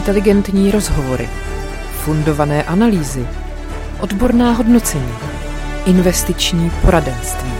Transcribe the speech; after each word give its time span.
Inteligentní 0.00 0.70
rozhovory, 0.70 1.28
fundované 1.92 2.64
analýzy, 2.64 3.26
odborná 4.00 4.52
hodnocení, 4.52 5.12
investiční 5.86 6.70
poradenství. 6.84 7.52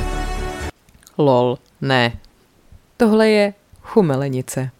Lol, 1.19 1.59
ne. 1.81 2.13
Tohle 2.97 3.29
je 3.29 3.55
chumelenice. 3.83 4.71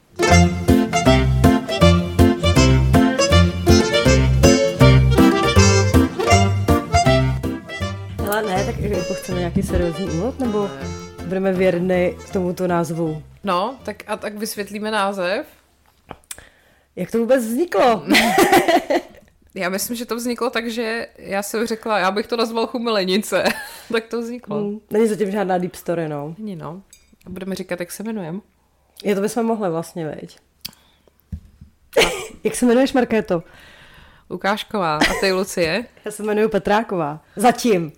Hele, 8.19 8.43
ne, 8.43 8.65
tak 8.65 8.79
jako 8.79 9.15
chceme 9.15 9.39
nějaký 9.39 9.63
seriózní 9.63 10.05
úvod, 10.05 10.41
nebo 10.41 10.71
budeme 11.25 11.53
věrny 11.53 12.17
k 12.29 12.33
tomuto 12.33 12.67
názvu? 12.67 13.23
No, 13.45 13.75
tak 13.83 13.97
a 14.07 14.17
tak 14.17 14.39
vysvětlíme 14.39 14.91
název. 14.91 15.60
Jak 16.97 17.11
to 17.11 17.19
vůbec 17.19 17.45
vzniklo? 17.45 18.05
Já 19.55 19.69
myslím, 19.69 19.97
že 19.97 20.07
to 20.07 20.17
vzniklo 20.17 20.51
tak, 20.51 20.71
že 20.71 21.07
já 21.19 21.43
jsem 21.43 21.67
řekla, 21.67 21.99
já 21.99 22.11
bych 22.11 22.27
to 22.27 22.37
nazval 22.37 22.67
chumelenice. 22.67 23.45
tak 23.93 24.07
to 24.07 24.21
vzniklo. 24.21 24.61
Hmm, 24.61 24.81
Není 24.91 25.09
zatím 25.09 25.31
žádná 25.31 25.59
deep 25.59 25.75
story, 25.75 26.09
no. 26.09 26.35
Není 26.39 26.57
no. 26.57 26.83
A 27.27 27.31
budeme 27.31 27.55
říkat, 27.55 27.81
jak 27.81 27.93
se 27.93 28.03
jmenujeme. 28.03 28.41
Je 29.05 29.15
to 29.15 29.21
bychom 29.21 29.47
mohli 29.47 29.71
vlastně, 29.71 30.07
veď. 30.07 30.39
Jak 32.45 32.55
se 32.55 32.65
jmenuješ, 32.65 32.93
Markéto? 32.93 33.43
Lukášková 34.31 34.97
a 34.97 35.21
ty 35.21 35.33
Lucie. 35.33 35.87
Já 36.05 36.11
se 36.11 36.23
jmenuji 36.23 36.49
Petráková. 36.49 37.25
Zatím. 37.37 37.93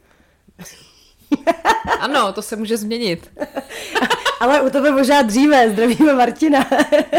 Ano, 2.00 2.32
to 2.32 2.42
se 2.42 2.56
může 2.56 2.76
změnit. 2.76 3.30
Ale 4.40 4.60
u 4.62 4.70
tebe 4.70 4.90
možná 4.90 5.22
dříve. 5.22 5.70
Zdravíme 5.70 6.14
Martina. 6.14 6.66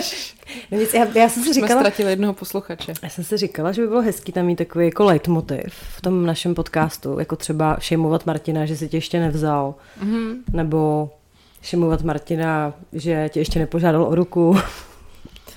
no 0.71 0.77
nic, 0.77 0.93
já, 0.93 1.05
já 1.15 1.29
jsem 1.29 1.43
si 1.43 1.53
Jsme 1.53 1.53
říkala... 1.53 1.81
ztratili 1.81 2.09
jednoho 2.09 2.33
posluchače. 2.33 2.93
Já 3.03 3.09
jsem 3.09 3.23
si 3.23 3.37
říkala, 3.37 3.71
že 3.71 3.81
by 3.81 3.87
bylo 3.87 4.01
hezký 4.01 4.31
tam 4.31 4.45
mít 4.45 4.55
takový 4.55 4.85
jako 4.85 5.03
leitmotiv 5.03 5.73
v 5.97 6.01
tom 6.01 6.25
našem 6.25 6.55
podcastu, 6.55 7.19
jako 7.19 7.35
třeba 7.35 7.77
šejmovat 7.79 8.25
Martina, 8.25 8.65
že 8.65 8.77
si 8.77 8.89
tě 8.89 8.97
ještě 8.97 9.19
nevzal, 9.19 9.75
mm-hmm. 10.03 10.35
nebo 10.53 11.11
šejmovat 11.61 12.01
Martina, 12.01 12.73
že 12.93 13.29
tě 13.29 13.39
ještě 13.39 13.59
nepožádal 13.59 14.03
o 14.03 14.15
ruku. 14.15 14.57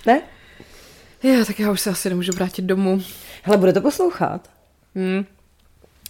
ne? 0.06 0.22
Jo, 1.22 1.44
tak 1.44 1.60
já 1.60 1.70
už 1.70 1.80
se 1.80 1.90
asi 1.90 2.08
nemůžu 2.08 2.32
vrátit 2.32 2.62
domů. 2.62 3.02
Hele, 3.42 3.58
bude 3.58 3.72
to 3.72 3.80
poslouchat? 3.80 4.50
Hmm. 4.94 5.24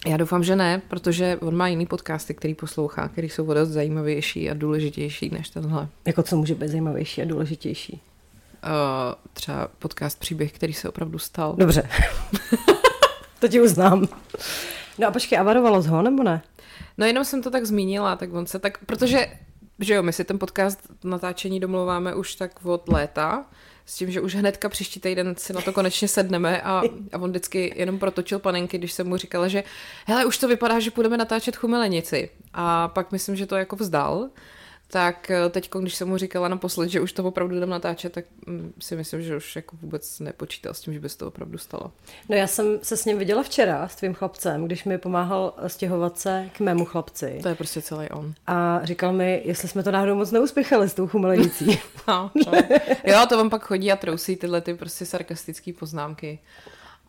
Já 0.06 0.16
doufám, 0.16 0.44
že 0.44 0.56
ne, 0.56 0.82
protože 0.88 1.38
on 1.40 1.56
má 1.56 1.68
jiný 1.68 1.86
podcasty, 1.86 2.34
který 2.34 2.54
poslouchá, 2.54 3.08
který 3.08 3.28
jsou 3.28 3.54
dost 3.54 3.68
zajímavější 3.68 4.50
a 4.50 4.54
důležitější 4.54 5.30
než 5.30 5.50
tenhle. 5.50 5.88
Jako 6.04 6.22
co 6.22 6.36
může 6.36 6.54
být 6.54 6.68
zajímavější 6.68 7.22
a 7.22 7.24
důležitější? 7.24 7.92
Uh, 7.92 9.14
třeba 9.32 9.68
podcast 9.78 10.18
Příběh, 10.18 10.52
který 10.52 10.72
se 10.72 10.88
opravdu 10.88 11.18
stal. 11.18 11.54
Dobře. 11.58 11.88
to 13.40 13.48
ti 13.48 13.60
uznám. 13.60 14.08
No 14.98 15.08
a 15.08 15.10
počkej, 15.10 15.38
a 15.38 15.42
varovalo 15.42 15.82
z 15.82 15.86
ho, 15.86 16.02
nebo 16.02 16.22
ne? 16.22 16.42
No 16.98 17.06
jenom 17.06 17.24
jsem 17.24 17.42
to 17.42 17.50
tak 17.50 17.66
zmínila, 17.66 18.16
tak 18.16 18.32
on 18.32 18.46
se 18.46 18.58
tak, 18.58 18.78
protože, 18.86 19.26
že 19.78 19.94
jo, 19.94 20.02
my 20.02 20.12
si 20.12 20.24
ten 20.24 20.38
podcast 20.38 20.80
natáčení 21.04 21.60
domluváme 21.60 22.14
už 22.14 22.34
tak 22.34 22.66
od 22.66 22.88
léta, 22.88 23.46
s 23.86 23.94
tím, 23.94 24.10
že 24.10 24.20
už 24.20 24.34
hnedka 24.34 24.68
příští 24.68 25.00
týden 25.00 25.34
si 25.36 25.52
na 25.52 25.60
to 25.60 25.72
konečně 25.72 26.08
sedneme 26.08 26.62
a, 26.62 26.82
a 27.12 27.18
on 27.18 27.30
vždycky 27.30 27.72
jenom 27.76 27.98
protočil 27.98 28.38
panenky, 28.38 28.78
když 28.78 28.92
jsem 28.92 29.08
mu 29.08 29.16
říkala, 29.16 29.48
že 29.48 29.64
hele, 30.06 30.24
už 30.24 30.38
to 30.38 30.48
vypadá, 30.48 30.80
že 30.80 30.90
půjdeme 30.90 31.16
natáčet 31.16 31.56
chumelenici. 31.56 32.30
A 32.54 32.88
pak 32.88 33.12
myslím, 33.12 33.36
že 33.36 33.46
to 33.46 33.56
jako 33.56 33.76
vzdal. 33.76 34.28
Tak 34.90 35.30
teď, 35.50 35.70
když 35.80 35.94
jsem 35.94 36.08
mu 36.08 36.16
říkala 36.16 36.48
naposled, 36.48 36.88
že 36.88 37.00
už 37.00 37.12
to 37.12 37.24
opravdu 37.24 37.56
jdem 37.56 37.70
natáčet, 37.70 38.12
tak 38.12 38.24
mm, 38.46 38.72
si 38.80 38.96
myslím, 38.96 39.22
že 39.22 39.36
už 39.36 39.56
jako 39.56 39.76
vůbec 39.82 40.20
nepočítal 40.20 40.74
s 40.74 40.80
tím, 40.80 40.94
že 40.94 41.00
by 41.00 41.08
se 41.08 41.18
to 41.18 41.28
opravdu 41.28 41.58
stalo. 41.58 41.92
No 42.28 42.36
já 42.36 42.46
jsem 42.46 42.78
se 42.82 42.96
s 42.96 43.04
ním 43.04 43.18
viděla 43.18 43.42
včera, 43.42 43.88
s 43.88 43.96
tvým 43.96 44.14
chlapcem, 44.14 44.64
když 44.64 44.84
mi 44.84 44.98
pomáhal 44.98 45.54
stěhovat 45.66 46.18
se 46.18 46.50
k 46.56 46.60
mému 46.60 46.84
chlapci. 46.84 47.38
To 47.42 47.48
je 47.48 47.54
prostě 47.54 47.82
celý 47.82 48.08
on. 48.08 48.34
A 48.46 48.80
říkal 48.82 49.12
mi, 49.12 49.42
jestli 49.44 49.68
jsme 49.68 49.82
to 49.82 49.90
náhodou 49.90 50.14
moc 50.14 50.30
neuspěchali 50.30 50.88
s 50.88 50.94
tou 50.94 51.06
chumelenicí. 51.06 51.66
no, 52.08 52.30
no. 52.34 52.52
Jo, 53.04 53.26
to 53.28 53.36
vám 53.36 53.50
pak 53.50 53.62
chodí 53.62 53.92
a 53.92 53.96
trousí 53.96 54.36
tyhle 54.36 54.60
ty 54.60 54.74
prostě 54.74 55.06
sarkastické 55.06 55.72
poznámky. 55.72 56.38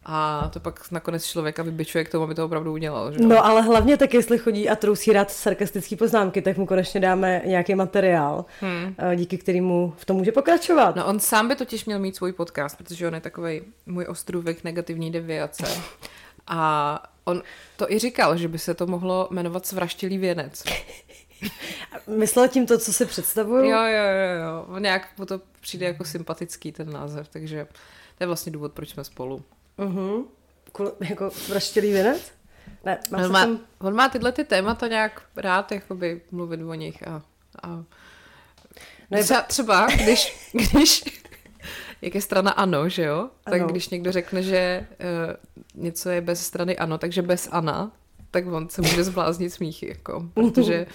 A 0.10 0.50
to 0.54 0.60
pak 0.60 0.92
nakonec 0.92 1.26
člověka 1.26 1.64
vybičuje 1.64 2.04
k 2.04 2.10
tomu, 2.10 2.24
aby 2.24 2.36
to 2.36 2.46
opravdu 2.46 2.72
udělal. 2.72 3.12
Že? 3.12 3.20
No 3.20 3.46
ale 3.46 3.62
hlavně 3.62 3.98
tak, 3.98 4.14
jestli 4.14 4.38
chodí 4.38 4.70
a 4.70 4.76
trousí 4.76 5.14
rád 5.14 5.32
sarkastický 5.32 5.96
poznámky, 5.96 6.42
tak 6.42 6.58
mu 6.58 6.66
konečně 6.66 7.00
dáme 7.00 7.42
nějaký 7.46 7.76
materiál, 7.76 8.46
hmm. 8.62 8.96
díky 9.16 9.38
kterému 9.38 9.94
v 9.98 10.06
tom 10.06 10.18
může 10.18 10.32
pokračovat. 10.32 10.96
No 10.96 11.06
on 11.06 11.20
sám 11.20 11.48
by 11.48 11.56
totiž 11.56 11.86
měl 11.86 12.00
mít 12.00 12.16
svůj 12.16 12.34
podcast, 12.34 12.78
protože 12.78 13.08
on 13.08 13.14
je 13.14 13.22
takový 13.22 13.62
můj 13.86 14.06
ostrůvek 14.10 14.64
negativní 14.64 15.12
deviace. 15.12 15.64
A 16.48 17.04
on 17.24 17.44
to 17.78 17.92
i 17.92 18.00
říkal, 18.00 18.38
že 18.38 18.48
by 18.48 18.60
se 18.60 18.74
to 18.74 18.88
mohlo 18.88 19.28
jmenovat 19.32 19.66
Svraštilý 19.66 20.18
věnec. 20.18 20.64
Myslel 22.08 22.48
tím 22.48 22.66
to, 22.66 22.78
co 22.78 22.94
si 22.94 23.06
představuju? 23.06 23.64
Jo, 23.64 23.84
jo, 23.84 24.04
jo, 24.04 24.44
jo. 24.44 24.66
On 24.68 24.82
nějak 24.82 25.08
mu 25.18 25.26
to 25.26 25.42
přijde 25.62 25.86
jako 25.86 26.04
sympatický 26.04 26.72
ten 26.72 26.94
název, 26.94 27.28
takže 27.28 27.68
to 28.18 28.24
je 28.24 28.28
vlastně 28.28 28.52
důvod, 28.52 28.74
proč 28.74 28.90
jsme 28.90 29.04
spolu. 29.04 29.44
Uh-huh. 29.80 30.26
Kul, 30.72 30.92
jako 31.10 31.32
vraštělý 31.50 31.92
věnec? 31.92 32.32
Ne, 32.84 33.00
má 33.12 33.18
on, 33.18 33.32
má, 33.32 33.42
tam... 33.42 33.60
on 33.80 33.96
má 33.96 34.10
tyhle 34.10 34.32
ty 34.32 34.44
témata 34.44 34.88
nějak 34.88 35.22
rád 35.36 35.72
jakoby 35.72 36.22
mluvit 36.32 36.62
o 36.64 36.74
nich 36.74 37.08
a, 37.08 37.22
a... 37.64 37.84
No 39.12 39.24
třeba, 39.24 39.42
třeba, 39.42 39.88
když, 39.88 40.50
když 40.72 41.04
jak 42.02 42.16
je 42.16 42.22
strana 42.22 42.52
ano, 42.52 42.90
že 42.90 43.04
jo? 43.04 43.30
Tak 43.44 43.62
ano. 43.62 43.68
když 43.68 43.90
někdo 43.90 44.12
řekne, 44.12 44.44
že 44.44 44.88
uh, 44.90 45.84
něco 45.84 46.10
je 46.10 46.22
bez 46.22 46.46
strany 46.46 46.78
ano, 46.78 46.98
takže 46.98 47.22
bez 47.22 47.50
Ana, 47.52 47.92
tak 48.32 48.48
on 48.48 48.70
se 48.70 48.82
může 48.82 49.04
zbláznit 49.04 49.54
smíchy, 49.54 49.88
jako, 49.88 50.30
protože 50.34 50.88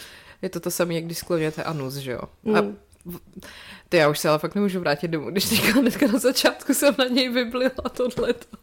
je 0.42 0.48
to 0.48 0.60
to 0.60 0.70
samé, 0.70 0.94
jak 0.94 1.04
když 1.04 1.18
skloněte 1.18 1.64
anus, 1.64 1.94
že 1.94 2.12
jo? 2.12 2.20
A 2.56 2.60
Mm. 2.60 2.78
Ty 3.88 3.96
já 3.96 4.08
už 4.08 4.18
se 4.18 4.28
ale 4.28 4.38
fakt 4.38 4.54
nemůžu 4.54 4.80
vrátit 4.80 5.08
domů, 5.08 5.30
když 5.30 5.48
teďka 5.48 5.80
hnedka 5.80 6.06
na 6.06 6.18
začátku 6.18 6.74
jsem 6.74 6.94
na 6.98 7.04
něj 7.04 7.28
vyblila 7.28 7.70
tohleto. 7.92 8.56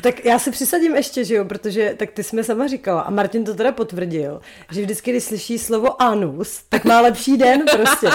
Tak 0.00 0.24
já 0.24 0.38
si 0.38 0.50
přisadím 0.50 0.96
ještě, 0.96 1.24
že 1.24 1.34
jo, 1.34 1.44
protože 1.44 1.94
tak 1.96 2.10
ty 2.10 2.22
jsi 2.22 2.36
mi 2.36 2.44
sama 2.44 2.66
říkala 2.66 3.00
a 3.00 3.10
Martin 3.10 3.44
to 3.44 3.54
teda 3.54 3.72
potvrdil, 3.72 4.40
že 4.70 4.82
vždycky, 4.82 5.10
když 5.10 5.24
slyší 5.24 5.58
slovo 5.58 6.02
anus, 6.02 6.62
tak 6.68 6.84
má 6.84 7.00
lepší 7.00 7.36
den 7.36 7.62
prostě. 7.72 8.08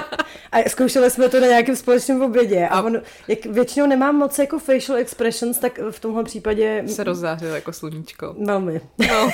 A 0.52 0.70
zkoušeli 0.70 1.12
jsme 1.12 1.30
to 1.30 1.40
na 1.40 1.48
nějakém 1.48 1.76
společném 1.76 2.22
obědě 2.22 2.68
a 2.68 2.82
on, 2.82 3.02
jak 3.28 3.46
většinou 3.46 3.88
nemám 3.88 4.16
moc 4.16 4.40
jako 4.40 4.60
facial 4.60 4.98
expressions, 4.98 5.58
tak 5.58 5.80
v 5.92 6.00
tomhle 6.00 6.24
případě... 6.24 6.84
Se 6.88 7.04
rozzářil 7.04 7.56
jako 7.56 7.74
sluníčko. 7.74 8.36
Velmi. 8.46 8.82
No, 9.10 9.30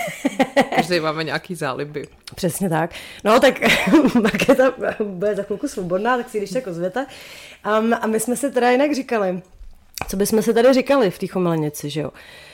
každý 0.76 1.00
máme 1.00 1.24
nějaký 1.24 1.56
záliby. 1.56 2.08
Přesně 2.36 2.70
tak. 2.70 2.92
No 3.24 3.40
tak 3.40 3.60
Markéta 4.22 4.74
bude 5.04 5.36
za 5.36 5.44
chvilku 5.44 5.68
svobodná, 5.68 6.18
tak 6.18 6.30
si 6.30 6.38
když 6.38 6.52
tak 6.52 6.68
ozvěte. 6.68 7.06
Um, 7.80 7.94
a 8.02 8.08
my 8.08 8.20
jsme 8.20 8.36
se 8.36 8.52
teda 8.52 8.72
jinak 8.72 8.96
říkali, 8.96 9.42
co 10.08 10.18
bychom 10.18 10.42
se 10.42 10.54
tady 10.54 10.74
říkali 10.74 11.12
v 11.12 11.20
té 11.20 11.28
chomelenici, 11.28 11.90
že 11.90 12.02
jo? 12.02 12.12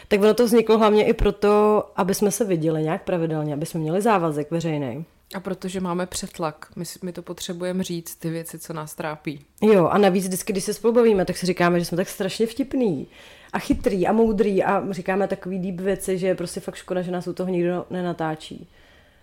Tak 0.07 0.21
ono 0.21 0.33
to 0.33 0.45
vzniklo 0.45 0.77
hlavně 0.77 1.05
i 1.05 1.13
proto, 1.13 1.83
aby 1.95 2.15
jsme 2.15 2.31
se 2.31 2.45
viděli 2.45 2.83
nějak 2.83 3.03
pravidelně, 3.03 3.53
aby 3.53 3.65
jsme 3.65 3.79
měli 3.79 4.01
závazek 4.01 4.51
veřejný. 4.51 5.05
A 5.33 5.39
protože 5.39 5.79
máme 5.79 6.05
přetlak, 6.05 6.67
my, 6.75 6.85
my 7.03 7.11
to 7.11 7.21
potřebujeme 7.21 7.83
říct, 7.83 8.15
ty 8.15 8.29
věci, 8.29 8.59
co 8.59 8.73
nás 8.73 8.95
trápí. 8.95 9.45
Jo, 9.61 9.87
a 9.87 9.97
navíc 9.97 10.25
vždycky, 10.25 10.53
když 10.53 10.63
se 10.63 10.73
spolu 10.73 10.93
bavíme, 10.93 11.25
tak 11.25 11.37
si 11.37 11.45
říkáme, 11.45 11.79
že 11.79 11.85
jsme 11.85 11.97
tak 11.97 12.09
strašně 12.09 12.47
vtipný 12.47 13.07
a 13.53 13.59
chytrý 13.59 14.07
a 14.07 14.11
moudrý 14.11 14.63
a 14.63 14.83
říkáme 14.91 15.27
takový 15.27 15.59
deep 15.59 15.79
věci, 15.79 16.17
že 16.17 16.27
je 16.27 16.35
prostě 16.35 16.59
fakt 16.59 16.75
škoda, 16.75 17.01
že 17.01 17.11
nás 17.11 17.27
u 17.27 17.33
toho 17.33 17.49
nikdo 17.49 17.85
nenatáčí. 17.89 18.69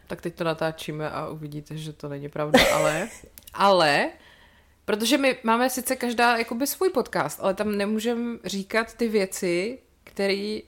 Tak 0.06 0.20
teď 0.20 0.34
to 0.34 0.44
natáčíme 0.44 1.10
a 1.10 1.28
uvidíte, 1.28 1.76
že 1.76 1.92
to 1.92 2.08
není 2.08 2.28
pravda, 2.28 2.58
ale, 2.74 3.08
ale, 3.54 4.08
protože 4.88 5.18
my 5.18 5.36
máme 5.42 5.70
sice 5.70 5.96
každá 5.96 6.36
jakoby 6.36 6.66
svůj 6.66 6.90
podcast, 6.90 7.40
ale 7.42 7.54
tam 7.54 7.76
nemůžeme 7.76 8.38
říkat 8.44 8.94
ty 8.94 9.08
věci, 9.08 9.78
které 10.04 10.58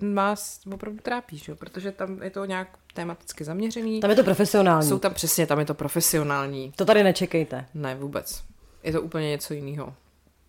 nás 0.00 0.60
opravdu 0.72 0.98
trápí, 1.02 1.38
že? 1.38 1.54
protože 1.54 1.92
tam 1.92 2.22
je 2.22 2.30
to 2.30 2.44
nějak 2.44 2.68
tematicky 2.94 3.44
zaměřený. 3.44 4.00
Tam 4.00 4.10
je 4.10 4.16
to 4.16 4.24
profesionální. 4.24 4.88
Jsou 4.88 4.98
tam 4.98 5.14
přesně, 5.14 5.46
tam 5.46 5.58
je 5.58 5.64
to 5.64 5.74
profesionální. 5.74 6.72
To 6.76 6.84
tady 6.84 7.02
nečekejte. 7.02 7.66
Ne, 7.74 7.94
vůbec. 7.94 8.44
Je 8.82 8.92
to 8.92 9.02
úplně 9.02 9.28
něco 9.28 9.54
jiného. 9.54 9.94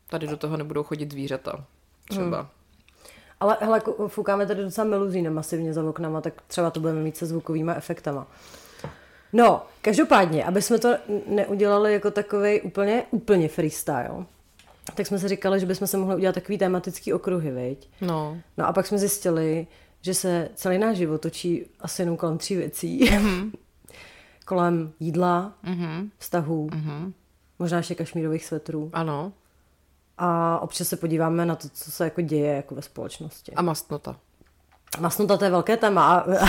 Tady 0.09 0.27
do 0.27 0.37
toho 0.37 0.57
nebudou 0.57 0.83
chodit 0.83 1.11
zvířata. 1.11 1.65
Třeba. 2.09 2.39
Hmm. 2.39 2.49
Ale 3.39 3.57
hele, 3.59 3.81
foukáme 4.07 4.45
tady 4.45 4.63
docela 4.63 4.87
meluzínem 4.87 5.33
masivně 5.33 5.73
za 5.73 5.83
oknama, 5.83 6.21
tak 6.21 6.33
třeba 6.47 6.69
to 6.69 6.79
budeme 6.79 7.01
mít 7.01 7.17
se 7.17 7.25
zvukovýma 7.25 7.75
efektama. 7.75 8.27
No, 9.33 9.61
každopádně, 9.81 10.45
aby 10.45 10.61
jsme 10.61 10.79
to 10.79 10.95
neudělali 11.27 11.93
jako 11.93 12.11
takový 12.11 12.61
úplně, 12.61 13.03
úplně 13.11 13.47
freestyle, 13.47 14.25
tak 14.95 15.07
jsme 15.07 15.19
si 15.19 15.27
říkali, 15.27 15.59
že 15.59 15.65
bychom 15.65 15.87
se 15.87 15.97
mohli 15.97 16.15
udělat 16.15 16.35
takový 16.35 16.57
tematický 16.57 17.13
okruhy, 17.13 17.51
viď? 17.51 17.89
No. 18.01 18.37
No 18.57 18.67
a 18.67 18.73
pak 18.73 18.87
jsme 18.87 18.97
zjistili, 18.97 19.67
že 20.01 20.13
se 20.13 20.49
celý 20.55 20.77
náš 20.77 20.97
život 20.97 21.21
točí 21.21 21.65
asi 21.79 22.01
jenom 22.01 22.17
kolem 22.17 22.37
tří 22.37 22.55
věcí. 22.55 22.99
Mm-hmm. 22.99 23.51
kolem 24.45 24.93
jídla, 24.99 25.53
mm-hmm. 25.63 26.09
vztahů, 26.17 26.67
mm-hmm. 26.67 27.13
možná 27.59 27.77
ještě 27.77 27.95
kašmírových 27.95 28.45
svetrů. 28.45 28.89
Ano. 28.93 29.33
a 30.17 30.59
občas 30.59 30.87
se 30.87 30.97
podíváme 30.97 31.45
na 31.45 31.55
to, 31.55 31.69
co 31.69 31.91
se 31.91 32.03
jako 32.03 32.21
děje 32.21 32.55
jako 32.55 32.75
ve 32.75 32.81
společnosti. 32.81 33.53
A 33.53 33.61
mastnota. 33.61 34.15
Mastnota 34.99 35.37
to 35.37 35.45
je 35.45 35.51
velké 35.51 35.77
téma. 35.77 36.15
A, 36.15 36.25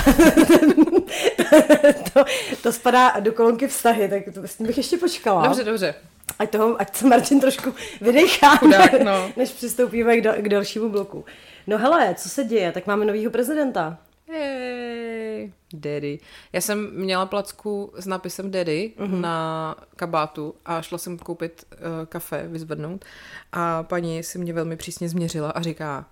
to, 2.12 2.24
to 2.62 2.72
spadá 2.72 3.20
do 3.20 3.32
kolonky 3.32 3.68
vztahy, 3.68 4.08
tak 4.08 4.34
to, 4.34 4.42
s 4.46 4.56
tím 4.56 4.66
bych 4.66 4.76
ještě 4.76 4.96
počkala. 4.96 5.42
Dobře, 5.42 5.64
dobře. 5.64 5.94
Ať, 6.38 6.50
toho, 6.50 6.80
ať 6.80 6.96
se 6.96 7.06
Martin 7.06 7.40
trošku 7.40 7.74
vydechá, 8.00 8.56
Chudák, 8.56 8.92
no. 9.04 9.30
než 9.36 9.50
přistoupíme 9.50 10.16
k, 10.16 10.24
do, 10.24 10.32
k 10.36 10.48
dalšímu 10.48 10.88
bloku. 10.88 11.24
No 11.66 11.78
hele, 11.78 12.14
co 12.14 12.28
se 12.28 12.44
děje? 12.44 12.72
Tak 12.72 12.86
máme 12.86 13.04
novýho 13.04 13.30
prezidenta. 13.30 13.98
Hey, 14.32 15.52
daddy. 15.72 16.18
Já 16.52 16.60
jsem 16.60 16.90
měla 16.92 17.26
placku 17.26 17.92
s 17.96 18.06
nápisem 18.06 18.50
Daddy 18.50 18.92
mm-hmm. 18.98 19.20
na 19.20 19.76
kabátu 19.96 20.54
a 20.64 20.82
šla 20.82 20.98
jsem 20.98 21.18
koupit 21.18 21.64
uh, 21.72 21.78
kafe, 22.06 22.48
vyzvednout 22.48 23.04
a 23.52 23.82
paní 23.82 24.22
si 24.22 24.38
mě 24.38 24.52
velmi 24.52 24.76
přísně 24.76 25.08
změřila 25.08 25.50
a 25.50 25.62
říká, 25.62 26.06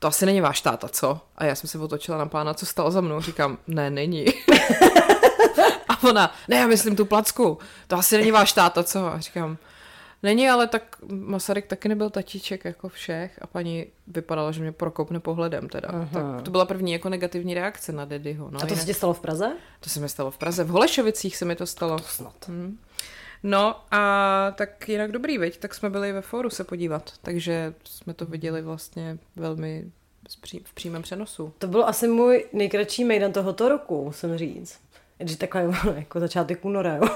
to 0.00 0.08
asi 0.08 0.26
není 0.26 0.40
váš 0.40 0.60
táta, 0.60 0.88
co? 0.88 1.20
A 1.36 1.44
já 1.44 1.54
jsem 1.54 1.70
se 1.70 1.78
otočila 1.78 2.18
na 2.18 2.26
pána, 2.26 2.54
co 2.54 2.66
stalo 2.66 2.90
za 2.90 3.00
mnou. 3.00 3.20
Říkám, 3.20 3.58
ne, 3.66 3.90
není. 3.90 4.26
a 5.88 6.02
ona, 6.08 6.34
ne, 6.48 6.56
já 6.56 6.66
myslím 6.66 6.96
tu 6.96 7.04
placku. 7.04 7.58
To 7.86 7.96
asi 7.96 8.16
není 8.16 8.30
váš 8.30 8.52
táta, 8.52 8.84
co? 8.84 9.06
A 9.06 9.20
říkám, 9.20 9.58
není, 10.22 10.48
ale 10.48 10.66
tak 10.66 10.96
Masaryk 11.12 11.66
taky 11.66 11.88
nebyl 11.88 12.10
tatíček 12.10 12.64
jako 12.64 12.88
všech 12.88 13.38
a 13.42 13.46
paní 13.46 13.86
vypadala, 14.06 14.52
že 14.52 14.60
mě 14.60 14.72
prokopne 14.72 15.20
pohledem 15.20 15.68
teda. 15.68 15.88
Aha. 15.88 16.08
Tak 16.12 16.42
to 16.42 16.50
byla 16.50 16.64
první 16.64 16.92
jako 16.92 17.08
negativní 17.08 17.54
reakce 17.54 17.92
na 17.92 18.04
Daddyho. 18.04 18.50
No, 18.50 18.62
A 18.62 18.66
to 18.66 18.76
se 18.76 18.86
ti 18.86 18.94
stalo 18.94 19.14
v 19.14 19.20
Praze? 19.20 19.52
to 19.80 19.90
se 19.90 20.00
mi 20.00 20.08
stalo 20.08 20.30
v 20.30 20.38
Praze. 20.38 20.64
V 20.64 20.68
Holešovicích 20.68 21.36
se 21.36 21.44
mi 21.44 21.56
to 21.56 21.66
stalo. 21.66 21.98
Snad. 21.98 22.34
Hm. 22.48 22.78
No 23.42 23.76
a 23.90 24.52
tak 24.56 24.88
jinak 24.88 25.12
dobrý, 25.12 25.38
veď? 25.38 25.56
Tak 25.56 25.74
jsme 25.74 25.90
byli 25.90 26.12
ve 26.12 26.20
fóru 26.20 26.50
se 26.50 26.64
podívat, 26.64 27.12
takže 27.22 27.74
jsme 27.84 28.14
to 28.14 28.26
viděli 28.26 28.62
vlastně 28.62 29.18
velmi 29.36 29.84
v 30.64 30.74
přímém 30.74 31.02
přenosu. 31.02 31.52
To 31.58 31.66
byl 31.66 31.84
asi 31.84 32.08
můj 32.08 32.44
nejkratší 32.52 33.04
mejdan 33.04 33.32
tohoto 33.32 33.68
roku, 33.68 34.04
musím 34.04 34.38
říct. 34.38 34.80
Když 35.18 35.36
takhle 35.36 35.70
jako 35.94 36.20
začátek 36.20 36.64
února, 36.64 36.96
jo. 36.96 37.08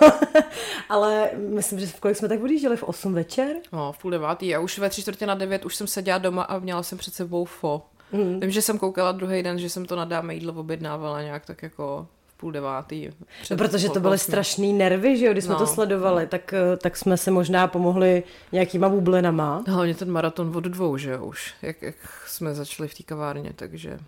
Ale 0.89 1.31
myslím, 1.37 1.81
že 1.81 1.87
v 1.87 2.01
kolik 2.01 2.17
jsme 2.17 2.29
tak 2.29 2.43
odjížděli? 2.43 2.77
V 2.77 2.83
8 2.83 3.15
večer? 3.15 3.57
No, 3.73 3.93
v 3.93 3.99
půl 3.99 4.11
devátý 4.11 4.55
a 4.55 4.61
už 4.61 4.79
ve 4.79 4.91
tři 4.91 5.03
čtvrtě 5.03 5.27
na 5.27 5.35
devět 5.35 5.65
už 5.65 5.77
jsem 5.77 5.87
seděla 5.87 6.19
doma 6.19 6.43
a 6.43 6.59
měla 6.59 6.83
jsem 6.83 6.99
před 6.99 7.15
sebou 7.15 7.45
fo. 7.45 7.83
Mm. 8.13 8.41
Vím, 8.41 8.51
že 8.51 8.63
jsem 8.63 8.79
koukala 8.79 9.13
druhý 9.13 9.43
den, 9.43 9.59
že 9.59 9.71
jsem 9.71 9.87
to 9.87 9.97
nadáme 9.97 10.35
jídlo 10.35 10.53
objednávala 10.53 11.23
nějak 11.23 11.47
tak 11.47 11.63
jako 11.63 12.09
půl 12.37 12.53
devátý. 12.53 13.11
No, 13.51 13.57
protože 13.57 13.89
to 13.89 14.01
byly 14.01 14.15
osmi. 14.15 14.25
strašný 14.33 14.73
nervy, 14.73 15.17
že 15.19 15.27
jo, 15.27 15.33
když 15.33 15.45
jsme 15.45 15.53
No. 15.53 15.59
to 15.59 15.67
sledovali, 15.67 16.27
tak, 16.27 16.53
eh, 16.53 16.77
tak 16.77 16.97
jsme 16.97 17.17
se 17.17 17.31
možná 17.31 17.67
pomohli 17.67 18.23
nějakýma 18.53 18.89
bublinama. 18.89 19.65
Hlavně 19.69 19.95
ten 19.95 20.11
maraton 20.11 20.57
od 20.57 20.65
dvou, 20.65 20.97
že 20.97 21.11
jo, 21.11 21.25
už, 21.27 21.55
jak, 21.63 21.83
jak 21.83 21.95
jsme 22.27 22.55
začali 22.55 22.89
v 22.89 22.95
té 22.95 23.03
kavárně, 23.03 23.53
takže... 23.57 23.99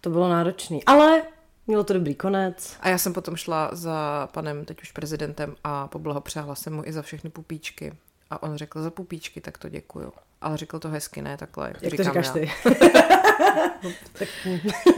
To 0.00 0.10
bylo 0.10 0.28
náročný. 0.28 0.84
Ale 0.84 1.22
mělo 1.66 1.84
to 1.84 1.92
dobrý 1.92 2.14
konec. 2.14 2.76
A 2.80 2.88
já 2.88 2.98
jsem 2.98 3.12
potom 3.12 3.36
šla 3.36 3.70
za 3.72 4.28
panem, 4.34 4.64
teď 4.64 4.82
už 4.82 4.92
prezidentem, 4.92 5.56
a 5.64 5.88
poblahopřála 5.88 6.54
jsem 6.54 6.74
mu 6.74 6.82
i 6.86 6.92
za 6.92 7.02
všechny 7.02 7.30
pupíčky. 7.30 7.92
A 8.30 8.42
on 8.42 8.56
řekl, 8.56 8.82
za 8.82 8.90
pupíčky, 8.90 9.40
tak 9.40 9.58
to 9.58 9.68
děkuju. 9.68 10.12
Ale 10.40 10.56
řekl 10.56 10.78
to 10.78 10.88
hezky, 10.88 11.22
ne 11.22 11.36
takhle, 11.36 11.68
jak, 11.68 11.82
Jak 11.82 11.96
to 11.96 12.02
říkám 12.04 12.22
říkáš 12.22 12.26
já. 12.26 12.32
ty? 12.32 12.50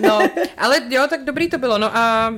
No, 0.01 0.19
ale 0.57 0.81
jo, 0.89 1.07
tak 1.11 1.25
dobrý 1.25 1.51
to 1.51 1.59
bylo. 1.59 1.79
No 1.79 1.97
a 1.97 2.35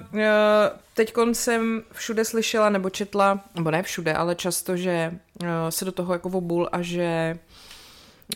teď 0.95 1.15
jsem 1.33 1.83
všude 1.93 2.25
slyšela 2.25 2.69
nebo 2.69 2.91
četla, 2.91 3.45
nebo 3.55 3.71
ne 3.71 3.83
všude, 3.83 4.15
ale 4.15 4.35
často, 4.35 4.77
že 4.77 5.19
uh, 5.43 5.49
se 5.71 5.85
do 5.85 5.93
toho 5.93 6.13
jako 6.13 6.29
obul 6.29 6.69
a 6.73 6.83
že 6.83 7.39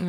uh, 0.00 0.08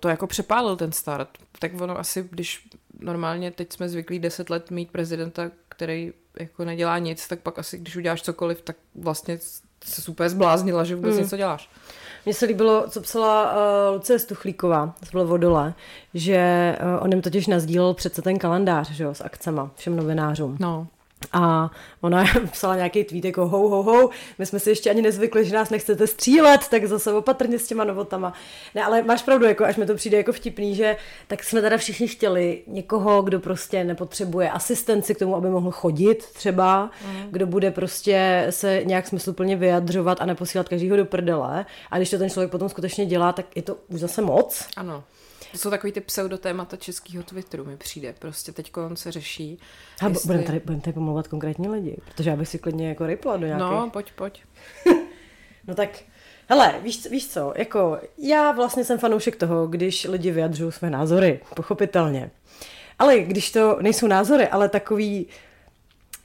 to 0.00 0.08
jako 0.08 0.26
přepálil 0.26 0.76
ten 0.76 0.92
start. 0.92 1.28
Tak 1.58 1.80
ono 1.80 1.98
asi, 1.98 2.28
když 2.30 2.68
normálně 3.00 3.50
teď 3.50 3.72
jsme 3.72 3.88
zvyklí 3.88 4.18
10 4.18 4.50
let 4.50 4.70
mít 4.70 4.90
prezidenta, 4.90 5.50
který 5.68 6.12
jako 6.40 6.64
nedělá 6.64 6.98
nic, 6.98 7.28
tak 7.28 7.40
pak 7.40 7.58
asi, 7.58 7.78
když 7.78 7.96
uděláš 7.96 8.22
cokoliv, 8.22 8.62
tak 8.62 8.76
vlastně 8.94 9.38
se 9.84 10.02
super 10.02 10.28
zbláznila, 10.28 10.84
že 10.84 10.96
vůbec 10.96 11.14
Mm. 11.14 11.20
něco 11.20 11.36
děláš. 11.36 11.70
Mně 12.24 12.34
se 12.34 12.46
líbilo, 12.46 12.84
co 12.88 13.00
psala 13.00 13.52
uh, 13.52 13.58
Lucie 13.94 14.18
Stuchlíková, 14.18 14.94
to 15.00 15.06
bylo 15.12 15.26
Vodole, 15.26 15.74
že 16.14 16.76
uh, 16.82 17.04
on 17.04 17.10
jim 17.10 17.22
totiž 17.22 17.46
nazdílel 17.46 17.94
přece 17.94 18.22
ten 18.22 18.38
kalendář, 18.38 18.90
že 18.90 19.04
jo, 19.04 19.14
s 19.14 19.20
akcema 19.24 19.70
všem 19.76 19.96
novinářům. 19.96 20.56
No. 20.60 20.86
A 21.34 21.70
ona 22.00 22.24
psala 22.50 22.76
nějaký 22.76 23.04
tweet 23.04 23.24
jako 23.24 23.48
ho, 23.48 23.68
ho, 23.68 23.82
ho, 23.82 24.10
my 24.38 24.46
jsme 24.46 24.58
si 24.60 24.70
ještě 24.70 24.90
ani 24.90 25.02
nezvykli, 25.02 25.44
že 25.44 25.54
nás 25.54 25.70
nechcete 25.70 26.06
střílet, 26.06 26.68
tak 26.68 26.84
zase 26.84 27.12
opatrně 27.12 27.58
s 27.58 27.66
těma 27.66 27.84
novotama. 27.84 28.32
Ne, 28.74 28.84
ale 28.84 29.02
máš 29.02 29.22
pravdu, 29.22 29.46
jako 29.46 29.64
až 29.64 29.76
mi 29.76 29.86
to 29.86 29.94
přijde 29.94 30.16
jako 30.16 30.32
vtipný, 30.32 30.74
že 30.74 30.96
tak 31.26 31.44
jsme 31.44 31.60
teda 31.60 31.76
všichni 31.76 32.08
chtěli 32.08 32.62
někoho, 32.66 33.22
kdo 33.22 33.40
prostě 33.40 33.84
nepotřebuje 33.84 34.50
asistenci 34.50 35.14
k 35.14 35.18
tomu, 35.18 35.36
aby 35.36 35.50
mohl 35.50 35.70
chodit 35.70 36.24
třeba, 36.32 36.90
mm. 37.06 37.22
kdo 37.30 37.46
bude 37.46 37.70
prostě 37.70 38.46
se 38.50 38.82
nějak 38.84 39.06
smysluplně 39.06 39.56
vyjadřovat 39.56 40.20
a 40.20 40.26
neposílat 40.26 40.68
každýho 40.68 40.96
do 40.96 41.04
prdele. 41.04 41.66
A 41.90 41.96
když 41.96 42.10
to 42.10 42.18
ten 42.18 42.30
člověk 42.30 42.50
potom 42.50 42.68
skutečně 42.68 43.06
dělá, 43.06 43.32
tak 43.32 43.56
je 43.56 43.62
to 43.62 43.76
už 43.88 44.00
zase 44.00 44.22
moc. 44.22 44.68
Ano. 44.76 45.04
To 45.54 45.58
jsou 45.58 45.70
takový 45.70 45.92
ty 45.92 46.00
pseudotémata 46.00 46.76
českého 46.76 47.22
Twitteru, 47.24 47.64
mi 47.64 47.76
přijde. 47.76 48.14
Prostě 48.18 48.52
teď 48.52 48.72
se 48.94 49.12
řeší. 49.12 49.58
A 50.02 50.08
jestli- 50.08 50.26
budeme 50.26 50.44
tady, 50.44 50.60
budem 50.60 50.80
tady 50.80 50.94
pomlouvat 50.94 51.28
konkrétní 51.28 51.68
lidi, 51.68 51.96
protože 52.04 52.30
já 52.30 52.36
bych 52.36 52.48
si 52.48 52.58
klidně 52.58 52.88
jako 52.88 53.06
rypla 53.06 53.36
do 53.36 53.46
nějakých... 53.46 53.66
No, 53.70 53.90
pojď, 53.90 54.12
pojď. 54.12 54.42
No 55.66 55.74
tak, 55.74 55.90
hele, 56.48 56.74
víš, 56.82 57.06
víš 57.10 57.28
co, 57.28 57.52
jako 57.56 57.98
já 58.18 58.52
vlastně 58.52 58.84
jsem 58.84 58.98
fanoušek 58.98 59.36
toho, 59.36 59.66
když 59.66 60.04
lidi 60.04 60.30
vyjadřují 60.30 60.72
své 60.72 60.90
názory, 60.90 61.40
pochopitelně. 61.56 62.30
Ale 62.98 63.18
když 63.18 63.50
to 63.52 63.78
nejsou 63.80 64.06
názory, 64.06 64.48
ale 64.48 64.68
takový, 64.68 65.26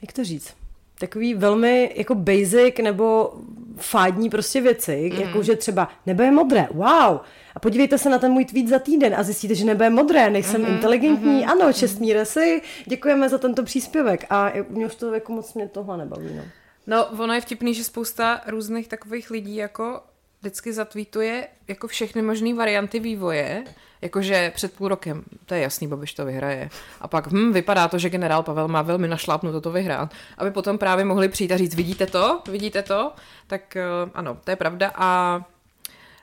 jak 0.02 0.14
to 0.14 0.24
říct, 0.24 0.56
takový 1.00 1.34
velmi 1.34 1.94
jako 1.96 2.16
basic 2.16 2.78
nebo 2.84 3.34
fádní 3.78 4.30
prostě 4.30 4.62
věci, 4.62 5.12
mm. 5.14 5.22
jako 5.22 5.44
že 5.44 5.56
třeba 5.56 5.88
nebe 6.06 6.26
je 6.26 6.32
modré, 6.32 6.68
wow, 6.74 7.20
a 7.56 7.60
podívejte 7.62 7.98
se 7.98 8.10
na 8.10 8.20
ten 8.20 8.32
můj 8.32 8.46
tweet 8.46 8.68
za 8.68 8.80
týden 8.80 9.16
a 9.16 9.24
zjistíte, 9.24 9.56
že 9.56 9.66
nebe 9.66 9.86
je 9.86 9.90
modré, 9.90 10.30
nejsem 10.30 10.62
mm. 10.62 10.68
inteligentní, 10.68 11.42
mm. 11.42 11.50
ano, 11.50 11.74
čestní 11.74 12.14
resy, 12.14 12.62
děkujeme 12.86 13.30
za 13.30 13.38
tento 13.38 13.64
příspěvek 13.64 14.26
a 14.30 14.52
mě 14.70 14.86
už 14.86 14.96
to 14.96 15.14
jako 15.14 15.34
moc 15.34 15.54
mě 15.54 15.68
tohle 15.68 15.98
nebaví, 15.98 16.30
no. 16.36 16.44
No, 16.88 17.06
ono 17.06 17.34
je 17.34 17.42
vtipný, 17.42 17.74
že 17.74 17.84
spousta 17.84 18.42
různých 18.48 18.88
takových 18.88 19.32
lidí 19.32 19.56
jako 19.56 20.02
vždycky 20.40 20.74
zatweetuje 20.74 21.48
jako 21.68 21.88
všechny 21.88 22.22
možné 22.22 22.54
varianty 22.54 23.00
vývoje, 23.00 23.64
jakože 24.02 24.52
před 24.56 24.74
půl 24.74 24.88
rokem, 24.88 25.24
to 25.46 25.54
je 25.54 25.62
jasný, 25.62 25.88
Babiš 25.88 26.14
to 26.14 26.26
vyhraje. 26.26 26.70
A 27.02 27.08
pak, 27.08 27.28
hm, 27.28 27.54
vypadá 27.54 27.88
to, 27.88 27.98
že 27.98 28.10
generál 28.10 28.44
Pavel 28.44 28.68
má 28.68 28.82
velmi 28.82 29.08
našlápnuto 29.08 29.62
to 29.62 29.72
vyhrát. 29.72 30.14
Aby 30.38 30.52
potom 30.52 30.78
právě 30.78 31.06
mohli 31.06 31.30
přijít 31.30 31.52
a 31.52 31.58
říct, 31.58 31.76
vidíte 31.76 32.06
to, 32.06 32.42
vidíte 32.52 32.84
to, 32.84 33.14
tak 33.48 33.76
eh, 33.76 33.84
ano, 34.14 34.38
to 34.44 34.52
je 34.52 34.56
pravda. 34.56 34.92
A 34.96 35.42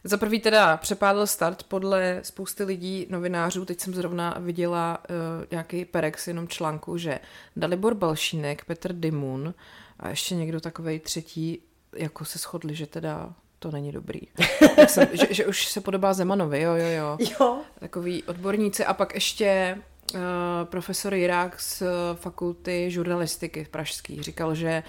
za 0.06 0.16
prvý 0.16 0.40
teda 0.40 0.76
přepádl 0.76 1.26
start 1.26 1.62
podle 1.62 2.20
spousty 2.22 2.64
lidí, 2.64 3.06
novinářů. 3.10 3.64
Teď 3.64 3.80
jsem 3.80 3.94
zrovna 3.94 4.36
viděla 4.38 4.98
uh, 5.10 5.16
nějaký 5.50 5.84
perex 5.84 6.28
jenom 6.28 6.48
článku, 6.48 6.98
že 6.98 7.18
Dalibor 7.56 7.94
Balšínek, 7.94 8.64
Petr 8.64 8.92
Dimun 8.92 9.54
a 10.00 10.08
ještě 10.08 10.34
někdo 10.34 10.60
takovej 10.60 11.00
třetí 11.00 11.62
jako 11.96 12.24
se 12.24 12.38
shodli, 12.38 12.74
že 12.74 12.86
teda 12.86 13.34
to 13.58 13.70
není 13.70 13.92
dobrý. 13.92 14.20
Tak 14.76 14.90
jsem, 14.90 15.08
že, 15.12 15.26
že 15.30 15.46
už 15.46 15.66
se 15.66 15.80
podobá 15.80 16.14
Zemanovi, 16.14 16.60
jo, 16.62 16.74
jo, 16.74 16.86
jo. 16.86 17.18
Jo. 17.40 17.58
Takový 17.78 18.22
odborníci 18.22 18.84
a 18.84 18.94
pak 18.94 19.14
ještě 19.14 19.78
uh, 20.14 20.20
profesor 20.64 21.14
Jirák 21.14 21.60
z 21.60 21.82
uh, 21.82 21.88
fakulty 22.14 22.90
žurnalistiky 22.90 23.66
pražský 23.70 24.22
říkal, 24.22 24.54
že 24.54 24.82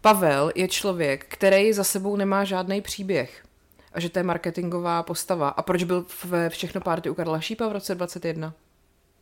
Pavel 0.00 0.52
je 0.54 0.68
člověk, 0.68 1.24
který 1.28 1.72
za 1.72 1.84
sebou 1.84 2.16
nemá 2.16 2.44
žádný 2.44 2.80
příběh 2.80 3.44
a 3.92 4.00
že 4.00 4.08
to 4.08 4.18
je 4.18 4.22
marketingová 4.22 5.02
postava. 5.02 5.48
A 5.48 5.62
proč 5.62 5.84
byl 5.84 6.06
ve 6.24 6.50
Všechno 6.50 6.80
párty 6.80 7.10
u 7.10 7.14
Karla 7.14 7.40
Šípa 7.40 7.68
v 7.68 7.72
roce 7.72 7.94
21? 7.94 8.54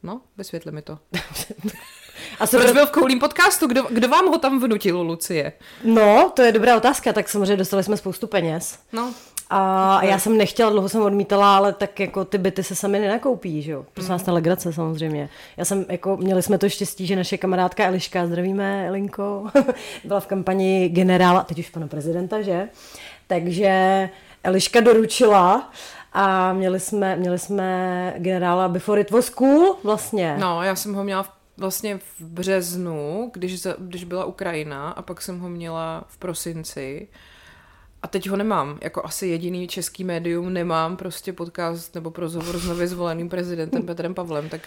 No, 0.02 0.20
vysvětli 0.36 0.72
mi 0.72 0.82
to. 0.82 0.98
A 2.40 2.46
co 2.46 2.56
Proč 2.58 2.72
byl 2.72 2.86
v 2.86 2.90
koulím 2.90 3.18
podcastu? 3.18 3.66
Kdo, 3.66 3.82
kdo 3.90 4.08
vám 4.08 4.26
ho 4.26 4.38
tam 4.38 4.60
vnutil, 4.60 5.00
Lucie? 5.00 5.52
No, 5.84 6.32
to 6.36 6.42
je 6.42 6.52
dobrá 6.52 6.76
otázka, 6.76 7.12
tak 7.12 7.28
samozřejmě 7.28 7.56
dostali 7.56 7.84
jsme 7.84 7.96
spoustu 7.96 8.26
peněz. 8.26 8.78
No, 8.92 9.12
A 9.50 10.00
já 10.04 10.18
jsem 10.18 10.36
nechtěla, 10.36 10.70
dlouho 10.70 10.88
jsem 10.88 11.02
odmítala, 11.02 11.56
ale 11.56 11.72
tak 11.72 12.00
jako 12.00 12.24
ty 12.24 12.38
byty 12.38 12.62
se 12.62 12.74
sami 12.74 12.98
nenakoupí, 12.98 13.62
že 13.62 13.72
jo? 13.72 13.84
Prosím 13.94 14.12
vás, 14.12 14.22
ta 14.22 14.32
legrace 14.32 14.72
samozřejmě. 14.72 15.28
Já 15.56 15.64
jsem, 15.64 15.84
jako, 15.88 16.16
měli 16.16 16.42
jsme 16.42 16.58
to 16.58 16.68
štěstí, 16.68 17.06
že 17.06 17.16
naše 17.16 17.38
kamarádka 17.38 17.84
Eliška, 17.84 18.26
zdravíme 18.26 18.88
Elinko, 18.88 19.44
byla 20.04 20.20
v 20.20 20.26
kampani 20.26 20.88
generála, 20.88 21.42
teď 21.44 21.58
už 21.58 21.70
pana 21.70 21.86
prezidenta, 21.86 22.42
že? 22.42 22.68
Takže 23.26 24.08
Eliška 24.44 24.80
doručila 24.80 25.70
a 26.12 26.52
měli 26.52 26.80
jsme, 26.80 27.16
měli 27.16 27.38
jsme 27.38 28.14
generála 28.18 28.68
Before 28.68 29.00
it 29.00 29.10
was 29.10 29.30
cool 29.30 29.76
vlastně. 29.84 30.36
no, 30.40 30.62
já 30.62 30.76
jsem 30.76 30.94
ho 30.94 31.04
měla 31.04 31.22
v, 31.22 31.30
vlastně 31.62 31.98
v 31.98 32.20
březnu, 32.20 33.30
když, 33.34 33.62
za, 33.62 33.76
když 33.78 34.04
byla 34.04 34.24
Ukrajina 34.24 34.90
a 34.90 35.02
pak 35.02 35.22
jsem 35.22 35.38
ho 35.38 35.48
měla 35.48 36.04
v 36.08 36.18
prosinci. 36.18 37.08
a 38.02 38.06
teď 38.08 38.28
ho 38.28 38.36
nemám. 38.36 38.78
Jako 38.82 39.04
asi 39.04 39.26
jediný 39.26 39.68
český 39.68 40.04
médium 40.04 40.52
nemám 40.52 40.96
prostě 40.96 41.32
podcast 41.32 41.94
nebo 41.94 42.12
rozhovor 42.16 42.58
s 42.58 42.64
nově 42.64 42.86
zvoleným 42.88 43.28
prezidentem 43.28 43.86
Petrem 43.86 44.14
Pavlem, 44.14 44.48
tak 44.48 44.60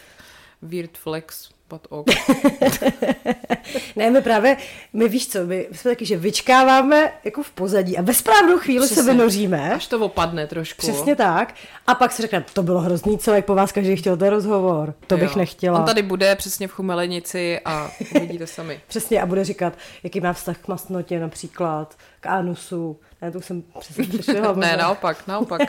Weird 0.62 0.98
Flex, 0.98 1.50
but 1.70 1.88
ok. 1.90 2.06
ne, 3.96 4.12
my 4.12 4.22
právě, 4.22 4.58
my 4.94 5.10
víš 5.10 5.28
co, 5.28 5.46
my 5.46 5.68
jsme 5.72 5.92
taky, 5.92 6.06
že 6.06 6.18
vyčkáváme 6.18 7.12
jako 7.24 7.44
v 7.44 7.52
pozadí 7.52 7.98
a 7.98 8.02
ve 8.02 8.14
správnou 8.14 8.58
chvíli 8.58 8.86
Přesně. 8.86 9.04
se 9.04 9.12
vynoříme. 9.12 9.74
Až 9.74 9.88
to 9.88 10.00
opadne 10.00 10.48
trošku. 10.48 10.82
Přesně 10.82 11.16
tak. 11.16 11.54
A 11.88 11.96
pak 11.96 12.12
se 12.12 12.22
řekne, 12.22 12.46
to 12.54 12.64
bylo 12.64 12.80
hrozný, 12.80 13.18
co, 13.18 13.34
jak 13.34 13.46
po 13.46 13.56
vás 13.56 13.72
každý 13.72 13.96
chtěl 13.96 14.18
ten 14.18 14.28
rozhovor. 14.28 14.94
To 15.08 15.16
jo. 15.16 15.20
bych 15.20 15.36
nechtěla. 15.36 15.80
On 15.80 15.86
tady 15.86 16.02
bude 16.02 16.36
přesně 16.36 16.68
v 16.68 16.72
Chumelenici 16.72 17.60
a 17.66 17.92
uvidíte 18.16 18.48
sami. 18.48 18.80
přesně 18.88 19.22
a 19.22 19.26
bude 19.26 19.44
říkat, 19.44 19.74
jaký 20.04 20.22
má 20.22 20.34
vztah 20.34 20.58
k 20.58 20.68
masnotě 20.68 21.20
například, 21.20 21.96
k 22.20 22.26
anusu. 22.26 23.00
Ne, 23.22 23.32
to 23.32 23.42
jsem 23.42 23.64
přesně 23.80 24.42
Ne, 24.56 24.78
naopak, 24.78 25.28
naopak. 25.28 25.62
uh, 25.62 25.68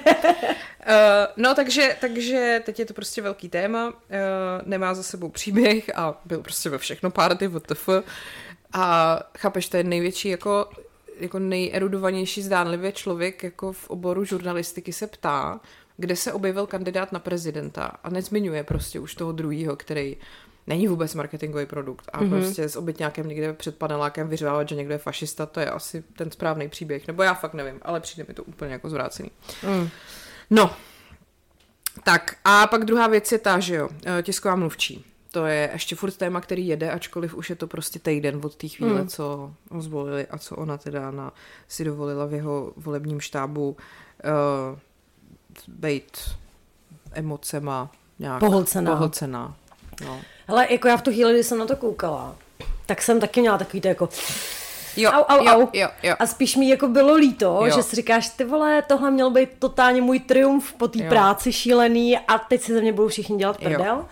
no, 1.36 1.54
takže, 1.54 1.96
takže 2.00 2.62
teď 2.66 2.78
je 2.78 2.86
to 2.86 2.94
prostě 2.94 3.22
velký 3.22 3.48
téma. 3.48 3.88
Uh, 3.88 3.94
nemá 4.64 4.94
za 4.94 5.02
sebou 5.02 5.28
příběh 5.28 5.90
a 5.98 6.20
byl 6.24 6.42
prostě 6.42 6.70
ve 6.70 6.78
všechno 6.78 7.10
party, 7.10 7.48
WTF. 7.48 7.88
A 8.72 9.18
chápeš, 9.38 9.68
to 9.68 9.76
je 9.76 9.84
největší 9.84 10.28
jako 10.28 10.68
jako 11.20 11.38
nejerudovanější 11.38 12.42
zdánlivě 12.42 12.92
člověk 12.92 13.42
jako 13.42 13.72
v 13.72 13.90
oboru 13.90 14.24
žurnalistiky 14.24 14.92
se 14.92 15.06
ptá, 15.06 15.60
kde 15.96 16.16
se 16.16 16.32
objevil 16.32 16.66
kandidát 16.66 17.12
na 17.12 17.18
prezidenta 17.18 17.92
a 18.04 18.10
nezmiňuje 18.10 18.64
prostě 18.64 19.00
už 19.00 19.14
toho 19.14 19.32
druhého, 19.32 19.76
který 19.76 20.16
není 20.66 20.88
vůbec 20.88 21.14
marketingový 21.14 21.66
produkt 21.66 22.10
a 22.12 22.20
mm-hmm. 22.20 22.30
prostě 22.30 22.68
s 22.68 22.76
obytňákem 22.76 23.28
někde 23.28 23.52
před 23.52 23.78
panelákem 23.78 24.28
vyřvávat, 24.28 24.68
že 24.68 24.74
někdo 24.74 24.94
je 24.94 24.98
fašista, 24.98 25.46
to 25.46 25.60
je 25.60 25.70
asi 25.70 26.04
ten 26.16 26.30
správný 26.30 26.68
příběh. 26.68 27.06
Nebo 27.06 27.22
já 27.22 27.34
fakt 27.34 27.54
nevím, 27.54 27.80
ale 27.82 28.00
přijde 28.00 28.24
mi 28.28 28.34
to 28.34 28.44
úplně 28.44 28.72
jako 28.72 28.90
zvrácený. 28.90 29.30
Mm. 29.62 29.88
No, 30.50 30.76
tak 32.04 32.36
a 32.44 32.66
pak 32.66 32.84
druhá 32.84 33.06
věc 33.06 33.32
je 33.32 33.38
ta, 33.38 33.60
že 33.60 33.74
jo, 33.74 33.88
eh, 34.06 34.22
tisková 34.22 34.56
mluvčí. 34.56 35.04
To 35.30 35.46
je 35.46 35.70
ještě 35.72 35.96
furt 35.96 36.16
téma, 36.16 36.40
který 36.40 36.66
jede, 36.66 36.90
ačkoliv 36.90 37.34
už 37.34 37.50
je 37.50 37.56
to 37.56 37.66
prostě 37.66 37.98
týden 37.98 38.40
od 38.44 38.56
té 38.56 38.68
chvíle, 38.68 39.00
mm. 39.00 39.08
co 39.08 39.54
ho 39.70 39.82
zvolili 39.82 40.26
a 40.26 40.38
co 40.38 40.56
ona 40.56 40.78
teda 40.78 41.10
na, 41.10 41.32
si 41.68 41.84
dovolila 41.84 42.26
v 42.26 42.32
jeho 42.32 42.72
volebním 42.76 43.20
štábu 43.20 43.76
uh, 44.24 44.78
být 45.68 46.18
emocema 47.12 47.92
nějak 48.18 48.40
pohlcená. 48.40 48.92
pohlcená. 48.92 49.56
No. 50.04 50.20
Ale 50.48 50.66
jako 50.70 50.88
já 50.88 50.96
v 50.96 51.02
tu 51.02 51.10
chvíli, 51.10 51.32
kdy 51.32 51.44
jsem 51.44 51.58
na 51.58 51.66
to 51.66 51.76
koukala, 51.76 52.36
tak 52.86 53.02
jsem 53.02 53.20
taky 53.20 53.40
měla 53.40 53.58
takový 53.58 53.80
to 53.80 53.88
jako... 53.88 54.08
Jo, 54.96 55.10
au, 55.10 55.24
au, 55.28 55.44
jo, 55.44 55.52
au. 55.52 55.68
Jo, 55.72 55.88
jo. 56.02 56.14
A 56.18 56.26
spíš 56.26 56.56
mi 56.56 56.68
jako 56.68 56.88
bylo 56.88 57.14
líto, 57.14 57.60
jo. 57.64 57.76
že 57.76 57.82
si 57.82 57.96
říkáš, 57.96 58.28
ty 58.28 58.44
vole, 58.44 58.82
tohle 58.82 59.10
měl 59.10 59.30
být 59.30 59.48
totálně 59.58 60.02
můj 60.02 60.20
triumf 60.20 60.72
po 60.72 60.88
té 60.88 61.08
práci 61.08 61.52
šílený 61.52 62.18
a 62.18 62.38
teď 62.38 62.62
si 62.62 62.72
ze 62.72 62.80
mě 62.80 62.92
budou 62.92 63.08
všichni 63.08 63.36
dělat 63.36 63.58
prdel. 63.58 63.96
Jo. 63.96 64.04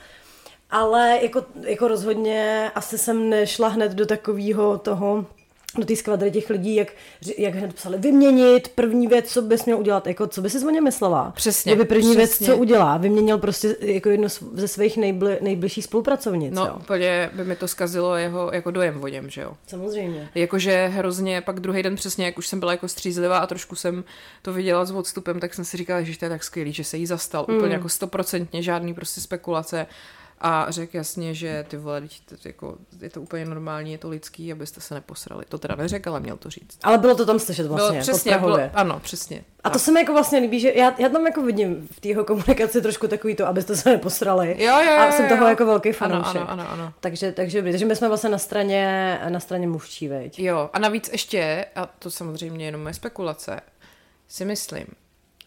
Ale 0.70 1.18
jako, 1.22 1.44
jako 1.60 1.88
rozhodně 1.88 2.70
asi 2.74 2.98
jsem 2.98 3.30
nešla 3.30 3.68
hned 3.68 3.92
do 3.92 4.06
takového 4.06 4.78
toho 4.78 5.26
do 5.76 5.86
té 5.86 5.96
skvadry 5.96 6.30
těch 6.30 6.50
lidí, 6.50 6.74
jak, 6.74 6.88
jak 7.38 7.54
hned 7.54 7.74
psali 7.74 7.98
vyměnit, 7.98 8.68
první 8.68 9.06
věc, 9.06 9.32
co 9.32 9.42
bys 9.42 9.64
měl 9.64 9.78
udělat, 9.78 10.06
jako 10.06 10.26
co 10.26 10.40
by 10.40 10.50
si 10.50 10.66
o 10.66 10.70
něm 10.70 10.84
myslela. 10.84 11.32
Přesně. 11.36 11.72
Kdyby 11.72 11.88
první 11.88 12.16
přesně. 12.16 12.46
věc, 12.46 12.50
co 12.50 12.56
udělá, 12.56 12.96
vyměnil 12.96 13.38
prostě 13.38 13.76
jako 13.80 14.10
jedno 14.10 14.28
ze 14.52 14.68
svých 14.68 14.96
nejbli, 14.96 15.38
nejbližších 15.40 15.84
spolupracovnic. 15.84 16.54
No, 16.54 16.66
jo. 16.66 16.76
úplně 16.80 17.30
by 17.32 17.44
mi 17.44 17.56
to 17.56 17.68
zkazilo 17.68 18.16
jeho 18.16 18.50
jako 18.52 18.70
dojem 18.70 19.02
o 19.02 19.08
něm, 19.08 19.30
že 19.30 19.40
jo. 19.40 19.52
Samozřejmě. 19.66 20.28
Jakože 20.34 20.86
hrozně, 20.86 21.40
pak 21.40 21.60
druhý 21.60 21.82
den 21.82 21.96
přesně, 21.96 22.24
jak 22.24 22.38
už 22.38 22.46
jsem 22.46 22.60
byla 22.60 22.72
jako 22.72 22.88
střízlivá 22.88 23.38
a 23.38 23.46
trošku 23.46 23.76
jsem 23.76 24.04
to 24.42 24.52
viděla 24.52 24.84
s 24.84 24.90
odstupem, 24.90 25.40
tak 25.40 25.54
jsem 25.54 25.64
si 25.64 25.76
říkala, 25.76 26.02
že 26.02 26.18
to 26.18 26.24
je 26.24 26.28
tak 26.28 26.44
skvělý, 26.44 26.72
že 26.72 26.84
se 26.84 26.96
jí 26.96 27.06
zastal. 27.06 27.46
Mm. 27.48 27.56
Úplně 27.56 27.72
jako 27.72 27.88
stoprocentně, 27.88 28.62
žádný 28.62 28.94
prostě 28.94 29.20
spekulace 29.20 29.86
a 30.40 30.66
řekl 30.70 30.96
jasně, 30.96 31.34
že 31.34 31.64
ty 31.68 31.76
vole, 31.76 32.02
jako, 32.44 32.76
je 33.00 33.10
to 33.10 33.20
úplně 33.20 33.44
normální, 33.44 33.92
je 33.92 33.98
to 33.98 34.08
lidský, 34.08 34.52
abyste 34.52 34.80
se 34.80 34.94
neposrali. 34.94 35.44
To 35.48 35.58
teda 35.58 35.74
neřekl, 35.74 36.10
ale 36.10 36.20
měl 36.20 36.36
to 36.36 36.50
říct. 36.50 36.78
Ale 36.82 36.98
bylo 36.98 37.14
to 37.14 37.26
tam 37.26 37.38
slyšet 37.38 37.66
vlastně, 37.66 37.90
bylo, 37.90 38.02
přesně, 38.02 38.38
bylo, 38.38 38.58
ano, 38.74 39.00
přesně. 39.00 39.44
A 39.64 39.70
to 39.70 39.78
se 39.78 39.92
mi 39.92 40.00
jako 40.00 40.12
vlastně 40.12 40.38
líbí, 40.38 40.60
že 40.60 40.72
já, 40.74 40.94
já 40.98 41.08
tam 41.08 41.26
jako 41.26 41.42
vidím 41.42 41.88
v 41.90 42.00
té 42.00 42.08
jeho 42.08 42.24
komunikaci 42.24 42.82
trošku 42.82 43.08
takový 43.08 43.36
to, 43.36 43.46
abyste 43.46 43.76
se 43.76 43.90
neposrali. 43.90 44.56
Jo, 44.58 44.80
jo, 44.80 44.92
jo, 44.92 44.98
a 44.98 45.12
jsem 45.12 45.28
toho 45.28 45.42
jo. 45.42 45.48
jako 45.48 45.66
velký 45.66 45.92
fanoušek. 45.92 46.36
Ano, 46.36 46.50
ano, 46.50 46.70
ano, 46.70 46.82
ano. 46.82 46.92
Takže, 47.00 47.32
takže, 47.32 47.62
takže 47.62 47.84
my 47.84 47.96
jsme 47.96 48.08
vlastně 48.08 48.30
na 48.30 48.38
straně, 48.38 49.20
na 49.28 49.40
straně 49.40 49.66
mluvčí, 49.66 50.08
veď. 50.08 50.38
Jo, 50.38 50.70
a 50.72 50.78
navíc 50.78 51.08
ještě, 51.12 51.66
a 51.76 51.86
to 51.86 52.10
samozřejmě 52.10 52.66
jenom 52.66 52.82
moje 52.82 52.94
spekulace, 52.94 53.60
si 54.28 54.44
myslím, 54.44 54.86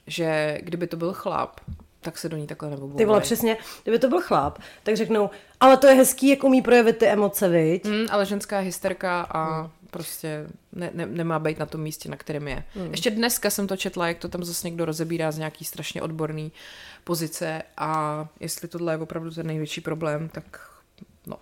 že 0.07 0.57
kdyby 0.61 0.87
to 0.87 0.97
byl 0.97 1.13
chlap, 1.13 1.59
tak 2.07 2.17
se 2.17 2.29
do 2.29 2.37
ní 2.37 2.47
takhle 2.47 2.69
nebo 2.69 2.87
Ty 2.87 3.05
vole, 3.05 3.21
přesně, 3.21 3.57
kdyby 3.83 3.99
to 3.99 4.09
byl 4.09 4.21
chlap, 4.21 4.59
tak 4.83 4.97
řeknou, 4.97 5.29
ale 5.59 5.77
to 5.77 5.87
je 5.87 5.93
hezký, 5.93 6.29
jak 6.29 6.43
umí 6.43 6.61
projevit 6.61 6.97
ty 6.97 7.05
emoce, 7.07 7.49
viď? 7.49 7.85
Mm, 7.85 8.05
ale 8.09 8.25
ženská 8.25 8.59
hysterka 8.59 9.21
a 9.21 9.61
mm. 9.61 9.69
prostě 9.91 10.47
ne, 10.73 10.91
ne, 10.93 11.05
nemá 11.05 11.39
být 11.39 11.59
na 11.59 11.65
tom 11.65 11.81
místě, 11.81 12.09
na 12.09 12.17
kterém 12.17 12.47
je. 12.47 12.63
Mm. 12.75 12.91
Ještě 12.91 13.09
dneska 13.11 13.49
jsem 13.49 13.67
to 13.67 13.77
četla, 13.77 14.07
jak 14.07 14.17
to 14.17 14.29
tam 14.29 14.43
zase 14.43 14.67
někdo 14.67 14.85
rozebírá 14.85 15.31
z 15.31 15.37
nějaký 15.37 15.65
strašně 15.65 16.01
odborný 16.01 16.51
pozice 17.03 17.63
a 17.77 18.25
jestli 18.39 18.67
tohle 18.67 18.93
je 18.93 18.97
opravdu 18.97 19.31
ten 19.31 19.47
největší 19.47 19.81
problém, 19.81 20.29
tak 20.29 20.61
no. 21.25 21.37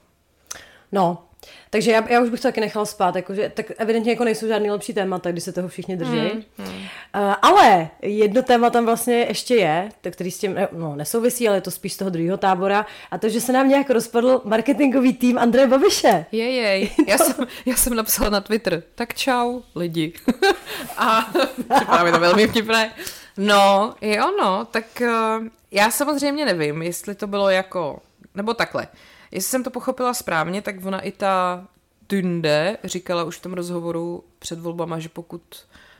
No, 0.91 1.23
takže 1.69 1.91
já, 1.91 2.09
já 2.09 2.21
už 2.21 2.29
bych 2.29 2.39
to 2.39 2.47
taky 2.47 2.61
nechala 2.61 2.85
spát, 2.85 3.15
jakože, 3.15 3.51
tak 3.55 3.65
evidentně 3.77 4.11
jako 4.11 4.23
nejsou 4.23 4.47
žádný 4.47 4.71
lepší 4.71 4.93
témata, 4.93 5.31
když 5.31 5.43
se 5.43 5.51
toho 5.51 5.67
všichni 5.67 5.97
drží. 5.97 6.19
Hmm, 6.19 6.43
hmm. 6.57 6.67
Uh, 6.67 7.33
ale 7.41 7.89
jedno 8.01 8.41
téma 8.41 8.69
tam 8.69 8.85
vlastně 8.85 9.15
ještě 9.15 9.55
je, 9.55 9.89
který 10.11 10.31
s 10.31 10.39
tím 10.39 10.55
no, 10.71 10.95
nesouvisí, 10.95 11.47
ale 11.47 11.57
je 11.57 11.61
to 11.61 11.71
spíš 11.71 11.93
z 11.93 11.97
toho 11.97 12.09
druhého 12.09 12.37
tábora, 12.37 12.85
a 13.11 13.17
to, 13.17 13.29
že 13.29 13.41
se 13.41 13.53
nám 13.53 13.69
nějak 13.69 13.89
rozpadl 13.89 14.41
marketingový 14.43 15.13
tým 15.13 15.37
Andreje 15.37 15.67
Babiše. 15.67 16.25
Jej, 16.31 16.55
jej. 16.55 16.89
Já, 17.07 17.17
jsem, 17.17 17.47
já 17.65 17.75
jsem 17.75 17.95
napsala 17.95 18.29
na 18.29 18.41
Twitter, 18.41 18.83
tak 18.95 19.13
čau 19.13 19.61
lidi. 19.75 20.13
a 20.97 21.31
mi 22.03 22.11
to 22.11 22.19
velmi 22.19 22.47
vtipné. 22.47 22.91
No, 23.37 23.95
jo 24.01 24.35
no, 24.41 24.65
tak 24.65 24.85
uh, 25.01 25.47
já 25.71 25.91
samozřejmě 25.91 26.45
nevím, 26.45 26.81
jestli 26.81 27.15
to 27.15 27.27
bylo 27.27 27.49
jako, 27.49 27.99
nebo 28.35 28.53
takhle. 28.53 28.87
Jestli 29.31 29.49
jsem 29.49 29.63
to 29.63 29.69
pochopila 29.69 30.13
správně, 30.13 30.61
tak 30.61 30.85
ona 30.85 30.99
i 31.01 31.11
ta 31.11 31.67
Tunde 32.07 32.77
říkala 32.83 33.23
už 33.23 33.37
v 33.37 33.41
tom 33.41 33.53
rozhovoru 33.53 34.23
před 34.39 34.59
volbama, 34.59 34.99
že 34.99 35.09
pokud 35.09 35.41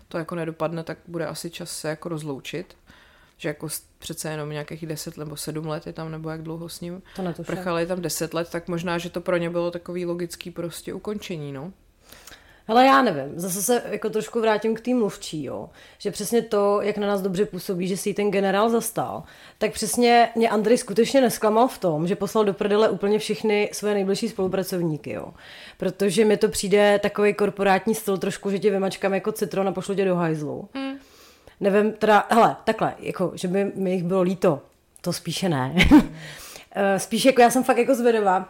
to 0.07 0.17
jako 0.17 0.35
nedopadne, 0.35 0.83
tak 0.83 0.97
bude 1.07 1.27
asi 1.27 1.49
čas 1.49 1.77
se 1.79 1.89
jako 1.89 2.09
rozloučit. 2.09 2.77
Že 3.37 3.49
jako 3.49 3.67
přece 3.99 4.29
jenom 4.29 4.49
nějakých 4.49 4.85
deset 4.85 5.17
nebo 5.17 5.37
sedm 5.37 5.67
let 5.67 5.87
je 5.87 5.93
tam, 5.93 6.11
nebo 6.11 6.29
jak 6.29 6.41
dlouho 6.41 6.69
s 6.69 6.81
ním 6.81 7.01
to 7.35 7.43
prchali 7.43 7.85
tam 7.87 8.01
deset 8.01 8.33
let, 8.33 8.49
tak 8.51 8.67
možná, 8.67 8.97
že 8.97 9.09
to 9.09 9.21
pro 9.21 9.37
ně 9.37 9.49
bylo 9.49 9.71
takový 9.71 10.05
logický 10.05 10.51
prostě 10.51 10.93
ukončení, 10.93 11.51
no. 11.51 11.73
Hele, 12.67 12.85
já 12.85 13.01
nevím, 13.01 13.39
zase 13.39 13.61
se 13.61 13.83
jako 13.89 14.09
trošku 14.09 14.41
vrátím 14.41 14.75
k 14.75 14.81
tým 14.81 14.97
mluvčí, 14.97 15.43
jo. 15.43 15.69
Že 15.97 16.11
přesně 16.11 16.41
to, 16.41 16.81
jak 16.81 16.97
na 16.97 17.07
nás 17.07 17.21
dobře 17.21 17.45
působí, 17.45 17.87
že 17.87 17.97
si 17.97 18.13
ten 18.13 18.31
generál 18.31 18.69
zastal, 18.69 19.23
tak 19.57 19.71
přesně 19.71 20.29
mě 20.35 20.49
Andrej 20.49 20.77
skutečně 20.77 21.21
nesklamal 21.21 21.67
v 21.67 21.77
tom, 21.77 22.07
že 22.07 22.15
poslal 22.15 22.45
do 22.45 22.53
prdele 22.53 22.89
úplně 22.89 23.19
všechny 23.19 23.69
své 23.73 23.93
nejbližší 23.93 24.29
spolupracovníky, 24.29 25.11
jo. 25.11 25.33
Protože 25.77 26.25
mi 26.25 26.37
to 26.37 26.49
přijde 26.49 26.99
takový 26.99 27.33
korporátní 27.33 27.95
styl 27.95 28.17
trošku, 28.17 28.51
že 28.51 28.59
tě 28.59 28.71
vymačkám 28.71 29.13
jako 29.13 29.31
citron 29.31 29.67
a 29.67 29.71
pošlu 29.71 29.95
tě 29.95 30.05
do 30.05 30.15
hajzlu. 30.15 30.69
Hmm. 30.73 30.93
Nevím, 31.59 31.91
teda, 31.91 32.27
hele, 32.29 32.55
takhle, 32.63 32.95
jako, 32.99 33.31
že 33.35 33.47
by 33.47 33.71
mi 33.75 33.91
jich 33.91 34.03
bylo 34.03 34.21
líto, 34.21 34.61
to 35.01 35.13
spíše 35.13 35.49
ne. 35.49 35.73
Hmm. 35.75 36.15
spíš 36.97 37.25
jako 37.25 37.41
já 37.41 37.49
jsem 37.49 37.63
fakt 37.63 37.77
jako 37.77 37.95
zvedová, 37.95 38.49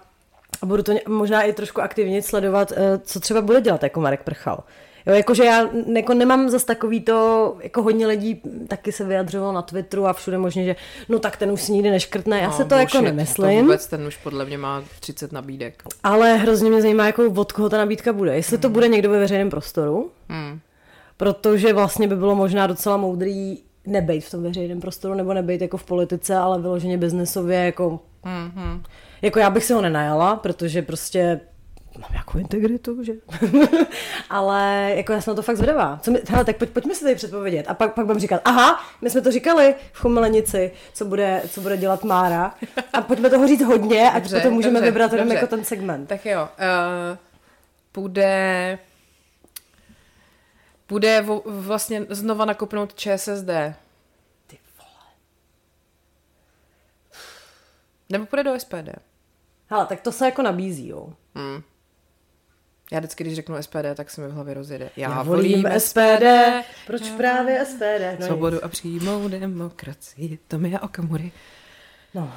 a 0.62 0.66
budu 0.66 0.84
to 0.84 0.94
možná 1.08 1.42
i 1.44 1.54
trošku 1.54 1.82
aktivně 1.82 2.22
sledovat, 2.22 2.72
eh, 2.72 3.00
co 3.04 3.20
třeba 3.20 3.42
bude 3.42 3.62
dělat 3.62 3.84
jako 3.84 4.02
Marek 4.02 4.24
Prchal. 4.24 4.64
Jo, 5.06 5.14
jakože 5.14 5.46
já 5.46 5.70
jako 5.94 6.14
nemám 6.14 6.50
zas 6.50 6.64
takový 6.64 7.02
to, 7.02 7.58
jako 7.64 7.84
hodně 7.84 8.08
lidí 8.08 8.42
taky 8.68 8.92
se 8.92 9.04
vyjadřovalo 9.04 9.54
na 9.54 9.62
Twitteru 9.62 10.08
a 10.08 10.14
všude 10.14 10.38
možně, 10.38 10.66
že 10.66 10.76
no 11.10 11.20
tak 11.20 11.38
ten 11.38 11.52
už 11.52 11.62
si 11.62 11.72
nikdy 11.72 11.90
neškrtne, 11.90 12.40
já 12.40 12.48
no, 12.48 12.54
se 12.54 12.66
to 12.66 12.76
jako 12.76 13.02
nemyslím. 13.02 13.58
To 13.58 13.64
vůbec 13.64 13.88
ten 13.88 14.08
už 14.08 14.18
podle 14.18 14.46
mě 14.46 14.58
má 14.58 14.84
30 15.00 15.32
nabídek. 15.32 15.84
Ale 16.04 16.38
hrozně 16.38 16.70
mě 16.70 16.82
zajímá, 16.82 17.06
jako 17.06 17.26
od 17.36 17.52
koho 17.52 17.70
ta 17.70 17.78
nabídka 17.78 18.14
bude. 18.14 18.36
Jestli 18.36 18.56
hmm. 18.58 18.62
to 18.62 18.70
bude 18.70 18.88
někdo 18.88 19.10
ve 19.10 19.20
veřejném 19.20 19.50
prostoru, 19.50 20.12
hmm. 20.30 20.60
protože 21.18 21.74
vlastně 21.74 22.08
by 22.08 22.16
bylo 22.16 22.36
možná 22.36 22.68
docela 22.68 22.98
moudrý 22.98 23.58
nebejt 23.88 24.24
v 24.26 24.32
tom 24.32 24.44
veřejném 24.44 24.82
prostoru, 24.82 25.14
nebo 25.14 25.34
nebejt 25.34 25.62
jako 25.62 25.78
v 25.78 25.84
politice, 25.84 26.36
ale 26.36 26.62
vyloženě 26.62 26.98
biznesově 26.98 27.58
jako... 27.58 28.00
Hmm, 28.24 28.52
hmm 28.56 28.84
jako 29.22 29.40
já 29.40 29.50
bych 29.50 29.66
se 29.66 29.74
ho 29.74 29.82
nenajala, 29.82 30.36
protože 30.36 30.82
prostě 30.82 31.40
mám 32.00 32.12
nějakou 32.12 32.38
integritu, 32.38 33.04
že? 33.04 33.14
Ale 34.30 34.92
jako 34.96 35.14
já 35.14 35.22
jsem 35.22 35.32
na 35.32 35.36
to 35.36 35.42
fakt 35.42 35.58
zvedavá. 35.58 36.00
Co 36.02 36.12
mi, 36.12 36.20
hele, 36.28 36.46
tak 36.46 36.58
pojď, 36.58 36.70
pojďme 36.70 36.96
si 36.96 37.04
tady 37.04 37.16
předpovědět. 37.16 37.66
A 37.68 37.74
pak, 37.74 37.94
pak 37.94 38.06
budeme 38.06 38.20
říkat, 38.20 38.42
aha, 38.46 38.84
my 39.02 39.10
jsme 39.10 39.22
to 39.22 39.32
říkali 39.32 39.76
v 39.92 40.00
Chumelenici, 40.00 40.72
co 40.94 41.06
bude, 41.06 41.42
co 41.50 41.62
bude 41.62 41.78
dělat 41.78 42.04
Mára. 42.04 42.56
A 42.94 43.02
pojďme 43.02 43.30
toho 43.30 43.48
říct 43.48 43.62
hodně, 43.64 44.12
ať 44.12 44.24
dobře, 44.24 44.38
potom 44.38 44.54
můžeme 44.54 44.74
dobře, 44.74 44.92
vybrat 44.92 45.14
jenom 45.14 45.32
jako 45.32 45.48
ten 45.48 45.64
segment. 45.64 46.10
Tak 46.10 46.26
jo, 46.26 46.42
uh, 46.42 47.18
bude... 47.94 48.80
bude 50.90 51.26
vlastně 51.46 52.06
znova 52.10 52.46
nakopnout 52.46 52.94
ČSSD. 52.96 53.50
Ty 54.48 54.58
vole. 54.78 55.06
Nebo 58.10 58.26
půjde 58.26 58.44
do 58.44 58.60
SPD. 58.60 58.90
Hele, 59.68 59.86
tak 59.86 60.02
to 60.02 60.12
se 60.12 60.26
jako 60.26 60.42
nabízí, 60.42 60.88
jo. 60.88 61.14
Hmm. 61.36 61.62
Já 62.92 63.00
vždycky, 63.00 63.24
když 63.24 63.36
řeknu 63.36 63.64
SPD, 63.64 63.86
tak 63.96 64.10
se 64.10 64.22
mi 64.22 64.28
v 64.28 64.32
hlavě 64.32 64.54
rozjede. 64.54 64.90
Já, 64.98 65.10
Já 65.10 65.24
volím 65.24 65.66
SPD, 65.78 66.24
proč 66.88 67.10
právě 67.10 67.66
SPD? 67.66 68.20
No 68.20 68.26
Svobodu 68.26 68.66
a 68.66 68.68
přímou 68.68 69.28
demokracii, 69.28 70.40
to 70.48 70.60
mi 70.60 70.70
je 70.70 70.80
Okamury. 70.80 71.32
No, 72.14 72.34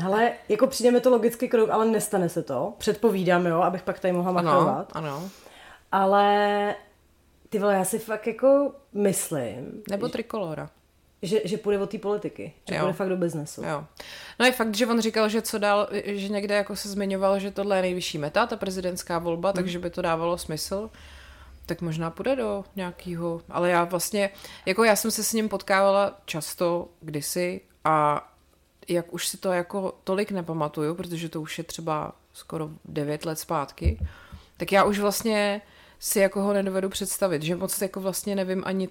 hele, 0.00 0.32
jako 0.48 0.66
přijde 0.66 0.90
mi 0.90 1.00
to 1.00 1.10
logický 1.10 1.48
krok, 1.48 1.70
ale 1.70 1.86
nestane 1.86 2.28
se 2.28 2.42
to. 2.42 2.72
Předpovídám, 2.78 3.46
jo, 3.46 3.60
abych 3.60 3.82
pak 3.82 3.98
tady 4.00 4.12
mohla 4.12 4.30
Ano, 4.38 4.42
machrovat. 4.50 4.92
ano. 4.94 5.30
Ale 5.92 6.74
ty 7.48 7.58
vole, 7.58 7.74
já 7.74 7.84
si 7.84 7.98
fakt 7.98 8.26
jako 8.26 8.72
myslím, 8.92 9.82
Nebo 9.90 10.08
trikolora. 10.08 10.70
Že, 11.26 11.40
že 11.44 11.56
půjde 11.58 11.78
od 11.78 11.90
té 11.90 11.98
politiky. 11.98 12.52
Že 12.68 12.74
Jo. 12.74 12.80
půjde 12.80 12.92
fakt 12.92 13.08
do 13.08 13.16
biznesu. 13.16 13.62
Jo. 13.64 13.84
No 14.40 14.46
je 14.46 14.52
fakt, 14.52 14.74
že 14.74 14.86
on 14.86 15.00
říkal, 15.00 15.28
že 15.28 15.42
co 15.42 15.58
dál, 15.58 15.88
že 16.04 16.28
někde 16.28 16.54
jako 16.54 16.76
se 16.76 16.88
zmiňoval, 16.88 17.38
že 17.38 17.50
tohle 17.50 17.76
je 17.78 17.82
nejvyšší 17.82 18.18
meta, 18.18 18.46
ta 18.46 18.56
prezidentská 18.56 19.18
volba, 19.18 19.48
Hmm. 19.48 19.54
takže 19.54 19.78
by 19.78 19.90
to 19.90 20.02
dávalo 20.02 20.38
smysl. 20.38 20.90
Tak 21.66 21.80
možná 21.80 22.10
půjde 22.10 22.36
do 22.36 22.64
nějakého, 22.76 23.40
ale 23.48 23.70
já 23.70 23.84
vlastně, 23.84 24.30
jako 24.66 24.84
já 24.84 24.96
jsem 24.96 25.10
se 25.10 25.24
s 25.24 25.32
ním 25.32 25.48
potkávala 25.48 26.18
často 26.24 26.88
kdysi 27.00 27.60
a 27.84 28.28
jak 28.88 29.12
už 29.14 29.28
si 29.28 29.36
to 29.36 29.52
jako 29.52 29.94
tolik 30.04 30.30
nepamatuju, 30.30 30.94
protože 30.94 31.28
to 31.28 31.40
už 31.40 31.58
je 31.58 31.64
třeba 31.64 32.12
skoro 32.32 32.70
9 32.84 33.24
let 33.24 33.38
zpátky, 33.38 33.98
tak 34.56 34.72
já 34.72 34.84
už 34.84 34.98
vlastně 34.98 35.60
si 35.98 36.18
jako 36.18 36.42
ho 36.42 36.52
nedovedu 36.52 36.88
představit, 36.88 37.42
že 37.42 37.56
moc 37.56 37.82
jako 37.82 38.00
vlastně 38.00 38.36
nevím 38.36 38.62
ani, 38.66 38.88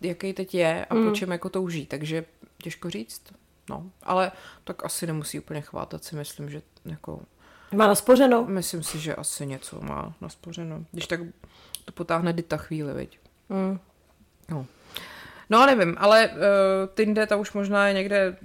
jaký 0.00 0.32
teď 0.32 0.54
je 0.54 0.84
a 0.84 0.94
po 0.94 1.10
čem 1.10 1.32
jako 1.32 1.48
touží, 1.48 1.86
takže 1.86 2.24
těžko 2.62 2.90
říct. 2.90 3.22
No, 3.70 3.90
ale 4.02 4.32
tak 4.64 4.84
asi 4.84 5.06
nemusí 5.06 5.38
úplně 5.38 5.60
chvátat 5.60 6.04
si, 6.04 6.16
myslím, 6.16 6.50
že 6.50 6.62
jako, 6.84 7.20
Má 7.72 7.86
naspořeno? 7.86 8.44
myslím 8.44 8.82
si, 8.82 8.98
že 8.98 9.14
asi 9.14 9.46
něco 9.46 9.80
má 9.80 10.14
naspořeno. 10.20 10.84
Když 10.92 11.06
tak 11.06 11.20
to 11.84 11.92
potáhne 11.92 12.32
Dita 12.32 12.56
chvíli, 12.56 12.94
viď. 12.94 13.18
Mm. 13.48 13.78
No. 14.50 14.66
No, 15.50 15.66
nevím, 15.66 15.96
ale 15.98 16.28
uh, 16.28 16.36
Tinde 16.94 17.26
ta 17.26 17.36
už 17.36 17.52
možná 17.52 17.88
je 17.88 17.94
někde 17.94 18.36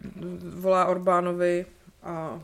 volá 0.55 0.85
Orbánovi 0.85 1.65
a 2.03 2.39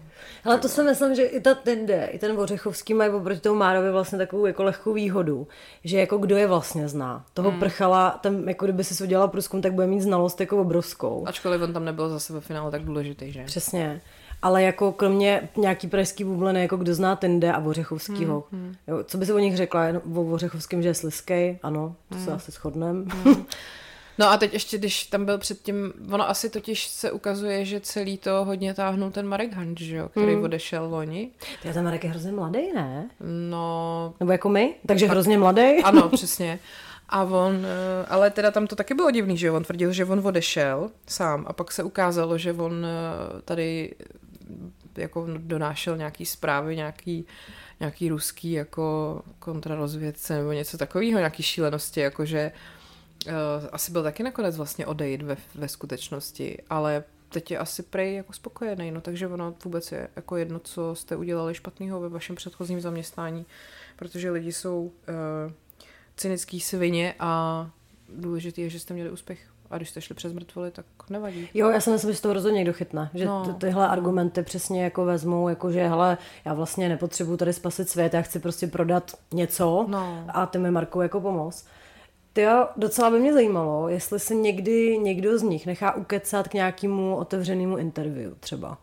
Ale 0.45 0.57
to 0.59 0.69
si 0.69 0.83
myslím, 0.83 1.15
že 1.15 1.23
i 1.23 1.39
ta 1.41 1.53
Tinde, 1.55 2.05
i 2.11 2.19
ten 2.19 2.39
Ořechovský 2.39 2.93
mají 2.93 3.09
oproti 3.11 3.39
tomu 3.39 3.59
Márovi 3.59 3.91
vlastně 3.91 4.17
takovou 4.17 4.45
jako 4.45 4.63
lehkou 4.63 4.93
výhodu, 4.93 5.47
že 5.83 5.97
jako 5.99 6.17
kdo 6.17 6.37
je 6.37 6.47
vlastně 6.47 6.87
zná. 6.87 7.25
Toho 7.33 7.49
Hmm. 7.51 7.59
prchala, 7.59 8.19
ten, 8.23 8.49
jako 8.49 8.65
kdyby 8.65 8.83
si 8.83 9.03
udělala 9.03 9.27
průzkum, 9.27 9.61
tak 9.61 9.73
bude 9.73 9.87
mít 9.87 10.01
znalost 10.01 10.39
jako 10.41 10.57
obrovskou. 10.61 11.23
ačkoliv 11.27 11.61
on 11.61 11.73
tam 11.73 11.85
nebyl 11.85 12.09
zase 12.09 12.33
ve 12.33 12.41
finále 12.41 12.71
tak 12.71 12.83
důležitý, 12.83 13.31
že? 13.31 13.43
Přesně. 13.43 14.01
Ale 14.41 14.63
jako 14.63 14.91
kromě 14.91 15.49
nějaký 15.57 15.87
pražský 15.87 16.23
bubliny, 16.23 16.61
jako 16.61 16.77
kdo 16.77 16.93
zná 16.95 17.15
Tinde 17.15 17.51
a 17.53 17.59
Ořechovskýho. 17.59 18.43
Hmm, 18.51 18.75
Jo, 18.87 19.03
co 19.03 19.17
by 19.17 19.25
se 19.25 19.33
o 19.33 19.39
nich 19.39 19.57
řekla? 19.57 19.85
O 20.15 20.21
Ořechovském, 20.21 20.81
že 20.81 20.89
je 20.89 20.93
sliskej? 20.93 21.59
Ano, 21.63 21.95
to 22.09 22.17
se 22.17 22.31
asi 22.31 22.51
shodneme. 22.51 23.05
No 24.17 24.29
a 24.29 24.37
teď 24.37 24.53
ještě, 24.53 24.77
když 24.77 25.03
tam 25.03 25.25
byl 25.25 25.37
předtím, 25.37 25.93
ono 26.11 26.29
asi 26.29 26.49
totiž 26.49 26.87
se 26.87 27.11
ukazuje, 27.11 27.65
že 27.65 27.79
celý 27.79 28.17
to 28.17 28.45
hodně 28.45 28.73
táhnul 28.73 29.11
ten 29.11 29.27
Marek 29.27 29.53
Hanč, 29.53 29.81
že 29.81 29.95
jo, 29.95 30.09
který 30.09 30.35
odešel 30.35 30.89
loni. 30.89 31.29
Ty 31.61 31.73
ten 31.73 31.83
Marek 31.83 32.03
je 32.03 32.09
hrozně 32.09 32.31
mladý, 32.31 32.73
ne? 32.75 33.09
No, 33.49 34.13
Nebo 34.19 34.31
jako 34.31 34.49
my? 34.49 34.75
Takže 34.87 35.07
hrozně 35.07 35.37
mladý? 35.37 35.61
ano, 35.83 36.09
přesně. 36.13 36.59
A 37.09 37.23
on, 37.23 37.65
eh, 37.65 38.05
ale 38.09 38.29
teda 38.29 38.51
tam 38.51 38.67
to 38.67 38.75
taky 38.75 38.93
bylo 38.93 39.11
divný, 39.11 39.37
že 39.37 39.51
on 39.51 39.63
tvrdil, 39.63 39.91
že 39.91 40.05
on 40.05 40.27
odešel 40.27 40.89
sám 41.07 41.45
a 41.47 41.53
pak 41.53 41.71
se 41.71 41.83
ukázalo, 41.83 42.37
že 42.37 42.53
on 42.53 42.85
eh, 42.85 43.41
tady 43.41 43.95
eh, 43.99 45.01
jako 45.01 45.27
donášel 45.37 45.97
nějaký 45.97 46.25
zprávy, 46.25 46.75
nějaký, 46.75 47.25
nějaký 47.79 48.09
ruský 48.09 48.51
jako 48.51 49.21
kontrarozvědce 49.39 50.37
nebo 50.37 50.51
něco 50.51 50.77
takového, 50.77 51.17
nějaký 51.17 51.43
šílenosti, 51.43 51.99
jakože 51.99 52.51
uh, 52.53 52.74
asi 53.71 53.91
byl 53.91 54.03
taky 54.03 54.23
nakonec 54.23 54.57
vlastně 54.57 54.85
odejít 54.85 55.21
ve, 55.21 55.37
ve 55.55 55.67
skutečnosti, 55.67 56.57
ale 56.69 57.03
teď 57.29 57.51
je 57.51 57.57
asi 57.57 57.83
prej 57.83 58.15
jako 58.15 58.33
spokojený, 58.33 58.91
no 58.91 59.01
takže 59.01 59.27
ono 59.27 59.53
vůbec 59.63 59.91
je 59.91 60.07
jako 60.15 60.35
jedno, 60.35 60.59
co 60.59 60.95
jste 60.95 61.15
udělali 61.15 61.53
špatného 61.55 61.99
ve 62.01 62.09
vašem 62.09 62.35
předchozím 62.35 62.81
zaměstnání, 62.81 63.45
protože 63.95 64.31
lidi 64.31 64.53
jsou 64.53 64.81
uh, 64.81 65.51
cynický 66.17 66.59
svině 66.59 67.15
a 67.19 67.69
důležité 68.09 68.61
je, 68.61 68.69
že 68.69 68.79
jste 68.79 68.93
měli 68.93 69.09
úspěch. 69.11 69.39
A 69.69 69.77
když 69.77 69.89
jste 69.89 70.01
šli 70.01 70.15
přes 70.15 70.33
mrtvoly, 70.33 70.71
tak 70.71 70.85
nevadí. 71.09 71.49
Jo, 71.53 71.69
já 71.69 71.79
si 71.81 71.89
myslím, 71.89 72.13
že 72.13 72.21
to 72.21 72.33
rozhodně 72.33 72.57
někdo 72.57 72.73
chytne. 72.73 73.09
Že 73.13 73.25
No. 73.25 73.57
tyhle 73.59 73.87
argumenty 73.87 74.43
přesně 74.43 74.83
jako 74.83 75.05
vezmou, 75.05 75.49
jako 75.49 75.71
že 75.71 75.87
hele, 75.87 76.17
já 76.45 76.53
vlastně 76.53 76.89
nepotřebuji 76.89 77.37
tady 77.37 77.53
spasit 77.53 77.89
svět, 77.89 78.13
já 78.13 78.21
chci 78.21 78.39
prostě 78.39 78.67
prodat 78.67 79.11
něco 79.33 79.85
No. 79.89 80.25
a 80.33 80.45
ty 80.45 80.57
mi 80.57 80.71
Marku 80.71 81.01
jako 81.01 81.21
pomoct. 81.21 81.67
Ty 82.35 82.41
jo, 82.41 82.67
docela 82.77 83.09
by 83.09 83.19
mě 83.19 83.33
zajímalo, 83.33 83.89
jestli 83.89 84.19
se 84.19 84.35
někdy 84.35 84.97
někdo 84.97 85.37
z 85.37 85.41
nich 85.41 85.65
nechá 85.65 85.95
ukecat 85.95 86.47
k 86.47 86.53
nějakému 86.53 87.15
otevřenému 87.15 87.77
interview 87.77 88.33
třeba. 88.39 88.77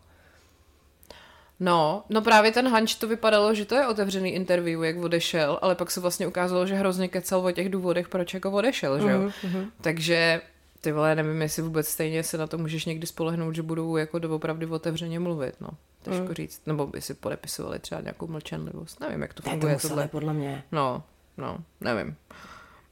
No, 1.59 2.03
no 2.09 2.21
právě 2.21 2.51
ten 2.51 2.67
Hanč 2.67 2.95
to 2.95 3.07
vypadalo, 3.07 3.53
že 3.53 3.65
to 3.65 3.75
je 3.75 3.87
otevřený 3.87 4.29
interview, 4.33 4.83
jak 4.83 4.97
odešel, 4.97 5.59
ale 5.61 5.75
pak 5.75 5.91
se 5.91 5.99
vlastně 5.99 6.27
ukázalo, 6.27 6.67
že 6.67 6.75
hrozně 6.75 7.07
kecal 7.07 7.45
o 7.45 7.51
těch 7.51 7.69
důvodech, 7.69 8.09
proč 8.09 8.33
jako 8.33 8.51
odešel, 8.51 8.99
že 8.99 9.09
jo? 9.09 9.19
Mm-hmm. 9.19 9.69
Takže 9.81 10.41
ty 10.81 10.91
vole, 10.91 11.15
nevím, 11.15 11.41
jestli 11.41 11.61
vůbec 11.61 11.87
stejně 11.87 12.23
se 12.23 12.37
na 12.37 12.47
to 12.47 12.57
můžeš 12.57 12.85
někdy 12.85 13.07
spolehnout, 13.07 13.55
že 13.55 13.61
budou 13.61 13.97
jako 13.97 14.19
doopravdy 14.19 14.65
otevřeně 14.65 15.19
mluvit, 15.19 15.55
no. 15.61 15.69
Těžko 16.01 16.25
mm. 16.27 16.33
říct. 16.33 16.61
Nebo 16.65 16.87
by 16.87 17.01
si 17.01 17.13
podepisovali 17.13 17.79
třeba 17.79 18.01
nějakou 18.01 18.27
mlčenlivost. 18.27 18.99
Nevím, 18.99 19.21
jak 19.21 19.33
to 19.33 19.41
Ne, 19.41 19.45
to 19.45 19.49
funguje 19.51 19.73
museli, 19.73 19.89
tohle. 19.89 20.07
podle 20.07 20.33
mě. 20.33 20.63
No, 20.71 21.03
no, 21.37 21.57
nevím. 21.81 22.15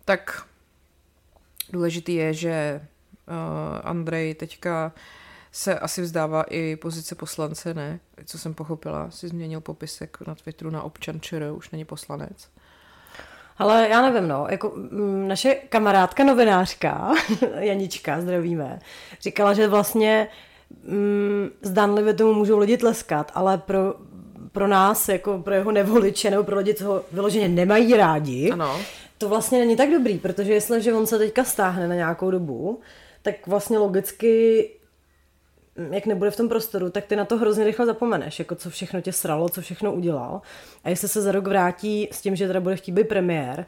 Tak 0.05 0.50
důležitý 1.71 2.15
je, 2.15 2.33
že 2.33 2.81
uh, 3.27 3.35
Andrej 3.83 4.35
teďka 4.35 4.91
se 5.51 5.79
asi 5.79 6.01
vzdává 6.01 6.43
i 6.43 6.75
pozice 6.75 7.15
poslance, 7.15 7.73
ne? 7.73 7.99
Co 8.25 8.37
jsem 8.39 8.53
pochopila, 8.53 9.11
si 9.11 9.27
změnil 9.27 9.61
popisek 9.61 10.17
na 10.27 10.35
Twitteru 10.35 10.69
na 10.69 10.81
občan 10.83 11.21
ČR, 11.21 11.51
už 11.55 11.71
není 11.71 11.85
poslanec. 11.85 12.49
Ale 13.57 13.87
já 13.89 14.01
nevím, 14.01 14.27
no, 14.27 14.47
jako 14.49 14.73
mm, 14.75 15.27
naše 15.27 15.55
kamarádka 15.55 16.23
novinářka, 16.23 17.13
Janička, 17.59 18.21
zdravíme, 18.21 18.79
říkala, 19.21 19.53
že 19.53 19.67
vlastně 19.67 20.27
mm, 20.83 21.49
zdánlivě 21.61 22.13
tomu 22.13 22.33
můžou 22.33 22.57
lidi 22.57 22.77
tleskat, 22.77 23.31
ale 23.35 23.57
pro, 23.57 23.93
pro 24.51 24.67
nás, 24.67 25.09
jako 25.09 25.39
pro 25.39 25.53
jeho 25.53 25.71
nevoliče, 25.71 26.29
nebo 26.29 26.43
pro 26.43 26.57
lidi, 26.57 26.73
co 26.73 26.85
ho 26.85 27.03
vyloženě 27.11 27.47
nemají 27.47 27.93
rádi, 27.97 28.51
Ano. 28.51 28.79
To 29.21 29.29
vlastně 29.29 29.59
není 29.59 29.75
tak 29.75 29.89
dobrý, 29.91 30.19
protože 30.19 30.53
jestliže 30.53 30.93
on 30.93 31.07
se 31.07 31.17
teďka 31.17 31.43
stáhne 31.43 31.87
na 31.87 31.95
nějakou 31.95 32.31
dobu, 32.31 32.79
tak 33.21 33.47
vlastně 33.47 33.77
logicky 33.77 34.69
mm, 35.75 35.93
jak 35.93 36.05
nebude 36.05 36.31
v 36.31 36.37
tom 36.37 36.49
prostoru, 36.49 36.89
tak 36.89 37.05
ty 37.05 37.15
na 37.15 37.25
to 37.25 37.37
hrozně 37.37 37.63
rychle 37.63 37.85
zapomeneš, 37.85 38.39
jako 38.39 38.55
co 38.55 38.69
všechno 38.69 39.01
tě 39.01 39.11
sralo, 39.11 39.49
co 39.49 39.61
všechno 39.61 39.93
udělal. 39.93 40.41
A 40.83 40.89
jestli 40.89 41.07
se 41.07 41.21
za 41.21 41.31
rok 41.31 41.47
vrátí 41.47 42.09
s 42.11 42.21
tím, 42.21 42.35
že 42.35 42.47
teda 42.47 42.59
bude 42.59 42.75
chtít 42.75 42.91
být 42.91 43.07
premiér, 43.07 43.65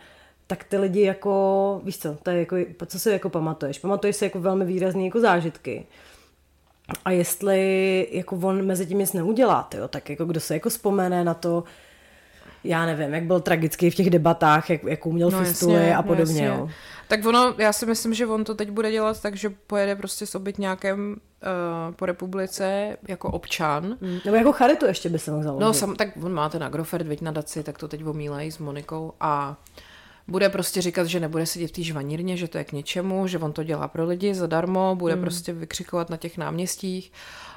tak 0.48 0.64
ty 0.64 0.78
lidi 0.78 1.02
jako, 1.02 1.82
víš 1.84 1.98
co, 1.98 2.18
to 2.24 2.30
je 2.30 2.40
jako, 2.40 2.56
co 2.86 3.00
si 3.00 3.10
jako 3.10 3.30
pamatuješ? 3.30 3.80
Pamatuješ 3.80 4.16
si 4.16 4.24
jako 4.24 4.40
velmi 4.40 4.66
výrazný 4.66 5.06
jako 5.06 5.20
zážitky. 5.20 5.86
A 7.06 7.12
jestli 7.12 8.08
jako 8.12 8.36
on 8.36 8.66
mezi 8.66 8.86
tím 8.86 9.00
nic 9.00 9.14
neudělá, 9.14 9.64
tyjo, 9.64 9.88
tak 9.88 10.10
jako 10.10 10.26
kdo 10.26 10.40
se 10.40 10.54
jako 10.54 10.70
vzpomene 10.70 11.24
na 11.24 11.34
to, 11.34 11.64
já 12.64 12.86
nevím, 12.86 13.14
jak 13.14 13.24
byl 13.24 13.40
tragický 13.40 13.90
v 13.90 13.96
těch 13.96 14.10
debatách, 14.10 14.70
jak, 14.70 14.84
jak 14.84 15.06
uměl 15.06 15.32
no, 15.32 15.40
fistuly 15.40 15.94
a 15.94 16.04
podobně. 16.04 16.44
jasně. 16.44 16.46
Jo. 16.46 16.70
Tak 17.08 17.26
ono, 17.26 17.56
já 17.58 17.74
si 17.74 17.86
myslím, 17.86 18.14
že 18.14 18.28
on 18.28 18.44
to 18.44 18.56
teď 18.56 18.70
bude 18.70 18.92
dělat 18.92 19.22
tak, 19.22 19.36
že 19.36 19.50
pojede 19.68 19.96
prostě 19.96 20.26
s 20.26 20.36
obytňákem 20.36 21.12
uh, 21.12 21.96
po 21.96 22.06
republice 22.06 22.98
jako 23.08 23.32
občan. 23.32 23.98
Nebo 24.26 24.38
jako 24.38 24.52
charitu 24.52 24.86
ještě 24.86 25.10
by 25.10 25.20
se 25.20 25.32
mohl 25.32 25.44
založit. 25.44 25.62
No, 25.64 25.74
sam, 25.74 25.96
tak 25.96 26.10
on 26.24 26.34
má 26.34 26.50
ten 26.50 26.64
Agrofert, 26.64 27.08
veď 27.08 27.22
na 27.22 27.32
daci, 27.32 27.64
tak 27.64 27.78
to 27.78 27.88
teď 27.88 28.06
omílají 28.06 28.52
s 28.52 28.58
Monikou 28.58 29.14
a 29.20 29.58
bude 30.28 30.50
prostě 30.50 30.82
říkat, 30.82 31.08
že 31.08 31.20
nebude 31.20 31.46
sedět 31.46 31.68
v 31.68 31.72
té 31.72 31.82
žvanírně, 31.82 32.38
že 32.38 32.48
to 32.48 32.58
je 32.58 32.64
k 32.64 32.72
ničemu, 32.72 33.28
že 33.28 33.40
on 33.40 33.54
to 33.54 33.64
dělá 33.64 33.88
pro 33.88 34.06
lidi 34.06 34.36
zadarmo, 34.36 34.96
bude 34.96 35.14
hmm. 35.14 35.22
prostě 35.22 35.54
vykřikovat 35.54 36.10
na 36.10 36.18
těch 36.18 36.38
náměstích 36.38 37.12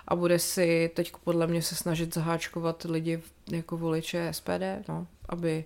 a 0.09 0.17
bude 0.17 0.39
si 0.39 0.91
teď 0.95 1.13
podle 1.25 1.47
mě 1.47 1.63
se 1.63 1.75
snažit 1.75 2.15
zaháčkovat 2.15 2.85
lidi 2.85 3.23
jako 3.51 3.77
voliče 3.77 4.29
SPD, 4.33 4.89
no, 4.89 5.07
aby 5.29 5.65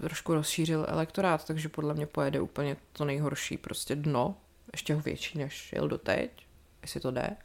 trošku 0.00 0.34
rozšířil 0.34 0.86
elektorát, 0.88 1.44
takže 1.44 1.68
podle 1.68 1.94
mě 1.94 2.06
pojede 2.06 2.40
úplně 2.40 2.76
to 2.92 3.04
nejhorší, 3.04 3.56
prostě 3.56 3.96
dno, 3.96 4.34
ještě 4.72 4.94
větší, 4.94 5.38
než 5.38 5.72
jel 5.72 5.88
doteď, 5.88 6.30
jestli 6.82 7.00
to 7.00 7.10
jde. 7.10 7.36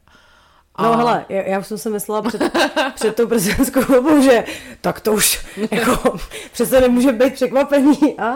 No 0.82 0.97
hele, 0.97 1.25
já, 1.30 1.41
já 1.41 1.60
už 1.60 1.67
jsem 1.67 1.78
si 1.78 1.89
myslela 1.89 2.21
před, 2.21 2.41
před 2.95 3.15
tou 3.15 3.28
prezidentskou 3.28 3.82
volbou, 3.82 4.21
že 4.21 4.43
tak 4.82 4.99
to 4.99 5.13
už 5.13 5.45
jako 5.71 6.19
přece 6.52 6.82
nemůže 6.82 7.12
být 7.12 7.34
překvapení. 7.34 8.19
A, 8.19 8.36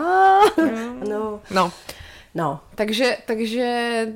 no. 1.08 1.40
No, 1.50 1.72
No. 2.34 2.60
Takže, 2.74 3.16
takže 3.26 4.06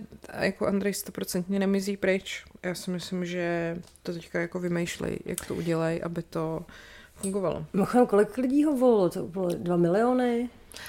jako 0.40 0.66
Andrej 0.66 0.94
stoprocentně 0.94 1.58
nemizí 1.58 1.96
pryč. 1.96 2.44
Já 2.62 2.74
si 2.74 2.90
myslím, 2.90 3.26
že 3.26 3.76
to 4.02 4.12
teďka 4.12 4.40
jako 4.40 4.60
vymýšlej, 4.60 5.18
jak 5.24 5.46
to 5.46 5.54
udělají, 5.54 6.02
aby 6.02 6.22
to 6.22 6.66
fungovalo. 7.20 7.64
Mimochodem, 7.72 8.06
kolik 8.06 8.36
lidí 8.36 8.64
ho 8.64 8.76
volilo? 8.76 9.10
To 9.10 9.22
bylo 9.22 9.48
dva 9.48 9.76
miliony? 9.76 10.48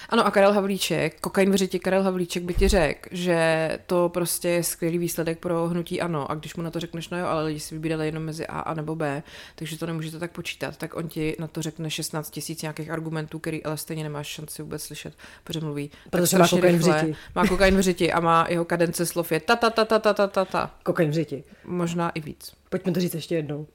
Ano 0.10 0.26
a 0.26 0.32
Karel 0.32 0.54
Havlíček, 0.54 1.20
kokain 1.20 1.52
v 1.52 1.56
řiti 1.56 1.80
Karel 1.80 2.04
Havlíček 2.04 2.44
by 2.44 2.54
ti 2.54 2.68
řekl, 2.68 3.10
že 3.12 3.70
to 3.86 4.10
prostě 4.10 4.50
je 4.50 4.64
skvělý 4.64 4.98
výsledek 4.98 5.40
pro 5.40 5.68
hnutí 5.68 6.02
ano 6.02 6.32
a 6.32 6.36
když 6.36 6.56
mu 6.56 6.64
na 6.64 6.72
to 6.72 6.80
řekneš, 6.80 7.10
no 7.10 7.20
jo, 7.20 7.26
ale 7.26 7.44
lidi 7.44 7.60
si 7.60 7.76
vybírali 7.76 8.06
jenom 8.06 8.24
mezi 8.24 8.48
A 8.48 8.60
a 8.60 8.74
nebo 8.74 8.96
B, 8.96 9.24
takže 9.56 9.78
to 9.78 9.86
nemůžete 9.86 10.20
tak 10.20 10.32
počítat, 10.32 10.78
tak 10.78 10.96
on 10.96 11.08
ti 11.08 11.36
na 11.40 11.48
to 11.48 11.62
řekne 11.62 11.90
16 11.90 12.30
tisíc 12.30 12.62
nějakých 12.62 12.92
argumentů, 12.92 13.40
který 13.40 13.64
ale 13.64 13.78
stejně 13.78 14.04
nemáš 14.04 14.28
šanci 14.28 14.62
vůbec 14.62 14.84
slyšet, 14.84 15.14
protože 15.44 15.60
mluví 15.60 15.92
Protože 16.10 16.38
má 16.38 16.48
kokain 16.48 16.78
v 16.78 16.82
řiti. 16.82 17.16
Má 17.36 17.48
kokain 17.48 17.78
v 17.78 17.82
řiti 17.82 18.12
a 18.12 18.20
má 18.20 18.48
jeho 18.50 18.66
kadence 18.66 19.06
slov 19.06 19.32
je 19.32 19.40
ta 19.40 19.56
ta 19.56 19.70
ta 19.70 19.86
ta 19.86 20.00
ta 20.00 20.14
ta 20.14 20.28
ta 20.28 20.46
ta. 20.46 20.72
Kokain 20.84 21.10
v 21.10 21.14
řiti. 21.14 21.44
Možná 21.66 22.10
i 22.10 22.20
víc. 22.20 22.52
Pojďme 22.70 22.92
to 22.92 23.00
říct 23.00 23.14
ještě 23.14 23.36
jednou. 23.36 23.68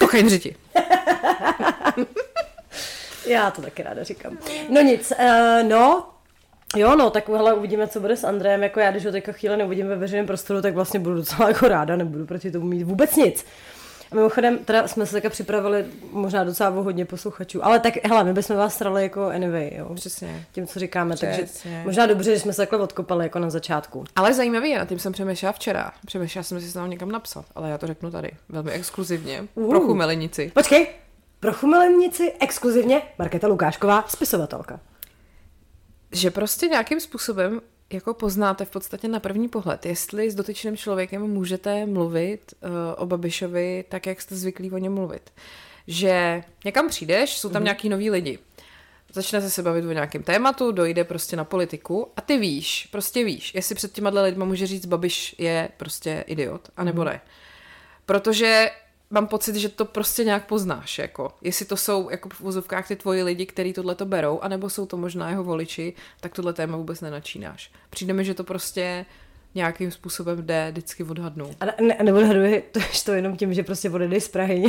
Kokain 0.00 0.26
v 0.26 0.28
řiti. 0.28 0.56
Já 3.26 3.50
to 3.50 3.62
taky 3.62 3.82
ráda 3.82 4.02
říkám. 4.02 4.38
No 4.68 4.80
nic, 4.80 5.12
uh, 5.20 5.68
no, 5.68 6.06
Jo, 6.76 6.96
no, 6.96 7.10
tak 7.10 7.28
hele, 7.28 7.54
uvidíme, 7.54 7.86
co 7.86 8.00
bude 8.00 8.16
s 8.16 8.24
Andrejem. 8.24 8.62
Jako 8.62 8.80
já, 8.80 8.90
když 8.90 9.06
ho 9.06 9.12
teďka 9.12 9.32
chvíli 9.32 9.56
neuvidím 9.56 9.88
ve 9.88 9.96
veřejném 9.96 10.26
prostoru, 10.26 10.62
tak 10.62 10.74
vlastně 10.74 11.00
budu 11.00 11.14
docela 11.14 11.48
jako 11.48 11.68
ráda, 11.68 11.96
nebudu 11.96 12.26
proti 12.26 12.50
tomu 12.50 12.66
mít 12.66 12.82
vůbec 12.82 13.16
nic. 13.16 13.46
Mimochodem, 14.14 14.58
teda 14.58 14.88
jsme 14.88 15.06
se 15.06 15.12
také 15.12 15.30
připravili 15.30 15.86
možná 16.12 16.44
docela 16.44 16.70
o 16.70 16.82
hodně 16.82 17.04
posluchačů, 17.04 17.64
ale 17.64 17.80
tak 17.80 17.94
hele, 18.04 18.24
my 18.24 18.32
bychom 18.32 18.56
vás 18.56 18.74
strali 18.74 19.02
jako 19.02 19.26
anyway, 19.26 19.70
jo. 19.76 19.94
Přesně. 19.94 20.46
Tím, 20.52 20.66
co 20.66 20.78
říkáme, 20.78 21.14
Přesně. 21.14 21.36
takže 21.64 21.82
možná 21.84 22.06
dobře, 22.06 22.34
že 22.34 22.40
jsme 22.40 22.52
se 22.52 22.62
takhle 22.62 22.78
odkopali 22.78 23.24
jako 23.24 23.38
na 23.38 23.50
začátku. 23.50 24.04
Ale 24.16 24.34
zajímavý 24.34 24.70
je, 24.70 24.78
na 24.78 24.84
tím 24.84 24.98
jsem 24.98 25.12
přemýšlela 25.12 25.52
včera. 25.52 25.92
Přemýšlela 26.06 26.42
jsem 26.42 26.60
si 26.60 26.72
to 26.72 26.86
někam 26.86 27.12
napsat, 27.12 27.44
ale 27.54 27.70
já 27.70 27.78
to 27.78 27.86
řeknu 27.86 28.10
tady, 28.10 28.30
velmi 28.48 28.70
exkluzivně, 28.70 29.44
Uh. 29.54 29.70
pro 29.70 29.80
chumelenici. 29.80 30.50
Počkej, 30.54 30.86
pro 31.40 31.52
chumelenici 31.52 32.32
exkluzivně 32.40 33.02
Markéta 33.18 33.46
Lukášková, 33.48 34.04
spisovatelka. 34.08 34.80
Že 36.12 36.30
prostě 36.30 36.66
nějakým 36.66 37.00
způsobem 37.00 37.60
jako 37.92 38.14
poznáte 38.14 38.64
v 38.64 38.70
podstatě 38.70 39.08
na 39.08 39.20
první 39.20 39.48
pohled, 39.48 39.86
jestli 39.86 40.30
s 40.30 40.34
dotyčným 40.34 40.76
člověkem 40.76 41.22
můžete 41.22 41.86
mluvit 41.86 42.54
uh, 42.60 42.70
o 42.96 43.06
Babišovi 43.06 43.84
tak, 43.88 44.06
jak 44.06 44.20
jste 44.20 44.36
zvyklí 44.36 44.70
o 44.70 44.78
něm 44.78 44.94
mluvit. 44.94 45.32
Že 45.86 46.44
někam 46.64 46.88
přijdeš, 46.88 47.38
jsou 47.38 47.48
tam 47.48 47.62
mm. 47.62 47.64
nějaký 47.64 47.88
noví 47.88 48.10
lidi. 48.10 48.38
Začnete 49.12 49.50
se 49.50 49.62
bavit 49.62 49.84
o 49.84 49.92
nějakém 49.92 50.22
tématu, 50.22 50.72
dojde 50.72 51.04
prostě 51.04 51.36
na 51.36 51.44
politiku 51.44 52.08
a 52.16 52.20
ty 52.20 52.38
víš, 52.38 52.88
prostě 52.90 53.24
víš, 53.24 53.54
jestli 53.54 53.74
před 53.74 53.92
těma 53.92 54.10
lidma 54.10 54.44
může 54.44 54.66
říct, 54.66 54.86
Babiš 54.86 55.34
je 55.38 55.68
prostě 55.76 56.24
idiot, 56.26 56.68
anebo 56.76 57.00
mm. 57.00 57.06
ne. 57.06 57.20
Protože 58.06 58.70
mám 59.14 59.26
pocit, 59.26 59.56
že 59.56 59.68
to 59.68 59.84
prostě 59.84 60.24
nějak 60.24 60.46
poznáš, 60.46 60.98
jako 60.98 61.32
jestli 61.42 61.64
to 61.64 61.76
jsou 61.76 62.10
jako 62.10 62.28
v 62.28 62.40
úzovkách 62.40 62.88
ty 62.88 62.96
tvoji 62.96 63.22
lidi, 63.22 63.46
kteří 63.46 63.72
tohle 63.72 63.94
to 63.94 64.06
berou, 64.06 64.40
anebo 64.40 64.70
jsou 64.70 64.86
to 64.86 64.96
možná 64.96 65.30
jeho 65.30 65.44
voliči, 65.44 65.94
tak 66.20 66.34
tohle 66.34 66.52
téma 66.52 66.76
vůbec 66.76 67.00
nenačínáš. 67.00 67.70
Přijde 67.90 68.12
mi, 68.12 68.24
že 68.24 68.34
to 68.34 68.44
prostě 68.44 69.06
nějakým 69.54 69.90
způsobem 69.90 70.46
jde 70.46 70.68
vždycky 70.70 71.04
odhadnout. 71.04 71.56
A 71.60 71.64
ne, 71.64 71.96
neodhaduje 72.02 72.62
to, 72.72 72.80
to 73.04 73.12
jenom 73.12 73.36
tím, 73.36 73.54
že 73.54 73.62
prostě 73.62 73.90
odejde 73.90 74.20
z 74.20 74.28
Prahy 74.28 74.64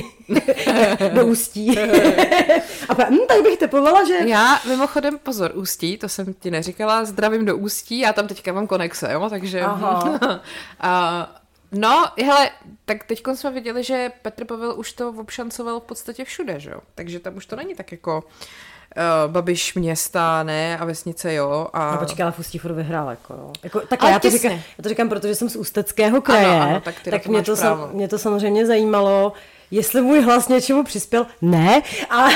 do 1.14 1.26
Ústí. 1.26 1.80
a 2.90 2.96
pa, 2.96 3.06
hm, 3.10 3.18
tak 3.28 3.44
bych 3.44 3.60
typovala, 3.60 4.06
že... 4.08 4.30
Já 4.30 4.60
mimochodem, 4.68 5.18
pozor, 5.18 5.52
Ústí, 5.56 5.98
to 5.98 6.10
jsem 6.10 6.34
ti 6.34 6.52
neříkala, 6.52 7.06
zdravím 7.06 7.46
do 7.46 7.58
Ústí, 7.58 8.00
já 8.00 8.14
tam 8.14 8.28
teďka 8.28 8.54
mám 8.54 8.68
konexe, 8.68 9.14
jo, 9.14 9.30
takže... 9.30 9.62
Aha. 9.62 10.42
a, 10.80 11.45
No, 11.78 12.06
hele, 12.24 12.50
tak 12.86 13.04
teď 13.04 13.24
jsme 13.34 13.52
viděli, 13.52 13.84
že 13.84 14.12
Petr 14.22 14.46
Pavel 14.46 14.74
už 14.80 14.94
to 14.94 15.10
obšancoval 15.10 15.80
v 15.80 15.84
podstatě 15.84 16.26
všude, 16.26 16.60
že 16.60 16.70
jo? 16.70 16.80
Takže 16.96 17.20
tam 17.20 17.36
už 17.36 17.46
to 17.46 17.56
není 17.56 17.76
tak 17.76 17.92
jako 17.92 18.24
uh, 18.98 19.32
Babiš 19.32 19.74
města, 19.74 20.44
ne, 20.44 20.78
a 20.78 20.86
vesnice, 20.86 21.34
jo. 21.34 21.68
A... 21.74 21.92
No 21.92 21.98
počkej, 21.98 22.24
ale 22.24 22.32
Fustí 22.32 22.58
furt 22.58 22.74
vyhrál, 22.74 23.10
jako 23.10 23.34
jo. 23.34 23.52
Jako, 23.64 23.80
tak 23.80 24.04
já 24.04 24.20
to, 24.20 24.20
těsně. 24.20 24.40
říkám, 24.40 24.52
já 24.52 24.82
to 24.84 24.90
říkám, 24.90 25.10
protože 25.10 25.36
jsem 25.36 25.50
z 25.50 25.56
Ústeckého 25.56 26.22
kraje, 26.22 26.46
Ano, 26.46 26.62
ano, 26.62 26.82
tak 26.82 26.96
tak 27.10 27.28
mě 27.28 27.44
to, 27.44 27.56
sam, 27.56 27.90
mě 27.94 28.08
to 28.08 28.20
samozřejmě 28.20 28.66
zajímalo, 28.66 29.34
jestli 29.71 30.01
můj 30.01 30.21
hlas 30.21 30.47
něčemu 30.47 30.84
přispěl. 30.84 31.28
Ne. 31.41 31.82
A, 32.10 32.28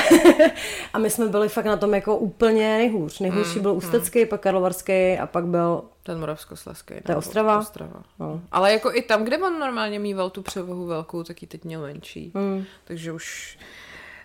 a 0.92 0.98
my 0.98 1.10
jsme 1.10 1.28
byli 1.28 1.48
fakt 1.48 1.64
na 1.64 1.76
tom 1.76 1.94
jako 1.94 2.16
úplně 2.16 2.76
nejhůř. 2.76 3.18
Nejhůřší 3.18 3.56
Mm, 3.56 3.62
byl 3.62 3.72
Ústecký, 3.72 4.26
pak 4.26 4.40
Karlovarský 4.40 5.18
a 5.18 5.26
pak 5.26 5.44
byl 5.46 5.82
Ten 6.02 6.20
Moravskoslezský. 6.20 6.94
To 7.02 7.12
je 7.12 7.16
Ostrava? 7.16 7.58
Ostrava. 7.58 8.02
No. 8.18 8.42
Ale 8.52 8.72
jako 8.72 8.94
i 8.94 9.02
tam, 9.02 9.24
kde 9.24 9.38
on 9.38 9.58
normálně 9.58 9.98
mýval 9.98 10.30
tu 10.30 10.42
převahu 10.42 10.86
velkou, 10.86 11.22
tak 11.22 11.42
ji 11.42 11.48
teď 11.48 11.64
měl 11.64 11.82
menší. 11.82 12.32
Hmm. 12.34 12.64
Takže 12.84 13.12
už... 13.12 13.58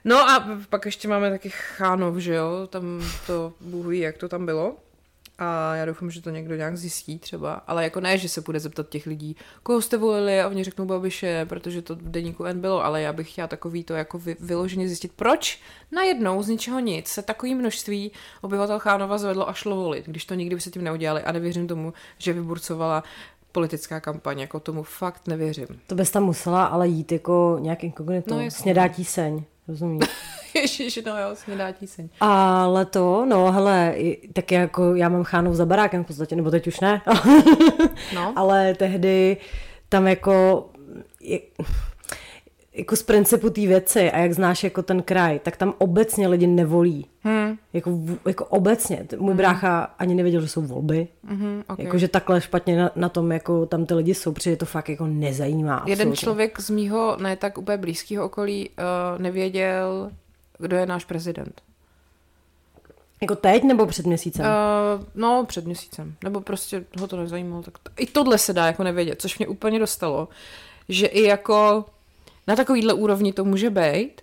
No 0.06 0.30
a 0.30 0.48
pak 0.70 0.86
ještě 0.86 1.08
máme 1.08 1.30
taky 1.30 1.50
Chánov, 1.50 2.18
že 2.18 2.34
jo? 2.34 2.68
Tam 2.70 2.84
to 3.28 3.54
Bůh 3.62 3.86
ví, 3.86 4.00
jak 4.00 4.18
to 4.18 4.30
tam 4.30 4.46
bylo. 4.46 4.76
A 5.38 5.76
já 5.76 5.86
doufám, 5.86 6.12
že 6.12 6.22
to 6.22 6.30
někdo 6.30 6.56
nějak 6.56 6.78
zjistí 6.78 7.20
třeba. 7.20 7.54
Ale 7.54 7.84
jako 7.84 8.00
ne, 8.00 8.18
že 8.18 8.30
se 8.30 8.42
bude 8.42 8.60
zeptat 8.60 8.90
těch 8.90 9.06
lidí, 9.06 9.36
koho 9.64 9.82
jste 9.82 9.98
volili 9.98 10.42
a 10.42 10.48
oni 10.48 10.64
řeknou 10.64 10.86
Babiše, 10.86 11.46
protože 11.46 11.82
to 11.82 11.96
v 11.96 12.02
deníku 12.02 12.44
N 12.44 12.62
bylo, 12.62 12.86
ale 12.86 13.02
já 13.02 13.14
bych 13.14 13.32
chtěla 13.32 13.48
takový 13.48 13.84
to 13.84 13.94
jako 13.94 14.20
vy, 14.20 14.36
vyloženě 14.40 14.88
zjistit, 14.88 15.12
proč 15.16 15.62
najednou 15.92 16.44
z 16.44 16.48
ničeho 16.48 16.80
nic 16.80 17.08
se 17.08 17.22
takový 17.22 17.56
množství 17.56 18.12
obyvatel 18.42 18.80
Chánova 18.80 19.18
zvedlo 19.18 19.50
a 19.50 19.54
šlo 19.54 19.76
volit, 19.76 20.06
když 20.06 20.26
to 20.26 20.34
nikdy 20.34 20.56
by 20.56 20.62
se 20.62 20.72
tím 20.72 20.84
neudělali 20.84 21.24
a 21.24 21.32
nevěřím 21.32 21.68
tomu, 21.68 21.94
že 22.18 22.34
vyburcovala 22.34 23.04
politická 23.52 24.00
kampaň, 24.00 24.40
jako 24.40 24.60
tomu 24.60 24.84
fakt 24.84 25.28
nevěřím. 25.28 25.68
To 25.88 25.96
bys 25.96 26.12
tam 26.12 26.24
musela 26.24 26.66
ale 26.66 26.88
jít 26.88 27.12
jako 27.12 27.58
nějak 27.62 27.84
inkognito. 27.84 28.40
No. 28.40 28.52
Snědá 28.52 28.88
tíseň, 28.88 29.44
rozumíš? 29.68 30.10
Ježiš, 30.56 31.00
no 31.06 31.18
jo, 31.18 31.28
snědá 31.34 31.72
tíseň. 31.72 32.10
Ale 32.20 32.86
to, 32.86 33.26
no 33.26 33.52
hele, 33.52 33.96
tak 34.34 34.52
jako 34.52 34.96
já 34.96 35.10
mám 35.10 35.24
Chánov 35.24 35.56
za 35.56 35.66
barákem 35.66 36.04
v 36.04 36.08
podstatě, 36.08 36.36
nebo 36.36 36.52
teď 36.52 36.68
už 36.68 36.80
ne, 36.80 37.02
No. 38.16 38.34
ale 38.36 38.74
tehdy 38.74 39.38
tam 39.90 40.08
jako, 40.08 40.66
je, 41.22 41.40
jako 42.76 42.96
z 42.96 43.04
principu 43.04 43.50
té 43.50 43.62
věci 43.62 44.12
a 44.12 44.20
jak 44.20 44.34
znáš 44.34 44.64
jako 44.64 44.84
ten 44.84 45.02
kraj, 45.02 45.40
tak 45.40 45.58
tam 45.58 45.74
obecně 45.78 46.28
lidi 46.28 46.48
nevolí. 46.48 47.06
Hmm. 47.22 47.58
Jako, 47.74 48.00
jako 48.28 48.46
obecně. 48.46 49.08
Můj 49.18 49.34
brácha 49.34 49.84
ani 50.00 50.16
nevěděl, 50.16 50.42
že 50.42 50.48
jsou 50.48 50.62
volby. 50.62 51.08
Mhm, 51.24 51.64
okay. 51.68 51.86
Jakože 51.86 52.08
takhle 52.08 52.42
špatně 52.42 52.78
na, 52.78 52.92
na 52.96 53.10
tom, 53.10 53.32
jako 53.32 53.66
tam 53.66 53.86
ty 53.86 53.94
lidi 53.94 54.14
jsou, 54.14 54.32
protože 54.32 54.56
to 54.56 54.66
fakt 54.66 54.90
jako 54.90 55.08
nezajímá. 55.08 55.84
Jeden 55.88 55.92
absolutně. 55.92 56.16
člověk 56.16 56.60
z 56.60 56.70
mýho 56.70 57.18
ne 57.20 57.36
tak 57.36 57.58
úplně 57.58 57.78
blízkého 57.78 58.26
okolí 58.26 58.70
uh, 58.70 59.22
nevěděl, 59.22 60.12
kdo 60.58 60.78
je 60.78 60.86
náš 60.86 61.06
prezident. 61.06 61.62
Jako 63.22 63.36
teď 63.36 63.64
nebo 63.64 63.86
před 63.86 64.06
měsícem? 64.06 64.46
Uh, 64.46 65.04
no, 65.16 65.46
před 65.48 65.66
měsícem. 65.66 66.16
Nebo 66.24 66.42
prostě 66.42 66.84
ho 67.00 67.08
to 67.08 67.18
nezajímalo. 67.18 67.64
Tak 67.64 67.78
to, 67.78 67.92
I 67.98 68.06
tohle 68.06 68.38
se 68.38 68.54
dá 68.54 68.66
jako 68.66 68.84
nevědět, 68.84 69.22
což 69.22 69.38
mě 69.38 69.48
úplně 69.48 69.80
dostalo, 69.80 70.28
že 70.90 71.08
i 71.08 71.24
jako 71.24 71.86
na 72.48 72.56
takovýhle 72.56 72.94
úrovni 72.94 73.34
to 73.34 73.46
může 73.46 73.70
být 73.70 74.22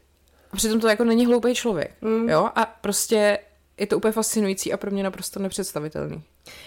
a 0.53 0.57
přitom 0.57 0.81
to 0.81 0.89
jako 0.89 1.05
není 1.05 1.27
hloupý 1.27 1.55
člověk. 1.55 1.93
Mm. 2.01 2.29
Jo? 2.29 2.51
A 2.55 2.67
prostě 2.81 3.39
je 3.79 3.87
to 3.87 3.97
úplně 3.97 4.13
fascinující 4.13 4.73
a 4.73 4.77
pro 4.77 4.91
mě 4.91 5.03
naprosto 5.03 5.41
nepředstavitelný. 5.41 6.23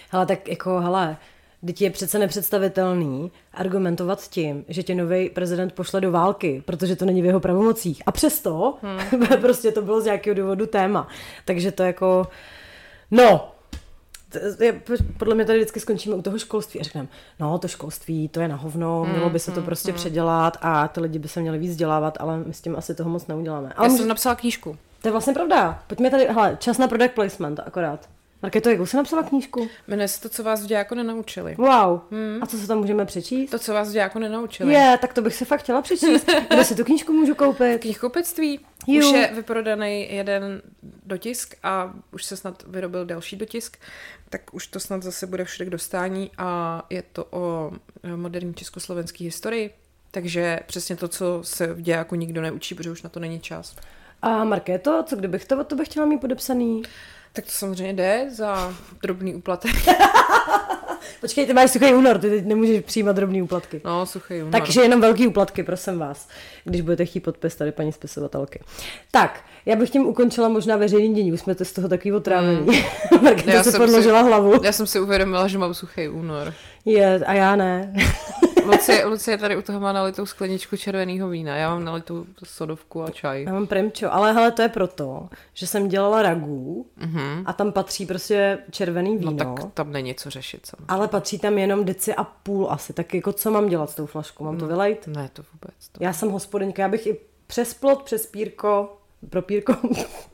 Hele, 0.09 0.25
tak 0.25 0.47
jako, 0.47 0.79
hele, 0.79 1.17
Teď 1.65 1.81
je 1.81 1.89
přece 1.89 2.19
nepředstavitelný 2.19 3.31
argumentovat 3.53 4.29
tím, 4.29 4.65
že 4.67 4.83
tě 4.83 4.95
nový 4.95 5.29
prezident 5.29 5.73
pošle 5.73 6.01
do 6.01 6.11
války, 6.11 6.63
protože 6.65 6.95
to 6.95 7.05
není 7.05 7.21
v 7.21 7.25
jeho 7.25 7.39
pravomocích. 7.39 8.03
A 8.05 8.11
přesto 8.11 8.77
hmm. 8.81 9.27
prostě 9.41 9.71
to 9.71 9.81
bylo 9.81 10.01
z 10.01 10.05
nějakého 10.05 10.33
důvodu 10.33 10.65
téma. 10.65 11.07
Takže 11.45 11.71
to 11.71 11.83
jako, 11.83 12.27
no, 13.11 13.54
podle 15.17 15.35
mě 15.35 15.45
tady 15.45 15.59
vždycky 15.59 15.79
skončíme 15.79 16.15
u 16.15 16.21
toho 16.21 16.39
školství 16.39 16.79
a 16.79 16.83
řekneme, 16.83 17.07
no 17.39 17.57
to 17.57 17.67
školství, 17.67 18.29
to 18.29 18.39
je 18.39 18.47
na 18.47 18.55
hovno, 18.55 19.05
mělo 19.05 19.29
by 19.29 19.39
se 19.39 19.51
to 19.51 19.61
prostě 19.61 19.93
předělat 19.93 20.57
a 20.61 20.87
ty 20.87 20.99
lidi 20.99 21.19
by 21.19 21.27
se 21.27 21.41
měli 21.41 21.57
víc 21.57 21.71
vzdělávat, 21.71 22.17
ale 22.19 22.37
my 22.37 22.53
s 22.53 22.61
tím 22.61 22.75
asi 22.75 22.95
toho 22.95 23.09
moc 23.09 23.27
neuděláme. 23.27 23.73
Ale 23.75 23.85
Já 23.87 23.91
může- 23.91 24.01
jsem 24.01 24.07
napsala 24.07 24.35
knížku. 24.35 24.77
to 25.01 25.07
je 25.07 25.11
vlastně 25.11 25.33
pravda. 25.33 25.83
Pojďme 25.87 26.09
tady, 26.09 26.25
hele, 26.25 26.57
čas 26.59 26.77
na 26.77 26.87
product 26.87 27.11
placement 27.15 27.59
akorát. 27.65 28.09
Marketo, 28.41 28.69
jakou 28.69 28.85
jsi 28.85 28.97
napsala 28.97 29.23
knížku? 29.23 29.69
Jmenuje 29.87 30.07
se 30.07 30.21
to, 30.21 30.29
co 30.29 30.43
vás 30.43 30.63
v 30.63 30.65
dějáku 30.65 30.95
nenaučili. 30.95 31.55
Wow. 31.55 32.01
A 32.41 32.45
co 32.45 32.57
se 32.57 32.67
tam 32.67 32.77
můžeme 32.77 33.05
přečíst? 33.05 33.51
To, 33.51 33.59
co 33.59 33.73
vás 33.73 33.89
v 33.89 33.91
dějáku 33.91 34.19
nenaučili. 34.19 34.73
Je, 34.73 34.97
tak 35.01 35.13
to 35.13 35.21
bych 35.21 35.35
se 35.35 35.45
fakt 35.45 35.59
chtěla 35.59 35.81
přečíst. 35.81 36.29
Kde 36.49 36.63
si 36.63 36.75
tu 36.75 36.83
knížku 36.83 37.13
můžu 37.13 37.35
koupit? 37.35 37.81
Knihkupectví. 37.81 38.59
Ju. 38.87 38.99
Už 38.99 39.15
je 39.15 39.31
vyprodaný 39.35 40.13
jeden 40.15 40.61
dotisk 41.05 41.55
a 41.63 41.93
už 42.11 42.25
se 42.25 42.37
snad 42.37 42.63
vyrobil 42.67 43.05
další 43.05 43.35
dotisk, 43.35 43.77
tak 44.29 44.53
už 44.53 44.67
to 44.67 44.79
snad 44.79 45.03
zase 45.03 45.27
bude 45.27 45.45
všude 45.45 45.65
k 45.65 45.69
dostání 45.69 46.31
a 46.37 46.81
je 46.89 47.01
to 47.01 47.27
o 47.31 47.71
eh, 48.03 48.17
moderní 48.17 48.53
československé 48.53 49.23
historii. 49.23 49.73
Takže 50.11 50.59
přesně 50.65 50.95
to, 50.95 51.07
co 51.07 51.39
se 51.43 51.73
v 51.73 51.81
dějáku 51.81 52.15
nikdo 52.15 52.41
neučí, 52.41 52.75
protože 52.75 52.91
už 52.91 53.01
na 53.03 53.09
to 53.09 53.19
není 53.19 53.39
čas. 53.39 53.75
A 54.21 54.43
Markéto, 54.43 55.03
co 55.03 55.15
kdybych 55.15 55.45
to, 55.45 55.63
to 55.63 55.75
bych 55.75 55.87
chtěla 55.87 56.05
mít 56.05 56.21
podepsaný? 56.21 56.83
Tak 57.35 57.45
to 57.45 57.51
samozřejmě 57.51 57.93
jde 57.93 58.27
za 58.31 58.73
drobný 59.01 59.35
úplatek. 59.35 59.71
Počkej, 61.21 61.45
ty 61.45 61.53
máš 61.53 61.71
suchý 61.71 61.93
únor, 61.93 62.17
ty 62.17 62.29
teď 62.29 62.45
nemůžeš 62.45 62.81
přijímat 62.85 63.15
drobný 63.15 63.41
úplatky. 63.41 63.81
No, 63.85 64.05
suchý 64.05 64.33
únor. 64.41 64.51
Takže 64.51 64.81
jenom 64.81 65.01
velký 65.01 65.27
úplatky, 65.27 65.63
prosím 65.63 65.99
vás, 65.99 66.27
když 66.63 66.81
budete 66.81 67.05
chtít 67.05 67.19
podpis 67.19 67.55
tady 67.55 67.71
paní 67.71 67.91
spisovatelky. 67.91 68.59
Tak, 69.11 69.43
já 69.65 69.75
bych 69.75 69.89
tím 69.89 70.05
ukončila 70.07 70.49
možná 70.49 70.75
veřejný 70.77 71.15
dění, 71.15 71.33
už 71.33 71.39
jsme 71.39 71.55
to 71.55 71.65
z 71.65 71.71
toho 71.73 71.89
takový 71.89 72.13
otrávení. 72.13 72.59
Mm. 72.59 72.73
Markéta 73.23 73.63
se 73.63 73.77
podložila 73.77 74.21
si- 74.21 74.27
hlavu. 74.27 74.53
Já 74.63 74.71
jsem 74.71 74.87
si 74.87 74.99
uvědomila, 74.99 75.47
že 75.47 75.57
mám 75.57 75.73
suchý 75.73 76.07
únor. 76.07 76.53
Je, 76.85 77.19
a 77.25 77.33
já 77.33 77.55
ne. 77.55 77.93
Lucie, 78.65 79.05
Lucie 79.05 79.37
tady 79.37 79.57
u 79.57 79.61
toho 79.61 79.79
má 79.79 79.93
nalitou 79.93 80.25
skleničku 80.25 80.77
červeného 80.77 81.29
vína. 81.29 81.55
Já 81.55 81.69
mám 81.69 81.83
nalitou 81.83 82.25
sodovku 82.43 83.03
a 83.03 83.09
čaj. 83.11 83.43
Já 83.43 83.53
mám 83.53 83.67
premčo, 83.67 84.13
ale 84.13 84.33
hele, 84.33 84.51
to 84.51 84.61
je 84.61 84.69
proto, 84.69 85.29
že 85.53 85.67
jsem 85.67 85.87
dělala 85.87 86.21
ragu 86.21 86.85
Mhm. 86.97 87.43
a 87.45 87.53
tam 87.53 87.71
patří 87.71 88.05
prostě 88.05 88.57
červený 88.71 89.17
víno. 89.17 89.31
No 89.31 89.37
tak 89.55 89.71
tam 89.73 89.91
není 89.91 90.15
co 90.15 90.29
řešit 90.29 90.65
samozřejmě. 90.65 90.85
Ale 90.87 91.07
patří 91.07 91.39
tam 91.39 91.57
jenom 91.57 91.85
deci 91.85 92.15
a 92.15 92.23
půl 92.23 92.67
asi, 92.71 92.93
tak 92.93 93.13
jako 93.13 93.33
co 93.33 93.51
mám 93.51 93.69
dělat 93.69 93.89
s 93.89 93.95
tou 93.95 94.05
flaškou? 94.05 94.43
Mám 94.43 94.57
to 94.57 94.67
vylejt? 94.67 95.07
Ne, 95.07 95.29
to 95.33 95.41
vůbec. 95.53 95.73
To 95.91 96.03
Já 96.03 96.13
jsem 96.13 96.29
hospodyňka, 96.29 96.81
já 96.81 96.87
bych 96.89 97.07
i 97.07 97.17
přes 97.47 97.73
plot, 97.73 98.03
přes 98.03 98.25
pírko, 98.25 98.97
pro 99.29 99.41
pírko, 99.41 99.73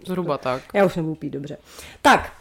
zhruba 0.08 0.38
tak. 0.38 0.62
já 0.74 0.86
už 0.86 0.96
nebudu 0.96 1.16
pít 1.16 1.30
dobře. 1.30 1.58
Tak, 2.02 2.34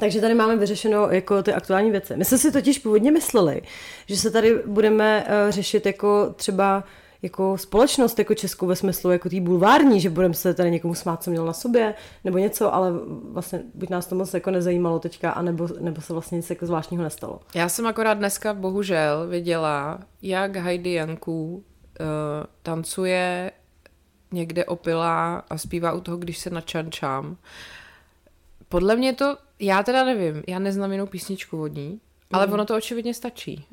takže 0.00 0.20
tady 0.20 0.34
máme 0.34 0.56
vyřešeno 0.56 1.10
jako 1.10 1.42
ty 1.42 1.52
aktuální 1.52 1.90
věci. 1.90 2.16
My 2.16 2.24
jsme 2.24 2.38
si 2.38 2.52
totiž 2.52 2.78
původně 2.78 3.10
mysleli, 3.10 3.62
že 4.06 4.16
se 4.16 4.30
tady 4.30 4.62
budeme 4.66 5.24
uh, 5.24 5.50
řešit 5.50 5.86
jako 5.86 6.34
třeba 6.36 6.84
jako 7.22 7.58
společnost, 7.58 8.18
jako 8.18 8.34
českou 8.34 8.66
ve 8.66 8.76
smyslu 8.76 9.10
jako 9.10 9.28
tý 9.28 9.40
bulvární, 9.40 10.00
že 10.00 10.10
budeme 10.10 10.34
se 10.34 10.54
tady 10.54 10.70
někomu 10.70 10.94
smát, 10.94 11.22
co 11.22 11.30
měl 11.30 11.44
na 11.44 11.52
sobě, 11.52 11.94
nebo 12.24 12.38
něco, 12.38 12.74
ale 12.74 12.90
vlastně 13.32 13.62
buď 13.74 13.90
nás 13.90 14.06
to 14.06 14.14
moc 14.14 14.34
jako 14.34 14.50
nezajímalo 14.50 14.98
teďka, 14.98 15.30
anebo, 15.30 15.68
nebo 15.80 16.00
se 16.00 16.12
vlastně 16.12 16.36
nic 16.36 16.50
jako 16.50 16.66
zvláštního 16.66 17.02
nestalo. 17.02 17.40
Já 17.54 17.68
jsem 17.68 17.86
akorát 17.86 18.14
dneska 18.14 18.54
bohužel 18.54 19.26
viděla, 19.28 20.00
jak 20.22 20.56
Heidi 20.56 20.92
Janku 20.92 21.54
uh, 21.54 21.62
tancuje 22.62 23.52
někde 24.32 24.64
opilá 24.64 25.44
a 25.50 25.58
zpívá 25.58 25.92
u 25.92 26.00
toho, 26.00 26.16
když 26.16 26.38
se 26.38 26.50
načančám. 26.50 27.36
Podle 28.72 28.96
mě 28.96 29.12
to, 29.12 29.36
já 29.58 29.82
teda 29.82 30.04
nevím, 30.04 30.42
já 30.48 30.58
neznám 30.58 30.92
jinou 30.92 31.06
písničku 31.06 31.62
od 31.62 31.66
ní, 31.66 32.00
ale 32.32 32.46
ono 32.46 32.64
to 32.64 32.76
očividně 32.76 33.14
stačí. 33.14 33.66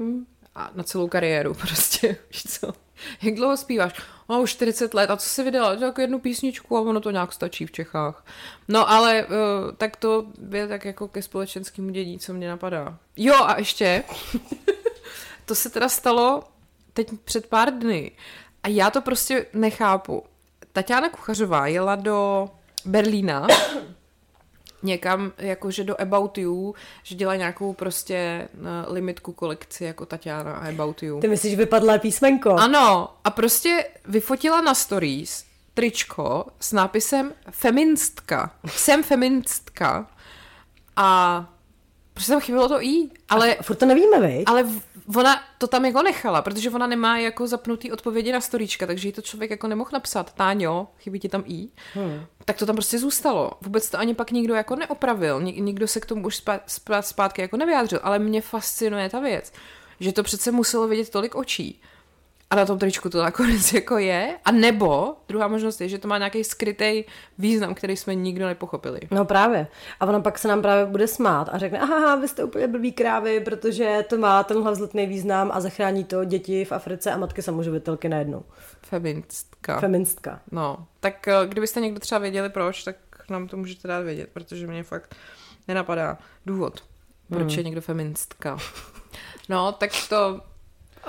A 0.55 0.71
na 0.75 0.83
celou 0.83 1.07
kariéru 1.07 1.53
prostě, 1.61 2.17
víš 2.33 2.43
co. 2.43 2.73
Jak 3.21 3.35
dlouho 3.35 3.57
zpíváš? 3.57 3.93
No 4.29 4.41
už 4.41 4.51
40 4.51 4.93
let. 4.93 5.11
A 5.11 5.17
co 5.17 5.29
jsi 5.29 5.43
vydala? 5.43 5.75
Tak 5.75 5.97
jednu 5.97 6.19
písničku 6.19 6.77
a 6.77 6.81
ono 6.81 6.99
to 6.99 7.11
nějak 7.11 7.33
stačí 7.33 7.65
v 7.65 7.71
Čechách. 7.71 8.25
No 8.67 8.89
ale 8.89 9.25
uh, 9.25 9.31
tak 9.77 9.95
to 9.95 10.25
je 10.51 10.67
tak 10.67 10.85
jako 10.85 11.07
ke 11.07 11.21
společenskému 11.21 11.89
dění, 11.89 12.19
co 12.19 12.33
mě 12.33 12.49
napadá. 12.49 12.97
Jo 13.17 13.35
a 13.35 13.59
ještě, 13.59 14.03
to 15.45 15.55
se 15.55 15.69
teda 15.69 15.89
stalo 15.89 16.43
teď 16.93 17.07
před 17.23 17.47
pár 17.47 17.73
dny. 17.73 18.11
A 18.63 18.67
já 18.67 18.89
to 18.89 19.01
prostě 19.01 19.45
nechápu. 19.53 20.23
Tatiana 20.73 21.09
Kuchařová 21.09 21.67
jela 21.67 21.95
do 21.95 22.49
Berlína 22.85 23.47
někam, 24.83 25.31
jakože 25.37 25.83
do 25.83 26.01
About 26.01 26.37
You, 26.37 26.75
že 27.03 27.15
dělá 27.15 27.35
nějakou 27.35 27.73
prostě 27.73 28.15
eh, 28.15 28.47
limitku 28.93 29.31
kolekci 29.33 29.83
jako 29.83 30.05
Tatiana 30.05 30.53
a 30.53 30.69
About 30.69 31.03
You. 31.03 31.19
Ty 31.19 31.27
myslíš 31.27 31.55
vypadlé 31.55 31.99
písmenko? 31.99 32.51
Ano, 32.51 33.09
a 33.23 33.29
prostě 33.29 33.85
vyfotila 34.07 34.61
na 34.61 34.73
stories 34.73 35.45
tričko 35.73 36.45
s 36.59 36.71
nápisem 36.71 37.33
feministka. 37.51 38.51
Jsem 38.67 39.03
feministka. 39.03 40.07
A 40.95 41.49
prostě 42.13 42.31
tam 42.31 42.41
chybělo 42.41 42.67
to 42.67 42.81
i, 42.83 43.09
ale 43.29 43.55
A 43.55 43.63
furt 43.63 43.75
to 43.75 43.85
nevíme, 43.85 44.27
viď? 44.27 44.43
ale 44.47 44.65
ona 45.15 45.41
to 45.57 45.67
tam 45.67 45.85
jako 45.85 46.01
nechala, 46.01 46.41
protože 46.41 46.69
ona 46.69 46.87
nemá 46.87 47.17
jako 47.17 47.47
zapnutý 47.47 47.91
odpovědi 47.91 48.31
na 48.31 48.41
storíčka, 48.41 48.87
takže 48.87 49.07
jí 49.07 49.11
to 49.11 49.21
člověk 49.21 49.51
jako 49.51 49.67
nemohl 49.67 49.89
napsat. 49.93 50.33
Táňo, 50.33 50.87
chybí 50.99 51.19
ti 51.19 51.29
tam 51.29 51.43
i. 51.47 51.67
Hmm. 51.93 52.25
Tak 52.45 52.57
to 52.57 52.65
tam 52.65 52.75
prostě 52.75 52.99
zůstalo. 52.99 53.51
Vůbec 53.61 53.89
to 53.89 53.99
ani 53.99 54.15
pak 54.15 54.31
nikdo 54.31 54.53
jako 54.53 54.75
neopravil. 54.75 55.41
Nik- 55.41 55.61
nikdo 55.61 55.87
se 55.87 55.99
k 55.99 56.05
tomu 56.05 56.25
už 56.27 56.43
spá- 56.43 56.59
spá- 56.67 57.01
zpátky 57.01 57.41
jako 57.41 57.57
nevyjádřil. 57.57 57.99
Ale 58.03 58.19
mě 58.19 58.41
fascinuje 58.41 59.09
ta 59.09 59.19
věc, 59.19 59.53
že 59.99 60.11
to 60.11 60.23
přece 60.23 60.51
muselo 60.51 60.87
vidět 60.87 61.09
tolik 61.09 61.35
očí. 61.35 61.81
A 62.51 62.55
na 62.55 62.65
tom 62.65 62.79
tričku 62.79 63.09
to 63.09 63.23
nakonec 63.23 63.73
jako 63.73 63.97
je. 63.97 64.37
A 64.45 64.51
nebo, 64.51 65.15
druhá 65.27 65.47
možnost 65.47 65.81
je, 65.81 65.89
že 65.89 65.97
to 65.97 66.07
má 66.07 66.17
nějaký 66.17 66.43
skrytý 66.43 67.03
význam, 67.37 67.73
který 67.73 67.97
jsme 67.97 68.15
nikdo 68.15 68.45
nepochopili. 68.45 68.99
No 69.11 69.25
právě. 69.25 69.67
A 69.99 70.05
ona 70.05 70.19
pak 70.19 70.39
se 70.39 70.47
nám 70.47 70.61
právě 70.61 70.85
bude 70.85 71.07
smát 71.07 71.49
a 71.51 71.57
řekne, 71.57 71.79
aha, 71.79 72.15
vy 72.15 72.27
jste 72.27 72.43
úplně 72.43 72.67
blbý 72.67 72.91
krávy, 72.91 73.39
protože 73.39 74.05
to 74.09 74.17
má 74.17 74.43
tenhle 74.43 74.71
vzletný 74.71 75.07
význam 75.07 75.51
a 75.53 75.61
zachrání 75.61 76.03
to 76.03 76.25
děti 76.25 76.65
v 76.65 76.71
Africe 76.71 77.11
a 77.11 77.17
matky 77.17 77.41
samoživitelky 77.41 78.09
najednou. 78.09 78.43
Feministka. 78.81 79.79
Feministka. 79.79 80.41
No, 80.51 80.87
tak 80.99 81.27
eh, 81.27 81.47
kdybyste 81.47 81.81
někdo 81.81 81.99
třeba 81.99 82.19
věděli 82.19 82.49
proč, 82.49 82.83
tak 82.83 82.95
nám 83.29 83.47
to 83.47 83.57
můžete 83.57 83.87
dát 83.87 83.99
vědět, 83.99 84.29
protože 84.33 84.67
mě 84.67 84.83
fakt 84.83 85.15
nenapadá 85.67 86.17
důvod, 86.45 86.83
proč 87.29 87.57
je 87.57 87.63
někdo 87.63 87.81
feministka. 87.81 88.57
No, 89.49 89.71
tak 89.71 89.91
to 90.09 90.41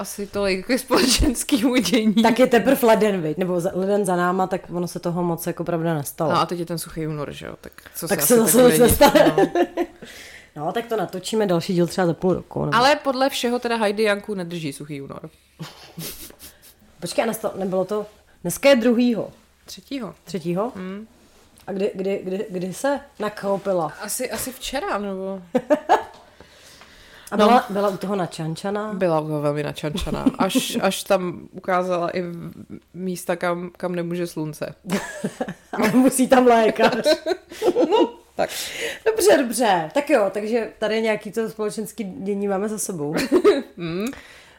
asi 0.01 0.27
tolik 0.27 0.67
ke 0.67 0.79
společenskému 0.79 1.77
dění. 1.77 2.15
Tak 2.15 2.39
je 2.39 2.47
teprve 2.47 2.79
leden, 2.89 3.21
viď? 3.21 3.37
nebo 3.39 3.61
za- 3.61 3.71
leden 3.75 4.05
za 4.05 4.17
náma, 4.17 4.47
tak 4.47 4.61
ono 4.73 4.89
se 4.89 5.01
toho 5.01 5.23
moc 5.23 5.47
jako 5.47 5.65
pravda 5.65 5.95
nestalo. 5.95 6.33
No 6.33 6.39
a 6.41 6.47
teď 6.47 6.59
je 6.59 6.67
ten 6.67 6.79
suchý 6.79 7.07
únor, 7.07 7.33
že 7.33 7.47
jo? 7.47 7.55
Tak, 7.61 7.73
co 7.97 8.09
Tak 8.09 8.23
se, 8.23 8.37
zase 8.37 8.79
nestane. 8.79 9.35
no. 9.37 9.47
No, 10.57 10.73
tak 10.73 10.87
to 10.87 10.97
natočíme 10.97 11.47
další 11.47 11.75
díl 11.75 11.87
třeba 11.87 12.07
za 12.07 12.15
půl 12.15 12.35
roku. 12.35 12.65
Nebo... 12.65 12.77
Ale 12.77 12.97
podle 12.97 13.31
všeho 13.31 13.59
teda 13.59 13.77
Heidi 13.77 14.03
Janku 14.03 14.35
nedrží 14.35 14.73
suchý 14.73 15.03
únor. 15.03 15.31
Počkej, 17.01 17.27
nastalo, 17.27 17.55
nebylo 17.57 17.85
to... 17.85 18.07
Dneska 18.43 18.69
je 18.69 18.77
druhýho. 18.77 19.31
Třetího. 19.65 20.15
Třetího? 20.25 20.73
Hmm. 20.77 21.07
A 21.67 21.73
kdy, 21.73 21.91
kdy, 21.95 22.21
kdy, 22.25 22.47
kdy 22.51 22.75
se 22.75 23.01
nakoupila? 23.19 23.93
Asi, 24.03 24.31
asi 24.31 24.53
včera, 24.53 24.99
nebo... 24.99 25.43
A 27.31 27.37
byla, 27.37 27.65
byla 27.71 27.89
u 27.89 27.97
toho 27.97 28.17
načančaná? 28.17 28.95
Byla 28.95 29.21
velmi 29.21 29.63
načančaná. 29.63 30.25
Až, 30.39 30.79
až 30.81 31.03
tam 31.03 31.49
ukázala 31.53 32.17
i 32.17 32.25
místa, 32.95 33.37
kam, 33.37 33.71
kam 33.77 33.95
nemůže 33.95 34.27
slunce. 34.27 34.75
A 35.73 35.97
musí 35.97 36.29
tam 36.29 36.47
lékař. 36.47 37.07
Tak. 38.37 38.51
Dobře, 39.07 39.37
dobře. 39.37 39.91
Tak 39.95 40.11
jo, 40.11 40.31
takže 40.31 40.69
tady 40.79 41.03
nějaký 41.03 41.33
to 41.33 41.51
společenský 41.51 42.05
dění 42.05 42.49
máme 42.49 42.69
za 42.69 42.79
sebou. 42.79 43.15
Hmm. 43.77 44.07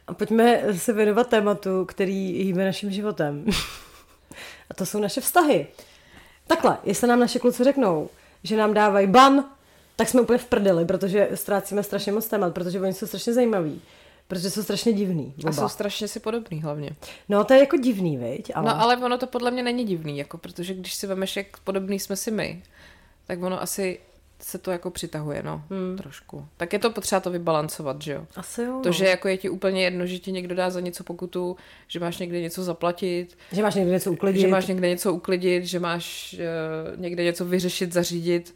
A 0.07 0.13
pojďme 0.13 0.61
se 0.77 0.93
věnovat 0.93 1.27
tématu, 1.27 1.85
který 1.85 2.43
hýbe 2.43 2.65
naším 2.65 2.91
životem. 2.91 3.45
A 4.69 4.73
to 4.73 4.85
jsou 4.85 4.99
naše 4.99 5.21
vztahy. 5.21 5.67
Takhle, 6.47 6.77
jestli 6.83 7.07
nám 7.07 7.19
naše 7.19 7.39
kluci 7.39 7.63
řeknou, 7.63 8.09
že 8.43 8.57
nám 8.57 8.73
dávají 8.73 9.07
ban, 9.07 9.45
tak 9.95 10.09
jsme 10.09 10.21
úplně 10.21 10.39
v 10.39 10.45
prdeli, 10.45 10.85
protože 10.85 11.29
ztrácíme 11.33 11.83
strašně 11.83 12.11
moc 12.11 12.27
témat, 12.27 12.53
protože 12.53 12.81
oni 12.81 12.93
jsou 12.93 13.07
strašně 13.07 13.33
zajímaví. 13.33 13.81
Protože 14.27 14.49
jsou 14.49 14.63
strašně 14.63 14.93
divný. 14.93 15.33
A 15.37 15.41
Oba. 15.41 15.51
jsou 15.51 15.69
strašně 15.69 16.07
si 16.07 16.19
podobný 16.19 16.61
hlavně. 16.61 16.89
No 17.29 17.43
to 17.43 17.53
je 17.53 17.59
jako 17.59 17.77
divný, 17.77 18.17
viď? 18.17 18.51
Ale... 18.55 18.65
No 18.65 18.81
ale 18.81 18.97
ono 18.97 19.17
to 19.17 19.27
podle 19.27 19.51
mě 19.51 19.63
není 19.63 19.85
divný, 19.85 20.17
jako, 20.17 20.37
protože 20.37 20.73
když 20.73 20.93
si 20.93 21.07
vemeš, 21.07 21.35
jak 21.35 21.59
podobný 21.59 21.99
jsme 21.99 22.15
si 22.15 22.31
my, 22.31 22.63
tak 23.27 23.43
ono 23.43 23.61
asi 23.61 23.99
se 24.43 24.57
to 24.57 24.71
jako 24.71 24.91
přitahuje, 24.91 25.43
no, 25.43 25.63
hmm. 25.69 25.97
trošku. 25.97 26.45
Tak 26.57 26.73
je 26.73 26.79
to 26.79 26.91
potřeba 26.91 27.19
to 27.19 27.31
vybalancovat, 27.31 28.01
že 28.01 28.13
jo? 28.13 28.27
Asi 28.35 28.61
jo. 28.61 28.79
To, 28.83 28.89
no. 28.89 28.93
že 28.93 29.05
jako 29.05 29.27
je 29.27 29.37
ti 29.37 29.49
úplně 29.49 29.83
jedno, 29.83 30.05
že 30.05 30.19
ti 30.19 30.31
někdo 30.31 30.55
dá 30.55 30.69
za 30.69 30.79
něco 30.79 31.03
pokutu, 31.03 31.57
že 31.87 31.99
máš 31.99 32.17
někde 32.17 32.41
něco 32.41 32.63
zaplatit, 32.63 33.37
Že 33.51 33.61
máš 33.61 33.75
někde 33.75 33.91
něco 33.91 34.11
uklidit. 34.11 34.41
že 34.41 34.47
máš 34.47 34.67
někde 34.67 34.89
něco 34.89 35.13
uklidit, 35.13 35.65
že 35.65 35.79
máš 35.79 36.35
uh, 36.39 37.01
někde 37.01 37.23
něco 37.23 37.45
vyřešit, 37.45 37.93
zařídit, 37.93 38.55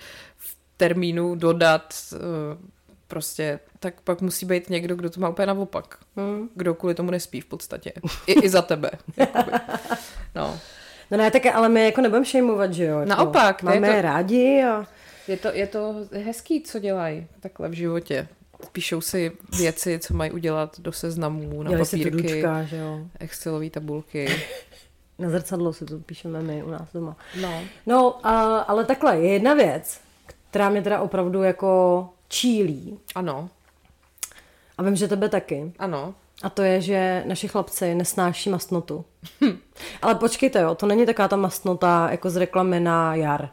termínu 0.78 1.36
dodat, 1.36 1.94
uh, 2.14 2.20
prostě, 3.08 3.60
tak 3.80 4.02
pak 4.02 4.22
musí 4.22 4.46
být 4.46 4.70
někdo, 4.70 4.96
kdo 4.96 5.10
to 5.10 5.20
má 5.20 5.30
úplně 5.30 5.46
naopak. 5.46 5.98
Hmm. 6.16 6.50
Kdo 6.56 6.74
kvůli 6.74 6.96
tomu 6.96 7.12
nespí 7.12 7.42
v 7.42 7.46
podstatě. 7.46 7.94
I, 8.28 8.34
i 8.34 8.50
za 8.50 8.62
tebe. 8.62 8.92
jakoby. 9.18 9.52
No. 10.36 10.60
No 11.12 11.18
ne, 11.18 11.32
tak 11.32 11.46
ale 11.46 11.70
my 11.70 11.86
jako 11.86 12.02
nebudeme 12.02 12.26
šejmovat, 12.26 12.74
že 12.74 12.86
jo? 12.86 13.00
Jako 13.00 13.10
Naopak, 13.10 13.62
to 13.62 13.70
je 13.70 13.80
Máme 13.80 13.96
to- 13.96 14.02
rádi 14.02 14.64
a... 14.64 14.88
Je 15.28 15.38
to, 15.38 15.48
je 15.54 15.68
to 15.68 15.96
hezký, 16.12 16.62
co 16.62 16.80
dělají 16.80 17.28
takhle 17.40 17.70
v 17.70 17.74
životě. 17.74 18.28
Píšou 18.72 19.02
si 19.02 19.32
věci, 19.58 20.00
co 20.00 20.14
mají 20.14 20.32
udělat 20.32 20.80
do 20.80 20.92
seznamů, 20.92 21.64
na 21.64 21.70
Dělají 21.70 21.86
si 21.86 21.98
papírky, 21.98 22.28
tudučka, 22.28 22.64
že 22.64 22.78
jo? 22.78 23.00
Excelové 23.20 23.70
tabulky. 23.70 24.28
Na 25.20 25.30
zrcadlo 25.30 25.74
si 25.74 25.86
to 25.86 26.00
píšeme 26.00 26.42
my 26.42 26.64
u 26.64 26.70
nás 26.70 26.90
doma. 26.94 27.18
No. 27.42 27.64
No, 27.86 28.28
a, 28.28 28.58
ale 28.60 28.86
takhle, 28.86 29.18
je 29.18 29.34
jedna 29.34 29.54
věc, 29.54 30.00
která 30.50 30.70
mě 30.70 30.82
teda 30.82 31.02
opravdu 31.02 31.44
jako 31.44 32.10
čílí. 32.28 33.00
Ano, 33.16 33.50
A 34.78 34.84
vím, 34.84 34.96
že 34.96 35.08
tebe 35.08 35.30
taky. 35.30 35.74
ano. 35.80 36.14
A 36.44 36.50
to 36.50 36.62
je, 36.62 36.82
že 36.82 37.24
naši 37.28 37.48
chlapci 37.48 37.96
nesnáší 37.96 38.50
mastnotu. 38.50 39.06
Ale 40.02 40.16
počkejte, 40.16 40.60
jo, 40.62 40.76
to 40.76 40.86
není 40.86 41.06
taková 41.06 41.28
ta 41.28 41.36
mastnota 41.36 42.08
jako 42.12 42.30
z 42.30 42.36
reklamy 42.36 42.80
na 42.80 43.16
jar. 43.16 43.50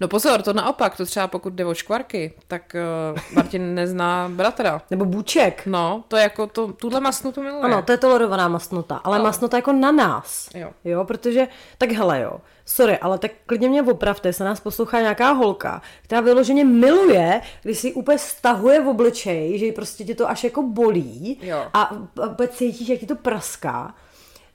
No 0.00 0.08
pozor, 0.08 0.42
to 0.42 0.52
naopak, 0.52 0.96
to 0.96 1.06
třeba 1.06 1.26
pokud 1.26 1.52
jde 1.52 1.66
o 1.66 1.74
škvarky, 1.74 2.32
tak 2.48 2.76
uh, 3.12 3.18
Martin 3.34 3.74
nezná 3.74 4.28
bratra. 4.28 4.82
Nebo 4.90 5.04
bůček. 5.04 5.62
No, 5.66 6.04
to 6.08 6.16
je 6.16 6.22
jako 6.22 6.46
to, 6.46 6.72
tuhle 6.72 7.00
masnutu 7.00 7.42
miluje. 7.42 7.62
Ano, 7.62 7.82
to 7.82 7.92
je 7.92 7.98
tolerovaná 7.98 8.48
masnota, 8.48 8.96
ale 8.96 9.18
no. 9.18 9.24
masnota 9.24 9.56
jako 9.56 9.72
na 9.72 9.92
nás. 9.92 10.48
Jo. 10.54 10.70
jo, 10.84 11.04
protože, 11.04 11.48
tak 11.78 11.92
hele 11.92 12.20
jo, 12.20 12.40
sorry, 12.66 12.98
ale 12.98 13.18
tak 13.18 13.30
klidně 13.46 13.68
mě 13.68 13.82
opravte, 13.82 14.32
se 14.32 14.44
nás 14.44 14.60
poslouchá 14.60 15.00
nějaká 15.00 15.32
holka, 15.32 15.82
která 16.02 16.20
vyloženě 16.20 16.64
miluje, 16.64 17.40
když 17.62 17.78
si 17.78 17.92
úplně 17.92 18.18
stahuje 18.18 18.80
v 18.80 18.88
obličej, 18.88 19.58
že 19.58 19.72
prostě 19.72 20.04
ti 20.04 20.14
to 20.14 20.30
až 20.30 20.44
jako 20.44 20.62
bolí 20.62 21.38
Jo. 21.42 21.66
a, 21.74 21.82
a 22.22 22.46
cítíš, 22.46 22.88
jak 22.88 23.00
ti 23.00 23.06
to 23.06 23.16
praská. 23.16 23.94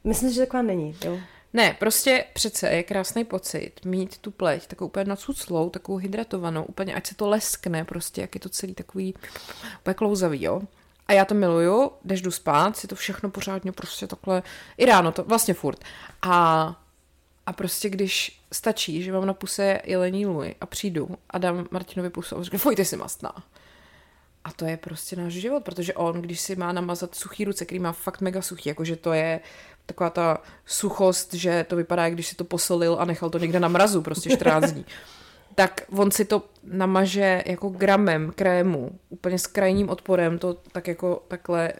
Myslím, 0.04 0.32
že 0.32 0.42
taková 0.42 0.64
není, 0.64 0.96
jo. 1.06 1.18
Ne, 1.56 1.76
prostě 1.80 2.26
přece 2.34 2.70
je 2.70 2.84
krásný 2.84 3.24
pocit 3.24 3.72
mít 3.86 4.18
tu 4.18 4.32
pleť 4.32 4.68
takovou 4.68 4.88
úplně 4.88 5.06
nacuclou, 5.06 5.70
takovou 5.70 5.98
hydratovanou, 5.98 6.63
úplně 6.63 6.96
ať 6.96 7.08
se 7.08 7.15
to 7.15 7.30
leskne, 7.30 7.86
prostě 7.86 8.22
jak 8.22 8.36
je 8.36 8.41
to 8.41 8.50
celý 8.50 8.74
takový 8.74 9.13
úplně 9.80 9.94
klouzavý, 9.94 10.44
jo. 10.44 10.62
A 11.08 11.13
já 11.13 11.26
to 11.26 11.36
miluju, 11.36 11.91
jdeš 12.06 12.22
jdu 12.22 12.32
spát, 12.32 12.78
si 12.78 12.88
to 12.88 12.96
všechno 12.96 13.30
pořádně 13.30 13.72
prostě 13.72 14.08
takhle, 14.08 14.44
i 14.78 14.86
ráno 14.86 15.12
to, 15.12 15.24
vlastně 15.24 15.54
furt. 15.54 15.84
A, 16.22 16.76
a 17.46 17.54
prostě 17.54 17.89
když 17.89 18.41
stačí, 18.54 19.04
že 19.04 19.12
mám 19.12 19.26
na 19.26 19.34
puse 19.34 19.82
jelení 19.84 20.26
luj 20.26 20.56
a 20.62 20.65
přijdu 20.65 21.10
a 21.30 21.38
dám 21.38 21.68
Martinovi 21.72 22.10
pusu 22.10 22.38
a 22.38 22.44
řeknu, 22.44 22.60
fuj, 22.60 22.76
ty 22.76 22.86
jsi 22.86 22.98
mastná. 22.98 23.34
A 24.44 24.52
to 24.52 24.65
je 24.65 24.78
prostě 24.78 25.15
náš 25.15 25.34
život, 25.34 25.63
protože 25.63 25.94
on, 25.94 26.22
když 26.22 26.39
si 26.39 26.56
má 26.56 26.72
namazat 26.72 27.15
suchý 27.15 27.46
ruce, 27.46 27.65
který 27.65 27.80
má 27.80 27.91
fakt 27.91 28.22
mega 28.22 28.41
suchý, 28.41 28.70
jakože 28.70 28.96
to 28.96 29.13
je 29.13 29.39
taková 29.86 30.10
ta 30.10 30.41
suchost, 30.65 31.34
že 31.34 31.65
to 31.69 31.76
vypadá, 31.76 32.04
jak 32.04 32.13
když 32.13 32.28
si 32.28 32.36
to 32.36 32.43
posolil 32.43 32.98
a 33.00 33.06
nechal 33.06 33.30
to 33.30 33.38
někde 33.38 33.60
na 33.60 33.67
mrazu, 33.67 34.02
prostě 34.02 34.30
14 34.30 34.71
dní. 34.71 34.86
Tak 35.56 35.82
on 35.91 36.12
si 36.12 36.26
to 36.26 36.43
namaže 36.63 37.43
jako 37.45 37.69
gramem 37.69 38.32
krému, 38.36 38.91
úplně 39.10 39.39
s 39.39 39.48
krajním 39.48 39.89
odporem, 39.89 40.39
to 40.39 40.54
tak 40.71 40.88
jako 40.88 41.24
takhle 41.28 41.74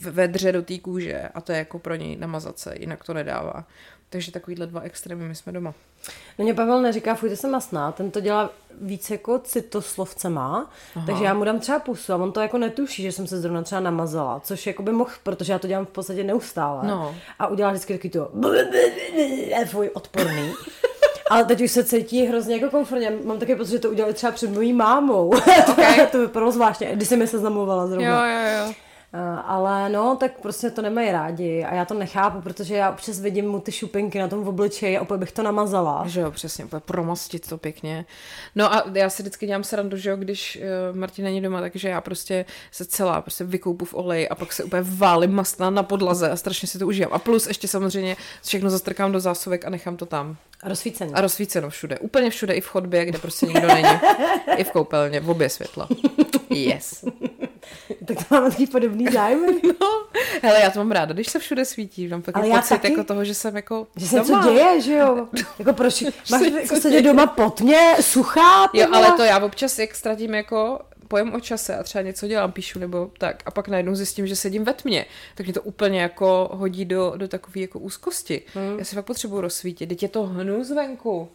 vedře 0.00 0.52
do 0.52 0.62
té 0.62 0.78
kůže 0.78 1.28
a 1.34 1.40
to 1.40 1.52
je 1.52 1.58
jako 1.58 1.78
pro 1.78 1.94
něj 1.94 2.16
namazat 2.16 2.58
se, 2.58 2.74
jinak 2.78 3.04
to 3.04 3.14
nedává. 3.14 3.66
Takže 4.10 4.32
takovýhle 4.32 4.66
dva 4.66 4.80
extrémy 4.80 5.28
my 5.28 5.34
jsme 5.34 5.52
doma. 5.52 5.74
No 6.38 6.42
mě 6.42 6.54
Pavel 6.54 6.82
neříká, 6.82 7.14
fujte 7.14 7.36
se 7.36 7.48
masná, 7.48 7.92
ten 7.92 8.10
to 8.10 8.20
dělá 8.20 8.50
víc 8.80 9.10
jako 9.10 9.38
citoslovcema, 9.38 10.70
Aha. 10.96 11.06
takže 11.06 11.24
já 11.24 11.34
mu 11.34 11.44
dám 11.44 11.60
třeba 11.60 11.78
pusu 11.78 12.12
a 12.12 12.16
on 12.16 12.32
to 12.32 12.40
jako 12.40 12.58
netuší, 12.58 13.02
že 13.02 13.12
jsem 13.12 13.26
se 13.26 13.40
zrovna 13.40 13.62
třeba 13.62 13.80
namazala, 13.80 14.40
což 14.40 14.66
jako 14.66 14.82
by 14.82 14.92
mohl, 14.92 15.10
protože 15.22 15.52
já 15.52 15.58
to 15.58 15.66
dělám 15.66 15.86
v 15.86 15.88
podstatě 15.88 16.24
neustále. 16.24 16.88
No. 16.88 17.16
A 17.38 17.46
udělá 17.46 17.70
vždycky 17.70 17.94
taky 17.94 18.10
to 18.10 18.30
fuj, 19.66 19.90
odporný. 19.94 20.52
Ale 21.30 21.44
teď 21.44 21.60
už 21.60 21.70
se 21.70 21.84
cítí 21.84 22.26
hrozně 22.26 22.56
jako 22.56 22.70
komfortně. 22.70 23.12
Mám 23.24 23.38
taky 23.38 23.56
pocit, 23.56 23.70
že 23.70 23.78
to 23.78 23.90
udělali 23.90 24.14
třeba 24.14 24.32
před 24.32 24.50
mojí 24.50 24.72
mámou. 24.72 25.28
Okay. 25.70 26.06
to 26.12 26.20
vypadalo 26.20 26.52
zvláštně, 26.52 26.90
když 26.92 27.08
jsem 27.08 27.18
mi 27.18 27.26
se 27.26 27.38
zamluvala 27.38 27.86
zrovna. 27.86 28.28
Jo, 28.28 28.38
jo, 28.38 28.66
jo. 28.66 28.74
Uh, 29.18 29.40
ale 29.44 29.88
no, 29.88 30.16
tak 30.20 30.40
prostě 30.40 30.70
to 30.70 30.82
nemají 30.82 31.12
rádi 31.12 31.64
a 31.64 31.74
já 31.74 31.84
to 31.84 31.94
nechápu, 31.94 32.40
protože 32.40 32.74
já 32.74 32.90
občas 32.90 33.20
vidím 33.20 33.48
mu 33.48 33.60
ty 33.60 33.72
šupinky 33.72 34.18
na 34.18 34.28
tom 34.28 34.48
obličeji 34.48 34.98
a 34.98 35.00
opět 35.00 35.18
bych 35.18 35.32
to 35.32 35.42
namazala. 35.42 36.04
Že 36.06 36.20
jo, 36.20 36.30
přesně, 36.30 36.64
úplně 36.64 36.80
promastit 36.80 37.48
to 37.48 37.58
pěkně. 37.58 38.04
No 38.54 38.74
a 38.74 38.84
já 38.94 39.10
si 39.10 39.22
vždycky 39.22 39.46
dělám 39.46 39.64
srandu, 39.64 39.96
že 39.96 40.10
jo, 40.10 40.16
když 40.16 40.58
uh, 40.90 40.96
Martin 40.96 41.24
není 41.24 41.40
doma, 41.40 41.60
takže 41.60 41.88
já 41.88 42.00
prostě 42.00 42.44
se 42.70 42.84
celá 42.84 43.20
prostě 43.20 43.44
vykoupu 43.44 43.84
v 43.84 43.94
oleji 43.94 44.28
a 44.28 44.34
pak 44.34 44.52
se 44.52 44.64
úplně 44.64 44.82
válím 44.84 45.32
mastná 45.32 45.70
na 45.70 45.82
podlaze 45.82 46.30
a 46.30 46.36
strašně 46.36 46.68
si 46.68 46.78
to 46.78 46.86
užívám. 46.86 47.12
A 47.12 47.18
plus 47.18 47.46
ještě 47.46 47.68
samozřejmě 47.68 48.16
všechno 48.44 48.70
zastrkám 48.70 49.12
do 49.12 49.20
zásuvek 49.20 49.64
a 49.64 49.70
nechám 49.70 49.96
to 49.96 50.06
tam. 50.06 50.36
A 50.62 50.68
rozsvícení. 50.68 51.14
A 51.14 51.20
rozsvíceno 51.20 51.70
všude. 51.70 51.98
Úplně 51.98 52.30
všude, 52.30 52.54
i 52.54 52.60
v 52.60 52.66
chodbě, 52.66 53.04
kde 53.04 53.18
prostě 53.18 53.46
nikdo 53.46 53.66
není. 53.66 54.00
I 54.56 54.64
v 54.64 54.70
koupelně, 54.70 55.20
v 55.20 55.30
obě 55.30 55.48
světla. 55.48 55.88
Yes. 56.50 57.04
Tak 58.06 58.16
to 58.28 58.34
máme 58.34 58.50
taky 58.50 58.66
podobný 58.66 59.06
zájmy. 59.12 59.46
No, 59.80 60.04
hele, 60.42 60.60
já 60.60 60.70
to 60.70 60.78
mám 60.78 60.90
ráda, 60.90 61.12
když 61.14 61.28
se 61.28 61.38
všude 61.38 61.64
svítí. 61.64 62.08
Mám 62.08 62.22
takový 62.22 62.50
pocit 62.50 62.68
taky. 62.68 62.90
jako 62.90 63.04
toho, 63.04 63.24
že 63.24 63.34
jsem 63.34 63.56
jako 63.56 63.86
Že 63.96 64.06
se 64.06 64.18
doma. 64.20 64.44
děje, 64.50 64.80
že 64.80 64.94
jo? 64.94 65.28
Jako 65.58 65.72
proč? 65.72 66.02
Máš 66.30 66.40
se 66.40 66.60
jako 66.62 66.76
sedět 66.76 67.02
doma 67.02 67.26
potně, 67.26 67.96
suchá? 68.00 68.70
Jo, 68.72 68.86
ale 68.92 69.12
to 69.12 69.22
já 69.22 69.44
občas, 69.44 69.78
jak 69.78 69.94
ztratím 69.94 70.34
jako 70.34 70.80
pojem 71.08 71.34
o 71.34 71.40
čase 71.40 71.76
a 71.76 71.82
třeba 71.82 72.02
něco 72.02 72.26
dělám, 72.28 72.52
píšu 72.52 72.78
nebo 72.78 73.10
tak 73.18 73.42
a 73.46 73.50
pak 73.50 73.68
najednou 73.68 73.94
zjistím, 73.94 74.26
že 74.26 74.36
sedím 74.36 74.64
ve 74.64 74.72
tmě, 74.74 75.06
tak 75.34 75.46
mě 75.46 75.52
to 75.54 75.62
úplně 75.62 76.02
jako 76.02 76.48
hodí 76.52 76.84
do, 76.84 77.12
do 77.16 77.28
takové 77.28 77.60
jako 77.60 77.78
úzkosti. 77.78 78.42
Hmm. 78.54 78.78
Já 78.78 78.84
si 78.84 78.94
fakt 78.96 79.04
potřebuji 79.04 79.40
rozsvítit, 79.40 79.88
teď 79.88 80.02
je 80.02 80.08
to 80.08 80.22
hnus 80.22 80.70
venku. 80.70 81.28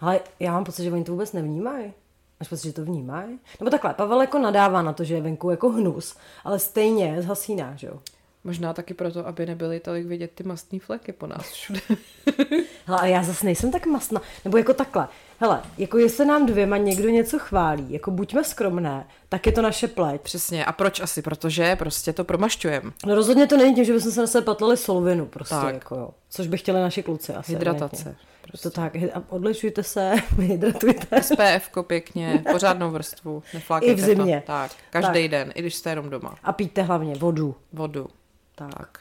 Ale 0.00 0.20
já 0.40 0.52
mám 0.52 0.64
pocit, 0.64 0.84
že 0.84 0.92
oni 0.92 1.04
to 1.04 1.12
vůbec 1.12 1.32
nevnímají. 1.32 1.92
Máš 2.40 2.48
pocit, 2.48 2.68
že 2.68 2.72
to 2.72 2.84
vnímají? 2.84 3.38
Nebo 3.60 3.70
takhle, 3.70 3.94
Pavel 3.94 4.20
jako 4.20 4.38
nadává 4.38 4.82
na 4.82 4.92
to, 4.92 5.04
že 5.04 5.14
je 5.14 5.20
venku 5.20 5.50
jako 5.50 5.68
hnus, 5.70 6.16
ale 6.44 6.58
stejně 6.58 7.22
zhasíná, 7.22 7.76
že 7.76 7.86
jo? 7.86 8.00
Možná 8.44 8.72
taky 8.72 8.94
proto, 8.94 9.26
aby 9.26 9.46
nebyly 9.46 9.80
tolik 9.80 10.06
vidět 10.06 10.30
ty 10.34 10.44
mastné 10.44 10.78
fleky 10.78 11.12
po 11.12 11.26
nás 11.26 11.42
všude. 11.50 11.80
Hele, 12.86 13.00
ale 13.00 13.10
já 13.10 13.22
zase 13.22 13.44
nejsem 13.46 13.70
tak 13.70 13.86
masná. 13.86 14.20
Nebo 14.44 14.58
jako 14.58 14.74
takhle. 14.74 15.08
Hele, 15.40 15.62
jako 15.78 15.98
jestli 15.98 16.26
nám 16.26 16.46
dvěma 16.46 16.76
někdo 16.76 17.08
něco 17.08 17.38
chválí, 17.38 17.92
jako 17.92 18.10
buďme 18.10 18.44
skromné, 18.44 19.06
tak 19.28 19.46
je 19.46 19.52
to 19.52 19.62
naše 19.62 19.88
pleť. 19.88 20.20
Přesně. 20.20 20.64
A 20.64 20.72
proč 20.72 21.00
asi? 21.00 21.22
Protože 21.22 21.76
prostě 21.76 22.12
to 22.12 22.24
promašťujeme. 22.24 22.90
No 23.06 23.14
rozhodně 23.14 23.46
to 23.46 23.56
není 23.56 23.74
tím, 23.74 23.84
že 23.84 23.92
bychom 23.92 24.12
se 24.12 24.20
na 24.20 24.26
sebe 24.26 24.44
patlali 24.44 24.76
solvinu 24.76 25.26
prostě, 25.26 25.54
Tak. 25.54 25.74
jako 25.74 25.94
jo. 25.94 26.10
Což 26.30 26.46
by 26.46 26.58
chtěli 26.58 26.80
naši 26.80 27.02
kluci 27.02 27.34
asi. 27.34 27.52
Hydratace. 27.52 27.96
evidentně. 27.96 28.28
To 28.62 28.70
tak, 28.70 28.96
a 28.96 29.22
odlišujte 29.28 29.82
se, 29.82 30.14
hydratujte. 30.38 31.22
SPF 31.22 31.70
pěkně, 31.82 32.44
pořádnou 32.52 32.90
vrstvu, 32.90 33.42
neflákejte 33.54 33.92
I 33.92 33.94
v 33.94 34.00
zimě. 34.04 34.40
To. 34.40 34.46
Tak, 34.46 34.70
každý 34.90 35.22
Tak. 35.22 35.30
den, 35.30 35.52
i 35.54 35.60
když 35.60 35.74
jste 35.74 35.90
jenom 35.90 36.10
doma. 36.10 36.38
A 36.42 36.52
pijte 36.52 36.82
hlavně 36.82 37.14
vodu. 37.14 37.56
Vodu. 37.72 38.08
Tak. 38.54 38.98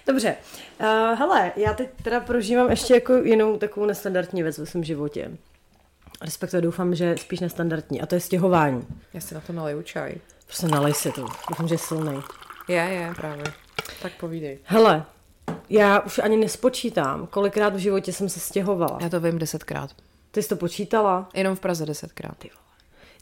Dobře. 0.07 0.35
Uh, 0.81 0.87
hele, 1.19 1.51
já 1.55 1.73
teď 1.73 1.89
teda 2.03 2.19
prožívám 2.19 2.69
ještě 2.69 2.93
jako 2.93 3.13
jinou 3.13 3.57
takovou 3.57 3.85
nestandardní 3.85 4.43
věc 4.43 4.57
ve 4.57 4.65
svém 4.65 4.83
životě. 4.83 5.31
Respektive 6.21 6.61
doufám, 6.61 6.95
že 6.95 7.15
spíš 7.17 7.39
nestandardní. 7.39 8.01
A 8.01 8.05
to 8.05 8.15
je 8.15 8.21
stěhování. 8.21 8.87
Já 9.13 9.21
si 9.21 9.35
na 9.35 9.41
to 9.41 9.53
naliju 9.53 9.81
čaj. 9.81 10.13
Prostě 10.45 10.67
nalej 10.67 10.93
si 10.93 11.11
to. 11.11 11.21
Doufám, 11.49 11.67
že 11.67 11.73
je 11.73 11.79
silný. 11.79 12.21
Je, 12.67 12.75
je, 12.75 13.13
právě. 13.15 13.43
Tak 14.01 14.11
povídej. 14.19 14.59
Hele, 14.63 15.05
já 15.73 15.99
už 15.99 16.19
ani 16.19 16.37
nespočítám, 16.37 17.27
kolikrát 17.27 17.75
v 17.75 17.77
životě 17.77 18.13
jsem 18.13 18.29
se 18.29 18.39
stěhovala. 18.39 18.97
Já 19.01 19.09
to 19.09 19.19
vím 19.19 19.39
desetkrát. 19.39 19.89
Ty 20.31 20.43
jsi 20.43 20.49
to 20.49 20.55
počítala? 20.55 21.29
Jenom 21.33 21.55
v 21.55 21.59
Praze 21.59 21.85
desetkrát. 21.85 22.37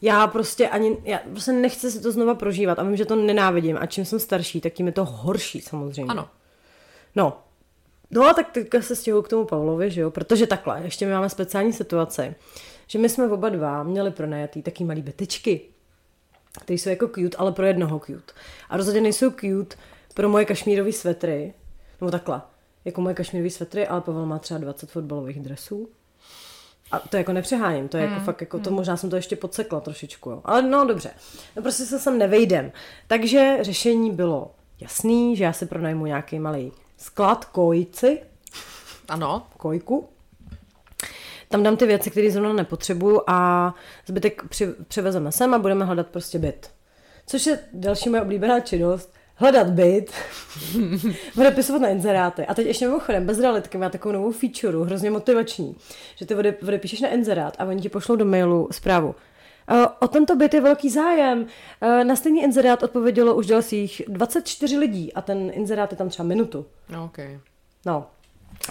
Já 0.02 0.26
prostě 0.26 0.68
ani, 0.68 0.96
já 1.04 1.18
prostě 1.30 1.52
nechci 1.52 1.90
si 1.90 2.00
to 2.00 2.12
znova 2.12 2.34
prožívat 2.34 2.78
a 2.78 2.82
vím, 2.82 2.96
že 2.96 3.04
to 3.04 3.16
nenávidím 3.16 3.78
a 3.80 3.86
čím 3.86 4.04
jsem 4.04 4.18
starší, 4.18 4.60
tak 4.60 4.72
tím 4.72 4.86
je 4.86 4.92
to 4.92 5.04
horší 5.04 5.60
samozřejmě. 5.60 6.10
Ano. 6.10 6.28
No, 7.16 7.38
no 8.10 8.26
a 8.26 8.34
tak 8.34 8.50
teďka 8.50 8.82
se 8.82 8.96
stěhuju 8.96 9.22
k 9.22 9.28
tomu 9.28 9.44
Pavlovi, 9.44 9.90
že 9.90 10.00
jo, 10.00 10.10
protože 10.10 10.46
takhle, 10.46 10.80
ještě 10.84 11.06
my 11.06 11.12
máme 11.12 11.28
speciální 11.28 11.72
situaci, 11.72 12.34
že 12.86 12.98
my 12.98 13.08
jsme 13.08 13.28
oba 13.28 13.48
dva 13.48 13.82
měli 13.82 14.10
pronajatý 14.10 14.62
taky 14.62 14.84
malý 14.84 15.02
bytečky, 15.02 15.60
které 16.62 16.78
jsou 16.78 16.90
jako 16.90 17.08
cute, 17.08 17.36
ale 17.36 17.52
pro 17.52 17.66
jednoho 17.66 17.98
cute. 17.98 18.32
A 18.68 18.76
rozhodně 18.76 19.00
nejsou 19.00 19.30
cute 19.30 19.76
pro 20.14 20.28
moje 20.28 20.44
kašmírový 20.44 20.92
svetry, 20.92 21.54
nebo 22.02 22.10
takhle, 22.10 22.42
jako 22.84 23.00
moje 23.00 23.14
kašmírový 23.14 23.50
svetry, 23.50 23.86
ale 23.86 24.00
Pavel 24.00 24.26
má 24.26 24.38
třeba 24.38 24.60
20 24.60 24.90
fotbalových 24.90 25.40
dresů. 25.40 25.88
A 26.92 26.98
to 26.98 27.16
jako 27.16 27.32
nepřeháním, 27.32 27.88
to 27.88 27.96
je 27.96 28.04
jako 28.04 28.20
fakt, 28.20 28.40
jako 28.40 28.58
to 28.58 28.70
možná 28.70 28.96
jsem 28.96 29.10
to 29.10 29.16
ještě 29.16 29.36
podsekla 29.36 29.80
trošičku, 29.80 30.30
jo. 30.30 30.40
Ale 30.44 30.62
no 30.62 30.86
dobře, 30.86 31.10
no 31.56 31.62
prostě 31.62 31.84
se 31.84 31.98
sem 31.98 32.18
nevejdem. 32.18 32.72
Takže 33.06 33.58
řešení 33.60 34.10
bylo 34.10 34.54
jasný, 34.80 35.36
že 35.36 35.44
já 35.44 35.52
si 35.52 35.66
pronajmu 35.66 36.06
nějaký 36.06 36.38
malý 36.38 36.72
sklad, 36.96 37.44
kojici, 37.44 38.20
Ano. 39.08 39.46
kojku. 39.56 40.08
Tam 41.48 41.62
dám 41.62 41.76
ty 41.76 41.86
věci, 41.86 42.10
které 42.10 42.30
zrovna 42.30 42.52
nepotřebuju 42.52 43.20
a 43.26 43.74
zbytek 44.06 44.42
při, 44.48 44.66
převezeme 44.88 45.32
sem 45.32 45.54
a 45.54 45.58
budeme 45.58 45.84
hledat 45.84 46.06
prostě 46.06 46.38
byt. 46.38 46.70
Což 47.26 47.46
je 47.46 47.58
další 47.72 48.10
moje 48.10 48.22
oblíbená 48.22 48.60
činnost. 48.60 49.12
Hledat 49.36 49.70
byt, 49.70 50.12
odepisovat 51.38 51.82
na 51.82 51.88
inzeráty. 51.88 52.46
A 52.46 52.54
teď 52.54 52.66
ještě 52.66 52.86
mimochodem, 52.86 53.26
bez 53.26 53.38
realitky 53.40 53.78
má 53.78 53.88
takovou 53.88 54.12
novou 54.12 54.32
feature, 54.32 54.78
hrozně 54.84 55.10
motivační, 55.10 55.76
že 56.16 56.26
ty 56.26 56.34
ode, 56.34 56.56
odepíšeš 56.62 57.00
na 57.00 57.08
inzerát 57.08 57.56
a 57.58 57.64
oni 57.64 57.80
ti 57.80 57.88
pošlou 57.88 58.16
do 58.16 58.24
mailu 58.24 58.68
zprávu. 58.70 59.14
"Eh, 59.68 59.86
O 60.00 60.08
tento 60.08 60.36
byt 60.36 60.54
je 60.54 60.60
velký 60.60 60.90
zájem. 60.90 61.46
Eh, 61.80 62.04
Na 62.04 62.16
stejný 62.16 62.42
inzerát 62.42 62.82
odpovědělo 62.82 63.34
už 63.34 63.46
dalších 63.46 64.02
24 64.08 64.78
lidí 64.78 65.12
a 65.12 65.22
ten 65.22 65.50
inzerát 65.54 65.90
je 65.92 65.96
tam 65.98 66.08
třeba 66.08 66.28
minutu. 66.28 66.66
No, 66.88 67.04
okay. 67.04 67.38
No, 67.86 68.06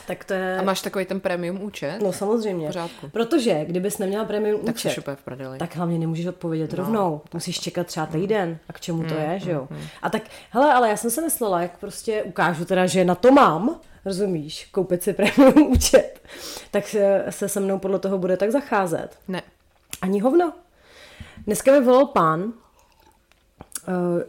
tak 0.07 0.23
to 0.23 0.33
je... 0.33 0.57
A 0.57 0.61
máš 0.61 0.81
takový 0.81 1.05
ten 1.05 1.19
premium 1.19 1.63
účet? 1.63 1.99
No 2.03 2.13
samozřejmě. 2.13 2.65
V 2.65 2.69
pořádku. 2.69 3.09
Protože 3.09 3.65
kdybys 3.65 3.97
neměla 3.97 4.25
premium 4.25 4.61
tak 4.61 4.75
účet, 4.75 5.03
v 5.15 5.23
prdeli. 5.23 5.57
tak 5.57 5.75
hlavně 5.75 5.99
nemůžeš 5.99 6.25
odpovědět 6.25 6.71
no, 6.71 6.77
rovnou. 6.77 7.21
Musíš 7.33 7.59
čekat 7.59 7.87
třeba 7.87 8.05
týden. 8.05 8.57
A 8.69 8.73
k 8.73 8.79
čemu 8.79 8.99
Hmm, 8.99 9.09
to 9.09 9.15
je, 9.15 9.39
že 9.39 9.51
jo? 9.51 9.67
A 10.01 10.09
tak, 10.09 10.23
hele, 10.49 10.73
ale 10.73 10.89
já 10.89 10.97
jsem 10.97 11.11
se 11.11 11.21
myslela, 11.21 11.61
jak 11.61 11.77
prostě 11.77 12.23
ukážu 12.23 12.65
teda, 12.65 12.85
že 12.85 13.05
na 13.05 13.15
to 13.15 13.31
mám, 13.31 13.79
rozumíš, 14.05 14.65
koupit 14.65 15.03
si 15.03 15.13
prémium 15.35 15.71
účet, 15.71 16.21
tak 16.71 16.87
se, 16.87 17.25
se 17.29 17.49
se 17.49 17.59
mnou 17.59 17.79
podle 17.79 17.99
toho 17.99 18.17
bude 18.17 18.37
tak 18.37 18.51
zacházet. 18.51 19.17
Ne. 19.27 19.41
Ani 20.01 20.19
hovno. 20.19 20.53
Dneska 21.45 21.71
mi 21.71 21.85
volal 21.85 22.05
pán, 22.05 22.53
eh, 23.87 24.23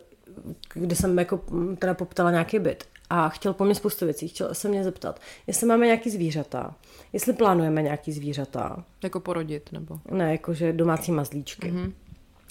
kdy 0.74 0.96
jsem 0.96 1.18
jako 1.18 1.40
mm, 1.50 1.76
teda 1.76 1.94
poptala 1.94 2.30
nějaký 2.30 2.58
byt 2.58 2.91
a 3.14 3.28
chtěl 3.28 3.52
po 3.52 3.64
mně 3.64 3.74
spoustu 3.74 4.04
věcí. 4.04 4.28
Chtěl 4.28 4.54
se 4.54 4.68
mě 4.68 4.84
zeptat, 4.84 5.20
jestli 5.46 5.66
máme 5.66 5.86
nějaký 5.86 6.10
zvířata, 6.10 6.74
jestli 7.12 7.32
plánujeme 7.32 7.82
nějaký 7.82 8.12
zvířata. 8.12 8.84
Jako 9.02 9.20
porodit, 9.20 9.72
nebo? 9.72 9.98
Ne, 10.10 10.32
jakože 10.32 10.72
domácí 10.72 11.12
mazlíčky. 11.12 11.72
Mm-hmm. 11.72 11.92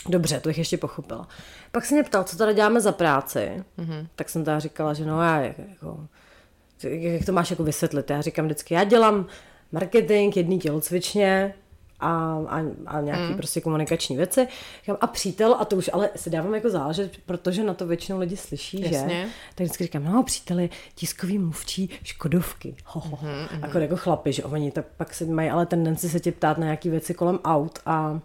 Dobře, 0.09 0.39
to 0.39 0.49
bych 0.49 0.57
ještě 0.57 0.77
pochopila. 0.77 1.27
Pak 1.71 1.85
se 1.85 1.93
mě 1.93 2.03
ptal, 2.03 2.23
co 2.23 2.37
tady 2.37 2.53
děláme 2.53 2.81
za 2.81 2.91
práci. 2.91 3.63
Mm-hmm. 3.79 4.07
Tak 4.15 4.29
jsem 4.29 4.45
teda 4.45 4.59
říkala, 4.59 4.93
že 4.93 5.05
no 5.05 5.21
já 5.21 5.41
jako, 5.41 6.07
jak 6.83 7.25
to 7.25 7.31
máš 7.31 7.49
jako 7.49 7.63
vysvětlit? 7.63 8.09
Já 8.09 8.21
říkám 8.21 8.45
vždycky, 8.45 8.73
já 8.73 8.83
dělám 8.83 9.27
marketing, 9.71 10.37
jedný 10.37 10.59
tělocvičně, 10.59 11.53
a, 12.01 12.41
a, 12.47 12.61
a 12.85 13.01
nějaký 13.01 13.31
mm. 13.31 13.35
prostě 13.35 13.61
komunikační 13.61 14.17
věci. 14.17 14.47
Říkám, 14.79 14.97
a 15.01 15.07
přítel, 15.07 15.55
a 15.59 15.65
to 15.65 15.75
už 15.75 15.89
ale 15.93 16.09
si 16.15 16.29
dávám 16.29 16.55
jako 16.55 16.69
záležet, 16.69 17.11
protože 17.25 17.63
na 17.63 17.73
to 17.73 17.87
většinou 17.87 18.19
lidi 18.19 18.37
slyší, 18.37 18.81
Jasně. 18.81 19.09
že? 19.09 19.29
Tak 19.55 19.65
vždycky 19.65 19.83
říkám, 19.83 20.03
no 20.03 20.23
příteli, 20.23 20.69
tiskový 20.95 21.37
mluvčí 21.37 21.89
Škodovky. 22.03 22.75
Ho, 22.85 23.01
ho. 23.01 23.17
Mm-hmm. 23.17 23.61
Jako, 23.61 23.77
jako 23.77 23.97
chlapi, 23.97 24.33
že 24.33 24.43
oni 24.43 24.71
tak 24.71 24.85
pak 24.97 25.13
se 25.13 25.25
mají 25.25 25.49
ale 25.49 25.65
tendenci 25.65 26.09
se 26.09 26.19
tě 26.19 26.31
ptát 26.31 26.57
na 26.57 26.63
nějaké 26.63 26.89
věci 26.89 27.13
kolem 27.13 27.39
aut 27.43 27.79
a 27.85 28.19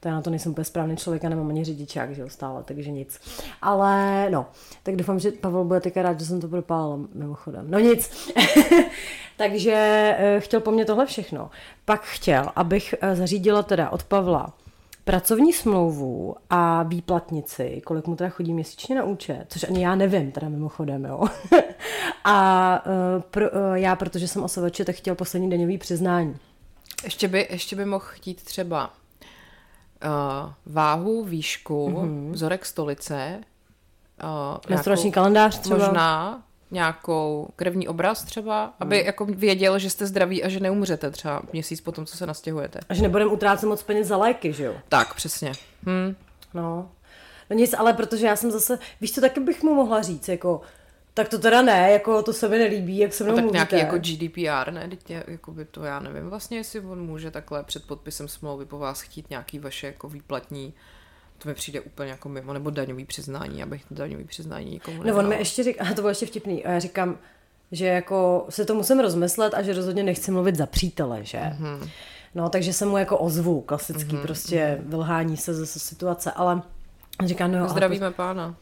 to 0.00 0.08
já 0.08 0.14
na 0.14 0.22
to 0.22 0.30
nejsem 0.30 0.52
úplně 0.52 0.64
správný 0.64 0.96
člověk 0.96 1.24
a 1.24 1.28
nemám 1.28 1.48
ani 1.48 1.64
řidičák, 1.64 2.14
že 2.14 2.22
jo, 2.22 2.28
stále, 2.28 2.62
takže 2.62 2.90
nic. 2.90 3.20
Ale 3.62 4.26
no, 4.30 4.46
tak 4.82 4.96
doufám, 4.96 5.18
že 5.18 5.30
Pavel 5.30 5.64
bude 5.64 5.80
teďka 5.80 6.02
rád, 6.02 6.20
že 6.20 6.26
jsem 6.26 6.40
to 6.40 6.48
propálila 6.48 6.98
mimochodem. 7.14 7.70
No 7.70 7.78
nic. 7.78 8.32
takže 9.36 9.74
eh, 10.18 10.40
chtěl 10.40 10.60
po 10.60 10.70
mně 10.70 10.84
tohle 10.84 11.06
všechno. 11.06 11.50
Pak 11.84 12.04
chtěl, 12.04 12.48
abych 12.56 12.94
eh, 13.00 13.16
zařídila 13.16 13.62
teda 13.62 13.90
od 13.90 14.02
Pavla 14.02 14.52
pracovní 15.06 15.52
smlouvu 15.52 16.36
a 16.50 16.82
výplatnici, 16.82 17.82
kolik 17.84 18.06
mu 18.06 18.16
teda 18.16 18.30
chodí 18.30 18.52
měsíčně 18.52 18.96
na 18.96 19.04
účet, 19.04 19.44
což 19.48 19.64
ani 19.64 19.82
já 19.82 19.94
nevím 19.94 20.32
teda 20.32 20.48
mimochodem, 20.48 21.04
jo. 21.04 21.24
a 22.24 22.82
uh, 22.86 23.22
pro, 23.22 23.46
já, 23.74 23.96
protože 23.96 24.28
jsem 24.28 24.42
osovače, 24.42 24.84
tak 24.84 24.96
chtěl 24.96 25.14
poslední 25.14 25.50
daňový 25.50 25.78
přiznání. 25.78 26.36
Ještě 27.04 27.28
by, 27.28 27.46
ještě 27.50 27.76
by 27.76 27.84
mohl 27.84 28.04
chtít 28.04 28.42
třeba 28.42 28.90
uh, 30.04 30.52
váhu, 30.66 31.24
výšku, 31.24 31.88
mm-hmm. 31.88 32.30
vzorek 32.30 32.66
stolice, 32.66 33.40
uh, 34.24 34.58
menstruační 34.68 35.12
kalendář 35.12 35.58
třeba. 35.58 35.78
Možná 35.78 36.42
nějakou 36.70 37.48
krevní 37.56 37.88
obraz 37.88 38.24
třeba, 38.24 38.74
aby 38.80 38.96
hmm. 38.96 39.06
jako 39.06 39.24
věděl, 39.24 39.78
že 39.78 39.90
jste 39.90 40.06
zdraví 40.06 40.44
a 40.44 40.48
že 40.48 40.60
neumřete 40.60 41.10
třeba 41.10 41.42
měsíc 41.52 41.80
po 41.80 41.92
tom, 41.92 42.06
co 42.06 42.16
se 42.16 42.26
nastěhujete. 42.26 42.80
A 42.88 42.94
že 42.94 43.02
nebudeme 43.02 43.30
utrácet 43.30 43.68
moc 43.68 43.82
peněz 43.82 44.06
za 44.06 44.16
léky, 44.16 44.52
že 44.52 44.64
jo? 44.64 44.74
Tak, 44.88 45.14
přesně. 45.14 45.52
Hm. 45.86 46.14
No. 46.54 46.88
No 47.50 47.56
nic, 47.56 47.74
ale 47.78 47.92
protože 47.92 48.26
já 48.26 48.36
jsem 48.36 48.50
zase, 48.50 48.78
víš 49.00 49.14
co, 49.14 49.20
taky 49.20 49.40
bych 49.40 49.62
mu 49.62 49.74
mohla 49.74 50.02
říct, 50.02 50.28
jako 50.28 50.60
tak 51.16 51.28
to 51.28 51.38
teda 51.38 51.62
ne, 51.62 51.90
jako 51.92 52.22
to 52.22 52.32
se 52.32 52.48
mi 52.48 52.58
nelíbí, 52.58 52.98
jak 52.98 53.14
se 53.14 53.24
mnou 53.24 53.34
tak 53.34 53.44
mluvíte. 53.44 53.76
nějaký 53.76 53.76
jako 53.76 53.98
GDPR, 53.98 54.72
ne? 54.72 54.88
Teď 54.88 55.10
jako 55.10 55.52
by 55.52 55.64
to 55.64 55.84
já 55.84 56.00
nevím 56.00 56.28
vlastně, 56.28 56.58
jestli 56.58 56.80
on 56.80 57.06
může 57.06 57.30
takhle 57.30 57.62
před 57.62 57.86
podpisem 57.86 58.28
smlouvy 58.28 58.64
po 58.64 58.78
vás 58.78 59.00
chtít 59.00 59.30
nějaký 59.30 59.58
vaše 59.58 59.86
jako 59.86 60.08
výplatní 60.08 60.74
to 61.38 61.48
mi 61.48 61.54
přijde 61.54 61.80
úplně 61.80 62.10
jako 62.10 62.28
mimo, 62.28 62.52
nebo 62.52 62.70
daňový 62.70 63.04
přiznání, 63.04 63.62
abych 63.62 63.84
daňový 63.90 64.24
přiznání 64.24 64.70
nikomu 64.70 65.02
nedal. 65.02 65.14
No 65.14 65.22
on 65.22 65.28
mi 65.28 65.36
ještě 65.36 65.62
říká, 65.62 65.84
a 65.84 65.88
to 65.88 65.94
bylo 65.94 66.08
ještě 66.08 66.26
vtipný, 66.26 66.64
a 66.64 66.70
já 66.70 66.78
říkám, 66.78 67.18
že 67.72 67.86
jako 67.86 68.46
se 68.48 68.64
to 68.64 68.74
musím 68.74 69.00
rozmyslet 69.00 69.54
a 69.54 69.62
že 69.62 69.72
rozhodně 69.72 70.02
nechci 70.02 70.30
mluvit 70.30 70.56
za 70.56 70.66
přítele, 70.66 71.24
že? 71.24 71.38
Mm-hmm. 71.38 71.88
No, 72.34 72.48
takže 72.48 72.72
se 72.72 72.86
mu 72.86 72.98
jako 72.98 73.18
ozvu, 73.18 73.60
klasický 73.60 74.16
mm-hmm. 74.16 74.22
prostě 74.22 74.78
vylhání 74.80 75.36
se 75.36 75.54
ze 75.54 75.66
situace, 75.66 76.32
ale 76.32 76.62
říká, 77.24 77.46
no 77.46 77.58
jo. 77.58 77.68
Zdravíme 77.68 78.10
pána. 78.10 78.54